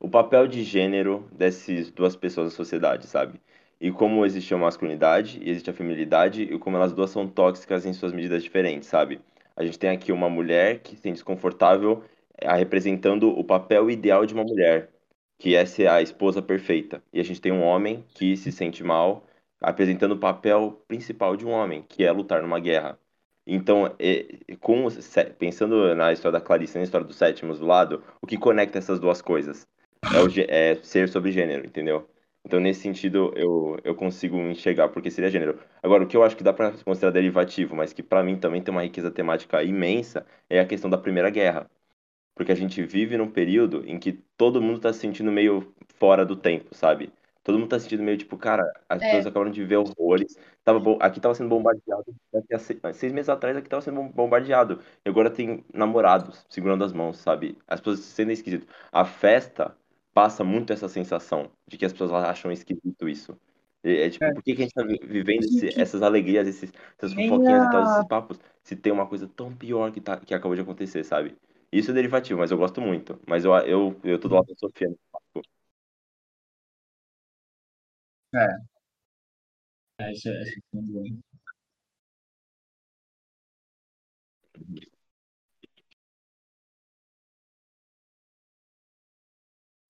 o 0.00 0.08
papel 0.08 0.46
de 0.46 0.62
gênero 0.62 1.24
dessas 1.32 1.90
duas 1.90 2.16
pessoas 2.16 2.46
na 2.46 2.56
sociedade, 2.56 3.06
sabe? 3.06 3.40
e 3.80 3.92
como 3.92 4.26
existe 4.26 4.52
a 4.52 4.58
masculinidade 4.58 5.40
e 5.42 5.50
existe 5.50 5.70
a 5.70 5.72
feminilidade 5.72 6.42
e 6.42 6.58
como 6.58 6.76
elas 6.76 6.92
duas 6.92 7.10
são 7.10 7.28
tóxicas 7.28 7.86
em 7.86 7.92
suas 7.92 8.12
medidas 8.12 8.42
diferentes, 8.42 8.88
sabe? 8.88 9.20
A 9.58 9.64
gente 9.64 9.76
tem 9.76 9.90
aqui 9.90 10.12
uma 10.12 10.30
mulher 10.30 10.78
que 10.78 10.94
se 10.94 11.02
sente 11.02 11.14
desconfortável 11.14 12.04
é, 12.40 12.54
representando 12.54 13.28
o 13.28 13.42
papel 13.42 13.90
ideal 13.90 14.24
de 14.24 14.32
uma 14.32 14.44
mulher, 14.44 14.88
que 15.36 15.56
é 15.56 15.66
ser 15.66 15.88
a 15.88 16.00
esposa 16.00 16.40
perfeita. 16.40 17.02
E 17.12 17.18
a 17.18 17.24
gente 17.24 17.40
tem 17.40 17.50
um 17.50 17.64
homem 17.64 18.04
que 18.14 18.36
se 18.36 18.52
sente 18.52 18.84
mal 18.84 19.26
apresentando 19.60 20.12
o 20.12 20.18
papel 20.18 20.80
principal 20.86 21.36
de 21.36 21.44
um 21.44 21.50
homem, 21.50 21.84
que 21.88 22.04
é 22.04 22.12
lutar 22.12 22.40
numa 22.40 22.60
guerra. 22.60 22.96
Então, 23.44 23.92
é, 23.98 24.26
com, 24.60 24.86
pensando 25.36 25.92
na 25.92 26.12
história 26.12 26.38
da 26.38 26.44
Clarice 26.44 26.76
e 26.76 26.78
na 26.78 26.84
história 26.84 27.04
dos 27.04 27.16
sétimos 27.16 27.58
do 27.58 27.66
lado, 27.66 28.04
o 28.22 28.28
que 28.28 28.38
conecta 28.38 28.78
essas 28.78 29.00
duas 29.00 29.20
coisas? 29.20 29.66
É, 30.14 30.20
o, 30.20 30.28
é 30.46 30.76
ser 30.84 31.08
sobre 31.08 31.32
gênero, 31.32 31.66
entendeu? 31.66 32.08
Então, 32.44 32.60
nesse 32.60 32.80
sentido, 32.80 33.32
eu, 33.36 33.76
eu 33.84 33.94
consigo 33.94 34.36
enxergar 34.38 34.88
porque 34.88 35.10
seria 35.10 35.30
gênero. 35.30 35.58
Agora, 35.82 36.04
o 36.04 36.06
que 36.08 36.16
eu 36.16 36.22
acho 36.24 36.36
que 36.36 36.42
dá 36.44 36.52
para 36.52 36.72
considerar 36.84 37.12
derivativo, 37.12 37.76
mas 37.76 37.92
que 37.92 38.02
para 38.02 38.22
mim 38.22 38.38
também 38.38 38.62
tem 38.62 38.72
uma 38.72 38.82
riqueza 38.82 39.10
temática 39.10 39.62
imensa, 39.62 40.26
é 40.48 40.58
a 40.60 40.66
questão 40.66 40.88
da 40.88 40.96
Primeira 40.98 41.30
Guerra. 41.30 41.70
Porque 42.34 42.52
a 42.52 42.54
gente 42.54 42.82
vive 42.84 43.16
num 43.16 43.30
período 43.30 43.84
em 43.86 43.98
que 43.98 44.12
todo 44.36 44.62
mundo 44.62 44.80
tá 44.80 44.92
se 44.92 45.00
sentindo 45.00 45.32
meio 45.32 45.74
fora 45.98 46.24
do 46.24 46.36
tempo, 46.36 46.74
sabe? 46.74 47.12
Todo 47.42 47.58
mundo 47.58 47.68
tá 47.70 47.78
se 47.78 47.84
sentindo 47.84 48.02
meio 48.04 48.18
tipo, 48.18 48.36
cara, 48.38 48.62
as 48.88 49.02
É. 49.02 49.04
pessoas 49.04 49.26
acabaram 49.26 49.50
de 49.50 49.64
ver 49.64 49.76
horrores. 49.76 50.36
Tava, 50.64 50.78
bom- 50.78 50.98
aqui 51.00 51.20
tava 51.20 51.34
sendo 51.34 51.48
bombardeado. 51.48 52.14
daqui 52.32 52.54
a 52.54 52.58
se- 52.58 52.80
seis 52.94 53.12
meses 53.12 53.28
atrás 53.28 53.56
aqui 53.56 53.68
tava 53.68 53.82
sendo 53.82 53.96
bom- 53.96 54.08
bombardeado. 54.10 54.80
E 55.04 55.08
agora 55.08 55.30
tem 55.30 55.64
namorados 55.72 56.44
segurando 56.48 56.84
as 56.84 56.92
mãos, 56.92 57.18
sabe? 57.18 57.58
As 57.66 57.80
pessoas 57.80 58.00
se 58.00 58.12
sentem 58.12 58.34
esquisito. 58.34 58.66
A 58.92 59.04
festa 59.04 59.76
passa 60.20 60.44
muito 60.44 60.72
essa 60.72 60.88
sensação 60.88 61.50
de 61.66 61.76
que 61.78 61.84
as 61.84 61.92
pessoas 61.92 62.12
acham 62.12 62.50
esquisito 62.52 63.08
isso. 63.08 63.38
É, 63.82 64.06
é 64.06 64.10
tipo, 64.10 64.24
É. 64.24 64.32
por 64.34 64.42
que, 64.42 64.54
que 64.54 64.62
a 64.62 64.64
gente 64.64 64.74
tá 64.74 64.82
vi- 64.84 64.98
vivendo 65.04 65.44
esse- 65.44 65.80
essas 65.80 66.02
alegrias, 66.02 66.46
esses, 66.48 66.72
essas 66.98 67.12
fofoquinhas 67.14 67.62
e 67.64 67.68
tal, 67.68 67.82
esses 67.82 68.04
papos, 68.04 68.38
se 68.62 68.74
tem 68.76 68.92
uma 68.92 69.06
coisa 69.06 69.28
tão 69.28 69.54
pior 69.54 69.92
que, 69.92 70.00
tá, 70.00 70.18
que 70.20 70.34
acabou 70.34 70.54
de 70.56 70.62
acontecer, 70.62 71.04
sabe? 71.04 71.36
Isso 71.70 71.90
é 71.90 71.94
derivativo, 71.94 72.40
mas 72.40 72.50
eu 72.50 72.58
gosto 72.58 72.80
muito. 72.80 73.20
Mas 73.28 73.44
eu, 73.44 73.52
eu, 73.58 74.00
eu 74.04 74.18
tô 74.18 74.28
do 74.28 74.34
lado 74.36 74.46
da 74.46 74.54
Sofia. 74.56 74.88
É, 80.00 80.12
isso 80.12 80.28
é, 80.28 80.42
isso 80.42 80.58
é 80.72 80.76
muito 80.76 80.92
bom. 80.92 81.04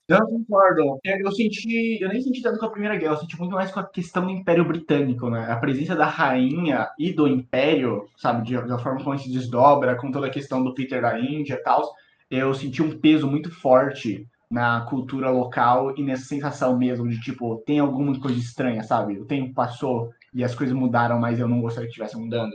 Eu 0.09 0.27
concordo. 0.27 0.99
Eu, 1.05 1.31
senti, 1.33 1.99
eu 2.01 2.09
nem 2.09 2.23
senti 2.23 2.41
tanto 2.41 2.59
com 2.59 2.65
a 2.65 2.71
Primeira 2.71 2.97
Guerra, 2.97 3.13
eu 3.13 3.19
senti 3.19 3.39
muito 3.39 3.53
mais 3.53 3.71
com 3.71 3.81
a 3.81 3.87
questão 3.87 4.25
do 4.25 4.31
Império 4.33 4.65
Britânico, 4.65 5.29
né? 5.29 5.53
A 5.53 5.57
presença 5.57 5.95
da 5.95 6.07
rainha 6.07 6.89
e 6.99 7.13
do 7.13 7.29
Império, 7.29 8.09
sabe, 8.17 8.43
de, 8.43 8.57
da 8.67 8.79
forma 8.79 9.05
como 9.05 9.19
se 9.19 9.31
desdobra, 9.31 9.97
com 9.97 10.11
toda 10.11 10.27
a 10.29 10.31
questão 10.31 10.65
do 10.65 10.73
Peter 10.73 11.03
da 11.03 11.21
Índia 11.21 11.55
e 11.55 11.63
tal, 11.63 11.93
eu 12.31 12.55
senti 12.55 12.83
um 12.83 12.99
peso 12.99 13.29
muito 13.29 13.51
forte 13.51 14.27
na 14.51 14.81
cultura 14.81 15.29
local 15.29 15.95
e 15.95 16.03
nessa 16.03 16.25
sensação 16.25 16.79
mesmo 16.79 17.07
de, 17.07 17.21
tipo, 17.21 17.63
tem 17.67 17.79
alguma 17.79 18.19
coisa 18.19 18.39
estranha, 18.39 18.83
sabe? 18.83 19.19
O 19.19 19.27
tempo 19.27 19.53
passou 19.53 20.11
e 20.33 20.43
as 20.43 20.55
coisas 20.55 20.75
mudaram, 20.75 21.19
mas 21.21 21.39
eu 21.39 21.47
não 21.47 21.61
gostaria 21.61 21.87
que 21.87 21.91
estivesse 21.91 22.17
mudando. 22.17 22.55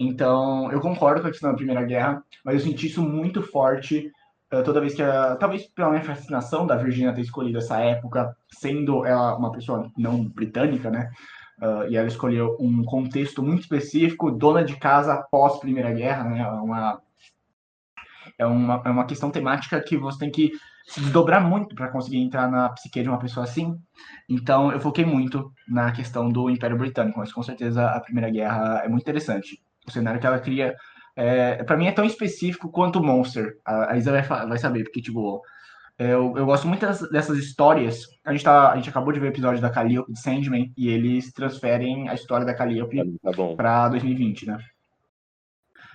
Então, 0.00 0.72
eu 0.72 0.80
concordo 0.80 1.20
com 1.20 1.28
a 1.28 1.30
questão 1.30 1.50
da 1.50 1.56
Primeira 1.56 1.82
Guerra, 1.82 2.24
mas 2.42 2.54
eu 2.54 2.60
senti 2.60 2.86
isso 2.86 3.02
muito 3.02 3.42
forte 3.42 4.10
toda 4.48 4.80
vez 4.80 4.94
que, 4.94 5.02
talvez 5.38 5.66
pela 5.68 5.90
minha 5.90 6.02
fascinação 6.02 6.66
da 6.66 6.76
Virginia 6.76 7.12
ter 7.12 7.20
escolhido 7.20 7.58
essa 7.58 7.78
época, 7.80 8.34
sendo 8.50 9.04
ela 9.04 9.36
uma 9.36 9.52
pessoa 9.52 9.90
não 9.96 10.24
britânica, 10.24 10.90
né? 10.90 11.10
Uh, 11.60 11.90
e 11.90 11.96
ela 11.96 12.06
escolheu 12.06 12.56
um 12.60 12.84
contexto 12.84 13.42
muito 13.42 13.62
específico, 13.62 14.30
dona 14.30 14.64
de 14.64 14.76
casa 14.76 15.16
pós 15.30 15.58
Primeira 15.58 15.92
Guerra, 15.92 16.24
né? 16.24 16.40
É 16.40 16.46
uma, 16.46 17.02
é 18.38 18.46
uma, 18.46 18.82
é 18.84 18.90
uma 18.90 19.06
questão 19.06 19.30
temática 19.30 19.80
que 19.80 19.96
você 19.96 20.20
tem 20.20 20.30
que 20.30 20.52
se 20.86 21.00
desdobrar 21.00 21.46
muito 21.46 21.74
para 21.74 21.88
conseguir 21.88 22.18
entrar 22.18 22.50
na 22.50 22.70
psique 22.70 23.02
de 23.02 23.08
uma 23.08 23.18
pessoa 23.18 23.44
assim. 23.44 23.76
Então, 24.28 24.72
eu 24.72 24.80
foquei 24.80 25.04
muito 25.04 25.52
na 25.68 25.92
questão 25.92 26.28
do 26.30 26.48
Império 26.48 26.78
Britânico, 26.78 27.18
mas 27.18 27.32
com 27.32 27.42
certeza 27.42 27.86
a 27.86 28.00
Primeira 28.00 28.30
Guerra 28.30 28.82
é 28.84 28.88
muito 28.88 29.02
interessante. 29.02 29.60
O 29.86 29.90
cenário 29.90 30.18
que 30.20 30.26
ela 30.26 30.38
cria, 30.38 30.74
é, 31.20 31.64
para 31.64 31.76
mim, 31.76 31.86
é 31.86 31.92
tão 31.92 32.04
específico 32.04 32.70
quanto 32.70 33.00
o 33.00 33.02
Monster. 33.04 33.58
A, 33.64 33.92
a 33.92 33.96
Isa 33.96 34.12
vai, 34.12 34.22
vai 34.22 34.58
saber, 34.58 34.84
porque, 34.84 35.02
tipo, 35.02 35.42
eu, 35.98 36.36
eu 36.36 36.46
gosto 36.46 36.68
muito 36.68 36.86
dessas, 36.86 37.10
dessas 37.10 37.36
histórias. 37.38 38.06
A 38.24 38.32
gente, 38.32 38.44
tá, 38.44 38.70
a 38.70 38.76
gente 38.76 38.88
acabou 38.88 39.12
de 39.12 39.18
ver 39.18 39.26
o 39.26 39.30
episódio 39.30 39.60
da 39.60 39.68
Calliope 39.68 40.12
de 40.12 40.20
Sandman 40.20 40.72
e 40.76 40.88
eles 40.88 41.32
transferem 41.32 42.08
a 42.08 42.14
história 42.14 42.46
da 42.46 42.54
Calliope 42.54 43.18
Tá 43.20 43.32
bom. 43.32 43.56
para 43.56 43.88
2020, 43.88 44.46
né? 44.46 44.58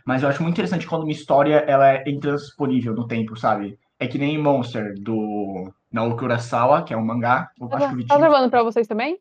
Mas 0.05 0.21
eu 0.21 0.27
acho 0.27 0.43
muito 0.43 0.55
interessante 0.55 0.85
quando 0.85 1.03
uma 1.03 1.11
história 1.13 1.55
ela 1.59 1.89
é 1.93 2.03
intransponível 2.09 2.93
no 2.93 3.07
tempo, 3.07 3.37
sabe? 3.37 3.79
É 3.97 4.05
que 4.05 4.17
nem 4.17 4.37
Monster 4.37 4.93
do 4.99 5.71
Naoki 5.89 6.25
Urasawa, 6.25 6.83
que 6.83 6.93
é 6.93 6.97
um 6.97 7.05
mangá. 7.05 7.49
Eu 7.57 7.69
Tá, 7.69 7.77
acho 7.77 7.87
que 7.87 7.93
o 7.93 7.95
tá 7.95 8.01
Vitinho 8.01 8.19
travando 8.19 8.49
pra 8.49 8.63
vocês 8.63 8.85
também? 8.87 9.17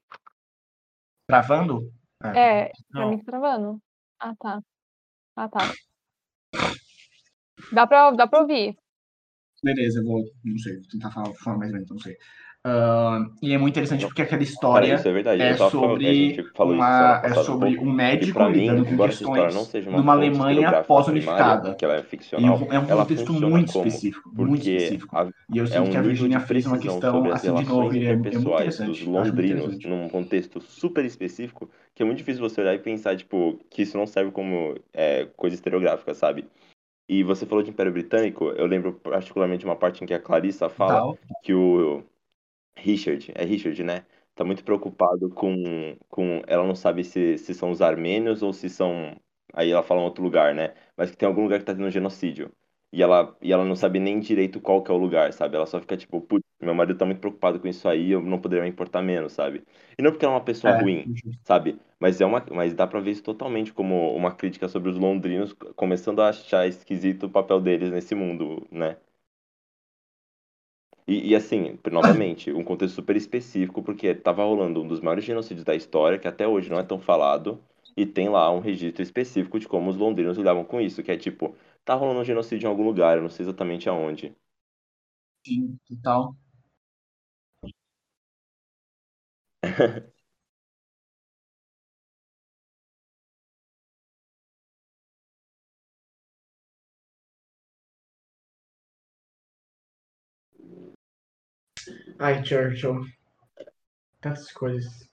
travando. 1.29 1.89
É, 2.35 2.73
pra 2.91 3.01
Não. 3.03 3.11
mim 3.11 3.19
tá 3.19 3.25
travando. 3.31 3.81
Ah, 4.19 4.35
tá. 4.39 4.61
Ah, 5.37 5.49
tá. 5.49 5.61
Dá 7.73 7.87
pra, 7.87 8.11
dá 8.11 8.27
pra 8.27 8.41
ouvir. 8.41 8.77
Beleza, 9.63 10.01
eu 10.01 10.05
vou, 10.05 10.25
não 10.45 10.59
sei, 10.59 10.75
vou 10.75 10.89
tentar 10.89 11.11
falar, 11.11 11.33
falar 11.35 11.59
mais 11.59 11.73
lento, 11.73 11.95
não 11.95 12.01
sei. 12.01 12.17
Ah, 12.65 13.27
e 13.43 13.53
é 13.53 13.59
muito 13.59 13.73
interessante 13.75 14.07
porque 14.07 14.23
aquela 14.23 14.43
história 14.43 14.95
isso 14.95 15.09
é 15.09 15.13
verdade. 15.13 15.43
é 15.43 15.55
falando, 15.57 15.71
sobre 15.71 16.05
isso 16.13 16.53
uma, 16.55 17.21
é 17.25 17.31
um 17.31 17.35
sobre 17.45 17.79
um 17.79 17.93
médico 17.93 18.45
mim, 18.45 18.61
lidando 18.61 18.85
com 18.85 18.97
questões 18.99 19.73
numa 19.91 20.13
Alemanha 20.13 20.83
pós-unificada. 20.85 21.77
é 21.81 22.39
E 22.39 22.45
um- 22.45 22.73
é 22.73 22.79
um 22.79 22.87
ela 22.89 23.03
contexto 23.03 23.33
muito 23.33 23.77
específico, 23.79 24.31
muito 24.33 24.61
específico. 24.61 25.17
a- 25.17 25.29
E 25.53 25.59
eu 25.59 25.65
é 25.65 25.67
sinto 25.67 25.83
um 25.83 25.91
que 25.91 25.97
a 25.97 26.03
Virginia 26.03 26.39
fez 26.39 26.65
uma 26.65 26.79
questão 26.79 27.33
assim 27.33 27.53
de 27.53 27.65
novo, 27.65 27.93
é, 27.93 28.11
é 28.11 28.15
muito 28.15 28.29
dos 28.29 28.39
interessante. 28.39 28.91
Acho 28.91 29.11
muito 29.11 29.27
londrinos 29.27 29.65
interessante. 29.65 29.89
num 29.89 30.09
contexto 30.09 30.61
super 30.61 31.05
específico 31.05 31.69
que 31.97 32.03
é 32.03 32.07
muito 32.07 32.19
difícil 32.19 32.41
você 32.49 32.61
olhar 32.61 32.75
e 32.75 32.79
pensar, 32.79 33.17
tipo, 33.17 33.59
que 33.71 33.83
isso 33.83 33.99
não 33.99 34.07
serve 34.07 34.31
como 34.31 34.77
é, 34.95 35.27
coisa 35.37 35.57
historiográfica, 35.57 36.15
sabe? 36.15 36.47
E 37.09 37.25
você 37.25 37.45
falou 37.45 37.65
de 37.65 37.71
Império 37.71 37.93
Britânico, 37.93 38.45
eu 38.51 38.67
lembro 38.67 38.93
particularmente 38.93 39.65
uma 39.65 39.75
parte 39.77 40.03
em 40.03 40.07
que 40.07 40.15
a 40.15 40.21
Clarissa 40.21 40.69
fala 40.69 40.93
Tal. 41.01 41.19
que 41.43 41.53
o 41.53 42.05
Richard, 42.77 43.31
é 43.35 43.45
Richard, 43.45 43.83
né? 43.85 44.07
Tá 44.35 44.45
muito 44.45 44.65
preocupado 44.65 45.29
com, 45.31 45.97
com 46.09 46.43
ela 46.47 46.67
não 46.67 46.75
sabe 46.75 47.05
se, 47.05 47.37
se 47.39 47.55
são 47.55 47.71
os 47.71 47.83
armênios 47.83 48.43
ou 48.43 48.53
se 48.53 48.69
são, 48.71 49.15
aí 49.53 49.71
ela 49.71 49.83
fala 49.83 50.01
em 50.01 50.05
outro 50.05 50.23
lugar, 50.25 50.55
né? 50.55 50.75
Mas 50.97 51.11
que 51.11 51.17
tem 51.17 51.27
algum 51.29 51.43
lugar 51.43 51.59
que 51.59 51.65
tá 51.67 51.75
tendo 51.75 51.87
um 51.87 51.91
genocídio. 51.91 52.51
E 52.93 53.03
ela, 53.03 53.37
e 53.41 53.53
ela 53.53 53.65
não 53.65 53.75
sabe 53.77 53.99
nem 53.99 54.21
direito 54.21 54.61
qual 54.61 54.83
que 54.83 54.91
é 54.91 54.95
o 54.95 54.99
lugar, 54.99 55.33
sabe? 55.33 55.57
Ela 55.57 55.67
só 55.67 55.81
fica 55.81 55.97
tipo, 55.97 56.21
putz, 56.21 56.45
meu 56.61 56.75
marido 56.75 56.99
tá 56.99 57.05
muito 57.07 57.21
preocupado 57.21 57.59
com 57.61 57.67
isso 57.69 57.89
aí, 57.89 58.11
eu 58.11 58.21
não 58.23 58.39
poderia 58.41 58.63
me 58.65 58.69
importar 58.71 59.01
menos, 59.03 59.33
sabe? 59.33 59.65
E 59.99 60.03
não 60.03 60.11
porque 60.11 60.25
ela 60.25 60.35
é 60.35 60.39
uma 60.39 60.45
pessoa 60.45 60.73
É, 60.73 60.73
ruim, 60.75 61.11
sabe? 61.43 61.79
Mas 61.99 62.21
é 62.21 62.27
uma, 62.27 62.45
mas 62.51 62.75
dá 62.75 62.87
pra 62.87 63.01
ver 63.01 63.13
isso 63.13 63.23
totalmente 63.23 63.73
como 63.73 64.15
uma 64.15 64.35
crítica 64.35 64.69
sobre 64.69 64.91
os 64.91 64.99
londrinos 64.99 65.53
começando 65.77 66.21
a 66.21 66.29
achar 66.29 66.67
esquisito 66.67 67.25
o 67.27 67.31
papel 67.31 67.61
deles 67.61 67.91
nesse 67.91 68.15
mundo, 68.15 68.67
né? 68.71 68.97
E, 71.07 71.31
e, 71.31 71.35
assim, 71.37 71.79
novamente, 71.91 72.53
um 72.53 72.63
contexto 72.65 72.95
super 72.97 73.17
específico, 73.17 73.83
porque 73.83 74.15
tava 74.15 74.45
rolando 74.45 74.83
um 74.83 74.89
dos 74.89 75.01
maiores 75.01 75.25
genocídios 75.25 75.65
da 75.65 75.75
história, 75.75 76.19
que 76.19 76.29
até 76.29 76.47
hoje 76.47 76.71
não 76.71 76.79
é 76.79 76.83
tão 76.85 77.01
falado, 77.01 77.63
e 77.97 78.07
tem 78.07 78.29
lá 78.29 78.51
um 78.51 78.61
registro 78.61 79.03
específico 79.03 79.59
de 79.59 79.69
como 79.69 79.91
os 79.91 79.97
londrinos 79.97 80.37
lidavam 80.39 80.65
com 80.65 80.81
isso, 80.81 81.03
que 81.03 81.11
é 81.13 81.17
tipo, 81.17 81.55
tá 81.85 81.95
rolando 81.95 82.21
um 82.21 82.25
genocídio 82.25 82.67
em 82.67 82.71
algum 82.71 82.85
lugar, 82.85 83.17
eu 83.17 83.23
não 83.23 83.31
sei 83.31 83.45
exatamente 83.45 83.89
aonde. 83.89 84.35
Sim, 85.47 85.79
total. 85.87 86.37
Ai, 102.23 102.41
Churchill. 102.45 103.05
Tantas 104.21 104.53
coisas. 104.53 105.11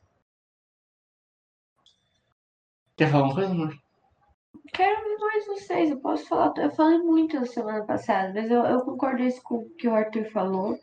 Quer 2.95 3.09
falar 3.09 3.23
uma 3.23 3.33
coisa, 3.33 3.51
amor? 3.51 3.75
Quero 4.71 5.03
ver 5.03 5.17
mais 5.17 5.47
vocês. 5.47 5.89
Eu 5.89 5.99
posso 6.01 6.27
falar. 6.27 6.53
Eu 6.57 6.69
falei 6.69 6.99
muito 6.99 7.39
na 7.39 7.47
semana 7.47 7.83
passada, 7.83 8.31
mas 8.35 8.51
eu, 8.51 8.63
eu 8.63 8.81
concordo 8.81 9.23
com 9.41 9.55
o 9.55 9.69
que 9.71 9.87
o 9.87 9.95
Arthur 9.95 10.25
falou. 10.25 10.77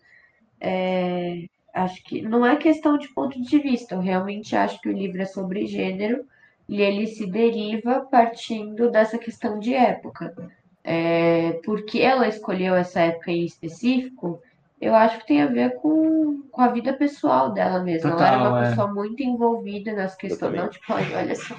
É, 0.61 1.47
acho 1.73 2.03
que 2.03 2.23
não 2.23 2.45
é 2.45 2.57
questão 2.57 2.99
de 2.99 3.07
ponto 3.15 3.41
de 3.41 3.59
vista. 3.61 3.95
Eu 3.95 4.01
realmente 4.01 4.57
acho 4.57 4.81
que 4.81 4.89
o 4.89 4.99
livro 4.99 5.23
é 5.23 5.27
sobre 5.27 5.69
gênero 5.69 6.27
e 6.69 6.83
ele 6.83 7.07
se 7.07 7.25
deriva 7.25 8.01
partindo 8.01 8.91
dessa 8.91 9.17
questão 9.17 9.61
de 9.61 9.75
época. 9.75 10.35
É, 10.83 11.53
porque 11.65 12.01
ela 12.01 12.27
escolheu 12.27 12.75
essa 12.75 12.99
época 12.99 13.31
em 13.31 13.45
específico, 13.45 14.43
eu 14.81 14.95
acho 14.95 15.19
que 15.21 15.27
tem 15.27 15.43
a 15.43 15.47
ver 15.47 15.77
com, 15.81 16.43
com 16.51 16.61
a 16.63 16.69
vida 16.69 16.93
pessoal 16.93 17.53
dela 17.53 17.83
mesmo. 17.83 18.11
ela 18.11 18.27
era 18.27 18.37
Total, 18.37 18.53
uma 18.53 18.63
é. 18.65 18.69
pessoa 18.69 18.93
muito 18.93 19.23
envolvida 19.23 19.93
nas 19.95 20.15
questões. 20.15 20.55
Não, 20.55 20.69
tipo, 20.69 20.85
olha, 20.93 21.35
só. 21.35 21.57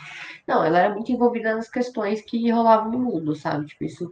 Não, 0.47 0.63
ela 0.63 0.79
era 0.79 0.93
muito 0.93 1.11
envolvida 1.11 1.55
nas 1.55 1.69
questões 1.69 2.21
que 2.21 2.49
rolavam 2.51 2.91
no 2.91 2.99
mundo, 2.99 3.35
sabe? 3.35 3.65
Tipo, 3.65 3.83
isso, 3.85 4.09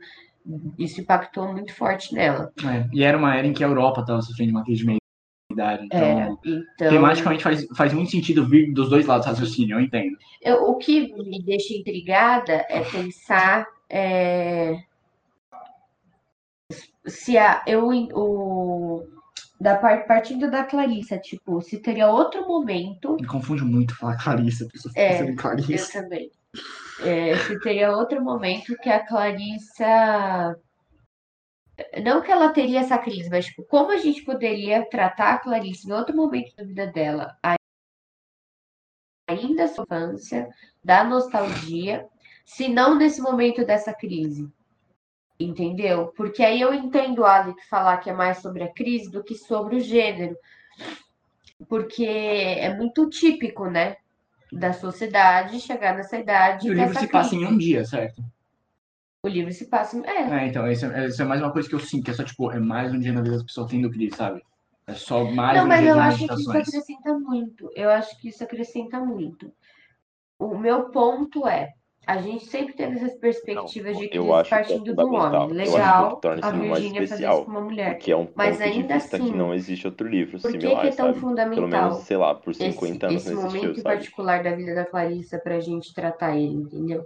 isso 0.77 1.01
impactou 1.01 1.51
muito 1.53 1.73
forte 1.73 2.13
nela. 2.13 2.51
É, 2.63 2.87
E 2.93 3.03
era 3.03 3.17
uma 3.17 3.35
era 3.35 3.45
em 3.47 3.53
que 3.53 3.63
a 3.63 3.67
Europa 3.67 4.01
estava 4.01 4.21
sofrendo 4.21 4.51
uma 4.51 4.63
crise 4.63 4.81
de 4.81 4.85
meia-idade. 4.87 5.85
Então, 5.85 5.99
É, 5.99 6.27
então, 6.45 6.89
tematicamente 6.89 7.43
faz, 7.43 7.65
faz 7.77 7.93
muito 7.93 8.11
sentido 8.11 8.45
vir 8.47 8.73
dos 8.73 8.89
dois 8.89 9.05
lados 9.05 9.25
do 9.25 9.29
raciocínio, 9.29 9.77
eu 9.77 9.81
entendo. 9.81 10.17
eu- 10.41 10.63
o 10.69 10.75
que 10.77 11.13
me 11.23 11.41
deixa 11.43 11.73
intrigada 11.73 12.65
é 12.69 12.81
pensar 12.81 13.65
é, 13.89 14.77
se 17.07 17.37
a, 17.37 17.63
eu, 17.67 17.87
o, 18.13 19.07
da 19.59 19.77
par- 19.77 20.05
partindo 20.05 20.49
da 20.49 20.63
Clarissa, 20.63 21.17
tipo, 21.17 21.61
se 21.61 21.79
teria 21.79 22.09
outro 22.09 22.47
momento 22.47 23.15
Me 23.19 23.27
confunde 23.27 23.63
muito 23.63 23.95
falar 23.97 24.17
Clarissa, 24.21 24.65
a 24.65 24.69
pessoa 24.69 24.91
fica 24.91 25.01
É, 25.01 25.23
em 25.23 25.29
Eu 25.29 25.35
Clarissa. 25.35 26.01
também. 26.03 26.31
É, 27.01 27.37
se 27.37 27.59
teria 27.59 27.91
outro 27.95 28.23
momento 28.23 28.75
que 28.77 28.89
a 28.89 29.05
Clarissa. 29.05 30.57
Não 32.01 32.21
que 32.21 32.31
ela 32.31 32.53
teria 32.53 32.79
essa 32.79 32.97
crise, 32.97 33.29
mas 33.29 33.47
tipo, 33.47 33.63
como 33.65 33.91
a 33.91 33.97
gente 33.97 34.21
poderia 34.23 34.85
tratar 34.89 35.33
a 35.33 35.37
Clarissa 35.39 35.87
em 35.89 35.91
outro 35.91 36.15
momento 36.15 36.55
da 36.55 36.63
vida 36.63 36.87
dela, 36.87 37.37
ainda 39.27 39.67
sua 39.67 39.83
infância, 39.83 40.47
da 40.83 41.03
nostalgia, 41.03 42.07
se 42.45 42.69
não 42.69 42.95
nesse 42.95 43.21
momento 43.21 43.65
dessa 43.65 43.93
crise. 43.93 44.49
Entendeu? 45.39 46.13
Porque 46.15 46.41
aí 46.43 46.61
eu 46.61 46.73
entendo 46.73 47.19
o 47.19 47.25
Alec 47.25 47.61
falar 47.67 47.97
que 47.97 48.09
é 48.09 48.13
mais 48.13 48.37
sobre 48.39 48.63
a 48.63 48.71
crise 48.73 49.11
do 49.11 49.23
que 49.23 49.35
sobre 49.35 49.75
o 49.75 49.79
gênero. 49.81 50.35
Porque 51.67 52.05
é 52.05 52.73
muito 52.75 53.09
típico, 53.09 53.69
né? 53.69 53.97
Da 54.51 54.71
sociedade 54.73 55.59
chegar 55.59 55.95
nessa 55.95 56.17
idade. 56.17 56.67
E 56.67 56.71
o 56.71 56.73
livro 56.73 56.95
se 56.97 57.07
passa 57.07 57.35
em 57.35 57.39
crise. 57.39 57.53
um 57.53 57.57
dia, 57.57 57.85
certo? 57.85 58.23
O 59.23 59.27
livro 59.27 59.51
se 59.51 59.65
passa. 59.67 59.97
em- 59.97 60.05
É, 60.05 60.43
É, 60.43 60.47
então, 60.47 60.69
isso 60.71 60.85
é, 60.85 61.07
é 61.07 61.23
mais 61.25 61.41
uma 61.41 61.51
coisa 61.51 61.67
que 61.67 61.75
eu 61.75 61.79
sinto, 61.79 62.05
que 62.05 62.11
é 62.11 62.13
só, 62.13 62.23
tipo, 62.23 62.51
é 62.51 62.59
mais 62.59 62.93
um 62.93 62.99
dia 62.99 63.11
na 63.11 63.21
vida 63.21 63.35
das 63.35 63.43
pessoas 63.43 63.69
tendo 63.71 63.89
crise, 63.89 64.15
sabe? 64.15 64.41
É 64.87 64.93
só 64.93 65.23
mais 65.25 65.57
não, 65.57 65.65
um 65.65 65.69
mas 65.69 65.79
dia 65.79 65.89
eu 65.89 65.99
acho 65.99 66.27
que 66.27 66.33
isso 66.35 66.51
acrescenta 66.51 67.19
muito. 67.19 67.71
Eu 67.75 67.89
acho 67.89 68.21
que 68.21 68.29
isso 68.29 68.43
acrescenta 68.43 68.99
muito. 68.99 69.51
O 70.39 70.57
meu 70.57 70.89
ponto 70.91 71.47
é. 71.47 71.73
A 72.07 72.17
gente 72.21 72.45
sempre 72.45 72.73
teve 72.73 72.95
essas 72.95 73.15
perspectivas 73.15 73.93
Não, 73.93 74.01
de 74.01 74.07
que 74.09 74.17
é 74.17 74.43
partindo 74.43 74.95
do 74.95 75.13
homem. 75.13 75.47
Que 75.47 75.53
Legal 75.53 76.19
que 76.19 76.27
esse 76.27 76.45
a 76.45 76.51
Virgínia 76.51 77.07
fazer 77.07 77.27
isso 77.27 77.43
com 77.43 77.51
uma 77.51 77.61
mulher. 77.61 77.89
Porque 77.95 78.11
é 78.11 78.15
um 78.15 78.25
ponto 78.25 78.37
Mas 78.37 78.57
de 78.57 78.63
ainda 78.63 78.93
vista 78.93 79.17
assim, 79.17 79.31
que 79.31 79.37
não 79.37 79.53
existe 79.53 79.87
outro 79.87 80.07
livro 80.07 80.39
Por 80.39 80.51
que, 80.51 80.59
similar, 80.59 80.81
que 80.81 80.87
é 80.87 80.91
tão 80.91 81.05
sabe? 81.07 81.13
Pelo 81.13 81.29
fundamental 81.29 81.89
menos, 81.89 81.97
sei 82.03 82.17
lá, 82.17 82.35
por 82.35 82.51
esse, 82.51 82.71
50 82.71 83.07
anos 83.07 83.21
esse 83.21 83.33
não 83.33 83.41
momento 83.41 83.55
existiu, 83.55 83.83
sabe? 83.83 83.95
particular 83.95 84.43
da 84.43 84.55
vida 84.55 84.75
da 84.75 84.85
Clarissa 84.85 85.39
pra 85.39 85.59
gente 85.59 85.93
tratar 85.93 86.35
ele, 86.37 86.53
entendeu? 86.53 87.05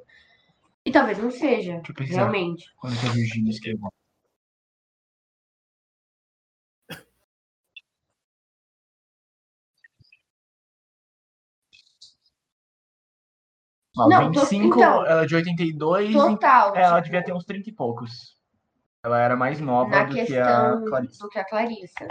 E 0.86 0.92
talvez 0.92 1.18
não 1.18 1.32
seja, 1.32 1.82
realmente. 2.00 2.66
Quando 2.78 3.00
que 3.00 3.06
a 3.06 3.12
Virgínia 3.12 3.52
escreveu. 3.52 3.90
Não, 14.08 14.32
tô- 14.32 14.40
25, 14.42 14.78
então. 14.80 15.06
ela 15.06 15.24
é 15.24 15.26
de 15.26 15.36
82, 15.36 16.14
Total. 16.14 16.76
é, 16.76 16.82
ela 16.82 16.96
tipo, 17.02 17.04
devia 17.06 17.24
ter 17.24 17.34
uns 17.34 17.44
30 17.44 17.70
e 17.70 17.74
poucos. 17.74 18.38
Ela 19.04 19.20
era 19.20 19.36
mais 19.36 19.60
nova 19.60 20.06
do 20.06 20.14
que 20.14 20.38
a 20.38 20.78
Clarissa. 20.88 21.24
do 21.24 21.30
que 21.30 21.40
a 21.40 21.46
Clarissa. 21.46 22.08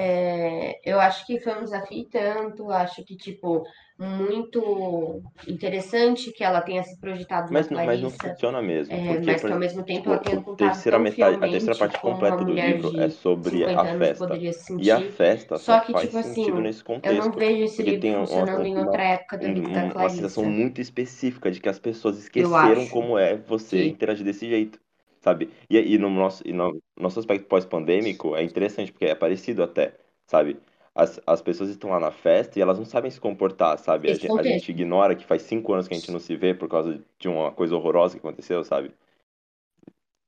É, 0.00 0.78
eu 0.88 1.00
acho 1.00 1.26
que 1.26 1.40
foi 1.40 1.54
um 1.58 1.64
desafio 1.64 2.08
tanto, 2.10 2.70
acho 2.70 3.04
que, 3.04 3.16
tipo, 3.16 3.64
muito 3.98 5.22
interessante 5.46 6.30
que 6.32 6.44
ela 6.44 6.60
tenha 6.62 6.84
se 6.84 6.98
projetado 7.00 7.52
Mas, 7.52 7.66
na 7.66 7.70
não- 7.70 7.84
mas 7.84 8.00
não 8.00 8.10
Clarissa, 8.10 8.28
funciona 8.30 8.62
mesmo. 8.62 8.94
é, 8.94 9.06
porque, 9.06 9.26
mas 9.26 9.44
que 9.44 9.52
ao 9.52 9.58
mesmo 9.58 9.84
tempo 9.84 10.04
tipo, 10.04 10.10
ela 10.10 10.18
tenha 10.20 10.36
a 10.36 10.44
contado 10.44 10.56
terceira 10.56 10.98
metade, 10.98 11.36
a 11.40 11.48
terceira 11.48 11.76
parte 11.78 11.98
completa 11.98 12.44
do 12.44 12.52
livro 12.52 12.92
é 12.96 13.08
sobre 13.08 13.54
50 13.56 13.80
a 13.82 13.86
festa. 13.86 14.36
E 14.76 14.90
a 14.90 15.00
festa 15.00 15.56
Só 15.58 15.74
só 15.74 15.80
que, 15.80 15.92
faz 15.92 16.10
tipo 16.10 16.16
sentido 16.18 16.60
assim, 16.60 16.62
nesse 16.62 16.84
eu 17.02 17.14
não 17.14 17.30
contexto. 17.30 17.38
vejo 17.38 17.64
esse 17.64 17.82
livro 17.82 18.00
tem 18.00 18.14
uma, 18.16 18.24
funcionando 18.26 18.66
em 18.66 18.76
uma, 18.76 18.84
outra 18.84 19.02
época 19.02 19.38
da 19.38 19.48
um- 19.48 19.52
vida 19.52 19.68
da 19.72 19.84
um- 19.88 19.92
uma 19.98 20.08
sensação 20.10 20.44
Clarissa. 20.44 20.50
muito 20.50 20.80
específica 20.80 21.50
de 21.50 21.60
que 21.60 21.68
as 21.68 21.78
pessoas 21.78 22.18
esqueceram 22.18 22.86
como 22.86 23.18
é 23.18 23.36
você 23.36 23.84
que 23.84 23.88
interagir 23.88 24.24
desse 24.24 24.48
jeito, 24.48 24.80
sabe? 25.20 25.50
E, 25.70 25.78
e 25.94 25.98
no 25.98 26.10
nosso, 26.10 26.42
e 26.46 26.52
no 26.52 26.80
nosso 26.96 27.18
aspecto 27.20 27.46
pós-pandêmico 27.48 28.36
é 28.36 28.42
interessante, 28.42 28.92
porque 28.92 29.06
é 29.06 29.14
parecido 29.14 29.62
até, 29.62 29.94
sabe? 30.26 30.58
As, 30.94 31.20
as 31.26 31.40
pessoas 31.42 31.70
estão 31.70 31.90
lá 31.90 32.00
na 32.00 32.10
festa 32.10 32.58
e 32.58 32.62
elas 32.62 32.78
não 32.78 32.84
sabem 32.84 33.10
se 33.10 33.20
comportar, 33.20 33.78
sabe? 33.78 34.10
A, 34.10 34.12
esse 34.12 34.22
gen- 34.22 34.32
a 34.36 34.42
gente 34.42 34.70
ignora 34.70 35.14
que 35.14 35.24
faz 35.24 35.42
cinco 35.42 35.72
anos 35.72 35.86
que 35.88 35.94
a 35.94 35.96
gente 35.96 36.10
não 36.10 36.18
se 36.18 36.36
vê 36.36 36.54
por 36.54 36.68
causa 36.68 37.00
de 37.18 37.28
uma 37.28 37.52
coisa 37.52 37.76
horrorosa 37.76 38.14
que 38.14 38.20
aconteceu, 38.26 38.64
sabe? 38.64 38.92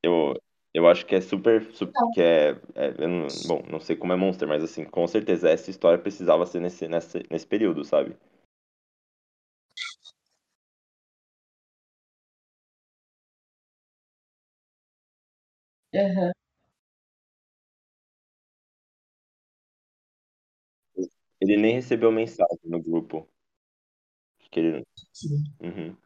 Eu, 0.03 0.35
eu 0.75 0.89
acho 0.89 1.05
que 1.07 1.15
é 1.15 1.21
super, 1.21 1.65
super 1.75 1.95
que 2.11 2.21
é, 2.21 2.51
é- 2.75 2.95
eu 2.99 3.09
não- 3.09 3.43
bom, 3.45 3.63
não 3.69 3.81
sei 3.81 3.97
como 3.97 4.13
é 4.13 4.17
Monster, 4.17 4.49
mas 4.49 4.63
assim, 4.63 4.85
com 4.85 5.07
certeza 5.07 5.49
essa 5.51 5.71
história 5.71 5.99
precisava 5.99 6.47
ser 6.47 6.61
nesse, 6.61 6.89
nesse, 6.89 7.23
nesse 7.31 7.47
período, 7.47 7.85
sabe? 7.85 8.17
Aham. 15.95 16.31
Ele 21.41 21.57
nem 21.57 21.75
recebeu 21.75 22.13
mensagem 22.13 22.59
no 22.65 22.81
grupo. 22.83 23.29
Acho 24.39 24.51
que 24.51 24.61
ele. 24.61 24.87
Sim. 25.13 25.45
Uhum. 25.61 25.97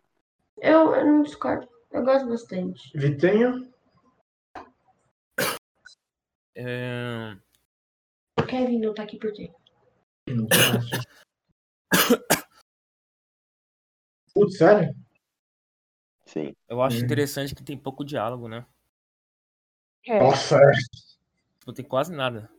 Eu, 0.58 0.94
eu 0.94 1.04
não 1.06 1.22
discordo. 1.22 1.68
Eu 1.90 2.04
gosto 2.04 2.28
bastante. 2.28 2.96
Vitinho? 2.96 3.72
É, 6.56 7.36
O 8.38 8.46
Kevin 8.46 8.78
não 8.78 8.94
tá 8.94 9.02
aqui 9.02 9.18
por 9.18 9.32
quê? 9.32 9.52
Putz, 14.32 14.56
sério? 14.56 14.94
Sim. 16.26 16.54
eu 16.68 16.80
acho 16.80 16.96
Hum. 16.96 17.00
interessante 17.04 17.54
que 17.54 17.62
tem 17.62 17.76
pouco 17.76 18.04
diálogo, 18.04 18.48
né? 18.48 18.64
É. 20.06 20.18
Nossa, 20.18 20.58
Tipo, 21.60 21.72
tem 21.72 21.84
quase 21.84 22.14
nada. 22.14 22.50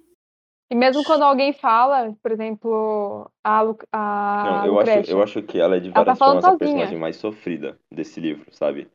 E 0.69 0.73
mesmo 0.73 1.03
quando 1.03 1.21
alguém 1.23 1.53
fala, 1.53 2.15
por 2.23 2.31
exemplo, 2.31 3.29
a, 3.43 3.61
Lu, 3.61 3.77
a 3.91 4.43
Não, 4.45 4.65
eu 4.65 4.79
acho, 4.79 5.11
eu 5.11 5.21
acho 5.21 5.43
que 5.43 5.59
ela 5.59 5.75
é 5.75 5.79
de 5.79 5.89
tá 5.91 5.99
várias 5.99 6.17
falando 6.17 6.43
formas 6.43 6.45
a 6.45 6.49
sozinha. 6.51 6.59
personagem 6.59 6.97
mais 6.97 7.15
sofrida 7.17 7.77
desse 7.91 8.19
livro, 8.19 8.45
sabe? 8.51 8.87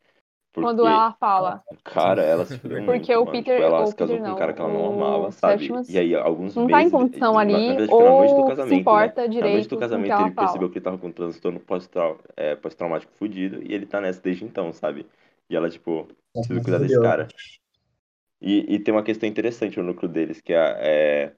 quando 0.53 0.81
Porque, 0.81 0.93
ela 0.93 1.13
fala, 1.13 1.63
cara, 1.85 2.23
ela 2.23 2.45
se 2.45 2.59
fudeu 2.59 2.83
Porque 2.83 3.15
muito, 3.15 3.19
o. 3.21 3.27
Peter- 3.27 3.55
Tipo, 3.57 3.63
ela 3.63 3.83
o 3.83 3.87
se 3.87 3.95
casou 3.95 4.17
Peter 4.17 4.25
com 4.25 4.31
um 4.31 4.33
não, 4.33 4.39
cara 4.39 4.53
que 4.53 4.61
ela 4.61 4.73
não 4.73 4.93
amava, 4.93 5.31
sabe? 5.31 5.71
E 5.89 5.99
aí, 5.99 6.15
alguns 6.17 6.57
não 6.57 6.67
tá 6.67 6.83
em 6.83 6.91
meses. 6.91 6.93
condição 6.93 7.35
na, 7.35 7.41
ali, 7.41 7.53
na 7.53 7.59
verdade, 7.59 7.93
noite 7.93 8.35
do 8.35 8.41
ou 8.41 8.45
se 8.45 8.49
casamento, 8.49 8.73
né? 8.73 8.81
importa 8.81 9.21
Na 9.23 9.27
noite 9.29 9.41
direito 9.45 9.69
do 9.69 9.69
com 9.71 9.77
o 9.77 9.79
que 9.79 9.81
casamento, 9.81 10.13
ela 10.13 10.23
ele 10.23 10.35
percebeu 10.35 10.69
fala. 10.69 10.73
que 10.73 10.79
ele 10.79 10.85
tava 10.85 10.99
com 10.99 11.07
um 11.07 11.13
transtorno 11.13 11.63
é, 12.37 12.57
pós-traumático 12.57 13.13
fudido 13.15 13.63
e 13.63 13.73
ele 13.73 13.87
tá 13.87 14.01
nessa 14.01 14.21
desde 14.21 14.45
então, 14.45 14.73
sabe? 14.73 15.07
E 15.49 15.55
ela, 15.57 15.71
tipo, 15.71 16.09
precisa 16.33 16.61
cuidar 16.63 16.79
desse 16.79 17.01
cara. 17.01 17.29
E, 18.41 18.75
e 18.75 18.79
tem 18.79 18.93
uma 18.95 19.03
questão 19.05 19.29
interessante 19.29 19.79
no 19.79 19.85
núcleo 19.85 20.11
deles, 20.11 20.41
que 20.41 20.53
é, 20.53 21.27
é 21.29 21.37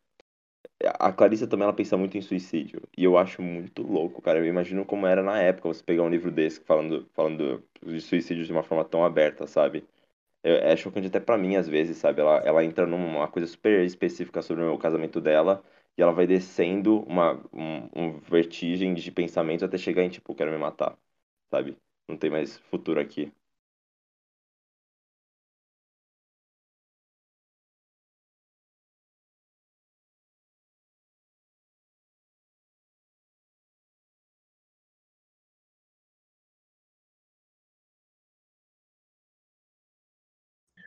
a 0.98 1.12
Clarissa 1.12 1.46
também 1.46 1.64
ela 1.64 1.72
pensa 1.72 1.96
muito 1.96 2.16
em 2.16 2.22
suicídio. 2.22 2.82
E 2.96 3.04
eu 3.04 3.16
acho 3.16 3.40
muito 3.42 3.82
louco, 3.82 4.20
cara. 4.22 4.38
Eu 4.38 4.46
imagino 4.46 4.84
como 4.84 5.06
era 5.06 5.22
na 5.22 5.40
época 5.40 5.68
você 5.68 5.82
pegar 5.82 6.02
um 6.02 6.08
livro 6.08 6.30
desse 6.30 6.60
falando, 6.60 7.08
falando 7.14 7.62
de 7.84 8.00
suicídio 8.00 8.44
de 8.44 8.52
uma 8.52 8.62
forma 8.62 8.84
tão 8.84 9.04
aberta, 9.04 9.46
sabe? 9.46 9.84
É, 10.42 10.72
é 10.72 10.76
chocante 10.76 11.08
até 11.08 11.20
pra 11.20 11.38
mim, 11.38 11.56
às 11.56 11.68
vezes, 11.68 11.96
sabe? 11.98 12.20
Ela, 12.20 12.38
ela 12.38 12.64
entra 12.64 12.86
numa 12.86 13.28
coisa 13.28 13.46
super 13.48 13.84
específica 13.84 14.42
sobre 14.42 14.64
o 14.64 14.78
casamento 14.78 15.20
dela 15.20 15.62
e 15.98 16.02
ela 16.02 16.12
vai 16.12 16.26
descendo 16.26 17.00
uma 17.04 17.34
um, 17.52 17.88
um 17.94 18.18
vertigem 18.20 18.94
de 18.94 19.12
pensamento 19.12 19.64
até 19.64 19.78
chegar 19.78 20.02
em, 20.04 20.10
tipo, 20.10 20.34
quero 20.34 20.50
me 20.52 20.58
matar, 20.58 20.98
sabe? 21.50 21.76
Não 22.08 22.16
tem 22.18 22.30
mais 22.30 22.58
futuro 22.58 23.00
aqui. 23.00 23.32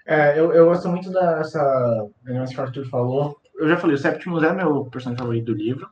É, 0.06 0.40
eu, 0.40 0.53
eu 0.53 0.65
gosto 0.65 0.88
muito 0.90 1.11
dessa 1.11 2.07
negócio 2.23 2.56
que 2.56 2.61
o 2.61 2.64
Arthur 2.64 2.86
falou. 2.90 3.38
Eu 3.56 3.68
já 3.68 3.77
falei, 3.77 3.95
o 3.95 3.99
Septimus 3.99 4.44
é 4.44 4.53
meu 4.53 4.86
personagem 4.86 5.19
favorito 5.19 5.45
do 5.45 5.53
livro. 5.53 5.88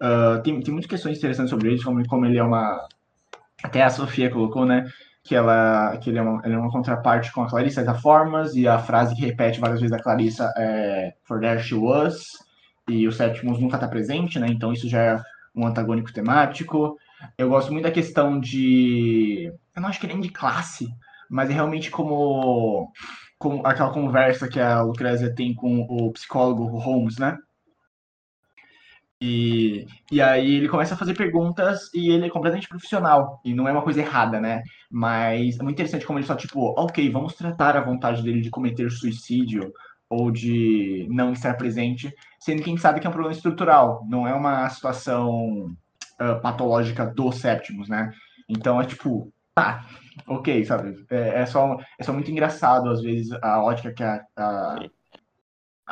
Ah, 0.00 0.40
tem, 0.42 0.60
tem 0.60 0.72
muitas 0.72 0.90
questões 0.90 1.18
interessantes 1.18 1.50
sobre 1.50 1.68
ele, 1.68 1.82
como, 1.82 2.06
como 2.08 2.26
ele 2.26 2.38
é 2.38 2.42
uma. 2.42 2.86
Até 3.62 3.82
a 3.82 3.90
Sofia 3.90 4.30
colocou, 4.30 4.64
né? 4.64 4.90
que 5.22 5.34
ela 5.34 5.96
que 5.98 6.10
ele 6.10 6.18
é 6.18 6.22
uma, 6.22 6.40
ele 6.44 6.54
é 6.54 6.58
uma 6.58 6.70
contraparte 6.70 7.32
com 7.32 7.42
a 7.42 7.48
Clarissa 7.48 7.84
da 7.84 7.94
Formas, 7.94 8.54
e 8.54 8.66
a 8.66 8.78
frase 8.78 9.14
que 9.14 9.24
repete 9.24 9.60
várias 9.60 9.80
vezes 9.80 9.94
a 9.94 10.02
Clarissa 10.02 10.52
é 10.56 11.12
For 11.24 11.40
there 11.40 11.62
she 11.62 11.74
was, 11.74 12.22
e 12.88 13.06
o 13.06 13.12
Sétimos 13.12 13.60
nunca 13.60 13.76
está 13.76 13.86
presente, 13.86 14.38
né? 14.38 14.48
Então 14.48 14.72
isso 14.72 14.88
já 14.88 15.00
é 15.00 15.22
um 15.54 15.66
antagônico 15.66 16.12
temático. 16.12 16.96
Eu 17.36 17.50
gosto 17.50 17.72
muito 17.72 17.84
da 17.84 17.90
questão 17.90 18.40
de. 18.40 19.52
Eu 19.76 19.82
não 19.82 19.88
acho 19.88 20.00
que 20.00 20.06
nem 20.06 20.20
de 20.20 20.30
classe, 20.30 20.88
mas 21.30 21.48
é 21.48 21.52
realmente 21.52 21.90
como, 21.90 22.92
como 23.38 23.64
aquela 23.64 23.92
conversa 23.92 24.48
que 24.48 24.58
a 24.58 24.82
Lucrécia 24.82 25.34
tem 25.34 25.54
com 25.54 25.80
o 25.82 26.12
psicólogo 26.12 26.64
Holmes, 26.76 27.18
né? 27.18 27.38
E, 29.22 29.86
e 30.10 30.20
aí 30.20 30.56
ele 30.56 30.68
começa 30.68 30.94
a 30.94 30.96
fazer 30.96 31.14
perguntas 31.14 31.92
e 31.94 32.10
ele 32.10 32.26
é 32.26 32.30
completamente 32.30 32.68
profissional. 32.68 33.40
E 33.44 33.54
não 33.54 33.68
é 33.68 33.72
uma 33.72 33.82
coisa 33.82 34.00
errada, 34.00 34.40
né? 34.40 34.62
Mas 34.90 35.58
é 35.58 35.62
muito 35.62 35.76
interessante 35.76 36.06
como 36.06 36.18
ele 36.18 36.26
só, 36.26 36.34
tipo, 36.34 36.74
ok, 36.76 37.08
vamos 37.10 37.34
tratar 37.34 37.76
a 37.76 37.82
vontade 37.82 38.22
dele 38.22 38.40
de 38.40 38.50
cometer 38.50 38.90
suicídio 38.90 39.72
ou 40.08 40.30
de 40.30 41.06
não 41.10 41.32
estar 41.32 41.54
presente, 41.56 42.12
sendo 42.40 42.62
que 42.62 42.68
a 42.68 42.72
gente 42.72 42.80
sabe 42.82 42.98
que 42.98 43.06
é 43.06 43.10
um 43.10 43.12
problema 43.12 43.32
estrutural, 43.36 44.04
não 44.08 44.26
é 44.26 44.34
uma 44.34 44.68
situação 44.68 45.72
uh, 46.20 46.40
patológica 46.42 47.06
do 47.06 47.30
Septimus, 47.30 47.88
né? 47.88 48.12
Então 48.48 48.80
é 48.80 48.84
tipo, 48.84 49.32
tá, 49.54 49.86
ok, 50.26 50.64
sabe? 50.64 51.04
É, 51.10 51.40
é, 51.42 51.46
só, 51.46 51.76
é 51.98 52.02
só 52.02 52.12
muito 52.12 52.30
engraçado, 52.30 52.88
às 52.88 53.02
vezes, 53.02 53.32
a 53.42 53.62
ótica 53.62 53.92
que 53.92 54.02
a, 54.02 54.20
a 54.36 54.88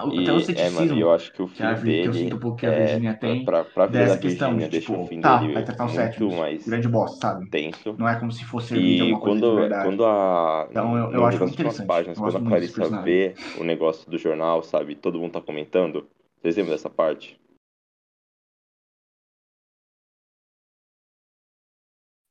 e, 0.07 0.23
até 0.23 0.33
o 0.33 0.41
ceticismo. 0.41 0.81
É, 0.81 0.87
mano, 0.87 1.01
eu 1.01 1.13
acho 1.13 1.33
que 1.33 1.43
o 1.43 1.49
fim 1.49 1.57
que, 1.57 1.63
a, 1.65 1.75
dele. 1.75 2.03
que 2.03 2.09
eu 2.09 2.13
sinto 2.13 2.37
um 2.37 2.39
pouco 2.39 2.57
que 2.57 2.67
a 2.67 2.71
é, 2.71 2.79
Virginia 2.85 3.15
tem. 3.15 3.45
Pra, 3.45 3.65
pra 3.65 3.87
vida 3.87 3.99
dessa 3.99 4.19
questão 4.19 4.57
de, 4.57 4.69
deixa 4.69 4.87
tipo, 4.87 5.03
o 5.03 5.07
fim 5.07 5.21
tá, 5.21 5.39
dele 5.39 5.55
vai 5.55 5.65
tratar 5.65 5.85
o 5.85 5.89
sétimo, 5.89 6.31
grande 6.67 6.89
bosta, 6.89 7.17
sabe? 7.19 7.51
tenso. 7.51 7.95
Não 7.99 8.09
é 8.09 8.19
como 8.19 8.31
se 8.31 8.45
fosse 8.45 8.75
E 8.75 9.01
alguma 9.01 9.21
coisa 9.21 9.41
de 9.41 9.47
quando, 9.47 9.83
quando 9.83 10.05
a. 10.05 10.69
Então, 10.71 10.97
eu- 10.97 11.13
eu 11.13 11.27
acho 11.27 11.41
muito 11.41 11.55
interessante. 11.55 11.87
páginas, 11.87 12.19
quando 12.19 12.37
a 12.37 12.41
Clarissa 12.41 12.89
vê 13.03 13.35
o 13.61 13.65
negócio 13.65 14.09
do 14.11 14.19
jornal, 14.19 14.63
sabe? 14.63 14.95
Todo 14.95 15.19
mundo 15.19 15.33
tá 15.33 15.41
comentando. 15.41 16.07
Vocês 16.41 16.57
lembram 16.57 16.75
dessa 16.75 16.89
parte? 16.91 17.39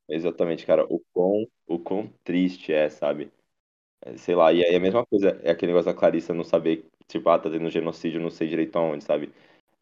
Exatamente, 0.09 0.65
cara. 0.65 0.85
O 0.85 0.99
quão, 1.13 1.47
o 1.67 1.79
quão 1.79 2.07
triste 2.23 2.71
é, 2.73 2.89
sabe? 2.89 3.31
É, 4.01 4.17
Sei 4.17 4.35
lá, 4.35 4.53
e 4.53 4.63
aí 4.63 4.75
a 4.75 4.79
mesma 4.79 5.05
coisa, 5.05 5.39
é 5.43 5.51
aquele 5.51 5.71
negócio 5.73 5.91
da 5.93 5.97
Clarissa 5.99 6.33
não 6.33 6.43
saber, 6.43 6.85
tipo, 7.07 7.29
ah, 7.29 7.39
tá 7.39 7.49
tendo 7.49 7.69
genocídio, 7.69 8.21
não 8.21 8.29
sei 8.31 8.47
direito 8.47 8.75
aonde, 8.77 9.03
sabe? 9.03 9.31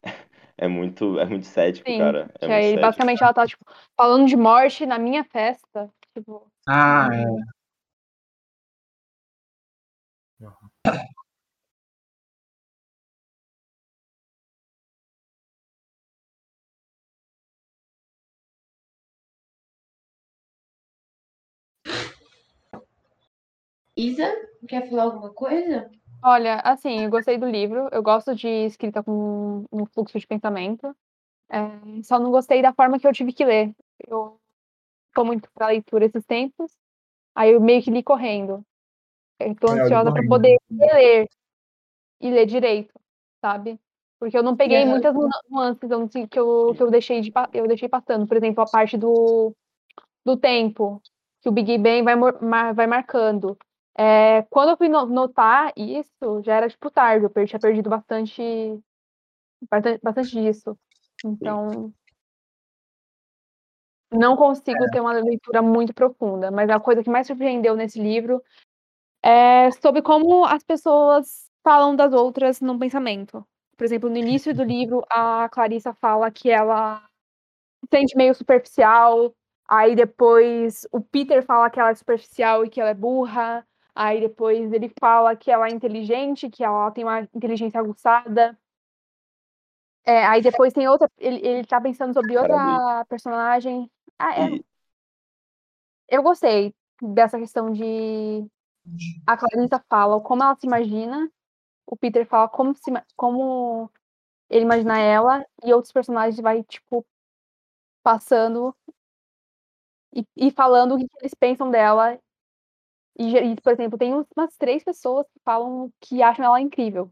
É 0.58 0.66
muito, 0.66 1.20
é 1.20 1.26
muito 1.26 1.44
cético, 1.44 1.86
Sim, 1.86 1.98
cara. 1.98 2.30
É 2.36 2.38
que 2.38 2.46
muito 2.46 2.54
aí 2.54 2.62
cético. 2.62 2.80
basicamente 2.80 3.22
ela 3.22 3.34
tá, 3.34 3.46
tipo, 3.46 3.62
falando 3.94 4.26
de 4.26 4.36
morte 4.36 4.86
na 4.86 4.98
minha 4.98 5.22
festa. 5.22 5.92
Tipo, 6.14 6.50
Ah, 6.66 7.10
é. 7.12 7.24
Isa, 23.96 24.28
quer 24.68 24.88
falar 24.88 25.04
alguma 25.04 25.32
coisa? 25.32 25.90
olha, 26.22 26.56
assim, 26.60 27.04
eu 27.04 27.10
gostei 27.10 27.38
do 27.38 27.46
livro, 27.48 27.88
eu 27.92 28.02
gosto 28.02 28.34
de 28.34 28.48
escrita 28.66 29.02
com 29.02 29.64
um 29.72 29.86
fluxo 29.86 30.18
de 30.18 30.26
pensamento. 30.26 30.94
é, 31.50 32.02
só 32.02 32.18
não 32.18 32.30
gostei 32.30 32.62
da 32.62 32.74
forma 32.74 32.98
que 32.98 33.06
eu 33.06 33.12
tive 33.12 33.32
que 33.32 33.44
ler. 33.44 33.74
Eu 34.08 34.40
tô 35.14 35.24
muito 35.24 35.50
pra 35.54 35.68
leitura 35.68 36.06
esses 36.06 36.24
tempos, 36.24 36.72
aí 37.34 37.52
eu 37.52 37.60
meio 37.60 37.82
que 37.82 37.90
li 37.90 38.02
correndo. 38.02 38.64
Eu 39.40 39.54
tô 39.56 39.68
É, 39.70 39.82
ansiosa 39.82 40.12
pra 40.12 40.22
poder 40.24 40.58
ler 40.70 41.28
e 42.20 42.30
ler 42.30 42.46
direito, 42.46 42.92
sabe? 43.40 43.78
Porque 44.18 44.36
eu 44.36 44.42
não 44.42 44.56
peguei 44.56 44.78
Aham. 44.78 44.90
muitas 44.92 45.14
nu- 45.14 45.28
nuances 45.50 45.90
eu 45.90 45.98
não 46.00 46.10
sei, 46.10 46.26
que 46.26 46.38
eu, 46.38 46.74
que 46.76 46.82
eu 46.82 46.90
deixei 46.90 47.20
de 47.20 47.32
eu 47.52 47.68
deixei 47.68 47.88
passando. 47.88 48.26
Por 48.26 48.36
exemplo, 48.36 48.62
a 48.62 48.66
parte 48.70 48.96
do, 48.96 49.54
do 50.24 50.36
tempo, 50.36 51.02
que 51.42 51.48
o 51.48 51.52
Big 51.52 51.78
Bang 51.78 52.02
vai, 52.02 52.74
vai 52.74 52.86
marcando. 52.86 53.56
É, 53.98 54.42
quando 54.50 54.70
eu 54.70 54.76
fui 54.76 54.88
no- 54.88 55.06
notar 55.06 55.72
isso, 55.76 56.42
já 56.44 56.54
era 56.56 56.68
tipo 56.68 56.90
tarde, 56.90 57.24
eu 57.24 57.30
per- 57.30 57.46
tinha 57.48 57.58
perdido 57.60 57.88
bastante, 57.90 58.42
bastante, 60.02 60.32
disso. 60.32 60.78
Então, 61.24 61.92
não 64.10 64.36
consigo 64.36 64.88
ter 64.90 65.00
uma 65.00 65.12
leitura 65.12 65.62
muito 65.62 65.92
profunda, 65.94 66.50
mas 66.50 66.70
a 66.70 66.78
coisa 66.80 67.02
que 67.02 67.10
mais 67.10 67.26
surpreendeu 67.26 67.74
nesse 67.76 68.00
livro 68.00 68.42
é 69.22 69.70
sobre 69.72 70.02
como 70.02 70.44
as 70.44 70.62
pessoas 70.64 71.50
falam 71.64 71.96
das 71.96 72.12
outras 72.12 72.60
no 72.60 72.78
pensamento. 72.78 73.46
Por 73.76 73.84
exemplo, 73.84 74.08
no 74.10 74.16
início 74.16 74.54
do 74.54 74.64
livro, 74.64 75.04
a 75.10 75.48
Clarissa 75.50 75.94
fala 75.94 76.30
que 76.30 76.50
ela 76.50 77.02
se 77.84 77.88
sente 77.98 78.16
meio 78.16 78.34
superficial, 78.34 79.34
aí 79.68 79.94
depois 79.96 80.86
o 80.92 81.00
Peter 81.00 81.44
fala 81.44 81.70
que 81.70 81.80
ela 81.80 81.90
é 81.90 81.94
superficial 81.94 82.64
e 82.64 82.70
que 82.70 82.80
ela 82.80 82.90
é 82.90 82.94
burra, 82.94 83.66
aí 83.96 84.20
depois 84.20 84.72
ele 84.72 84.92
fala 85.00 85.34
que 85.34 85.50
ela 85.50 85.66
é 85.66 85.70
inteligente, 85.70 86.50
que 86.50 86.62
ela 86.62 86.90
tem 86.90 87.04
uma 87.04 87.22
inteligência 87.34 87.80
aguçada. 87.80 88.56
É, 90.04 90.24
aí 90.24 90.40
depois 90.40 90.72
tem 90.72 90.86
outra, 90.86 91.10
ele, 91.18 91.44
ele 91.44 91.66
tá 91.66 91.80
pensando 91.80 92.14
sobre 92.14 92.38
outra 92.38 92.54
Caramba, 92.56 93.04
personagem. 93.06 93.90
Ah, 94.18 94.38
é, 94.38 94.50
E, 94.50 94.64
eu 96.08 96.22
gostei 96.22 96.74
dessa 97.02 97.38
questão 97.38 97.72
de 97.72 98.46
a 99.26 99.36
Clarissa 99.36 99.82
fala 99.88 100.20
como 100.20 100.42
ela 100.42 100.54
se 100.54 100.66
imagina, 100.66 101.30
o 101.86 101.96
Peter 101.96 102.26
fala 102.26 102.48
como, 102.48 102.74
se, 102.76 102.90
como 103.16 103.90
ele 104.50 104.64
imagina 104.64 104.98
ela, 104.98 105.44
e 105.64 105.72
outros 105.72 105.92
personagens 105.92 106.40
vai, 106.40 106.62
tipo, 106.64 107.04
passando 108.02 108.74
e, 110.14 110.24
e 110.36 110.50
falando 110.50 110.94
o 110.94 110.98
que 110.98 111.06
eles 111.20 111.34
pensam 111.34 111.70
dela. 111.70 112.18
E, 113.18 113.36
e, 113.36 113.56
por 113.60 113.72
exemplo, 113.72 113.98
tem 113.98 114.12
umas 114.14 114.56
três 114.58 114.84
pessoas 114.84 115.26
que 115.32 115.40
falam 115.44 115.90
que 116.00 116.22
acham 116.22 116.44
ela 116.44 116.60
incrível. 116.60 117.10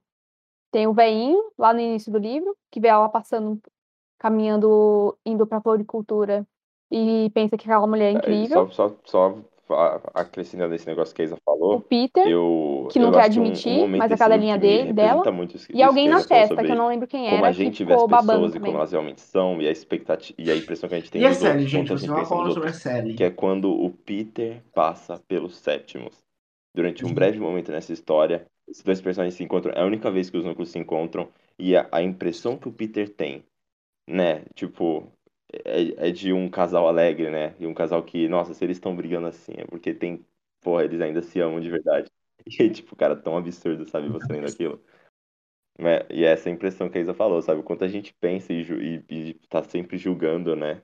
Tem 0.70 0.86
o 0.86 0.92
veinho, 0.92 1.52
lá 1.56 1.72
no 1.72 1.80
início 1.80 2.12
do 2.12 2.18
livro, 2.18 2.56
que 2.70 2.80
vê 2.80 2.88
ela 2.88 3.08
passando, 3.08 3.60
caminhando, 4.18 5.16
indo 5.24 5.46
pra 5.46 5.60
floricultura, 5.60 6.46
e 6.90 7.30
pensa 7.34 7.56
que 7.56 7.64
aquela 7.64 7.86
mulher 7.86 8.10
é 8.10 8.14
é, 8.14 8.18
incrível. 8.18 8.70
só, 8.72 8.88
só, 8.88 8.96
só 9.04 9.53
acrescentando 10.14 10.74
esse 10.74 10.86
negócio 10.86 11.14
que 11.14 11.22
a 11.22 11.24
Isa 11.24 11.36
O 11.36 11.40
falou, 11.44 11.80
Peter, 11.80 12.26
eu, 12.26 12.88
que 12.90 12.98
não 12.98 13.08
eu 13.08 13.12
quer 13.12 13.18
um, 13.18 13.22
um 13.22 13.24
admitir, 13.24 13.78
momento 13.78 13.98
mas 13.98 14.12
a 14.12 14.16
cadelinha 14.16 14.58
dele, 14.58 14.92
dela. 14.92 15.22
isso, 15.54 15.66
E 15.72 15.82
alguém 15.82 16.08
a 16.08 16.10
na 16.10 16.20
festa, 16.20 16.56
que 16.56 16.72
eu 16.72 16.76
não 16.76 16.88
lembro 16.88 17.06
quem 17.06 17.24
como 17.24 17.38
era, 17.38 17.48
a 17.48 17.50
que 17.50 17.56
gente 17.56 17.84
vê 17.84 17.94
as 17.94 18.02
pessoas 18.04 18.54
e 18.54 18.60
como 18.60 18.76
elas 18.76 18.92
realmente 18.92 19.20
são, 19.20 19.60
e 19.60 19.68
a 19.68 19.70
expectativa 19.70 20.34
e 20.38 20.50
a 20.50 20.56
impressão 20.56 20.88
que 20.88 20.94
a 20.94 20.98
gente 20.98 21.10
tem 21.10 21.22
E 21.22 21.26
a 21.26 21.34
série, 21.34 21.48
outros, 21.50 21.70
gente? 21.70 21.92
a 21.92 21.96
Você 21.96 22.06
vai 22.08 22.24
falar 22.24 22.50
sobre 22.50 22.68
a 22.68 22.72
série. 22.72 23.14
que 23.14 23.24
é 23.24 23.30
quando 23.30 23.70
o 23.72 23.90
Peter 23.90 24.62
passa 24.74 25.18
pelos 25.26 25.56
Sétimos. 25.56 26.22
Durante 26.74 27.04
um 27.04 27.14
breve 27.14 27.38
momento 27.38 27.70
nessa 27.70 27.92
história, 27.92 28.46
esses 28.68 28.82
dois 28.82 29.00
personagens 29.00 29.34
se 29.34 29.44
encontram, 29.44 29.72
é 29.74 29.80
a 29.80 29.86
única 29.86 30.10
vez 30.10 30.28
que 30.28 30.36
os 30.36 30.44
núcleos 30.44 30.70
se 30.70 30.78
encontram, 30.78 31.28
e 31.58 31.76
a, 31.76 31.88
a 31.92 32.02
impressão 32.02 32.56
que 32.58 32.68
o 32.68 32.72
Peter 32.72 33.08
tem, 33.08 33.44
né, 34.08 34.44
tipo, 34.54 35.06
é, 35.64 36.08
é 36.08 36.10
de 36.12 36.32
um 36.32 36.48
casal 36.50 36.88
alegre, 36.88 37.30
né, 37.30 37.54
e 37.58 37.66
um 37.66 37.74
casal 37.74 38.02
que, 38.04 38.28
nossa, 38.28 38.54
se 38.54 38.64
eles 38.64 38.76
estão 38.76 38.94
brigando 38.96 39.26
assim, 39.26 39.52
é 39.56 39.64
porque 39.66 39.94
tem, 39.94 40.24
porra, 40.60 40.84
eles 40.84 41.00
ainda 41.00 41.22
se 41.22 41.40
amam 41.40 41.60
de 41.60 41.70
verdade. 41.70 42.10
E 42.46 42.68
tipo, 42.70 42.94
cara, 42.94 43.16
tão 43.16 43.36
absurdo, 43.38 43.88
sabe, 43.88 44.08
você 44.08 44.30
lendo 44.32 44.46
aquilo. 44.52 44.82
Né? 45.78 46.00
E 46.10 46.24
é 46.24 46.32
essa 46.32 46.50
impressão 46.50 46.88
que 46.90 46.98
a 46.98 47.00
Isa 47.00 47.14
falou, 47.14 47.40
sabe? 47.42 47.60
O 47.60 47.64
quanto 47.64 47.84
a 47.84 47.88
gente 47.88 48.14
pensa 48.14 48.52
e, 48.52 48.62
e, 49.10 49.30
e 49.30 49.34
tá 49.48 49.62
sempre 49.62 49.98
julgando, 49.98 50.54
né? 50.56 50.82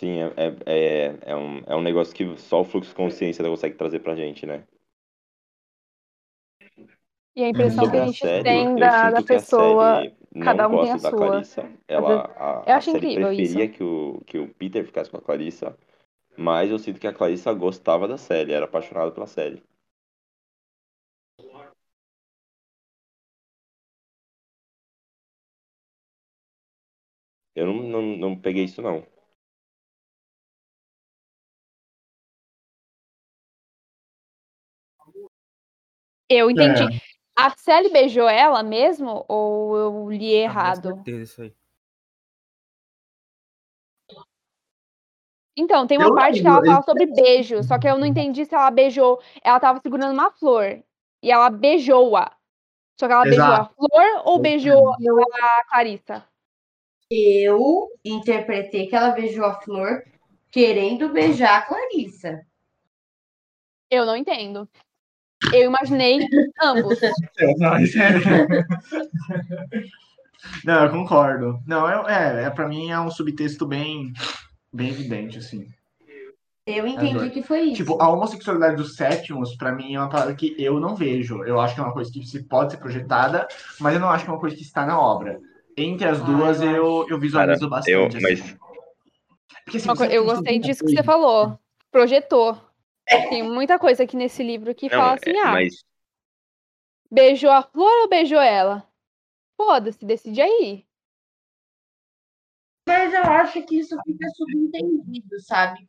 Sim, 0.00 0.18
é, 0.18 0.32
é, 0.64 1.04
é, 1.04 1.18
é 1.32 1.36
um, 1.36 1.58
é 1.66 1.76
um 1.76 1.82
negócio 1.82 2.14
que 2.14 2.34
só 2.38 2.62
o 2.62 2.64
fluxo 2.64 2.88
de 2.88 2.96
consciência 2.96 3.44
consegue 3.44 3.76
trazer 3.76 3.98
pra 3.98 4.16
gente, 4.16 4.46
né? 4.46 4.64
E 7.36 7.44
a 7.44 7.48
impressão 7.50 7.84
que 7.84 7.84
Sobre 7.84 7.98
a 7.98 8.02
a 8.02 8.06
gente 8.06 8.20
série, 8.20 8.44
tem 8.44 8.76
da, 8.76 9.10
da 9.10 9.22
que 9.22 9.34
a 9.34 9.38
pessoa, 9.38 10.12
cada 10.42 10.68
um 10.68 10.80
tem 10.80 10.90
a 10.92 10.98
sua. 10.98 11.10
Clarissa. 11.10 11.70
Ela, 11.86 12.22
a, 12.34 12.70
eu 12.70 12.72
a 12.72 12.76
acho 12.78 12.90
série 12.92 13.06
incrível 13.06 13.30
isso. 13.30 13.54
preferia 13.54 13.68
que 13.68 13.82
o, 13.84 14.22
que 14.26 14.38
o 14.38 14.48
Peter 14.54 14.86
ficasse 14.86 15.10
com 15.10 15.18
a 15.18 15.20
Clarissa, 15.20 15.76
mas 16.38 16.70
eu 16.70 16.78
sinto 16.78 17.00
que 17.00 17.06
a 17.06 17.12
Clarissa 17.12 17.52
gostava 17.52 18.08
da 18.08 18.16
série, 18.16 18.52
era 18.52 18.64
apaixonada 18.64 19.12
pela 19.12 19.26
série. 19.26 19.62
Eu 27.54 27.66
não, 27.66 27.74
não, 27.82 28.02
não 28.16 28.36
peguei 28.40 28.64
isso, 28.64 28.82
não. 28.82 29.06
Eu 36.30 36.48
entendi. 36.48 36.84
É. 36.84 37.00
A 37.36 37.50
Sally 37.50 37.90
beijou 37.90 38.28
ela 38.28 38.62
mesmo? 38.62 39.24
Ou 39.28 39.76
eu 39.76 40.10
li 40.10 40.36
Ah, 40.36 40.42
errado? 40.44 40.90
Com 40.90 40.94
certeza 40.96 41.22
isso 41.22 41.42
aí. 41.42 41.54
Então, 45.56 45.86
tem 45.86 45.98
uma 45.98 46.08
Eu 46.08 46.14
parte 46.14 46.40
que 46.40 46.46
ela 46.46 46.64
fala 46.64 46.82
sobre 46.82 47.06
beijo, 47.06 47.62
só 47.64 47.78
que 47.78 47.86
eu 47.88 47.98
não 47.98 48.06
entendi 48.06 48.44
se 48.46 48.54
ela 48.54 48.70
beijou. 48.70 49.20
Ela 49.42 49.58
tava 49.58 49.80
segurando 49.80 50.12
uma 50.12 50.30
flor. 50.30 50.82
E 51.22 51.30
ela 51.30 51.50
beijou-a. 51.50 52.34
Só 52.98 53.06
que 53.06 53.12
ela 53.12 53.24
beijou 53.24 53.44
a 53.44 53.48
Exato. 53.48 53.74
flor 53.74 54.22
ou 54.24 54.38
beijou 54.38 54.94
Eu, 55.00 55.18
a 55.20 55.64
Clarissa? 55.64 56.24
eu 57.10 57.88
interpretei 58.04 58.86
que 58.86 58.94
ela 58.94 59.10
beijou 59.10 59.44
a 59.44 59.60
flor 59.60 60.04
querendo 60.50 61.08
beijar 61.08 61.58
a 61.58 61.62
Clarissa. 61.62 62.46
Eu 63.90 64.06
não 64.06 64.16
entendo. 64.16 64.68
Eu 65.52 65.70
imaginei 65.70 66.20
ambos. 66.62 66.98
Não, 67.58 67.86
sério. 67.86 68.20
Não, 70.64 70.84
eu 70.84 70.90
concordo. 70.90 71.60
Não, 71.66 71.88
é, 72.08 72.42
é, 72.42 72.44
é 72.44 72.50
para 72.50 72.68
mim 72.68 72.90
é 72.90 73.00
um 73.00 73.10
subtexto 73.10 73.66
bem, 73.66 74.12
bem 74.72 74.88
evidente, 74.88 75.38
assim. 75.38 75.66
Eu 76.66 76.86
entendi 76.86 77.30
que 77.30 77.42
foi 77.42 77.62
isso. 77.62 77.76
Tipo, 77.76 78.00
a 78.00 78.08
homossexualidade 78.08 78.76
dos 78.76 78.94
sétimos, 78.94 79.56
pra 79.56 79.72
mim, 79.72 79.94
é 79.94 79.98
uma 79.98 80.08
parada 80.08 80.34
que 80.34 80.54
eu 80.58 80.78
não 80.78 80.94
vejo. 80.94 81.42
Eu 81.44 81.60
acho 81.60 81.74
que 81.74 81.80
é 81.80 81.84
uma 81.84 81.92
coisa 81.92 82.12
que 82.12 82.24
se 82.24 82.44
pode 82.44 82.72
ser 82.72 82.78
projetada, 82.78 83.48
mas 83.80 83.94
eu 83.94 84.00
não 84.00 84.10
acho 84.10 84.24
que 84.24 84.30
é 84.30 84.34
uma 84.34 84.40
coisa 84.40 84.54
que 84.54 84.62
está 84.62 84.86
na 84.86 85.00
obra. 85.00 85.40
Entre 85.76 86.06
as 86.06 86.20
Ah, 86.20 86.24
duas, 86.24 86.60
eu 86.60 86.70
eu, 86.70 87.06
eu 87.08 87.18
visualizo 87.18 87.60
Cara, 87.60 87.70
bastante. 87.70 87.92
eu- 87.92 88.06
assim. 88.06 88.20
mas- 88.20 88.56
Porque, 89.64 89.78
assim, 89.78 90.12
Eu 90.14 90.24
gostei 90.24 90.58
disso 90.58 90.84
que 90.84 90.94
você 90.94 91.02
falou. 91.02 91.58
Projetou. 91.90 92.56
Tem 93.28 93.42
muita 93.42 93.78
coisa 93.78 94.04
aqui 94.04 94.16
nesse 94.16 94.42
livro 94.42 94.74
que 94.74 94.88
Não, 94.88 94.96
fala 94.96 95.14
assim: 95.14 95.30
é, 95.30 95.40
ah, 95.40 95.52
mas 95.52 95.84
beijou 97.10 97.50
a 97.50 97.62
flor 97.62 98.02
ou 98.02 98.08
beijou 98.08 98.40
ela? 98.40 98.88
Foda-se, 99.56 100.04
decide 100.04 100.40
aí. 100.40 100.86
Mas 102.86 103.12
eu 103.12 103.22
acho 103.22 103.62
que 103.64 103.78
isso 103.78 103.96
fica 104.04 104.28
subentendido, 104.30 105.40
sabe? 105.40 105.86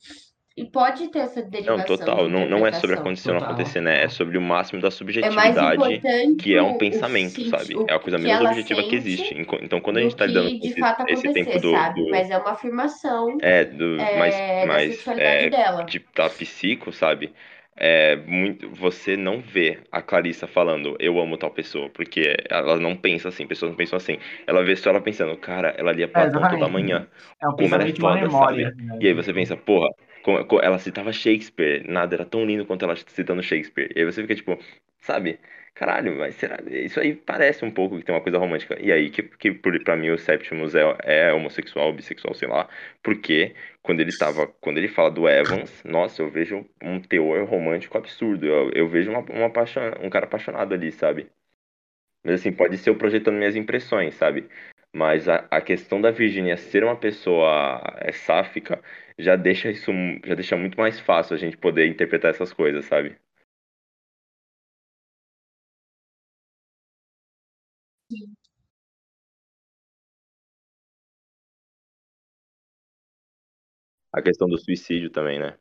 E 0.56 0.66
pode 0.66 1.10
ter 1.10 1.20
essa 1.20 1.42
não, 1.60 1.82
derivação 1.82 1.84
total, 1.84 2.28
de 2.28 2.30
não, 2.30 2.46
não 2.46 2.66
é 2.68 2.72
sobre 2.72 2.96
a 2.96 3.00
condição 3.00 3.34
não 3.34 3.40
Total. 3.40 3.46
acontecer, 3.46 3.82
né? 3.82 4.04
É 4.04 4.10
sobre 4.10 4.38
o 4.38 4.42
máximo 4.42 4.82
da 4.82 4.90
É 5.22 5.28
subjetividade, 5.30 5.84
importante 5.84 6.36
que 6.38 6.56
é 6.56 6.62
um 6.62 6.74
pensamento, 6.74 7.44
sabe? 7.46 7.84
É 7.88 7.94
a 7.94 8.00
coisa 8.00 8.18
menos 8.18 8.42
objetiva 8.42 8.84
que 8.84 8.96
existe. 8.96 9.36
Então, 9.62 9.80
quando 9.80 9.98
a 9.98 10.02
gente 10.02 10.16
tá 10.16 10.26
lidando 10.26 10.52
com 10.52 10.58
de 10.60 10.68
esse, 10.68 10.80
fato 10.80 11.02
esse 11.08 11.24
acontecer, 11.24 11.34
tempo 11.46 11.60
do, 11.60 11.72
sabe? 11.72 12.00
do- 12.04 12.10
Mas 12.10 12.30
é 12.30 12.38
uma 12.38 12.52
afirmação 12.52 13.38
é, 13.40 13.66
do 13.66 14.10
mais, 14.14 14.36
é, 14.36 14.68
da 14.68 14.68
mais 14.68 14.94
sexualidade 14.96 15.48
é, 15.48 15.50
dela. 15.50 15.84
de, 15.86 16.00
da 16.16 16.30
psico, 16.30 16.92
sabe? 16.92 17.34
É 17.76 18.16
muito, 18.18 18.70
você 18.70 19.18
não 19.18 19.42
vê 19.42 19.80
a 19.92 20.02
Clarissa 20.02 20.46
falando 20.46 20.96
eu 21.00 21.20
amo 21.20 21.38
tal 21.38 21.50
pessoa, 21.52 21.90
porque 21.90 22.36
ela 22.50 22.78
não 22.78 22.96
pensa 22.96 23.30
assim, 23.30 23.48
pessoas 23.48 23.72
não 23.72 23.78
pensam 23.78 23.98
assim. 23.98 24.18
Ela 24.46 24.64
vê 24.64 24.76
só 24.76 24.90
ela 24.92 25.02
pensando, 25.02 25.36
cara, 25.38 25.70
ela 25.78 25.92
lia 25.92 26.08
Platão 26.08 26.46
toda 26.48 26.68
exatamente. 26.68 26.70
manhã. 26.70 27.08
É 27.42 27.48
um 27.50 27.56
ela 27.58 27.84
é 27.84 27.88
pensamento 27.88 27.96
de 27.96 28.02
uma 28.02 28.14
foda, 28.30 28.30
memória. 28.30 28.72
né? 28.76 28.98
E 29.00 29.08
aí 29.08 29.14
você 29.14 29.34
pensa, 29.34 29.58
porra, 29.58 29.90
ela 30.62 30.80
citava 30.80 31.12
Shakespeare, 31.12 31.84
nada 31.88 32.16
era 32.16 32.26
tão 32.26 32.46
lindo 32.46 32.66
quanto 32.66 32.84
ela 32.86 32.96
citando 32.96 33.42
Shakespeare. 33.44 33.92
E 33.96 34.00
aí 34.00 34.06
você 34.06 34.22
fica 34.22 34.36
tipo, 34.36 34.58
sabe? 35.02 35.40
Caralho, 35.74 36.18
mas 36.18 36.36
será? 36.36 36.58
Isso 36.70 37.00
aí 37.00 37.16
parece 37.16 37.64
um 37.66 37.72
pouco 37.72 37.98
que 37.98 38.04
tem 38.04 38.14
uma 38.14 38.22
coisa 38.22 38.38
romântica. 38.38 38.78
E 38.80 38.92
aí 38.92 39.10
que, 39.10 39.24
que 39.24 39.52
pra 39.54 39.96
mim 39.96 40.10
o 40.10 40.18
Septimus 40.18 40.76
é, 40.76 40.82
é 41.04 41.34
homossexual, 41.34 41.94
bissexual, 41.94 42.34
sei 42.36 42.48
lá. 42.48 42.68
Porque 43.02 43.56
quando 43.82 44.02
ele 44.02 44.12
tava, 44.14 44.48
quando 44.48 44.78
ele 44.78 44.88
fala 44.90 45.10
do 45.10 45.28
Evans, 45.28 45.82
nossa, 45.84 46.22
eu 46.22 46.30
vejo 46.30 46.66
um 46.84 47.00
teor 47.02 47.46
romântico 47.48 47.98
absurdo. 47.98 48.46
Eu, 48.46 48.70
eu 48.74 48.88
vejo 48.90 49.10
uma, 49.12 49.20
uma 49.22 49.48
apaixon- 49.48 49.94
um 50.02 50.10
cara 50.10 50.26
apaixonado 50.26 50.74
ali, 50.74 50.92
sabe? 50.92 51.30
Mas 52.24 52.36
assim, 52.42 52.52
pode 52.52 52.78
ser 52.78 52.90
eu 52.90 52.98
projetando 52.98 53.36
minhas 53.38 53.56
impressões, 53.56 54.16
sabe? 54.16 54.48
Mas 54.94 55.28
a, 55.30 55.48
a 55.50 55.62
questão 55.62 56.02
da 56.02 56.12
Virginia 56.12 56.58
ser 56.58 56.84
uma 56.84 56.96
pessoa 56.96 57.82
é, 57.98 58.12
sáfica 58.12 58.82
já 59.22 59.36
deixa 59.36 59.70
isso, 59.70 59.92
já 60.26 60.36
deixa 60.36 60.58
muito 60.58 60.78
mais 60.78 61.00
fácil 61.00 61.36
a 61.36 61.40
gente 61.40 61.58
poder 61.58 61.88
interpretar 61.88 62.32
essas 62.32 62.52
coisas, 62.52 62.86
sabe? 62.86 63.18
A 74.14 74.22
questão 74.22 74.50
do 74.50 74.58
suicídio 74.58 75.10
também, 75.10 75.40
né? 75.40 75.58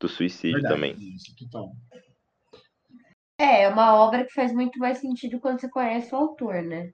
Do 0.00 0.08
suicídio 0.08 0.60
Verdade, 0.60 0.74
também. 0.74 1.14
isso, 1.14 1.34
total. 1.36 1.72
É, 3.38 3.62
é 3.62 3.68
uma 3.68 3.94
obra 3.94 4.24
que 4.24 4.32
faz 4.32 4.52
muito 4.52 4.78
mais 4.78 4.98
sentido 4.98 5.40
quando 5.40 5.60
você 5.60 5.68
conhece 5.68 6.14
o 6.14 6.18
autor, 6.18 6.62
né? 6.62 6.92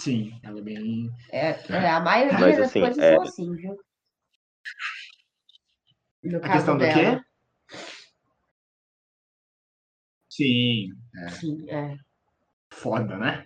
Sim, 0.00 0.38
ela 0.42 0.58
é 0.58 0.62
bem. 0.62 1.10
É, 1.30 1.48
é, 1.50 1.90
a 1.90 2.00
maioria 2.00 2.40
Mas, 2.40 2.56
das 2.58 2.70
assim, 2.70 2.80
coisas 2.80 2.98
é- 3.04 3.14
são 3.14 3.22
assim, 3.22 3.54
viu? 3.56 3.78
No 6.22 6.38
A 6.38 6.40
caso 6.40 6.52
questão 6.56 6.74
do 6.78 6.80
dela. 6.80 7.16
quê? 7.16 7.24
Sim, 10.28 10.92
Sim, 11.28 11.68
é. 11.68 11.96
foda, 12.72 13.16
né? 13.18 13.44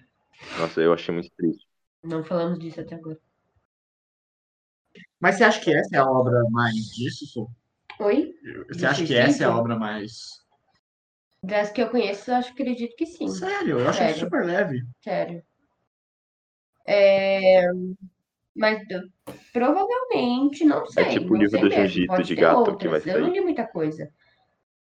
Nossa, 0.58 0.80
eu 0.80 0.92
achei 0.92 1.12
muito 1.14 1.30
triste. 1.36 1.66
Não 2.02 2.22
falamos 2.22 2.58
disso 2.58 2.80
até 2.80 2.94
agora. 2.94 3.18
Mas 5.20 5.36
você 5.36 5.44
acha 5.44 5.60
que 5.60 5.74
essa 5.74 5.96
é 5.96 5.98
a 5.98 6.06
obra 6.06 6.42
mais 6.50 6.74
disso? 6.94 7.48
Oi? 8.00 8.34
Você 8.68 8.86
acha 8.86 9.04
que 9.04 9.14
essa 9.14 9.44
é 9.44 9.46
a 9.46 9.56
obra 9.56 9.76
mais. 9.76 10.12
Das 11.42 11.70
que 11.72 11.82
eu 11.82 11.90
conheço, 11.90 12.30
eu 12.30 12.36
acho, 12.36 12.52
acredito 12.52 12.94
que 12.96 13.06
sim. 13.06 13.28
Sério, 13.28 13.80
eu 13.80 13.88
acho 13.88 13.98
Sério. 13.98 14.18
super 14.18 14.44
leve. 14.44 14.82
Sério. 15.02 15.42
É, 16.86 17.66
Mas 18.54 18.82
provavelmente, 19.52 20.64
não 20.64 20.86
sei. 20.86 21.06
tipo 21.06 21.26
o 21.26 21.30
não 21.36 21.38
livro 21.42 21.50
sei 21.58 21.60
do 21.60 21.70
Jiu-Jitsu 21.74 22.22
de 22.22 22.34
gato 22.34 22.76
que 22.76 22.86
vai 22.88 22.96
outras. 22.98 23.06
Eu 23.14 23.20
não 23.20 23.28
sair. 23.28 23.38
li 23.38 23.40
muita 23.40 23.66
coisa. 23.66 24.10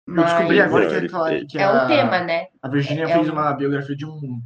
Eu 0.06 0.14
descobri 0.16 0.58
Mas 0.58 0.60
agora 0.60 0.84
Não, 0.84 0.90
que, 0.90 1.06
aquela- 1.06 1.32
é 1.32 1.64
a, 1.64 1.84
um 1.84 1.86
tema, 1.86 2.20
né? 2.22 2.46
a 2.62 2.68
Virginia 2.68 3.04
é 3.04 3.08
fez 3.08 3.28
um- 3.28 3.32
uma 3.32 3.52
biografia 3.54 3.96
de 3.96 4.04
um 4.06 4.40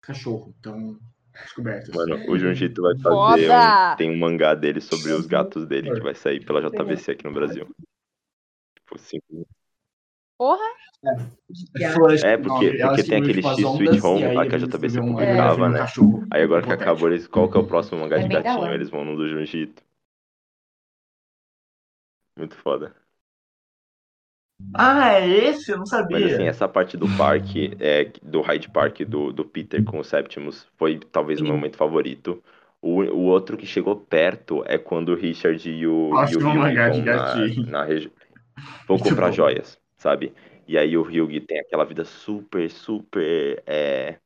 cachorro. 0.00 0.52
Então, 0.58 0.98
descobertas. 1.32 1.94
Mano, 1.94 2.16
o 2.28 2.36
Junjito 2.36 2.82
vai 2.82 2.98
fazer 2.98 3.50
um. 3.50 3.96
Tem 3.96 4.10
um 4.10 4.18
mangá 4.18 4.54
dele 4.54 4.80
sobre 4.80 5.12
os 5.12 5.26
gatos 5.26 5.64
dele 5.66 5.92
que 5.94 6.00
vai 6.00 6.14
sair 6.14 6.44
pela 6.44 6.60
JVC 6.60 7.12
aqui 7.12 7.24
no 7.24 7.32
Brasil. 7.32 7.66
Tipo, 8.74 8.98
cinco 8.98 9.46
Porra! 10.40 10.64
Flash, 11.92 12.24
É, 12.24 12.38
porque- 12.38 12.78
porque 12.78 13.02
tem 13.02 13.18
aquele 13.18 13.42
X 13.42 13.58
Sweet 13.58 14.00
Home 14.06 14.34
lá 14.34 14.46
que 14.46 14.54
a 14.54 14.58
JBC 14.58 14.98
publicava, 14.98 15.66
um 15.66 15.68
né? 15.68 15.78
cachorro 15.80 16.26
Aí 16.30 16.42
agora 16.42 16.62
que 16.62 16.72
acabou, 16.72 17.10
eles, 17.10 17.26
qual 17.26 17.50
que 17.50 17.58
é 17.58 17.60
o 17.60 17.66
próximo 17.66 18.00
mangá 18.00 18.16
É 18.18 18.22
de 18.22 18.28
gatinho? 18.28 18.72
Eles 18.72 18.88
vão 18.88 19.04
no 19.04 19.16
do 19.16 19.28
Junjito. 19.28 19.82
Muito 22.38 22.56
foda. 22.56 22.94
Ah, 24.74 25.12
é 25.12 25.28
esse? 25.28 25.72
Eu 25.72 25.76
não 25.76 25.84
Mas 25.84 25.90
sabia. 25.90 26.34
assim, 26.34 26.44
essa 26.44 26.66
parte 26.66 26.96
do 26.96 27.06
parque, 27.18 27.76
é, 27.78 28.04
do 28.22 28.40
Hyde 28.40 28.70
Park 28.70 29.00
do, 29.02 29.30
do 29.30 29.44
Peter 29.44 29.84
com 29.84 29.98
o 29.98 30.04
Septimus 30.04 30.66
foi 30.78 30.98
talvez 30.98 31.40
o 31.40 31.44
meu 31.44 31.52
momento 31.52 31.76
favorito. 31.76 32.42
O, 32.80 33.02
o 33.02 33.24
outro 33.24 33.58
que 33.58 33.66
chegou 33.66 33.94
perto 33.94 34.62
é 34.66 34.78
quando 34.78 35.10
o 35.10 35.14
Richard 35.14 35.68
e 35.68 35.86
o, 35.86 36.14
e 36.14 36.24
o 36.24 36.26
de 36.28 36.36
vão 36.38 36.54
na, 36.54 36.72
gatinho. 36.72 37.66
na 37.70 37.84
região. 37.84 38.12
Vão 38.86 38.98
comprar 38.98 39.28
bom. 39.28 39.32
joias, 39.32 39.79
sabe? 40.00 40.34
E 40.66 40.78
aí 40.78 40.96
o 40.96 41.02
Hugh 41.02 41.40
tem 41.46 41.60
aquela 41.60 41.84
vida 41.84 42.04
super, 42.04 42.70
super 42.70 43.62
é, 43.66 44.18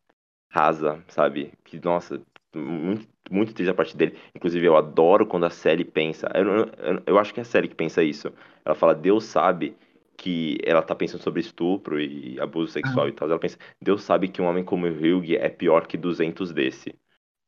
rasa, 0.51 1.05
sabe? 1.09 1.53
Que, 1.65 1.81
nossa, 1.85 2.23
muito, 2.55 3.09
muito 3.31 3.55
triste 3.55 3.71
a 3.71 3.75
parte 3.75 3.97
dele. 3.97 4.19
Inclusive, 4.35 4.67
eu 4.67 4.77
adoro 4.77 5.27
quando 5.27 5.47
a 5.47 5.51
Sally 5.51 5.85
pensa. 5.85 6.29
Eu, 6.35 6.67
eu, 6.67 7.03
eu 7.07 7.19
acho 7.19 7.35
que 7.35 7.41
é 7.41 7.43
a 7.43 7.45
Sally 7.45 7.69
que 7.69 7.75
pensa 7.75 8.03
isso. 8.03 8.33
Ela 8.65 8.75
fala, 8.75 8.95
Deus 8.95 9.25
sabe 9.25 9.77
que 10.17 10.59
ela 10.65 10.83
tá 10.83 10.95
pensando 10.95 11.23
sobre 11.23 11.41
estupro 11.41 12.01
e 12.01 12.39
abuso 12.41 12.73
sexual 12.73 13.09
e 13.09 13.13
tal. 13.13 13.29
Ela 13.29 13.39
pensa, 13.39 13.59
Deus 13.81 14.03
sabe 14.05 14.29
que 14.29 14.41
um 14.41 14.47
homem 14.47 14.65
como 14.65 14.87
o 14.87 14.91
Hugh 14.91 15.35
é 15.37 15.49
pior 15.49 15.87
que 15.87 15.97
200 15.97 16.53
desse, 16.53 16.95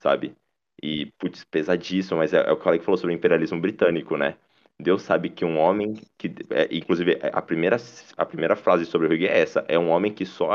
sabe? 0.01 0.36
E, 0.82 1.07
putz, 1.19 1.44
pesadíssimo, 1.44 2.19
mas 2.19 2.35
é, 2.35 2.39
é 2.48 2.53
o 2.53 2.59
que 2.59 2.69
ela 2.69 2.78
falou 2.81 2.98
sobre 2.98 3.15
o 3.15 3.16
imperialismo 3.16 3.61
britânico, 3.61 4.16
né? 4.16 4.36
Deus 4.78 5.03
sabe 5.03 5.31
que 5.31 5.44
um 5.44 5.59
homem 5.59 5.94
que, 6.19 6.28
é, 6.51 6.69
inclusive, 6.74 7.15
é, 7.23 7.31
a 7.32 7.40
primeira, 7.40 7.77
a 8.16 8.27
primeira 8.27 8.55
frase 8.57 8.85
sobre 8.85 9.07
o 9.07 9.11
Hugh 9.11 9.24
é 9.27 9.40
essa: 9.40 9.65
é 9.69 9.78
um 9.78 9.89
homem 9.90 10.12
que 10.15 10.27
só, 10.27 10.51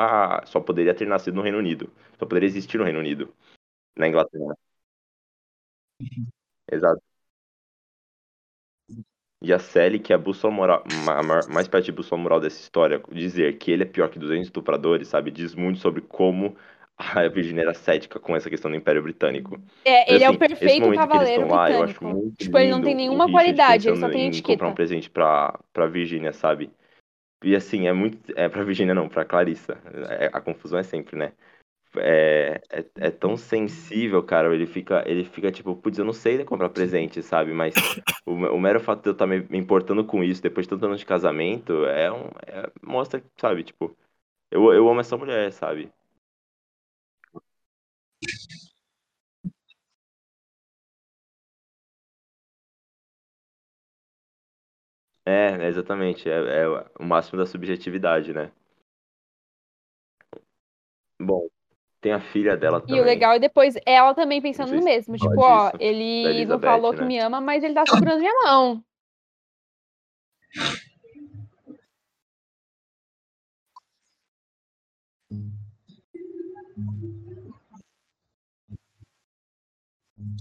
só 0.45 0.59
poderia 0.59 0.93
ter 0.93 1.07
nascido 1.07 1.35
no 1.35 1.41
Reino 1.41 1.57
Unido, 1.57 1.91
só 2.19 2.25
poderia 2.25 2.47
existir 2.47 2.77
no 2.77 2.83
Reino 2.83 2.99
Unido, 2.99 3.33
na 3.97 4.07
Inglaterra. 4.07 4.55
Exato. 6.71 7.01
E 9.43 9.51
a 9.51 9.57
Sally, 9.59 9.99
que 9.99 10.13
é 10.13 10.15
a 10.15 10.19
bússola 10.19 10.53
moral, 10.53 10.83
mais 11.49 11.67
perto 11.67 11.85
de 11.85 11.91
bússola 11.91 12.21
moral 12.21 12.39
dessa 12.39 12.61
história, 12.61 13.01
dizer 13.11 13.57
que 13.57 13.71
ele 13.71 13.83
é 13.83 13.85
pior 13.87 14.07
que 14.09 14.19
200 14.19 14.45
estupradores, 14.47 15.07
sabe, 15.07 15.31
diz 15.31 15.55
muito 15.55 15.79
sobre 15.79 16.01
como 16.01 16.55
a 17.15 17.27
Virginia 17.27 17.63
era 17.63 17.73
cética 17.73 18.19
com 18.19 18.35
essa 18.35 18.49
questão 18.49 18.69
do 18.69 18.77
Império 18.77 19.01
Britânico. 19.01 19.59
É, 19.83 20.01
Mas, 20.11 20.15
ele 20.15 20.23
é 20.23 20.29
o 20.29 20.31
assim, 20.31 20.39
perfeito 20.39 20.93
cavaleiro 20.93 21.41
estão 21.43 21.57
lá, 21.57 21.71
eu 21.71 21.83
acho 21.83 21.99
britânico. 21.99 22.05
muito 22.05 22.37
Tipo, 22.37 22.57
ele 22.57 22.71
não 22.71 22.81
tem 22.81 22.95
nenhuma 22.95 23.29
qualidade, 23.29 23.87
ele 23.87 23.97
só 23.97 24.09
tem 24.09 24.21
em 24.21 24.27
etiqueta. 24.27 24.53
comprar 24.53 24.67
um 24.69 24.75
presente 24.75 25.09
pra, 25.09 25.59
pra 25.73 25.87
Virginia, 25.87 26.33
sabe? 26.33 26.71
E 27.43 27.55
assim, 27.55 27.87
é 27.87 27.93
muito. 27.93 28.19
É 28.35 28.47
pra 28.47 28.63
Virginia 28.63 28.93
não, 28.93 29.09
pra 29.09 29.25
Clarissa. 29.25 29.77
É, 30.09 30.29
a 30.31 30.39
confusão 30.39 30.77
é 30.77 30.83
sempre, 30.83 31.15
né? 31.15 31.33
É, 31.97 32.61
é, 32.69 32.85
é 33.07 33.11
tão 33.11 33.35
sensível, 33.35 34.21
cara. 34.23 34.53
Ele 34.53 34.67
fica, 34.67 35.03
ele 35.07 35.25
fica 35.25 35.51
tipo, 35.51 35.75
putz, 35.75 35.97
eu 35.97 36.05
não 36.05 36.13
sei 36.13 36.43
comprar 36.45 36.69
presente, 36.69 37.21
sabe? 37.23 37.51
Mas 37.51 37.73
o, 38.25 38.33
o 38.33 38.59
mero 38.59 38.79
fato 38.79 39.01
de 39.01 39.09
eu 39.09 39.13
estar 39.13 39.25
me, 39.27 39.45
importando 39.57 40.05
com 40.05 40.23
isso 40.23 40.41
depois 40.41 40.65
de 40.65 40.69
tantos 40.69 40.83
anos 40.85 40.99
de 40.99 41.05
casamento 41.05 41.85
é 41.85 42.11
um. 42.11 42.27
é- 42.47 42.71
mostra, 42.81 43.23
sabe? 43.37 43.63
Tipo, 43.63 43.95
eu, 44.51 44.71
eu 44.73 44.87
amo 44.89 45.01
essa 45.01 45.17
mulher, 45.17 45.51
sabe? 45.51 45.91
É, 55.25 55.67
exatamente. 55.67 56.29
É, 56.29 56.33
é 56.33 56.67
o 56.99 57.03
máximo 57.03 57.37
da 57.39 57.45
subjetividade, 57.45 58.33
né? 58.33 58.51
Bom, 61.19 61.47
tem 62.01 62.11
a 62.11 62.19
filha 62.19 62.57
dela 62.57 62.79
E 62.79 62.81
o 62.81 62.87
também. 62.87 63.03
legal 63.03 63.33
é 63.33 63.39
depois 63.39 63.75
ela 63.85 64.13
também 64.15 64.41
pensando 64.41 64.73
no 64.73 64.83
mesmo. 64.83 65.15
Tipo, 65.17 65.39
ó, 65.39 65.65
disso, 65.67 65.77
da 65.77 65.83
ele 65.85 66.23
não 66.23 66.31
Elizabeth, 66.31 66.67
falou 66.67 66.93
que 66.93 67.01
né? 67.01 67.07
me 67.07 67.19
ama, 67.19 67.39
mas 67.39 67.63
ele 67.63 67.75
tá 67.75 67.85
segurando 67.85 68.19
minha 68.19 68.33
mão. 68.43 68.83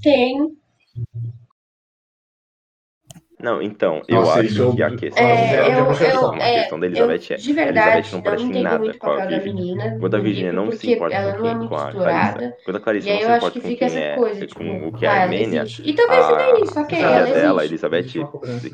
Tem. 0.03 0.57
Não, 3.43 3.62
então, 3.62 4.03
eu 4.07 4.21
Nossa, 4.21 4.33
acho 4.41 4.45
isso 4.45 4.77
que 4.77 4.83
a 4.83 4.91
eu- 4.91 4.97
questão 4.97 5.25
É, 5.27 5.51
dela, 5.51 5.75
eu, 5.79 5.85
a 5.85 5.97
questão, 5.97 6.35
eu, 6.35 6.43
a 6.43 6.45
é, 6.45 6.59
questão 6.61 6.79
da 6.79 6.87
eu, 6.87 6.91
Elizabeth 6.91 7.15
é, 7.15 7.19
de 7.19 7.31
a 7.31 7.35
Elizabeth 7.35 7.55
verdade, 7.65 8.05
não 8.05 8.19
não 8.19 8.23
parece 8.23 8.45
em 8.45 8.47
entendo 8.49 8.62
nada 8.62 8.95
com 8.99 9.11
a 9.11 9.27
Vivian. 9.27 9.55
menina 9.55 9.97
Quando 9.99 10.15
a 10.15 10.19
Virginia 10.19 10.53
não 10.53 10.73
se 10.73 10.93
importa 10.93 11.17
ela 11.17 11.33
com 11.33 11.39
não 11.39 11.47
é 11.47 11.49
quem, 11.49 11.57
muito 11.57 11.69
com 11.71 11.77
a 11.77 11.91
Clarissa, 11.91 12.57
quando 12.65 12.77
a 12.77 12.79
E 12.79 12.83
Clarissa 12.83 13.09
não 13.09 13.15
aí 13.15 13.23
se 13.23 13.25
eu 13.25 13.33
acho 13.33 13.37
importa 13.37 13.55
que 13.55 13.61
com 13.61 13.69
fica 13.69 13.79
quem 13.79 13.97
essa 13.97 13.99
é, 13.99 14.15
coisa, 14.17 14.47
tipo, 14.47 14.61
com 14.61 14.89
o 14.89 14.93
que 14.93 15.07
é 15.07 15.09
ah, 15.09 15.23
Armênia. 15.23 15.65
E 15.83 15.95
talvez 15.95 16.25
seja 16.27 16.61
isso, 16.61 16.79
a 16.79 16.83
ok, 16.83 17.03
ela 17.03 17.25
dela, 17.25 17.62
a. 17.62 17.65
Elizabeth, 17.65 18.07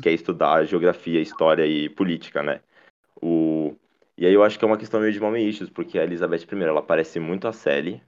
quer 0.01 0.11
estudar 0.11 0.65
geografia, 0.65 1.21
história 1.21 1.65
e 1.65 1.87
política, 1.87 2.43
né? 2.43 2.59
O... 3.21 3.73
E 4.17 4.25
aí 4.25 4.33
eu 4.33 4.43
acho 4.43 4.59
que 4.59 4.65
é 4.65 4.67
uma 4.67 4.77
questão 4.77 4.99
meio 4.99 5.13
de 5.13 5.19
mommy 5.21 5.47
issues, 5.47 5.69
porque 5.69 5.97
a 5.97 6.03
Elizabeth, 6.03 6.45
primeiro, 6.45 6.71
ela 6.71 6.81
parece 6.81 7.21
muito 7.21 7.47
a 7.47 7.53
Sally, 7.53 8.01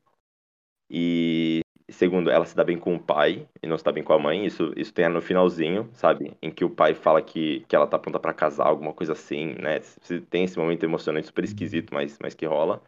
e 0.90 1.59
segundo, 1.92 2.30
ela 2.30 2.46
se 2.46 2.56
dá 2.56 2.64
bem 2.64 2.78
com 2.80 2.96
o 2.96 3.00
pai 3.00 3.48
e 3.62 3.68
não 3.68 3.78
se 3.78 3.84
dá 3.84 3.92
bem 3.92 4.04
com 4.04 4.14
a 4.14 4.20
mãe. 4.20 4.46
Isso, 4.46 4.74
isso 4.78 4.94
tem 4.94 5.08
no 5.10 5.22
finalzinho, 5.22 5.90
sabe? 5.94 6.36
Em 6.42 6.52
que 6.52 6.64
o 6.66 6.70
pai 6.70 6.94
fala 6.94 7.22
que, 7.22 7.62
que 7.68 7.76
ela 7.76 7.88
tá 7.88 7.98
pronta 8.00 8.20
pra 8.20 8.34
casar, 8.34 8.68
alguma 8.68 8.94
coisa 8.94 9.14
assim, 9.14 9.54
né? 9.56 9.82
Se- 9.82 10.22
Tem 10.22 10.44
esse 10.46 10.58
momento 10.58 10.84
emocionante 10.84 11.28
super 11.28 11.44
esquisito, 11.44 11.94
mas, 11.94 12.18
mas 12.22 12.34
que 12.36 12.46
rola. 12.46 12.82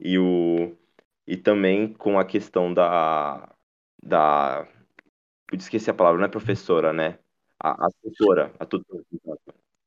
E 0.00 0.18
o 0.18 0.76
e 1.26 1.36
também 1.36 1.92
com 1.94 2.18
a 2.18 2.24
questão 2.24 2.72
da 2.74 3.48
da 4.04 4.66
eu 5.52 5.58
esqueci 5.58 5.90
a 5.90 5.94
palavra, 5.94 6.18
não 6.20 6.26
é 6.26 6.30
professora, 6.30 6.92
né? 6.92 7.18
A, 7.58 7.86
a 7.86 7.90
tutora, 8.02 8.52
a 8.58 8.66
tutora. 8.66 9.04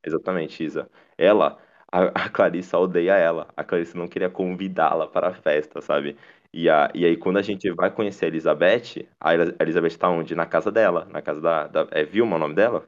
Exatamente, 0.03 0.64
Isa. 0.64 0.90
Ela, 1.18 1.57
a, 1.91 2.26
a 2.26 2.30
Clarissa 2.30 2.77
odeia 2.77 3.14
ela. 3.18 3.48
A 3.57 3.64
Clarissa 3.64 3.98
não 3.98 4.07
queria 4.07 4.30
convidá-la 4.30 5.07
para 5.07 5.30
a 5.30 5.34
festa, 5.34 5.82
sabe? 5.82 6.18
E, 6.57 6.69
a, 6.69 6.90
e 6.95 7.03
aí, 7.06 7.18
quando 7.18 7.36
a 7.36 7.41
gente 7.41 7.69
vai 7.72 7.91
conhecer 7.91 8.23
a 8.23 8.27
Elizabeth, 8.30 9.06
a 9.19 9.34
Elizabeth 9.60 9.98
tá 9.98 10.10
onde? 10.10 10.34
Na 10.36 10.45
casa 10.45 10.72
dela, 10.72 11.03
na 11.11 11.22
casa 11.22 11.41
da, 11.41 11.68
da... 11.68 11.86
É 11.91 12.06
Vilma 12.06 12.38
o 12.38 12.40
nome 12.40 12.56
dela? 12.56 12.88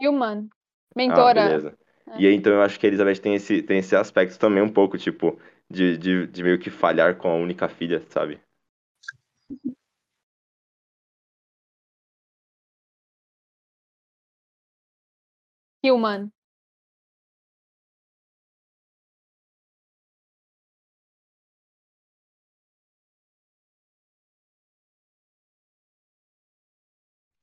Human. 0.00 0.48
Ah, 0.48 0.92
Mentora. 0.96 1.42
beleza. 1.42 1.78
É. 2.06 2.20
E 2.22 2.26
aí, 2.26 2.34
então, 2.34 2.54
eu 2.54 2.62
acho 2.62 2.80
que 2.80 2.86
a 2.86 2.88
Elizabeth 2.88 3.20
tem 3.20 3.34
esse, 3.34 3.62
tem 3.62 3.80
esse 3.80 3.94
aspecto 3.94 4.38
também 4.38 4.62
um 4.62 4.72
pouco, 4.72 4.96
tipo, 4.96 5.38
de, 5.70 5.98
de, 5.98 6.26
de 6.26 6.42
meio 6.42 6.58
que 6.58 6.70
falhar 6.70 7.16
com 7.16 7.28
a 7.28 7.34
única 7.34 7.68
filha, 7.68 8.02
sabe? 8.08 8.40
Human. 15.82 16.32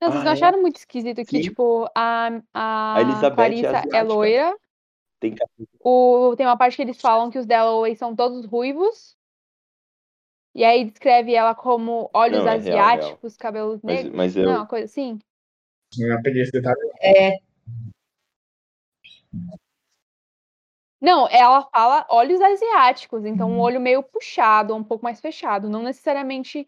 Não, 0.04 0.12
vocês 0.12 0.22
Ah, 0.22 0.26
não 0.26 0.32
é? 0.32 0.34
acharam 0.34 0.62
muito 0.62 0.76
esquisito 0.76 1.24
que, 1.24 1.38
Sim. 1.38 1.42
tipo, 1.42 1.90
a, 1.96 2.28
A 2.54 2.96
a 2.96 3.02
Elizabeth 3.02 3.32
é 3.32 3.36
Clarissa 3.36 3.68
é 3.68 3.70
asiática. 3.70 4.04
loira. 4.04 4.58
Tem. 5.20 5.36
O, 5.80 6.36
tem 6.36 6.46
uma 6.46 6.58
parte 6.58 6.76
que 6.76 6.82
eles 6.82 7.00
falam 7.00 7.30
que 7.32 7.40
os 7.40 7.46
Dalloway 7.46 7.96
são 7.96 8.14
todos 8.14 8.46
ruivos. 8.46 9.16
E 10.54 10.64
aí 10.66 10.84
descreve 10.84 11.34
ela 11.34 11.56
como 11.56 12.10
olhos 12.14 12.44
Não, 12.44 12.52
é 12.52 12.58
real, 12.58 12.64
real. 12.76 12.88
asiáticos, 12.90 13.38
cabelos 13.38 13.80
Mas, 13.82 13.96
negros. 14.04 14.16
mas 14.16 14.36
Não, 14.36 14.44
eu. 14.44 14.50
uma 14.50 14.68
coisa 14.68 14.86
assim. 14.86 15.18
Eu 15.98 16.22
peguei 16.22 16.42
esse 16.42 16.52
detalhe. 16.52 16.78
Não, 21.00 21.28
ela 21.30 21.64
fala 21.70 22.06
olhos 22.10 22.40
asiáticos, 22.42 23.26
então 23.26 23.50
um 23.52 23.60
olho 23.60 23.80
meio 23.80 24.02
puxado, 24.04 24.74
um 24.76 24.84
pouco 24.84 25.04
mais 25.04 25.20
fechado, 25.20 25.70
não 25.70 25.82
necessariamente. 25.84 26.66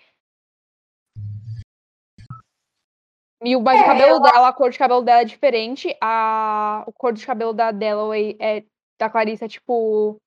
E 3.43 3.55
o, 3.55 3.61
mas 3.61 3.79
o 3.79 3.83
É, 3.83 3.85
cabelo 3.85 4.19
dela, 4.19 4.47
a 4.47 4.53
cor 4.53 4.69
de 4.69 4.77
cabelo 4.77 5.01
dela 5.01 5.21
é 5.21 5.25
diferente. 5.25 5.95
A, 6.01 6.83
o 6.87 6.93
cor 6.93 7.13
de 7.13 7.25
cabelo 7.25 7.53
da 7.53 7.71
Dalloway 7.71 8.37
é 8.39 8.63
da 8.97 9.09
Clarissa 9.09 9.45
é 9.45 9.47
tipo 9.49 10.19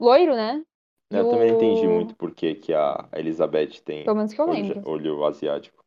loiro, 0.00 0.34
né? 0.34 0.64
E 1.10 1.16
Eu 1.16 1.28
também 1.28 1.48
não 1.48 1.54
entendi 1.56 1.86
o- 1.86 1.90
muito 1.90 2.16
por 2.16 2.32
que 2.32 2.72
a 2.74 3.08
Elizabeth 3.14 3.80
tem 3.84 4.04
Pelo 4.04 4.16
menos 4.16 4.32
que 4.32 4.40
eu 4.40 4.48
olho, 4.48 4.62
lembro. 4.74 4.90
olho 4.90 5.24
asiático. 5.24 5.84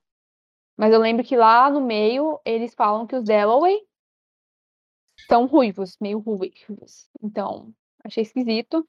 Mas 0.78 0.94
eu 0.94 1.00
lembro 1.00 1.26
que 1.26 1.36
lá 1.36 1.70
no 1.70 1.82
meio 1.82 2.40
eles 2.46 2.74
falam 2.74 3.06
que 3.06 3.16
os 3.16 3.24
Dalloway 3.24 3.82
são 5.30 5.46
ruivos, 5.46 5.98
meio 6.00 6.20
ruivos. 6.20 7.10
Então, 7.22 7.74
achei 8.06 8.24
esquisito. 8.24 8.88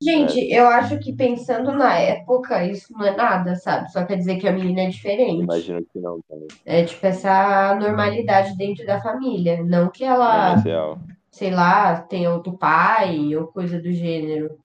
Gente, 0.00 0.40
eu 0.52 0.68
acho 0.68 0.98
que 1.00 1.12
pensando 1.12 1.72
na 1.72 1.98
época, 1.98 2.64
isso 2.64 2.92
não 2.92 3.04
é 3.04 3.16
nada, 3.16 3.56
sabe? 3.56 3.90
Só 3.90 4.04
quer 4.04 4.16
dizer 4.16 4.38
que 4.38 4.46
a 4.46 4.52
menina 4.52 4.82
é 4.82 4.88
diferente. 4.88 5.42
Imagino 5.42 5.84
que 5.92 5.98
não 5.98 6.20
também. 6.28 6.46
É 6.64 6.84
tipo 6.84 7.04
essa 7.04 7.74
normalidade 7.74 8.56
dentro 8.56 8.86
da 8.86 9.00
família. 9.00 9.62
Não 9.64 9.90
que 9.90 10.04
ela, 10.04 10.54
real. 10.56 11.00
sei 11.32 11.50
lá, 11.50 12.00
tenha 12.02 12.32
outro 12.32 12.56
pai 12.56 13.34
ou 13.34 13.48
coisa 13.48 13.80
do 13.80 13.90
gênero. 13.90 14.56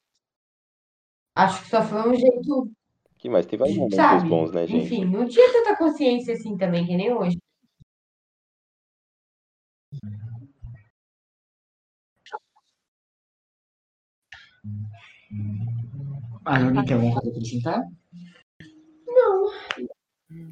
Acho 1.36 1.64
que 1.64 1.70
só 1.70 1.82
foi 1.82 2.12
um 2.12 2.16
jeito, 2.16 2.72
Que 3.18 3.28
mais? 3.28 3.48
Tem 3.48 3.58
vários 3.58 3.76
momentos 3.76 3.96
sabe? 3.96 4.30
bons, 4.30 4.52
né, 4.52 4.68
gente? 4.68 4.86
Enfim, 4.86 5.06
não 5.06 5.28
tinha 5.28 5.52
tanta 5.52 5.76
consciência 5.76 6.36
assim 6.36 6.56
também, 6.56 6.86
que 6.86 6.96
nem 6.96 7.12
hoje. 7.12 7.38
Ah, 16.46 16.58
alguém 16.64 16.86
quer 16.86 16.94
alguma 16.96 17.14
coisa 17.14 17.32
pra 17.32 17.40
acrescentar? 17.40 17.88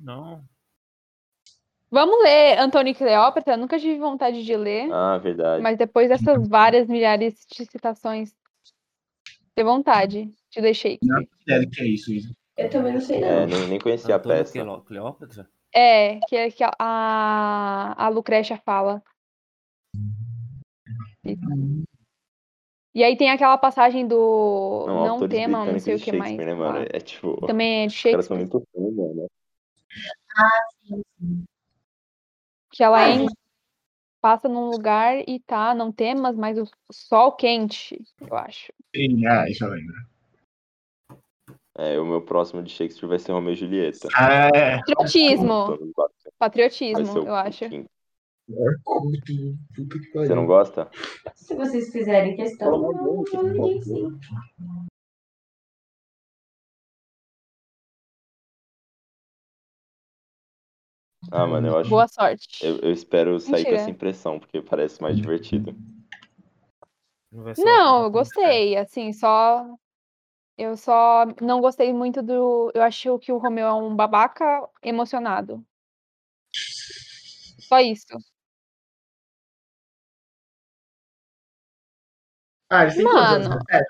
Não. 0.04 0.44
Vamos 1.90 2.24
ler 2.24 2.58
Antônio 2.60 2.92
e 2.92 2.96
Cleópatra, 2.96 3.54
eu 3.56 3.58
nunca 3.58 3.78
tive 3.78 4.00
vontade 4.00 4.44
de 4.46 4.56
ler, 4.56 4.90
Ah, 4.92 5.18
verdade. 5.18 5.62
mas 5.62 5.78
depois 5.78 6.08
dessas 6.08 6.48
várias 6.48 6.88
milhares 6.88 7.46
de 7.52 7.66
citações, 7.66 8.34
ter 9.54 9.64
vontade. 9.66 10.34
Te 10.50 10.62
deixei. 10.62 11.00
Não, 11.04 11.22
ideia 11.42 11.62
do 11.62 11.70
que 11.70 11.82
é 11.82 11.86
isso, 11.88 12.12
Isa. 12.14 12.34
Eu 12.58 12.70
também 12.70 12.94
não 12.94 13.02
sei, 13.02 13.22
É, 13.24 13.42
não. 13.42 13.48
nem, 13.48 13.68
nem 13.68 13.80
conhecia 13.80 14.16
a 14.16 14.18
Antônio 14.18 14.38
peça. 14.38 14.52
Cleo- 14.54 14.82
Cleópatra? 14.82 15.50
É, 15.74 16.20
que 16.28 16.36
é 16.36 16.52
que 16.52 16.64
a, 16.64 16.72
a, 16.80 18.06
a 18.06 18.10
Lucrécia 18.10 18.58
fala. 18.66 19.02
E 22.94 23.04
aí 23.04 23.16
tem 23.16 23.30
aquela 23.30 23.58
passagem 23.58 24.06
do 24.06 24.86
Não, 24.86 25.20
não, 25.20 25.30
tema, 25.30 25.66
não 25.66 25.80
sei 25.80 25.96
o 25.96 26.00
que 26.00 26.12
mais. 26.12 26.38
Né, 26.38 26.54
mano? 26.54 26.86
É 26.92 27.00
tipo. 27.00 27.46
Também 27.46 27.84
é 27.84 27.88
de 27.88 27.96
Os 27.96 28.02
caras 28.02 28.26
são 28.26 28.38
Shakespeare. 28.38 28.62
muito 28.62 28.68
fãs, 28.74 28.94
mano. 28.94 29.32
Que 32.70 32.84
ela 32.84 33.02
Ah, 33.02 33.10
entra, 33.10 33.36
passa 34.22 34.50
num 34.50 34.70
lugar 34.70 35.18
e 35.28 35.40
tá, 35.40 35.74
não 35.74 35.92
temas, 35.92 36.36
mas 36.36 36.58
o 36.58 36.66
sol 36.92 37.32
quente, 37.34 38.02
eu 38.20 38.36
acho. 38.36 38.74
Sim, 38.96 39.26
ah, 39.26 39.50
isso 39.50 39.64
eu 39.64 39.72
lembro. 39.72 39.96
É, 41.78 42.00
o 42.00 42.06
meu 42.06 42.22
próximo 42.22 42.62
de 42.62 42.70
Shakespeare 42.72 43.08
vai 43.08 43.20
ser 43.20 43.32
Romeu 43.32 43.54
e 43.54 43.56
Julieta. 43.56 44.10
Ah, 44.14 44.50
é. 44.54 44.78
Patriotismo. 44.80 45.94
Patriotismo, 46.38 47.20
eu 47.20 47.36
acho. 47.36 47.70
quinto. 47.70 47.90
Curto, 48.84 49.58
puta 49.76 50.00
que 50.00 50.12
Você 50.14 50.36
não 50.36 50.46
gosta? 50.46 50.90
Se 51.36 51.56
vocês 51.56 51.92
fizerem 51.92 52.36
questão, 52.36 52.92
eu 52.92 53.24
eu 53.34 53.48
liguei 53.48 53.82
sim. 53.82 54.20
Ah, 61.32 61.46
mano, 61.46 61.68
eu 61.68 61.78
acho. 61.78 61.90
Boa 61.90 62.08
sorte. 62.08 62.66
Eu, 62.66 62.80
eu 62.80 62.92
espero 62.92 63.40
sair 63.40 63.52
com 63.52 63.58
Mentira. 63.58 63.76
essa 63.76 63.90
impressão, 63.90 64.40
porque 64.40 64.62
parece 64.62 65.02
mais 65.02 65.16
divertido. 65.16 65.76
Não, 67.32 67.54
Não, 67.58 68.04
eu 68.04 68.12
gostei, 68.12 68.76
assim, 68.76 69.14
só. 69.14 69.66
Eu 70.58 70.76
só 70.76 71.26
não 71.42 71.62
gostei 71.62 71.94
muito 71.94 72.22
do. 72.22 72.72
Eu 72.74 72.84
acho 72.84 73.18
que 73.20 73.32
o 73.32 73.38
Romeu 73.38 73.68
é 73.68 73.74
um 73.74 73.96
babaca 73.96 74.68
emocionado. 74.84 75.66
Só 77.60 77.80
isso. 77.80 78.08
Ah? 82.72 82.86
Mano. 83.04 83.60
É, 83.70 83.84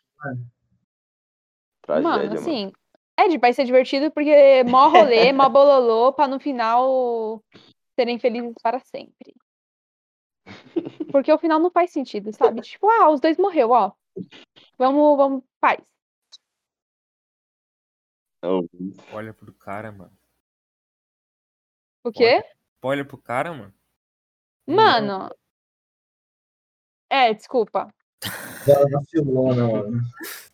Tragédia, 1.83 2.09
Mano, 2.09 2.23
mano. 2.25 2.39
assim. 2.39 2.71
É, 3.17 3.27
de- 3.27 3.37
vai 3.37 3.53
ser 3.53 3.65
divertido 3.65 4.11
porque 4.11 4.63
mó 4.63 4.87
rolê, 4.89 5.31
mó 5.33 5.47
bololô, 5.49 6.11
pra 6.13 6.27
no 6.27 6.39
final 6.39 7.43
serem 7.95 8.17
felizes 8.17 8.53
para 8.63 8.79
sempre. 8.79 9.35
Porque 11.11 11.31
o 11.31 11.37
final 11.37 11.59
não 11.59 11.69
faz 11.69 11.91
sentido, 11.91 12.33
sabe? 12.33 12.61
Tipo, 12.61 12.89
ah, 12.89 13.09
os 13.11 13.19
dois 13.19 13.37
morreu, 13.37 13.69
ó. 13.71 13.91
Vamos, 14.77 15.17
vamos, 15.17 15.43
paz. 15.59 15.79
Oh, 18.43 18.63
Olha 19.13 19.33
pro 19.33 19.53
cara, 19.53 19.91
mano. 19.91 20.17
O 22.03 22.11
quê? 22.11 22.43
Olha 22.81 23.05
pro 23.05 23.17
cara, 23.17 23.53
mano. 23.53 23.73
Mano. 24.65 25.29
É, 27.09 27.33
desculpa. 27.33 27.93
Ela 28.67 28.89
vacilona, 28.89 29.67
mano. 29.67 30.01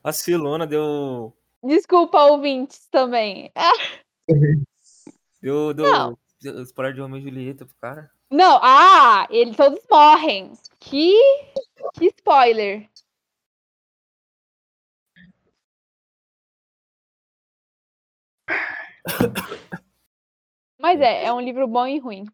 A 0.04 0.14
Silona 0.14 0.66
deu. 0.66 1.36
Desculpa, 1.64 2.24
ouvintes 2.26 2.88
também. 2.90 3.52
Deu. 5.42 5.74
deu, 5.74 5.86
Não. 5.86 6.18
deu 6.42 6.62
spoiler 6.64 6.94
de 6.94 7.02
Romeo 7.02 7.20
e 7.20 7.22
Julieta 7.22 7.66
pro 7.66 7.76
cara. 7.80 8.12
Não, 8.30 8.60
ah, 8.62 9.28
eles 9.30 9.56
todos 9.56 9.80
morrem. 9.90 10.52
Que, 10.80 11.14
que 11.94 12.08
spoiler. 12.18 12.90
Mas 20.80 21.00
é, 21.00 21.26
é 21.26 21.34
um 21.34 21.40
livro 21.42 21.68
bom 21.68 21.88
e 21.88 22.00
ruim. 22.00 22.26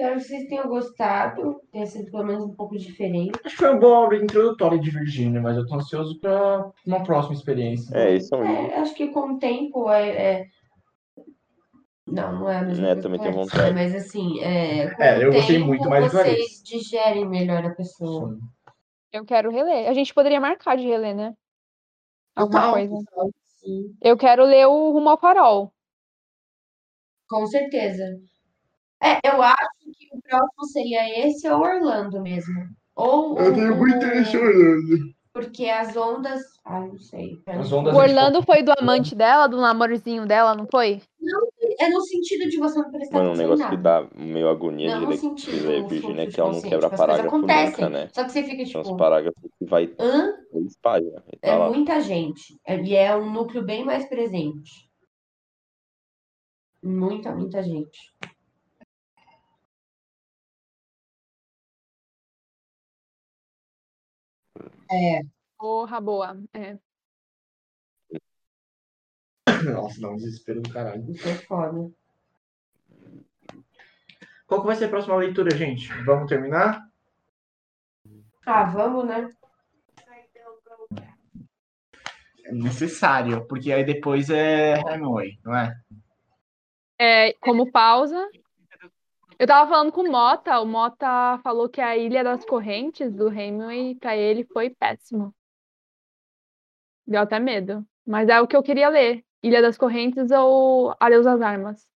Espero 0.00 0.16
que 0.18 0.24
vocês 0.24 0.48
tenham 0.48 0.66
gostado. 0.66 1.60
Tenha 1.70 1.84
sido 1.84 2.10
pelo 2.10 2.24
menos 2.24 2.42
um 2.42 2.54
pouco 2.54 2.74
diferente. 2.78 3.38
Acho 3.44 3.54
que 3.54 3.62
foi 3.62 3.70
uma 3.70 3.78
boa 3.80 3.96
aula 3.98 4.16
introdutória 4.16 4.78
de 4.78 4.90
Virgínia, 4.90 5.42
mas 5.42 5.58
eu 5.58 5.66
tô 5.66 5.74
ansioso 5.74 6.18
pra 6.18 6.72
uma 6.86 7.02
próxima 7.04 7.34
experiência. 7.34 7.94
É, 7.94 8.08
um 8.08 8.14
livro. 8.14 8.46
É, 8.46 8.76
acho 8.76 8.94
que 8.94 9.08
com 9.08 9.34
o 9.34 9.38
tempo 9.38 9.90
é. 9.90 10.08
é- 10.08 10.46
Não, 12.06 12.32
não 12.40 12.48
é 12.48 12.56
a 12.56 12.62
mesma 12.62 12.86
É, 12.86 12.92
coisa 12.94 13.02
também 13.02 13.20
tenho 13.20 13.34
Clarice, 13.34 13.54
vontade. 13.56 13.74
né? 13.74 13.82
Mas 13.82 13.94
assim, 13.94 14.40
é, 14.40 14.90
com 14.94 15.02
É, 15.02 15.22
eu 15.22 15.32
gostei 15.32 15.58
muito 15.58 15.86
mais 15.90 16.04
de 16.06 16.10
vocês 16.16 16.62
digerem 16.64 17.28
melhor 17.28 17.62
a 17.66 17.74
pessoa. 17.74 18.30
Sim. 18.32 18.40
Eu 19.12 19.26
quero 19.26 19.50
reler. 19.50 19.86
A 19.86 19.92
gente 19.92 20.14
poderia 20.14 20.40
marcar 20.40 20.78
de 20.78 20.84
reler, 20.84 21.14
né? 21.14 21.36
Alguma 22.34 22.60
Total, 22.60 22.72
coisa. 22.72 22.96
sim. 23.48 23.94
Eu 24.00 24.16
quero 24.16 24.44
ler 24.46 24.64
o 24.66 24.92
Rumo 24.92 25.10
ao 25.10 25.18
Farol. 25.20 25.70
Com 27.28 27.46
certeza. 27.46 28.18
É, 29.02 29.18
eu 29.26 29.40
acho 29.42 29.79
o 30.10 30.20
próximo 30.22 30.64
seria 30.72 31.26
esse 31.26 31.48
ou 31.48 31.60
Orlando 31.60 32.20
mesmo. 32.22 32.54
Ou 32.96 33.38
Eu 33.38 33.50
o- 33.50 33.54
tenho 33.54 33.76
muito 33.76 33.94
o- 33.94 33.96
interesse 33.96 34.36
em 34.36 34.40
Orlando. 34.40 35.10
Porque 35.32 35.68
as 35.68 35.96
ondas. 35.96 36.40
Ai, 36.66 36.88
não 36.88 36.98
sei. 36.98 37.40
As 37.46 37.70
O 37.70 37.76
ondas 37.78 37.96
a 37.96 38.00
gente 38.06 38.10
Orlando 38.16 38.42
foi 38.42 38.62
do 38.64 38.72
amante 38.76 39.14
dela, 39.14 39.46
do 39.46 39.60
namorzinho 39.60 40.26
dela, 40.26 40.54
não 40.56 40.66
foi? 40.66 41.00
É 41.78 41.88
no 41.88 42.00
sentido 42.02 42.50
de 42.50 42.58
você 42.58 42.78
não 42.78 42.90
prestar 42.90 43.14
Mano, 43.18 43.30
um 43.30 43.32
atenção 43.32 43.46
em 43.46 43.48
negócio 43.56 43.70
que 43.70 43.82
dá 43.82 44.08
meio 44.16 44.48
agonia 44.48 44.90
Não 44.92 45.00
de 45.00 45.06
ler, 45.06 45.16
sentido 45.18 45.66
ler 45.68 45.86
Virgínia 45.86 46.22
é 46.24 46.26
que 46.26 46.40
ela 46.40 46.48
não 46.48 46.54
consciente, 46.56 46.74
quebra 46.74 46.88
tipo, 46.90 46.96
parágrafo 46.98 47.38
nunca, 47.38 47.88
né? 47.88 48.08
Só 48.12 48.24
que 48.24 48.32
você 48.32 48.42
fica 48.42 48.66
São 48.66 48.80
os 48.80 48.86
tipo, 48.88 48.98
parágrafos 48.98 49.40
que 49.58 49.64
vai 49.66 49.84
hã? 50.00 50.32
três 50.50 50.76
páginas. 50.82 51.22
E 51.32 51.38
tá 51.38 51.48
É 51.48 51.56
lá. 51.56 51.68
muita 51.70 52.00
gente. 52.00 52.58
É- 52.66 52.80
E 52.82 52.94
é 52.96 53.16
um 53.16 53.30
núcleo 53.32 53.64
bem 53.64 53.84
mais 53.84 54.06
presente. 54.08 54.70
Muita, 56.82 57.34
muita 57.34 57.62
gente. 57.62 57.98
É, 64.90 65.22
Porra, 65.60 66.00
boa. 66.00 66.42
É. 66.54 66.78
Nossa, 69.70 70.00
dá 70.00 70.08
um 70.08 70.16
desespero 70.16 70.62
do 70.62 70.72
caralho. 70.72 71.10
isso 71.12 71.28
é 71.28 71.34
foda. 71.34 71.90
Qual 74.46 74.62
que 74.62 74.66
vai 74.66 74.74
ser 74.74 74.86
a 74.86 74.88
próxima 74.88 75.16
leitura, 75.16 75.54
gente? 75.54 75.86
Vamos 76.04 76.30
terminar? 76.30 76.88
Ah, 78.46 78.64
vamos, 78.64 79.06
né? 79.06 79.28
É 82.46 82.52
necessário, 82.52 83.46
porque 83.46 83.70
aí 83.70 83.84
depois 83.84 84.30
é 84.30 84.80
Hemingway, 84.80 85.38
não 85.44 85.54
é? 85.54 85.78
É, 86.98 87.32
como 87.34 87.70
pausa. 87.70 88.28
Eu 89.40 89.46
tava 89.46 89.70
falando 89.70 89.90
com 89.90 90.02
o 90.02 90.12
Mota, 90.12 90.60
o 90.60 90.66
Mota 90.66 91.40
falou 91.42 91.66
que 91.66 91.80
a 91.80 91.96
Ilha 91.96 92.22
das 92.22 92.44
Correntes 92.44 93.10
do 93.10 93.32
Hemingway 93.32 93.94
pra 93.94 94.14
ele 94.14 94.44
foi 94.44 94.68
péssimo. 94.68 95.34
Deu 97.06 97.22
até 97.22 97.38
medo. 97.38 97.82
Mas 98.06 98.28
é 98.28 98.38
o 98.38 98.46
que 98.46 98.54
eu 98.54 98.62
queria 98.62 98.90
ler. 98.90 99.24
Ilha 99.42 99.62
das 99.62 99.78
Correntes 99.78 100.30
ou 100.30 100.94
Adeus 101.00 101.26
às 101.26 101.40
Armas. 101.40 101.88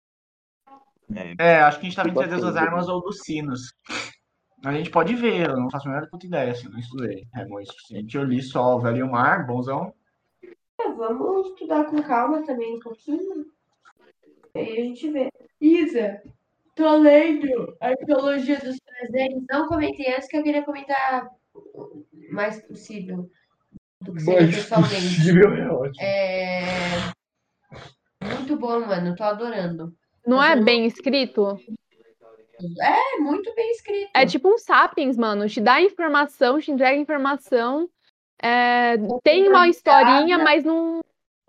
É, 1.39 1.61
acho 1.61 1.81
que 1.81 1.85
a 1.85 1.89
gente 1.91 1.97
tava 1.97 2.09
Tipo 2.09 2.23
entre 2.23 2.35
a 2.35 2.39
Deus 2.39 2.55
das 2.55 2.57
Armas 2.57 2.89
ou 2.89 3.03
dos 3.03 3.19
Sinos. 3.19 3.75
A 4.65 4.73
gente 4.73 4.89
pode 4.89 5.15
ver, 5.15 5.51
eu 5.51 5.57
não 5.59 5.71
faço 5.71 5.87
a 5.87 5.93
menor 5.93 6.09
puta 6.09 6.25
ideia, 6.25 6.53
assim, 6.53 6.71
não 6.71 6.79
estudei. 6.79 7.27
Hemingway 7.37 7.65
o 7.65 7.67
suficiente. 7.67 8.17
Eu 8.17 8.25
li 8.25 8.43
só 8.43 8.75
o 8.75 8.81
Velho 8.81 8.97
e 8.97 9.03
o 9.03 9.13
Mar, 9.13 9.47
bonzão. 9.47 9.93
É, 10.81 10.91
vamos 10.93 11.49
estudar 11.49 11.85
com 11.91 12.03
calma 12.03 12.43
também 12.47 12.77
um 12.77 12.81
pouquinho. 12.81 13.45
Aí 14.55 14.79
a 14.79 14.83
gente 14.85 15.11
vê. 15.11 15.31
Isa, 15.61 16.23
tô 16.75 16.97
lendo 16.97 17.77
Arqueologia 17.81 18.59
dos 18.59 18.79
Prazeres. 18.81 19.43
Não 19.51 19.67
comentei 19.67 20.15
antes 20.15 20.29
que 20.29 20.37
eu 20.37 20.43
queria 20.43 20.63
comentar 20.65 21.29
o 21.55 22.05
mais 22.31 22.61
possível 22.67 23.31
do 24.01 24.13
que 24.15 24.21
seria 24.21 24.47
pessoalmente. 24.49 24.95
possível 25.17 25.55
é 25.55 25.71
ótimo. 25.71 26.05
É 26.05 27.13
muito 28.35 28.57
bom, 28.57 28.81
mano. 28.81 29.15
Tô 29.15 29.25
adorando. 29.25 29.95
Não 30.27 30.39
Mas 30.39 30.51
é 30.51 30.53
eu 30.53 30.57
não- 30.57 30.65
bem 30.65 30.87
escrito? 30.87 31.59
É 32.81 33.19
muito 33.19 33.53
bem 33.55 33.71
escrito. 33.73 34.11
É 34.15 34.25
tipo 34.25 34.49
um 34.49 34.59
Sapiens, 34.59 35.17
mano. 35.17 35.49
Te 35.49 35.61
dá 35.61 35.81
informação, 35.83 36.61
te 36.61 36.71
entrega 36.71 36.97
informação. 36.97 37.89
é, 38.43 38.97
tem 39.23 39.49
uma 39.49 39.69
historinha, 39.69 40.37
mas 40.39 40.65
não, 40.65 41.01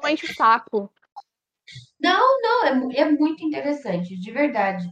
não 0.02 0.10
enche 0.10 0.26
o 0.32 0.34
saco. 0.34 0.90
Não, 2.00 2.66
é, 2.66 2.74
mu- 2.74 2.92
é 2.94 3.10
muito 3.12 3.44
interessante, 3.44 4.16
de 4.18 4.32
verdade. 4.32 4.86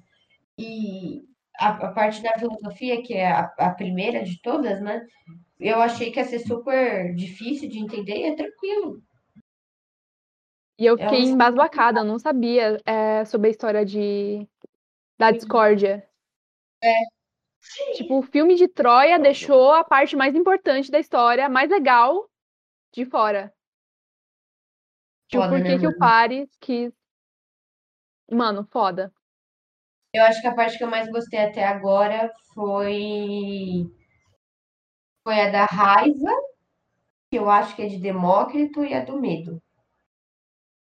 E 0.57 1.21
a, 1.59 1.69
a 1.69 1.91
parte 1.91 2.21
da 2.21 2.33
filosofia, 2.33 3.01
que 3.01 3.13
é 3.13 3.31
a, 3.31 3.51
a 3.57 3.69
primeira 3.71 4.23
de 4.23 4.41
todas, 4.41 4.81
né? 4.81 5.05
Eu 5.59 5.81
achei 5.81 6.11
que 6.11 6.19
ia 6.19 6.25
ser 6.25 6.39
super 6.39 7.13
difícil 7.15 7.69
de 7.69 7.79
entender 7.79 8.17
e 8.17 8.23
é 8.23 8.35
tranquilo. 8.35 9.01
E 10.79 10.85
eu 10.85 10.95
É 10.97 11.03
fiquei 11.03 11.23
um- 11.23 11.29
embasbacada, 11.33 11.99
eu 11.99 12.03
não 12.05 12.19
sabia 12.19 12.77
é, 12.85 13.23
sobre 13.25 13.47
a 13.47 13.51
história 13.51 13.85
de 13.85 14.47
da 15.17 15.31
discórdia. 15.31 16.07
É. 16.83 16.93
Tipo, 17.95 18.17
o 18.19 18.23
filme 18.23 18.55
de 18.55 18.67
Troia 18.67 19.17
deixou 19.17 19.71
a 19.71 19.83
parte 19.83 20.15
mais 20.15 20.35
importante 20.35 20.91
da 20.91 20.99
história, 20.99 21.47
mais 21.47 21.69
legal, 21.69 22.29
de 22.93 23.05
fora. 23.05 23.53
Tipo, 25.29 25.43
Foda, 25.43 25.55
por 25.55 25.63
né, 25.63 25.71
que 25.71 25.79
que 25.79 25.87
o? 25.87 25.97
Paris 25.97 26.49
quis... 26.59 26.91
Mano, 28.29 28.67
foda. 28.69 29.13
Eu 30.13 30.23
acho 30.25 30.41
que 30.41 30.47
a 30.47 30.53
parte 30.53 30.77
que 30.77 30.83
eu 30.83 30.89
mais 30.89 31.09
gostei 31.09 31.39
até 31.39 31.65
agora 31.65 32.31
foi 32.53 33.91
foi 35.23 35.39
a 35.39 35.49
da 35.49 35.65
raiva, 35.65 36.29
que 37.31 37.39
eu 37.39 37.49
acho 37.49 37.75
que 37.75 37.81
é 37.81 37.87
de 37.87 37.97
Demócrito, 37.97 38.83
e 38.83 38.93
a 38.93 39.03
do 39.03 39.19
medo. 39.19 39.61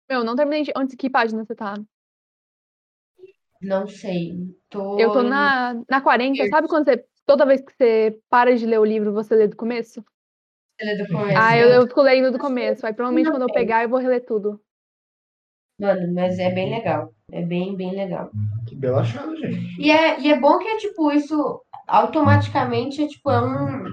Meu, 0.08 0.24
não 0.24 0.34
terminei 0.34 0.62
de... 0.62 0.72
Onde, 0.74 0.96
que 0.96 1.10
página 1.10 1.44
você 1.44 1.54
tá? 1.54 1.74
Não 3.60 3.86
sei. 3.86 4.56
Tô 4.70 4.98
Eu 4.98 5.12
tô 5.12 5.22
na, 5.22 5.74
na 5.88 6.00
40, 6.00 6.48
sabe 6.48 6.68
quando 6.68 6.84
você... 6.84 7.04
Toda 7.26 7.44
vez 7.44 7.60
que 7.60 7.72
você 7.72 8.18
para 8.30 8.56
de 8.56 8.64
ler 8.64 8.78
o 8.78 8.84
livro, 8.84 9.12
você 9.12 9.34
lê 9.34 9.46
do 9.46 9.56
começo? 9.56 10.02
do 10.80 11.06
começo. 11.08 11.38
Ah, 11.38 11.58
eu, 11.58 11.68
eu 11.68 11.86
fico 11.86 12.00
lendo 12.00 12.30
do 12.30 12.38
começo. 12.38 12.86
Aí 12.86 12.94
provavelmente 12.94 13.30
quando 13.30 13.42
eu 13.42 13.52
pegar, 13.52 13.82
eu 13.82 13.88
vou 13.90 13.98
reler 13.98 14.24
tudo. 14.24 14.58
Mano, 15.78 16.12
mas 16.12 16.38
é 16.38 16.50
bem 16.50 16.70
legal. 16.70 17.12
É 17.30 17.42
bem, 17.42 17.76
bem 17.76 17.92
legal. 17.94 18.30
Que 18.66 18.74
bela 18.74 19.00
achada, 19.02 19.34
gente. 19.36 19.80
E 19.80 19.90
é, 19.90 20.20
e 20.20 20.30
é 20.32 20.38
bom 20.40 20.58
que 20.58 20.66
é 20.66 20.76
tipo, 20.78 21.12
isso 21.12 21.62
automaticamente 21.86 23.02
é 23.02 23.06
tipo, 23.06 23.30
é 23.30 23.40
um, 23.40 23.86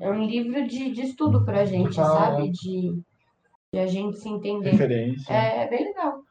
é 0.00 0.10
um 0.10 0.24
livro 0.24 0.66
de, 0.66 0.90
de 0.90 1.02
estudo 1.02 1.44
pra 1.44 1.64
gente, 1.64 1.94
Total, 1.96 2.14
sabe? 2.16 2.48
é. 2.48 2.50
De, 2.50 3.00
de 3.72 3.78
a 3.78 3.86
gente 3.86 4.18
se 4.18 4.28
entender. 4.28 4.70
Referência. 4.70 5.32
É, 5.32 5.64
é 5.64 5.68
bem 5.68 5.84
legal. 5.84 6.22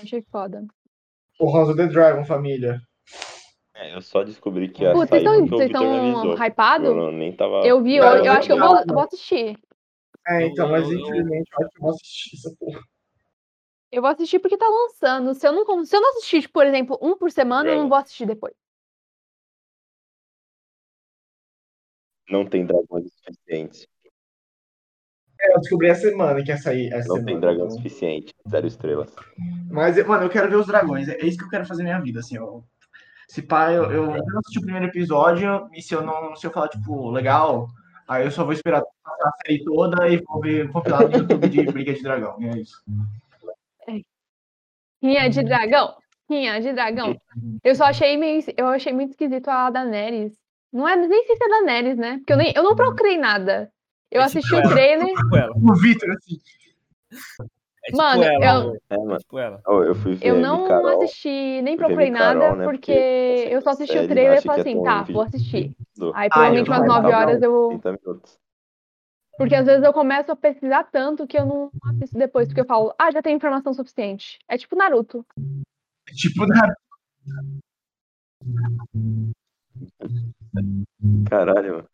Achei 0.00 0.22
foda. 0.22 0.64
O 1.38 1.52
House 1.52 1.68
of 1.68 1.76
the 1.76 1.86
Dragon, 1.86 2.24
família. 2.24 2.80
É, 3.74 3.94
eu 3.94 4.00
só 4.00 4.22
descobri 4.22 4.68
que 4.68 4.84
Putz, 4.92 5.08
sair 5.10 5.24
vocês 5.48 5.70
estão 5.70 6.34
hypados? 6.36 6.88
Eu 6.88 6.94
não- 6.94 7.12
nem 7.12 7.34
tava. 7.34 7.62
Eu 7.66 7.82
vi, 7.82 7.96
eu, 7.96 8.04
eu 8.04 8.24
eu 8.24 8.32
acho 8.32 8.46
que 8.46 8.52
eu 8.52 8.56
não- 8.58 8.68
vou, 8.68 8.78
eu 8.78 8.86
vou 8.86 9.02
assistir. 9.02 9.58
É, 10.28 10.46
então, 10.46 10.70
mas 10.70 10.86
infelizmente 10.86 11.50
eu 11.52 11.64
acho 11.64 11.70
que 11.70 11.78
eu 11.78 11.82
vou 11.82 11.90
assistir 11.90 12.36
essa 12.36 12.54
porra. 12.58 12.80
Eu 13.92 14.00
vou 14.00 14.10
assistir 14.10 14.38
porque 14.38 14.56
tá 14.56 14.66
lançando. 14.66 15.34
Se 15.34 15.46
eu 15.46 15.52
não, 15.52 15.84
se 15.84 15.94
eu 15.94 16.00
não 16.00 16.08
assistir, 16.12 16.40
tipo, 16.40 16.54
por 16.54 16.66
exemplo, 16.66 16.98
um 17.02 17.14
por 17.14 17.30
semana, 17.30 17.68
eu 17.68 17.76
não 17.76 17.84
É. 17.84 17.88
vou 17.88 17.98
assistir 17.98 18.24
depois. 18.24 18.54
Não 22.30 22.46
tem 22.46 22.64
dragões 22.64 23.12
suficientes. 23.12 23.86
É, 25.38 25.54
eu 25.54 25.60
descobri 25.60 25.88
essa 25.88 26.08
semana 26.08 26.42
que 26.42 26.50
ia 26.50 26.56
sair 26.56 26.86
essa 26.86 27.08
Não 27.08 27.16
semana. 27.16 27.26
tem 27.26 27.40
dragão 27.40 27.64
então. 27.66 27.76
suficiente. 27.76 28.32
Zero 28.48 28.66
estrelas. 28.66 29.14
Mas, 29.70 30.06
mano, 30.06 30.24
eu 30.24 30.30
quero 30.30 30.48
ver 30.48 30.56
os 30.56 30.66
dragões. 30.66 31.08
É 31.08 31.18
isso 31.26 31.36
que 31.36 31.44
eu 31.44 31.50
quero 31.50 31.66
fazer 31.66 31.82
na 31.82 31.90
minha 31.90 32.00
vida, 32.00 32.20
assim. 32.20 32.36
Eu, 32.36 32.64
se 33.28 33.42
pá, 33.42 33.72
eu, 33.72 33.90
eu 33.90 34.06
não 34.06 34.38
assisti 34.38 34.58
o 34.58 34.62
primeiro 34.62 34.86
episódio 34.86 35.68
e 35.74 35.82
se 35.82 35.94
eu 35.94 36.00
não, 36.02 36.34
se 36.36 36.46
eu 36.46 36.50
falar, 36.50 36.68
tipo, 36.68 37.10
legal, 37.10 37.68
aí 38.08 38.24
eu 38.24 38.30
só 38.30 38.44
vou 38.44 38.52
esperar 38.54 38.82
passar 39.04 39.28
a 39.28 39.32
série 39.44 39.62
toda 39.64 40.08
e 40.08 40.16
vou 40.22 40.40
ver 40.40 40.70
compilado 40.72 41.08
no 41.10 41.16
YouTube 41.18 41.48
de 41.48 41.62
Briga 41.64 41.92
de 41.92 42.02
Dragão. 42.02 42.40
E 42.40 42.46
é 42.46 42.58
isso. 42.58 42.80
Rinha 45.02 45.28
de 45.28 45.42
dragão. 45.42 45.94
Rinha 46.30 46.60
de 46.60 46.72
dragão. 46.72 47.16
Eu 47.64 47.74
só 47.74 47.84
achei 47.84 48.16
meio. 48.16 48.42
Eu 48.56 48.68
achei 48.68 48.92
muito 48.92 49.10
esquisito 49.10 49.48
a 49.48 49.68
Daenerys. 49.70 50.32
Não 50.72 50.88
é 50.88 50.96
nem 50.96 51.24
sei 51.26 51.36
se 51.36 51.44
é 51.44 51.48
Daenerys, 51.48 51.98
né? 51.98 52.18
Porque 52.18 52.32
eu, 52.32 52.36
nem, 52.36 52.52
eu 52.54 52.62
não 52.62 52.74
procurei 52.76 53.18
nada. 53.18 53.70
Eu 54.10 54.20
É 54.20 54.24
assisti 54.24 54.48
tipo 54.48 54.56
o 54.56 54.60
ela. 54.60 54.70
trailer. 54.70 55.08
Tipo 55.16 55.36
ela. 55.36 55.52
O 55.56 55.74
Vitor, 55.74 56.10
assim. 56.10 56.38
É 57.84 57.86
tipo 57.86 57.96
Mano, 57.96 58.22
ela. 58.22 58.44
eu- 58.44 58.60
amor. 58.60 58.76
É, 58.88 58.94
É 58.94 58.98
mano. 58.98 59.18
tipo 59.18 59.38
ela. 59.38 59.60
Eu 59.66 59.94
fui 59.94 60.14
ver 60.14 60.26
Eu 60.28 60.36
não 60.40 60.68
Carol. 60.68 61.02
assisti, 61.02 61.60
nem 61.62 61.76
procurei 61.76 62.10
Carol, 62.10 62.40
nada, 62.40 62.56
né, 62.56 62.64
porque 62.64 62.92
porque 62.92 63.54
eu 63.54 63.60
só 63.60 63.70
assisti 63.70 63.98
o 63.98 64.06
trailer 64.08 64.38
e 64.38 64.42
falei 64.42 64.58
ia 64.58 64.62
assim, 64.62 64.82
tá, 64.82 65.02
vou 65.02 65.22
assistir. 65.22 65.76
do 65.96 66.12
Aí 66.14 66.28
Ah, 66.28 66.30
provavelmente 66.30 66.68
eu 66.68 66.74
umas 66.74 66.86
vou 66.86 66.94
9 66.94 67.10
dar 67.10 67.18
horas 67.18 67.42
eu. 67.42 67.80
30 69.36 69.38
minutos. 69.38 69.38
Porque 69.38 69.54
às 69.54 69.66
vezes 69.66 69.84
eu 69.84 69.92
começo 69.92 70.32
a 70.32 70.36
pesquisar 70.36 70.84
tanto 70.84 71.26
que 71.26 71.38
eu 71.38 71.46
não 71.46 71.70
assisto 71.90 72.18
depois, 72.18 72.48
porque 72.48 72.60
eu 72.60 72.66
falo, 72.66 72.94
ah, 72.98 73.10
já 73.10 73.22
tem 73.22 73.36
informação 73.36 73.72
suficiente. 73.72 74.38
É 74.48 74.56
tipo 74.56 74.76
Naruto. 74.76 75.24
Tipo, 76.14 76.46
da... 76.46 76.74
Caralho, 81.28 81.74
mano. 81.74 81.88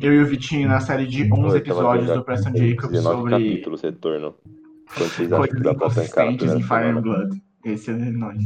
eu 0.00 0.14
e 0.14 0.22
o 0.22 0.26
Vitinho 0.26 0.68
na 0.68 0.80
série 0.80 1.06
de 1.06 1.22
11 1.24 1.28
Eu 1.28 1.40
tava 1.42 1.56
episódios 1.58 2.06
do 2.06 2.24
Preston 2.24 2.56
Jacobs 2.56 2.90
19 2.90 3.02
sobre 3.02 3.30
capítulos 3.30 3.82
retorno. 3.82 4.34
Quando 4.94 5.10
vocês 5.10 5.32
acham 5.32 5.46
que 5.46 5.62
dá 5.62 5.74
pra 5.74 5.90
tancar 5.90 6.30
na 6.30 6.36
primeira 6.36 6.60
em 6.60 6.62
Fire 6.62 6.74
and 6.74 6.86
semana? 6.86 7.00
Blood. 7.00 7.42
Esse 7.64 7.90
é 7.90 7.94
nós. 7.94 8.38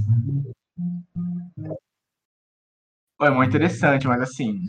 Pô, 3.24 3.28
é 3.28 3.30
muito 3.30 3.48
interessante, 3.48 4.06
mas 4.06 4.20
assim. 4.20 4.60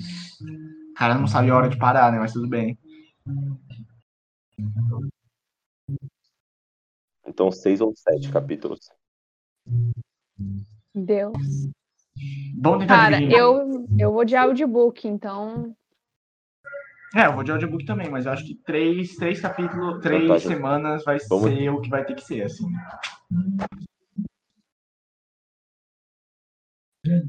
O 0.91 0.93
cara 0.93 1.15
não 1.15 1.27
sabe 1.27 1.49
a 1.49 1.55
hora 1.57 1.67
de 1.67 1.77
parar, 1.77 2.09
né? 2.09 2.19
Mas 2.19 2.31
tudo 2.31 2.47
bem. 2.47 2.79
Então, 7.27 7.51
seis 7.51 7.81
ou 7.81 7.93
sete 7.93 8.31
capítulos. 8.31 8.79
Deus. 10.93 11.33
Tentar 12.63 12.87
Cara, 12.87 13.17
dividir. 13.17 13.37
eu, 13.37 13.89
eu 13.99 14.13
vou 14.13 14.23
de 14.23 14.37
audiobook, 14.37 15.05
então. 15.05 15.75
É, 17.13 17.25
eu 17.25 17.33
vou 17.33 17.43
de 17.43 17.51
audiobook 17.51 17.85
também, 17.85 18.09
mas 18.09 18.25
eu 18.25 18.31
acho 18.31 18.45
que 18.45 18.55
três, 18.55 19.15
três 19.17 19.41
capítulos, 19.41 20.01
três 20.01 20.27
Vantagem. 20.29 20.47
semanas 20.47 21.03
vai 21.03 21.19
Vamos- 21.27 21.43
ser 21.51 21.69
o 21.71 21.81
que 21.81 21.89
vai 21.89 22.05
ter 22.05 22.15
que 22.15 22.23
ser, 22.23 22.43
assim. 22.43 22.67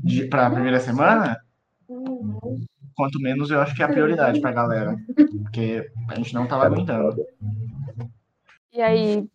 De, 0.03 0.27
pra 0.27 0.51
primeira 0.51 0.81
semana? 0.81 1.41
Quanto 2.95 3.21
menos 3.21 3.51
eu 3.51 3.61
acho 3.61 3.75
que 3.75 3.83
é 3.83 3.87
a 3.87 3.91
prioridade 3.91 4.41
pra 4.41 4.53
galera. 4.53 4.97
Porque 5.43 5.91
a 6.09 6.15
gente 6.15 6.35
não 6.35 6.47
tava 6.47 6.67
aguentando. 6.67 7.15
E 8.73 8.81
aí, 8.81 9.29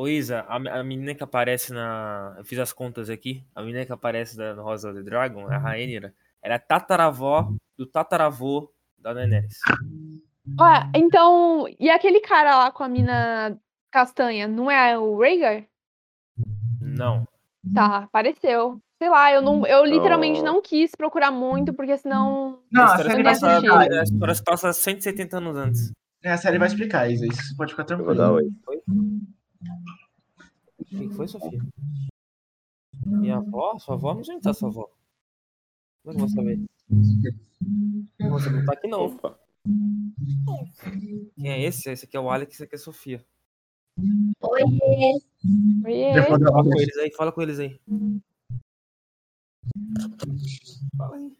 Ô 0.00 0.08
Isa, 0.08 0.46
a, 0.48 0.56
a 0.56 0.82
menina 0.82 1.14
que 1.14 1.22
aparece 1.22 1.74
na. 1.74 2.34
Eu 2.38 2.44
fiz 2.46 2.58
as 2.58 2.72
contas 2.72 3.10
aqui. 3.10 3.44
A 3.54 3.60
menina 3.60 3.84
que 3.84 3.92
aparece 3.92 4.34
da, 4.34 4.54
Rosa 4.54 4.88
of 4.90 4.98
the 4.98 5.04
Dragon, 5.04 5.46
a 5.46 5.58
Rhaenyra, 5.58 6.14
era 6.42 6.58
tataravó 6.58 7.52
do 7.76 7.84
tataravô 7.84 8.72
da 8.98 9.12
Daenerys. 9.12 9.58
Ó, 10.58 10.64
então, 10.94 11.66
e 11.78 11.90
aquele 11.90 12.20
cara 12.20 12.56
lá 12.56 12.72
com 12.72 12.82
a 12.82 12.88
mina 12.88 13.60
castanha, 13.90 14.48
não 14.48 14.70
é 14.70 14.98
o 14.98 15.18
Rhaegar? 15.18 15.66
Não. 16.80 17.28
Tá, 17.74 18.04
apareceu. 18.04 18.80
Sei 19.00 19.08
lá, 19.08 19.32
eu 19.32 19.40
não, 19.40 19.66
eu 19.66 19.82
literalmente 19.86 20.40
Oh. 20.40 20.44
não 20.44 20.60
quis 20.60 20.94
procurar 20.94 21.30
muito, 21.30 21.72
porque 21.72 21.96
senão. 21.96 22.58
Não, 22.70 22.82
a 22.84 22.98
série 22.98 23.22
vai 23.22 23.32
explicar. 23.32 23.78
a 23.80 24.02
história 24.02 24.34
se 24.34 24.44
passa 24.44 24.72
170 24.74 25.38
anos 25.38 25.56
antes. 25.56 25.92
É, 26.22 26.32
a 26.32 26.36
série 26.36 26.58
vai 26.58 26.68
explicar, 26.68 27.10
Isa. 27.10 27.26
Isso 27.26 27.56
pode 27.56 27.72
ficar 27.72 27.84
Eu 27.90 27.96
vou 27.96 28.14
tranquilo. 28.14 28.18
dar 28.18 28.32
oi. 28.32 28.50
O 30.78 30.84
que 30.84 31.08
que 31.08 31.14
foi, 31.14 31.26
Sofia? 31.28 31.58
Minha 33.06 33.36
avó? 33.38 33.78
Sua 33.78 33.94
avó? 33.94 34.12
Onde 34.12 34.38
tá 34.40 34.52
sua 34.52 34.68
avó? 34.68 34.90
Como 36.04 36.10
é 36.10 36.10
que 36.10 36.16
eu 36.16 36.18
vou 36.18 36.28
saber? 36.28 36.60
Você 38.20 38.50
não 38.50 38.64
tá 38.66 38.72
aqui 38.74 38.86
não. 38.86 39.06
Opa. 39.06 39.38
Quem 41.36 41.50
é 41.50 41.62
esse? 41.62 41.90
Esse 41.90 42.04
aqui 42.04 42.18
é 42.18 42.20
o 42.20 42.28
Alex, 42.28 42.52
esse 42.52 42.64
aqui 42.64 42.74
é 42.74 42.76
a 42.76 42.80
Sofia. 42.80 43.24
Oiê, 44.42 44.64
Oiê. 45.86 46.12
Depois 46.12 46.40
eu 46.42 46.48
Fala 46.52 46.64
com 46.64 46.78
eles 46.80 46.96
aí, 46.98 47.10
fala 47.16 47.32
com 47.32 47.42
eles 47.42 47.58
aí. 47.58 47.80
Fala 50.96 51.16
aí. 51.16 51.32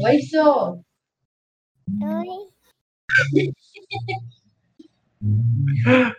oi, 0.00 0.20
Sô. 0.22 0.80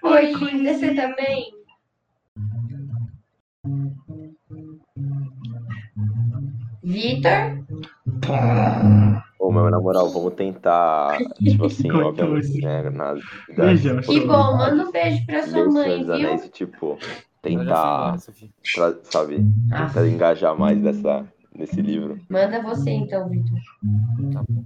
Oi, 0.04 0.34
linda, 0.34 0.74
você 0.74 0.94
também? 0.94 1.52
Vitor? 6.84 7.66
Ô, 9.40 9.52
meu, 9.52 9.70
na 9.70 9.80
moral, 9.80 10.10
vamos 10.10 10.34
tentar, 10.34 11.18
tipo 11.44 11.66
assim, 11.66 11.90
Coitou 11.90 12.08
obviamente, 12.10 12.62
né, 12.62 12.90
na 12.90 13.16
Beijão, 13.56 14.02
Que 14.02 14.20
bom, 14.22 14.58
manda 14.58 14.88
um 14.88 14.92
beijo 14.92 15.26
pra 15.26 15.44
sua 15.44 15.66
mãe, 15.66 15.98
dos 15.98 16.06
viu? 16.08 16.16
Anéis 16.16 16.50
tipo, 16.52 16.98
tentar, 17.42 18.18
tra- 18.74 19.00
sabe, 19.04 19.46
Ah, 19.72 19.86
tentar 19.88 20.08
engajar 20.08 20.58
mais 20.58 20.80
nessa, 20.82 21.26
nesse 21.60 21.82
livro. 21.82 22.20
manda 22.30 22.62
você 22.62 22.90
então, 22.92 23.30
Vitor. 23.30 23.60
Tá 24.34 24.44
bom. 24.50 24.64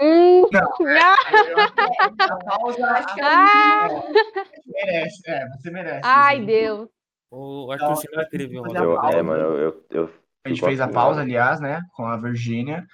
Hum, 0.00 0.48
Não. 0.50 0.72
ah, 0.98 1.16
A 2.28 2.36
pausa 2.44 2.86
Acho 2.90 3.14
que 3.14 3.20
Ah! 3.22 3.88
merece. 4.66 5.22
É, 5.30 5.48
você 5.48 5.70
merece. 5.70 6.00
ai. 6.02 6.40
Deus. 6.44 6.88
O 7.30 7.70
Arthur 7.70 7.96
você 7.96 8.08
vai 8.14 8.26
querer 8.26 8.48
ver 8.48 8.58
o 8.58 8.62
Fazer 8.64 8.78
Rosa 8.78 8.80
a 8.80 8.84
Eu, 8.84 8.92
of 8.92 8.96
the 8.96 9.00
pausa. 9.02 9.18
é, 9.18 9.22
mano, 9.22 9.42
eu, 9.44 9.58
eu, 9.58 9.84
eu 9.90 10.21
A 10.44 10.48
gente 10.48 10.60
fez 10.60 10.80
a 10.80 10.88
pausa, 10.88 11.20
aliás, 11.20 11.60
né? 11.60 11.80
Com 11.94 12.04
a 12.04 12.16
Virgínia. 12.16 12.84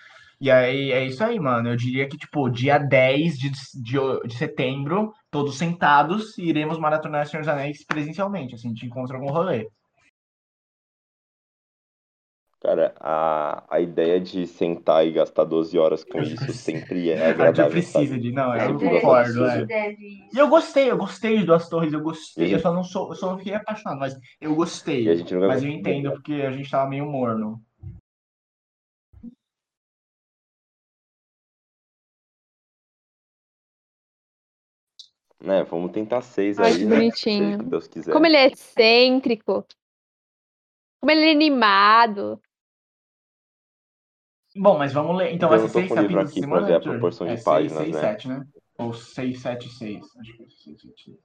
E 0.40 0.50
aí 0.50 0.92
é 0.92 1.04
isso 1.04 1.24
aí, 1.24 1.38
mano. 1.40 1.68
Eu 1.68 1.76
diria 1.76 2.08
que, 2.08 2.16
tipo, 2.16 2.48
dia 2.48 2.78
10 2.78 3.38
de, 3.38 3.50
de, 3.50 3.98
de 4.26 4.34
setembro, 4.34 5.12
todos 5.30 5.58
sentados, 5.58 6.36
iremos 6.38 6.78
maratonar 6.78 7.26
Senhor 7.26 7.40
dos 7.40 7.48
Anéis 7.48 7.84
presencialmente. 7.84 8.54
Assim, 8.54 8.68
a 8.68 8.70
gente 8.70 8.86
encontra 8.86 9.16
algum 9.16 9.32
rolê. 9.32 9.66
Cara, 12.69 12.95
a, 13.01 13.65
a 13.77 13.81
ideia 13.81 14.20
de 14.20 14.47
sentar 14.47 15.07
e 15.07 15.11
gastar 15.11 15.45
12 15.45 15.78
horas 15.78 16.05
com 16.05 16.20
isso 16.20 16.53
sempre 16.53 17.09
é 17.11 17.15
A 17.15 17.16
gente 17.16 17.31
agradável, 17.31 17.70
precisa 17.73 18.09
sabe? 18.11 18.20
de. 18.20 18.31
Não, 18.31 18.55
Eu 18.55 18.61
eu 18.61 18.74
gosto 18.78 18.90
concordo, 18.90 19.47
é. 19.47 19.66
E 19.99 20.39
eu 20.39 20.49
gostei, 20.49 20.90
eu 20.90 20.99
gostei 20.99 21.39
de 21.39 21.47
Duas 21.47 21.66
Torres, 21.66 21.95
eu 21.95 22.03
gostei. 22.03 22.49
E- 22.49 22.53
Eu 22.53 22.59
só 22.59 22.70
não 22.70 22.85
sou, 22.85 23.09
eu 23.09 23.15
só 23.15 23.31
não 23.31 23.39
fiquei 23.39 23.55
apaixonado, 23.55 23.99
mas 23.99 24.15
eu 24.39 24.53
a 24.53 24.55
gostei. 24.55 25.07
Mas 25.47 25.62
eu 25.62 25.70
entendo 25.70 26.12
porque 26.12 26.35
a 26.35 26.51
gente 26.51 26.70
tava 26.70 26.90
meio 26.90 27.07
morno. 27.07 27.59
né? 35.40 35.65
Vamos 35.65 35.93
tentar 35.93 36.20
seis 36.20 36.61
Ai, 36.61 36.73
aí, 36.73 36.78
que 36.81 36.85
né? 36.85 36.97
bonitinho. 36.97 37.62
Deus 37.62 37.89
quiser. 37.89 38.12
Como 38.12 38.27
ele 38.27 38.36
é 38.36 38.49
excêntrico. 38.49 39.66
Como 41.01 41.11
ele 41.11 41.28
é 41.28 41.31
animado. 41.31 42.39
Bom, 44.59 44.76
mas 44.76 44.93
vamos 44.93 45.16
ler. 45.16 45.32
Então 45.32 45.48
vai 45.48 45.59
Eu 45.59 45.68
ser 45.68 45.72
tô 45.72 45.78
seis 45.78 45.93
capítulos 45.93 46.24
aqui 46.24 46.35
de 46.35 46.40
semana, 46.40 46.66
ver 46.66 46.74
a 46.74 46.80
proporção 46.80 47.26
de 47.26 47.35
é, 47.35 47.43
páginas, 47.43 47.78
seis, 47.78 47.94
né? 47.94 48.01
sete, 48.01 48.28
né? 48.28 48.47
Ou 48.78 48.93
seis, 48.93 49.40
sete, 49.40 49.68
seis. 49.68 50.05
Acho 50.16 50.36
que 50.36 50.43
é 50.43 50.47
seis, 50.48 50.80
sete, 50.80 51.05
seis. 51.05 51.18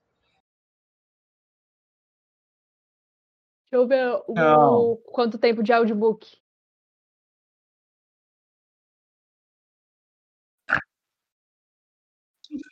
eu 3.71 3.87
ver 3.87 4.21
o, 4.27 4.33
Não. 4.35 4.97
quanto 5.05 5.37
tempo 5.39 5.63
de 5.63 5.73
audiobook. 5.73 6.37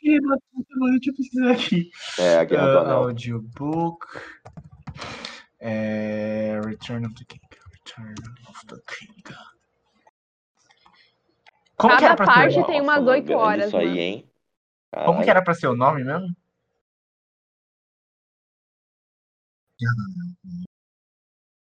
Deixa 0.00 0.22
eu 1.34 1.50
aqui. 1.50 1.90
É, 2.18 2.36
a 2.38 2.44
Guerra 2.44 2.66
do 2.66 2.76
Uh, 2.76 2.80
Anel. 2.82 2.98
audiobook. 2.98 4.06
É, 5.58 6.60
Return 6.64 7.06
of 7.06 7.14
the 7.16 7.24
King. 7.24 7.42
Return 7.72 8.14
of 8.48 8.66
the 8.66 8.76
King. 8.86 9.51
Como 11.82 11.96
que 11.96 12.02
Cada 12.02 12.24
parte 12.24 12.54
ser, 12.54 12.64
tem 12.64 12.80
Nossa, 12.80 12.82
umas 12.82 12.96
mano, 12.98 13.10
oito 13.10 13.26
grande 13.26 13.42
horas, 13.42 13.66
Isso 13.66 13.76
aí, 13.76 13.98
hein? 13.98 14.30
como 15.04 15.20
que 15.24 15.28
era 15.28 15.42
pra 15.42 15.52
ser 15.52 15.66
o 15.66 15.74
nome 15.74 16.04
mesmo? 16.04 16.28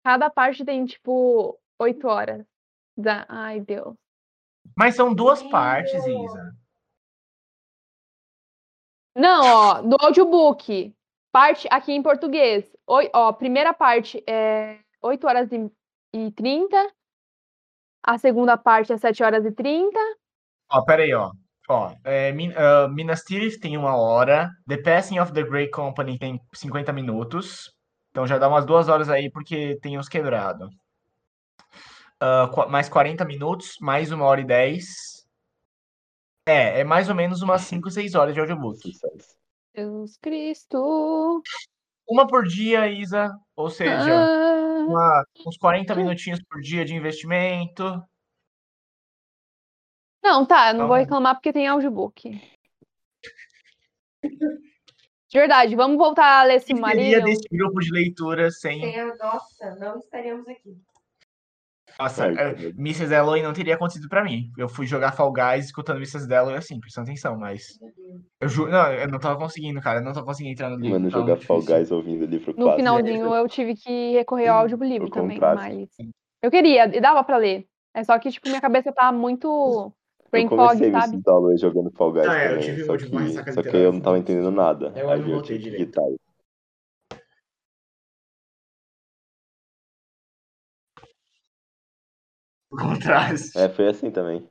Cada 0.05 0.31
parte 0.31 0.65
tem, 0.65 0.87
tipo, 0.87 1.59
oito 1.81 2.07
horas. 2.07 2.47
Da... 2.97 3.27
Ai, 3.29 3.59
Deus. 3.59 3.97
Mas 4.79 4.95
são 4.95 5.13
duas 5.13 5.43
partes, 5.43 5.93
Isa. 5.95 6.57
Não, 9.17 9.41
ó, 9.45 9.83
do 9.83 9.97
audiobook. 9.99 10.95
Parte 11.33 11.67
aqui 11.69 11.93
em 11.93 12.03
português. 12.03 12.65
Oi, 12.87 13.11
ó, 13.13 13.33
primeira 13.33 13.75
parte 13.75 14.23
é 14.25 14.79
8 15.03 15.27
horas 15.27 15.51
e, 15.51 15.69
e 16.15 16.31
30. 16.31 16.96
A 18.07 18.17
segunda 18.19 18.57
parte 18.57 18.93
é 18.93 18.97
7 18.97 19.23
horas 19.25 19.45
e 19.45 19.51
30. 19.51 19.99
Ó, 20.71 20.83
pera 20.85 21.03
aí, 21.03 21.13
ó. 21.13 21.33
Ó, 21.69 21.93
é, 22.05 22.31
Min- 22.33 22.53
ah, 22.57 22.87
Minas 22.89 23.23
Tirith 23.23 23.59
tem 23.61 23.77
uma 23.77 23.97
hora. 23.97 24.49
The 24.69 24.77
Passing 24.83 25.19
of 25.19 25.33
the 25.33 25.43
Great 25.43 25.71
Company 25.73 26.17
tem 26.19 26.41
50 26.55 26.93
minutos. 26.93 27.73
Então 28.11 28.27
já 28.27 28.39
dá 28.39 28.49
umas 28.49 28.65
duas 28.65 28.89
horas 28.89 29.11
aí, 29.11 29.31
porque 29.31 29.77
tem 29.83 29.99
uns 29.99 30.09
quebrados. 30.09 30.71
Ah, 32.21 32.49
qua- 32.55 32.69
mais 32.69 32.89
40 32.89 33.25
minutos, 33.25 33.77
mais 33.81 34.13
uma 34.13 34.25
hora 34.25 34.41
e 34.41 34.45
10. 34.45 35.27
É, 36.49 36.81
é 36.81 36.85
mais 36.85 37.09
ou 37.09 37.15
menos 37.15 37.43
umas 37.43 37.63
5, 37.63 37.91
6 37.91 38.15
horas 38.15 38.33
de 38.33 38.39
audiobook. 38.41 38.79
Jesus 39.75 40.17
Cristo. 40.19 41.43
Uma 42.09 42.27
por 42.29 42.45
dia, 42.47 42.87
Isa. 42.89 43.37
Ou 43.57 43.69
seja, 43.69 43.93
Ah, 44.15 44.46
uma- 44.87 45.25
uns 45.47 45.57
40 45.57 45.95
minutinhos 45.95 46.41
por 46.49 46.61
dia 46.61 46.85
de 46.85 46.95
investimento. 46.95 47.85
Não, 50.23 50.45
tá, 50.45 50.71
eu 50.71 50.75
não 50.75 50.87
vou 50.89 50.97
Então- 50.97 51.05
reclamar 51.05 51.35
porque 51.35 51.53
tem 51.53 51.67
audiobook. 51.69 52.31
De 55.29 55.39
verdade, 55.41 55.75
vamos 55.77 55.97
voltar 55.99 56.41
a 56.41 56.45
ler 56.45 56.61
Silmarillion? 56.61 57.25
desse 57.25 57.49
grupo 57.51 57.81
de 57.81 57.91
leitura 57.93 58.51
sem. 58.51 58.81
Nossa, 59.19 59.75
não 59.77 59.99
estaríamos 59.99 60.47
aqui. 60.49 60.77
Nossa, 61.99 62.27
é. 62.27 62.51
Mrs. 62.79 63.09
Dalloway 63.09 63.43
não 63.43 63.53
teria 63.53 63.75
acontecido 63.75 64.09
pra 64.09 64.23
mim. 64.23 64.53
Eu 64.57 64.69
fui 64.69 64.87
jogar 64.87 65.13
Fall 65.13 65.33
Guys 65.33 65.67
escutando 65.67 65.97
Mrs. 65.97 66.29
Dalloway 66.29 66.57
assim, 66.59 66.79
prestando 66.79 67.09
atenção, 67.09 67.39
mas. 67.39 67.79
Eu 68.41 68.49
juro. 68.49 68.71
Não, 68.71 68.93
eu 68.93 69.09
não 69.09 69.19
tava 69.19 69.39
conseguindo, 69.39 69.81
cara. 69.81 70.01
Eu 70.01 70.05
não 70.05 70.13
tava 70.13 70.27
conseguindo 70.27 70.53
entrar 70.53 70.71
no 70.71 70.77
livro. 70.77 70.91
Mano, 70.91 71.11
jogar 71.11 71.37
Fall. 71.37 71.63
Guys 71.63 71.91
ouvindo 71.91 72.23
o 72.23 72.27
livro 72.27 72.55
No 72.57 72.65
quase. 72.65 72.77
finalzinho 72.77 73.35
eu 73.35 73.49
tive 73.49 73.75
que 73.75 74.13
recorrer 74.13 74.49
ao 74.49 74.61
audiolivro 74.61 75.11
também, 75.11 75.39
mas 75.39 75.89
eu 76.43 76.51
queria, 76.51 76.85
e 76.95 77.01
dava 77.01 77.25
pra 77.25 77.37
ler. 77.39 77.67
É 77.95 78.05
só 78.05 78.19
que, 78.19 78.31
tipo, 78.31 78.49
minha 78.49 78.61
cabeça 78.61 78.93
tá 78.93 79.11
muito 79.11 79.93
brain 80.31 80.45
Eu 80.45 80.51
fog, 80.51 80.59
comecei 80.59 80.91
sabe? 80.91 81.05
Mrs. 81.15 81.23
Dalloway 81.25 81.57
jogando 81.57 81.91
Fall 81.93 82.13
Guys 82.13 82.27
Ah, 82.27 82.37
é, 82.39 82.47
eu 82.47 82.51
também, 82.51 82.65
tive 82.67 82.85
só, 82.85 82.97
que, 82.97 83.53
só 83.53 83.63
que 83.63 83.77
eu 83.77 83.93
não 83.93 84.01
tava 84.01 84.19
entendendo 84.19 84.51
nada. 84.51 84.93
Eu 84.95 85.11
Aí 85.11 85.19
não 85.21 85.29
eu 85.29 85.33
voltei 85.33 85.59
tive 85.59 85.71
que 85.71 85.77
direito. 85.77 85.91
quitar. 85.93 86.05
O 92.71 92.77
contraste. 92.77 93.59
É, 93.59 93.69
foi 93.69 93.89
assim 93.89 94.11
também. 94.11 94.47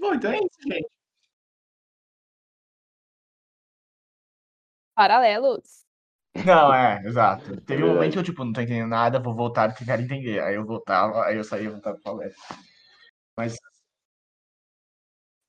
Bom, 0.00 0.14
então 0.14 0.30
é 0.30 0.38
isso, 0.38 0.58
gente. 0.66 0.95
Paralelos. 4.96 5.86
Não, 6.44 6.72
é, 6.72 7.02
exato. 7.06 7.60
Teve 7.62 7.82
um 7.84 7.94
momento 7.94 8.12
que 8.14 8.18
eu, 8.18 8.22
tipo, 8.22 8.44
não 8.44 8.52
tô 8.52 8.60
entendendo 8.60 8.88
nada, 8.88 9.18
vou 9.18 9.34
voltar 9.34 9.70
e 9.70 9.74
tentar 9.74 10.00
entender. 10.00 10.40
Aí 10.42 10.54
eu 10.54 10.64
voltava, 10.66 11.24
aí 11.24 11.36
eu 11.36 11.44
saía 11.44 11.64
e 11.66 11.68
voltava 11.70 11.98
pro 12.02 12.16
Guys. 12.16 12.34
Mas. 13.36 13.56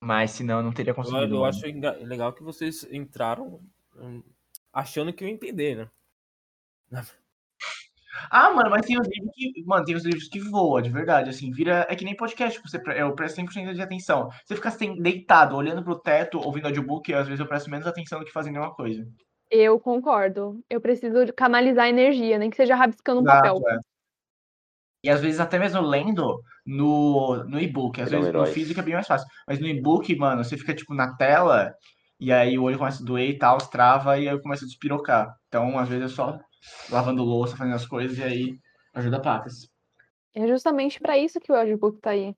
Mas 0.01 0.31
senão 0.31 0.57
eu 0.59 0.63
não 0.63 0.73
teria 0.73 0.91
Eu, 0.91 0.95
conseguido. 0.95 1.35
eu 1.35 1.41
mano. 1.41 1.45
acho 1.45 1.65
legal 2.05 2.33
que 2.33 2.43
vocês 2.43 2.83
entraram 2.91 3.61
hum, 3.95 4.23
achando 4.73 5.13
que 5.13 5.23
eu 5.23 5.27
ia 5.27 5.33
entender, 5.33 5.75
né? 5.75 5.91
Ah, 8.31 8.51
mano, 8.53 8.69
mas 8.69 8.85
tem 8.85 8.99
os 8.99 9.07
livros 9.07 9.31
que. 9.35 9.63
Mano, 9.65 9.85
tem 9.85 9.95
os 9.95 10.03
livros 10.03 10.27
que 10.27 10.39
voam, 10.39 10.81
de 10.81 10.89
verdade. 10.89 11.29
Assim, 11.29 11.51
vira. 11.51 11.85
É 11.89 11.95
que 11.95 12.03
nem 12.05 12.15
podcast, 12.15 12.59
você, 12.61 12.79
pre- 12.79 12.99
eu 12.99 13.13
presto 13.15 13.35
100% 13.35 13.73
de 13.75 13.81
atenção. 13.81 14.29
Você 14.45 14.55
fica 14.55 14.69
assim, 14.69 14.99
deitado, 15.01 15.55
olhando 15.55 15.83
pro 15.83 15.99
teto, 15.99 16.39
ouvindo 16.39 16.65
audiobook, 16.67 17.13
às 17.13 17.27
vezes 17.27 17.39
eu 17.39 17.47
presto 17.47 17.69
menos 17.69 17.85
atenção 17.87 18.19
do 18.19 18.25
que 18.25 18.31
fazendo 18.31 18.53
nenhuma 18.53 18.73
coisa. 18.73 19.05
Eu 19.49 19.79
concordo. 19.79 20.61
Eu 20.69 20.81
preciso 20.81 21.25
de 21.25 21.33
canalizar 21.33 21.87
energia, 21.87 22.37
nem 22.37 22.49
que 22.49 22.57
seja 22.57 22.75
rabiscando 22.75 23.21
um 23.21 23.23
Exato, 23.23 23.61
papel. 23.61 23.69
é. 23.69 23.79
E 25.03 25.09
às 25.09 25.21
vezes 25.21 25.39
até 25.39 25.57
mesmo 25.57 25.81
lendo 25.81 26.41
no, 26.65 27.43
no 27.45 27.59
e-book. 27.59 28.01
Às 28.01 28.11
Ele 28.11 28.17
é 28.17 28.19
um 28.19 28.23
vezes 28.23 28.35
no 28.35 28.45
físico 28.47 28.79
é 28.79 28.83
bem 28.83 28.93
mais 28.93 29.07
fácil. 29.07 29.27
Mas 29.47 29.59
no 29.59 29.67
e-book, 29.67 30.13
mano, 30.15 30.43
você 30.43 30.57
fica 30.57 30.75
tipo 30.75 30.93
na 30.93 31.15
tela 31.15 31.73
e 32.19 32.31
aí 32.31 32.57
o 32.57 32.63
olho 32.63 32.77
começa 32.77 33.01
a 33.01 33.05
doer 33.05 33.29
e 33.29 33.37
tal, 33.37 33.57
trava 33.57 34.19
e 34.19 34.27
aí 34.27 34.41
começa 34.41 34.65
a 34.65 34.67
despirocar. 34.67 35.33
Então, 35.47 35.77
às 35.77 35.87
vezes 35.87 36.11
é 36.11 36.15
só 36.15 36.37
lavando 36.89 37.23
louça, 37.23 37.55
fazendo 37.55 37.75
as 37.75 37.85
coisas 37.85 38.17
e 38.17 38.23
aí 38.23 38.59
ajuda 38.93 39.21
pacas. 39.21 39.69
É 40.33 40.47
justamente 40.47 40.99
pra 40.99 41.17
isso 41.17 41.39
que 41.39 41.51
o 41.51 41.55
audiobook 41.55 41.99
tá 41.99 42.09
aí. 42.09 42.35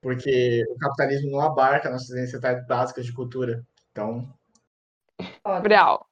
Porque 0.00 0.64
o 0.70 0.76
capitalismo 0.78 1.32
não 1.32 1.40
abarca 1.40 1.90
nossas 1.90 2.14
necessidades 2.14 2.66
básicas 2.66 3.04
de 3.04 3.12
cultura. 3.12 3.64
Então, 3.90 4.32
Real. 5.62 6.06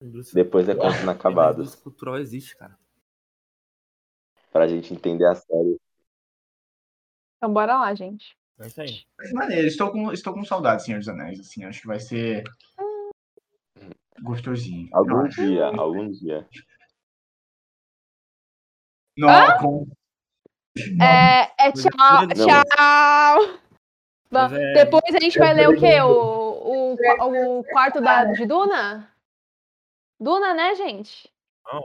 Indústria, 0.00 0.42
Depois 0.44 0.68
é 0.68 0.74
contos 0.74 0.98
a 0.98 1.02
inacabados. 1.02 1.58
indústria 1.60 1.82
cultural 1.84 2.18
existe, 2.18 2.56
cara. 2.56 2.76
Pra 4.50 4.66
gente 4.66 4.92
entender 4.92 5.26
a 5.26 5.34
série. 5.34 5.78
Então 7.36 7.52
bora 7.52 7.78
lá, 7.78 7.94
gente. 7.94 8.36
É 8.60 8.66
isso 8.66 8.80
aí. 8.80 9.02
mas 9.18 9.32
maneiro, 9.32 9.66
estou 9.66 9.90
com, 9.90 10.12
estou 10.12 10.34
com 10.34 10.44
saudade, 10.44 10.84
Senhor 10.84 10.98
dos 10.98 11.08
Anéis, 11.08 11.40
assim, 11.40 11.64
acho 11.64 11.80
que 11.80 11.86
vai 11.86 11.98
ser 11.98 12.44
gostosinho. 14.22 14.88
Algum 14.92 15.24
acho. 15.26 15.42
dia, 15.42 15.66
algum 15.66 16.10
dia. 16.10 16.46
Não, 19.16 19.58
com- 19.58 19.86
É, 21.02 21.66
é 21.68 21.72
tchau, 21.72 22.26
tchau. 22.28 23.58
Bom, 24.30 24.54
é- 24.54 24.84
Depois 24.84 25.14
a 25.14 25.20
gente 25.20 25.38
vai 25.38 25.52
ler 25.54 25.68
o 25.68 25.78
quê? 25.78 26.00
O, 26.02 26.41
o, 26.62 27.58
o 27.58 27.64
quarto 27.64 28.00
da, 28.00 28.24
de 28.24 28.46
Duna? 28.46 29.12
Duna, 30.20 30.54
né, 30.54 30.74
gente? 30.74 31.32
Não. 31.64 31.84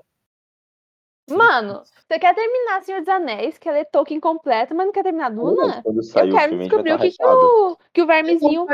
Mano, 1.30 1.84
você 1.84 2.18
quer 2.18 2.34
terminar 2.34 2.82
Senhor 2.84 3.00
dos 3.02 3.10
Anéis, 3.10 3.58
quer 3.58 3.74
ler 3.74 3.86
Tolkien 3.86 4.18
completo, 4.20 4.74
mas 4.74 4.86
não 4.86 4.94
quer 4.94 5.04
terminar 5.04 5.30
Duna? 5.30 5.82
Quando 5.84 5.98
Eu 5.98 6.04
sair 6.04 6.30
o 6.32 6.36
quero 6.36 6.58
descobrir 6.58 6.94
o 6.94 7.00
que, 7.00 7.12
que, 7.12 7.26
o, 7.26 7.78
que 7.94 8.02
o 8.02 8.08
vermezinho. 8.08 8.66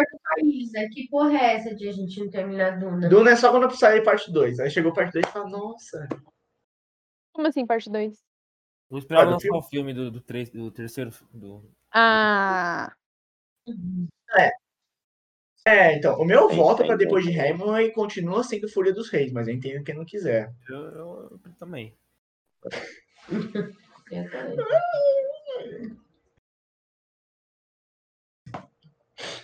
Isa. 0.43 0.87
Que 0.91 1.07
porra 1.09 1.35
é 1.35 1.55
essa 1.55 1.73
de 1.73 1.89
a 1.89 1.91
gente 1.91 2.19
não 2.19 2.29
terminar 2.29 2.77
Duna? 2.79 3.09
Duna 3.09 3.31
é 3.31 3.35
só 3.35 3.49
quando 3.49 3.71
sair 3.75 4.03
parte 4.03 4.31
2. 4.31 4.59
Aí 4.59 4.69
chegou 4.69 4.93
parte 4.93 5.13
2 5.13 5.25
e 5.27 5.31
fala, 5.31 5.49
nossa. 5.49 6.07
Como 7.33 7.47
assim, 7.47 7.65
parte 7.65 7.89
2? 7.89 8.23
Vou 8.87 8.99
esperar 8.99 9.21
Ah, 9.21 9.31
lançar 9.31 9.39
filme? 9.39 9.57
o 9.57 9.61
filme 9.63 9.93
do, 9.93 10.11
do, 10.11 10.21
três- 10.21 10.51
do 10.51 10.69
terceiro. 10.69 11.09
Do... 11.31 11.67
Ah. 11.91 12.93
É, 14.37 14.51
então, 15.95 16.19
o 16.19 16.25
meu 16.25 16.47
Tem 16.49 16.57
voto 16.57 16.77
pra 16.77 16.87
sempre, 16.87 17.05
depois 17.05 17.23
de 17.25 17.31
né? 17.31 17.49
Hemingway 17.49 17.91
continua 17.91 18.43
sendo 18.43 18.67
Fúria 18.67 18.93
dos 18.93 19.09
Reis, 19.09 19.31
mas 19.31 19.47
eu 19.47 19.53
entendo 19.53 19.83
quem 19.83 19.95
não 19.95 20.03
quiser. 20.03 20.53
Eu, 20.69 20.75
eu- 20.75 21.39
eu 21.45 21.51
também. 21.57 21.93
Eu 24.11 24.29
também. 24.29 24.57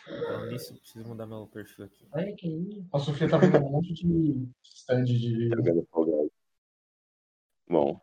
Falando 0.05 0.47
nisso, 0.51 0.75
preciso 0.79 1.07
mudar 1.07 1.25
meu 1.25 1.47
perfil 1.47 1.85
aqui. 1.85 2.07
Olha 2.11 2.35
que 2.35 2.47
lindo. 2.47 2.85
A 2.91 2.99
Sofia 2.99 3.29
tá 3.29 3.37
vendo 3.37 3.57
um 3.57 3.69
monte 3.71 3.93
de 3.93 4.47
stand 4.63 5.03
de. 5.05 5.49
Fall 5.91 6.05
Guys. 6.05 6.31
Bom, 7.67 8.01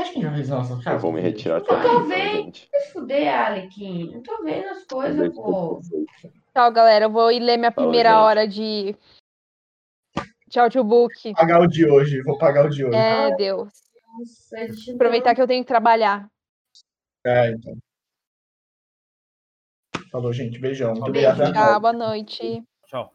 Acho 0.00 0.12
que 0.12 0.22
já 0.22 0.32
fez 0.32 0.48
nossa 0.48 0.72
eu 0.74 0.80
cara. 0.82 0.98
vou 0.98 1.12
me 1.12 1.20
retirar 1.20 1.58
Eu 1.58 1.64
tô 1.64 2.00
vendo. 2.04 2.44
gente. 2.44 2.68
Se 2.72 2.92
fuder, 2.92 3.46
Alequim. 3.46 4.12
Não 4.14 4.22
tô 4.22 4.42
vendo 4.42 4.68
as 4.68 4.84
coisas, 4.84 5.34
pô. 5.34 5.80
Tchau, 6.54 6.72
galera. 6.72 7.04
Eu 7.04 7.10
vou 7.10 7.30
ir 7.30 7.40
ler 7.40 7.56
minha 7.56 7.70
primeira 7.72 8.10
gente. 8.10 8.18
hora 8.18 8.48
de. 8.48 8.96
De 10.48 10.58
audiobook. 10.58 11.32
Pagar 11.34 11.60
o 11.60 11.66
de 11.66 11.88
hoje, 11.88 12.22
vou 12.22 12.36
pagar 12.36 12.66
o 12.66 12.70
de 12.70 12.84
hoje. 12.84 12.96
É, 12.96 13.34
Deus. 13.36 13.68
Nossa, 14.18 14.66
não 14.88 14.94
Aproveitar 14.94 15.34
que 15.34 15.40
eu 15.42 15.46
tenho 15.46 15.62
que 15.62 15.68
trabalhar. 15.68 16.28
É, 17.24 17.50
então. 17.50 17.76
Falou, 20.10 20.32
gente. 20.32 20.58
Beijão. 20.58 20.94
Muito 20.94 21.12
Beijo, 21.12 21.28
obrigado. 21.28 21.52
Tchau, 21.52 21.80
boa 21.80 21.92
noite. 21.92 22.64
Tchau. 22.86 23.14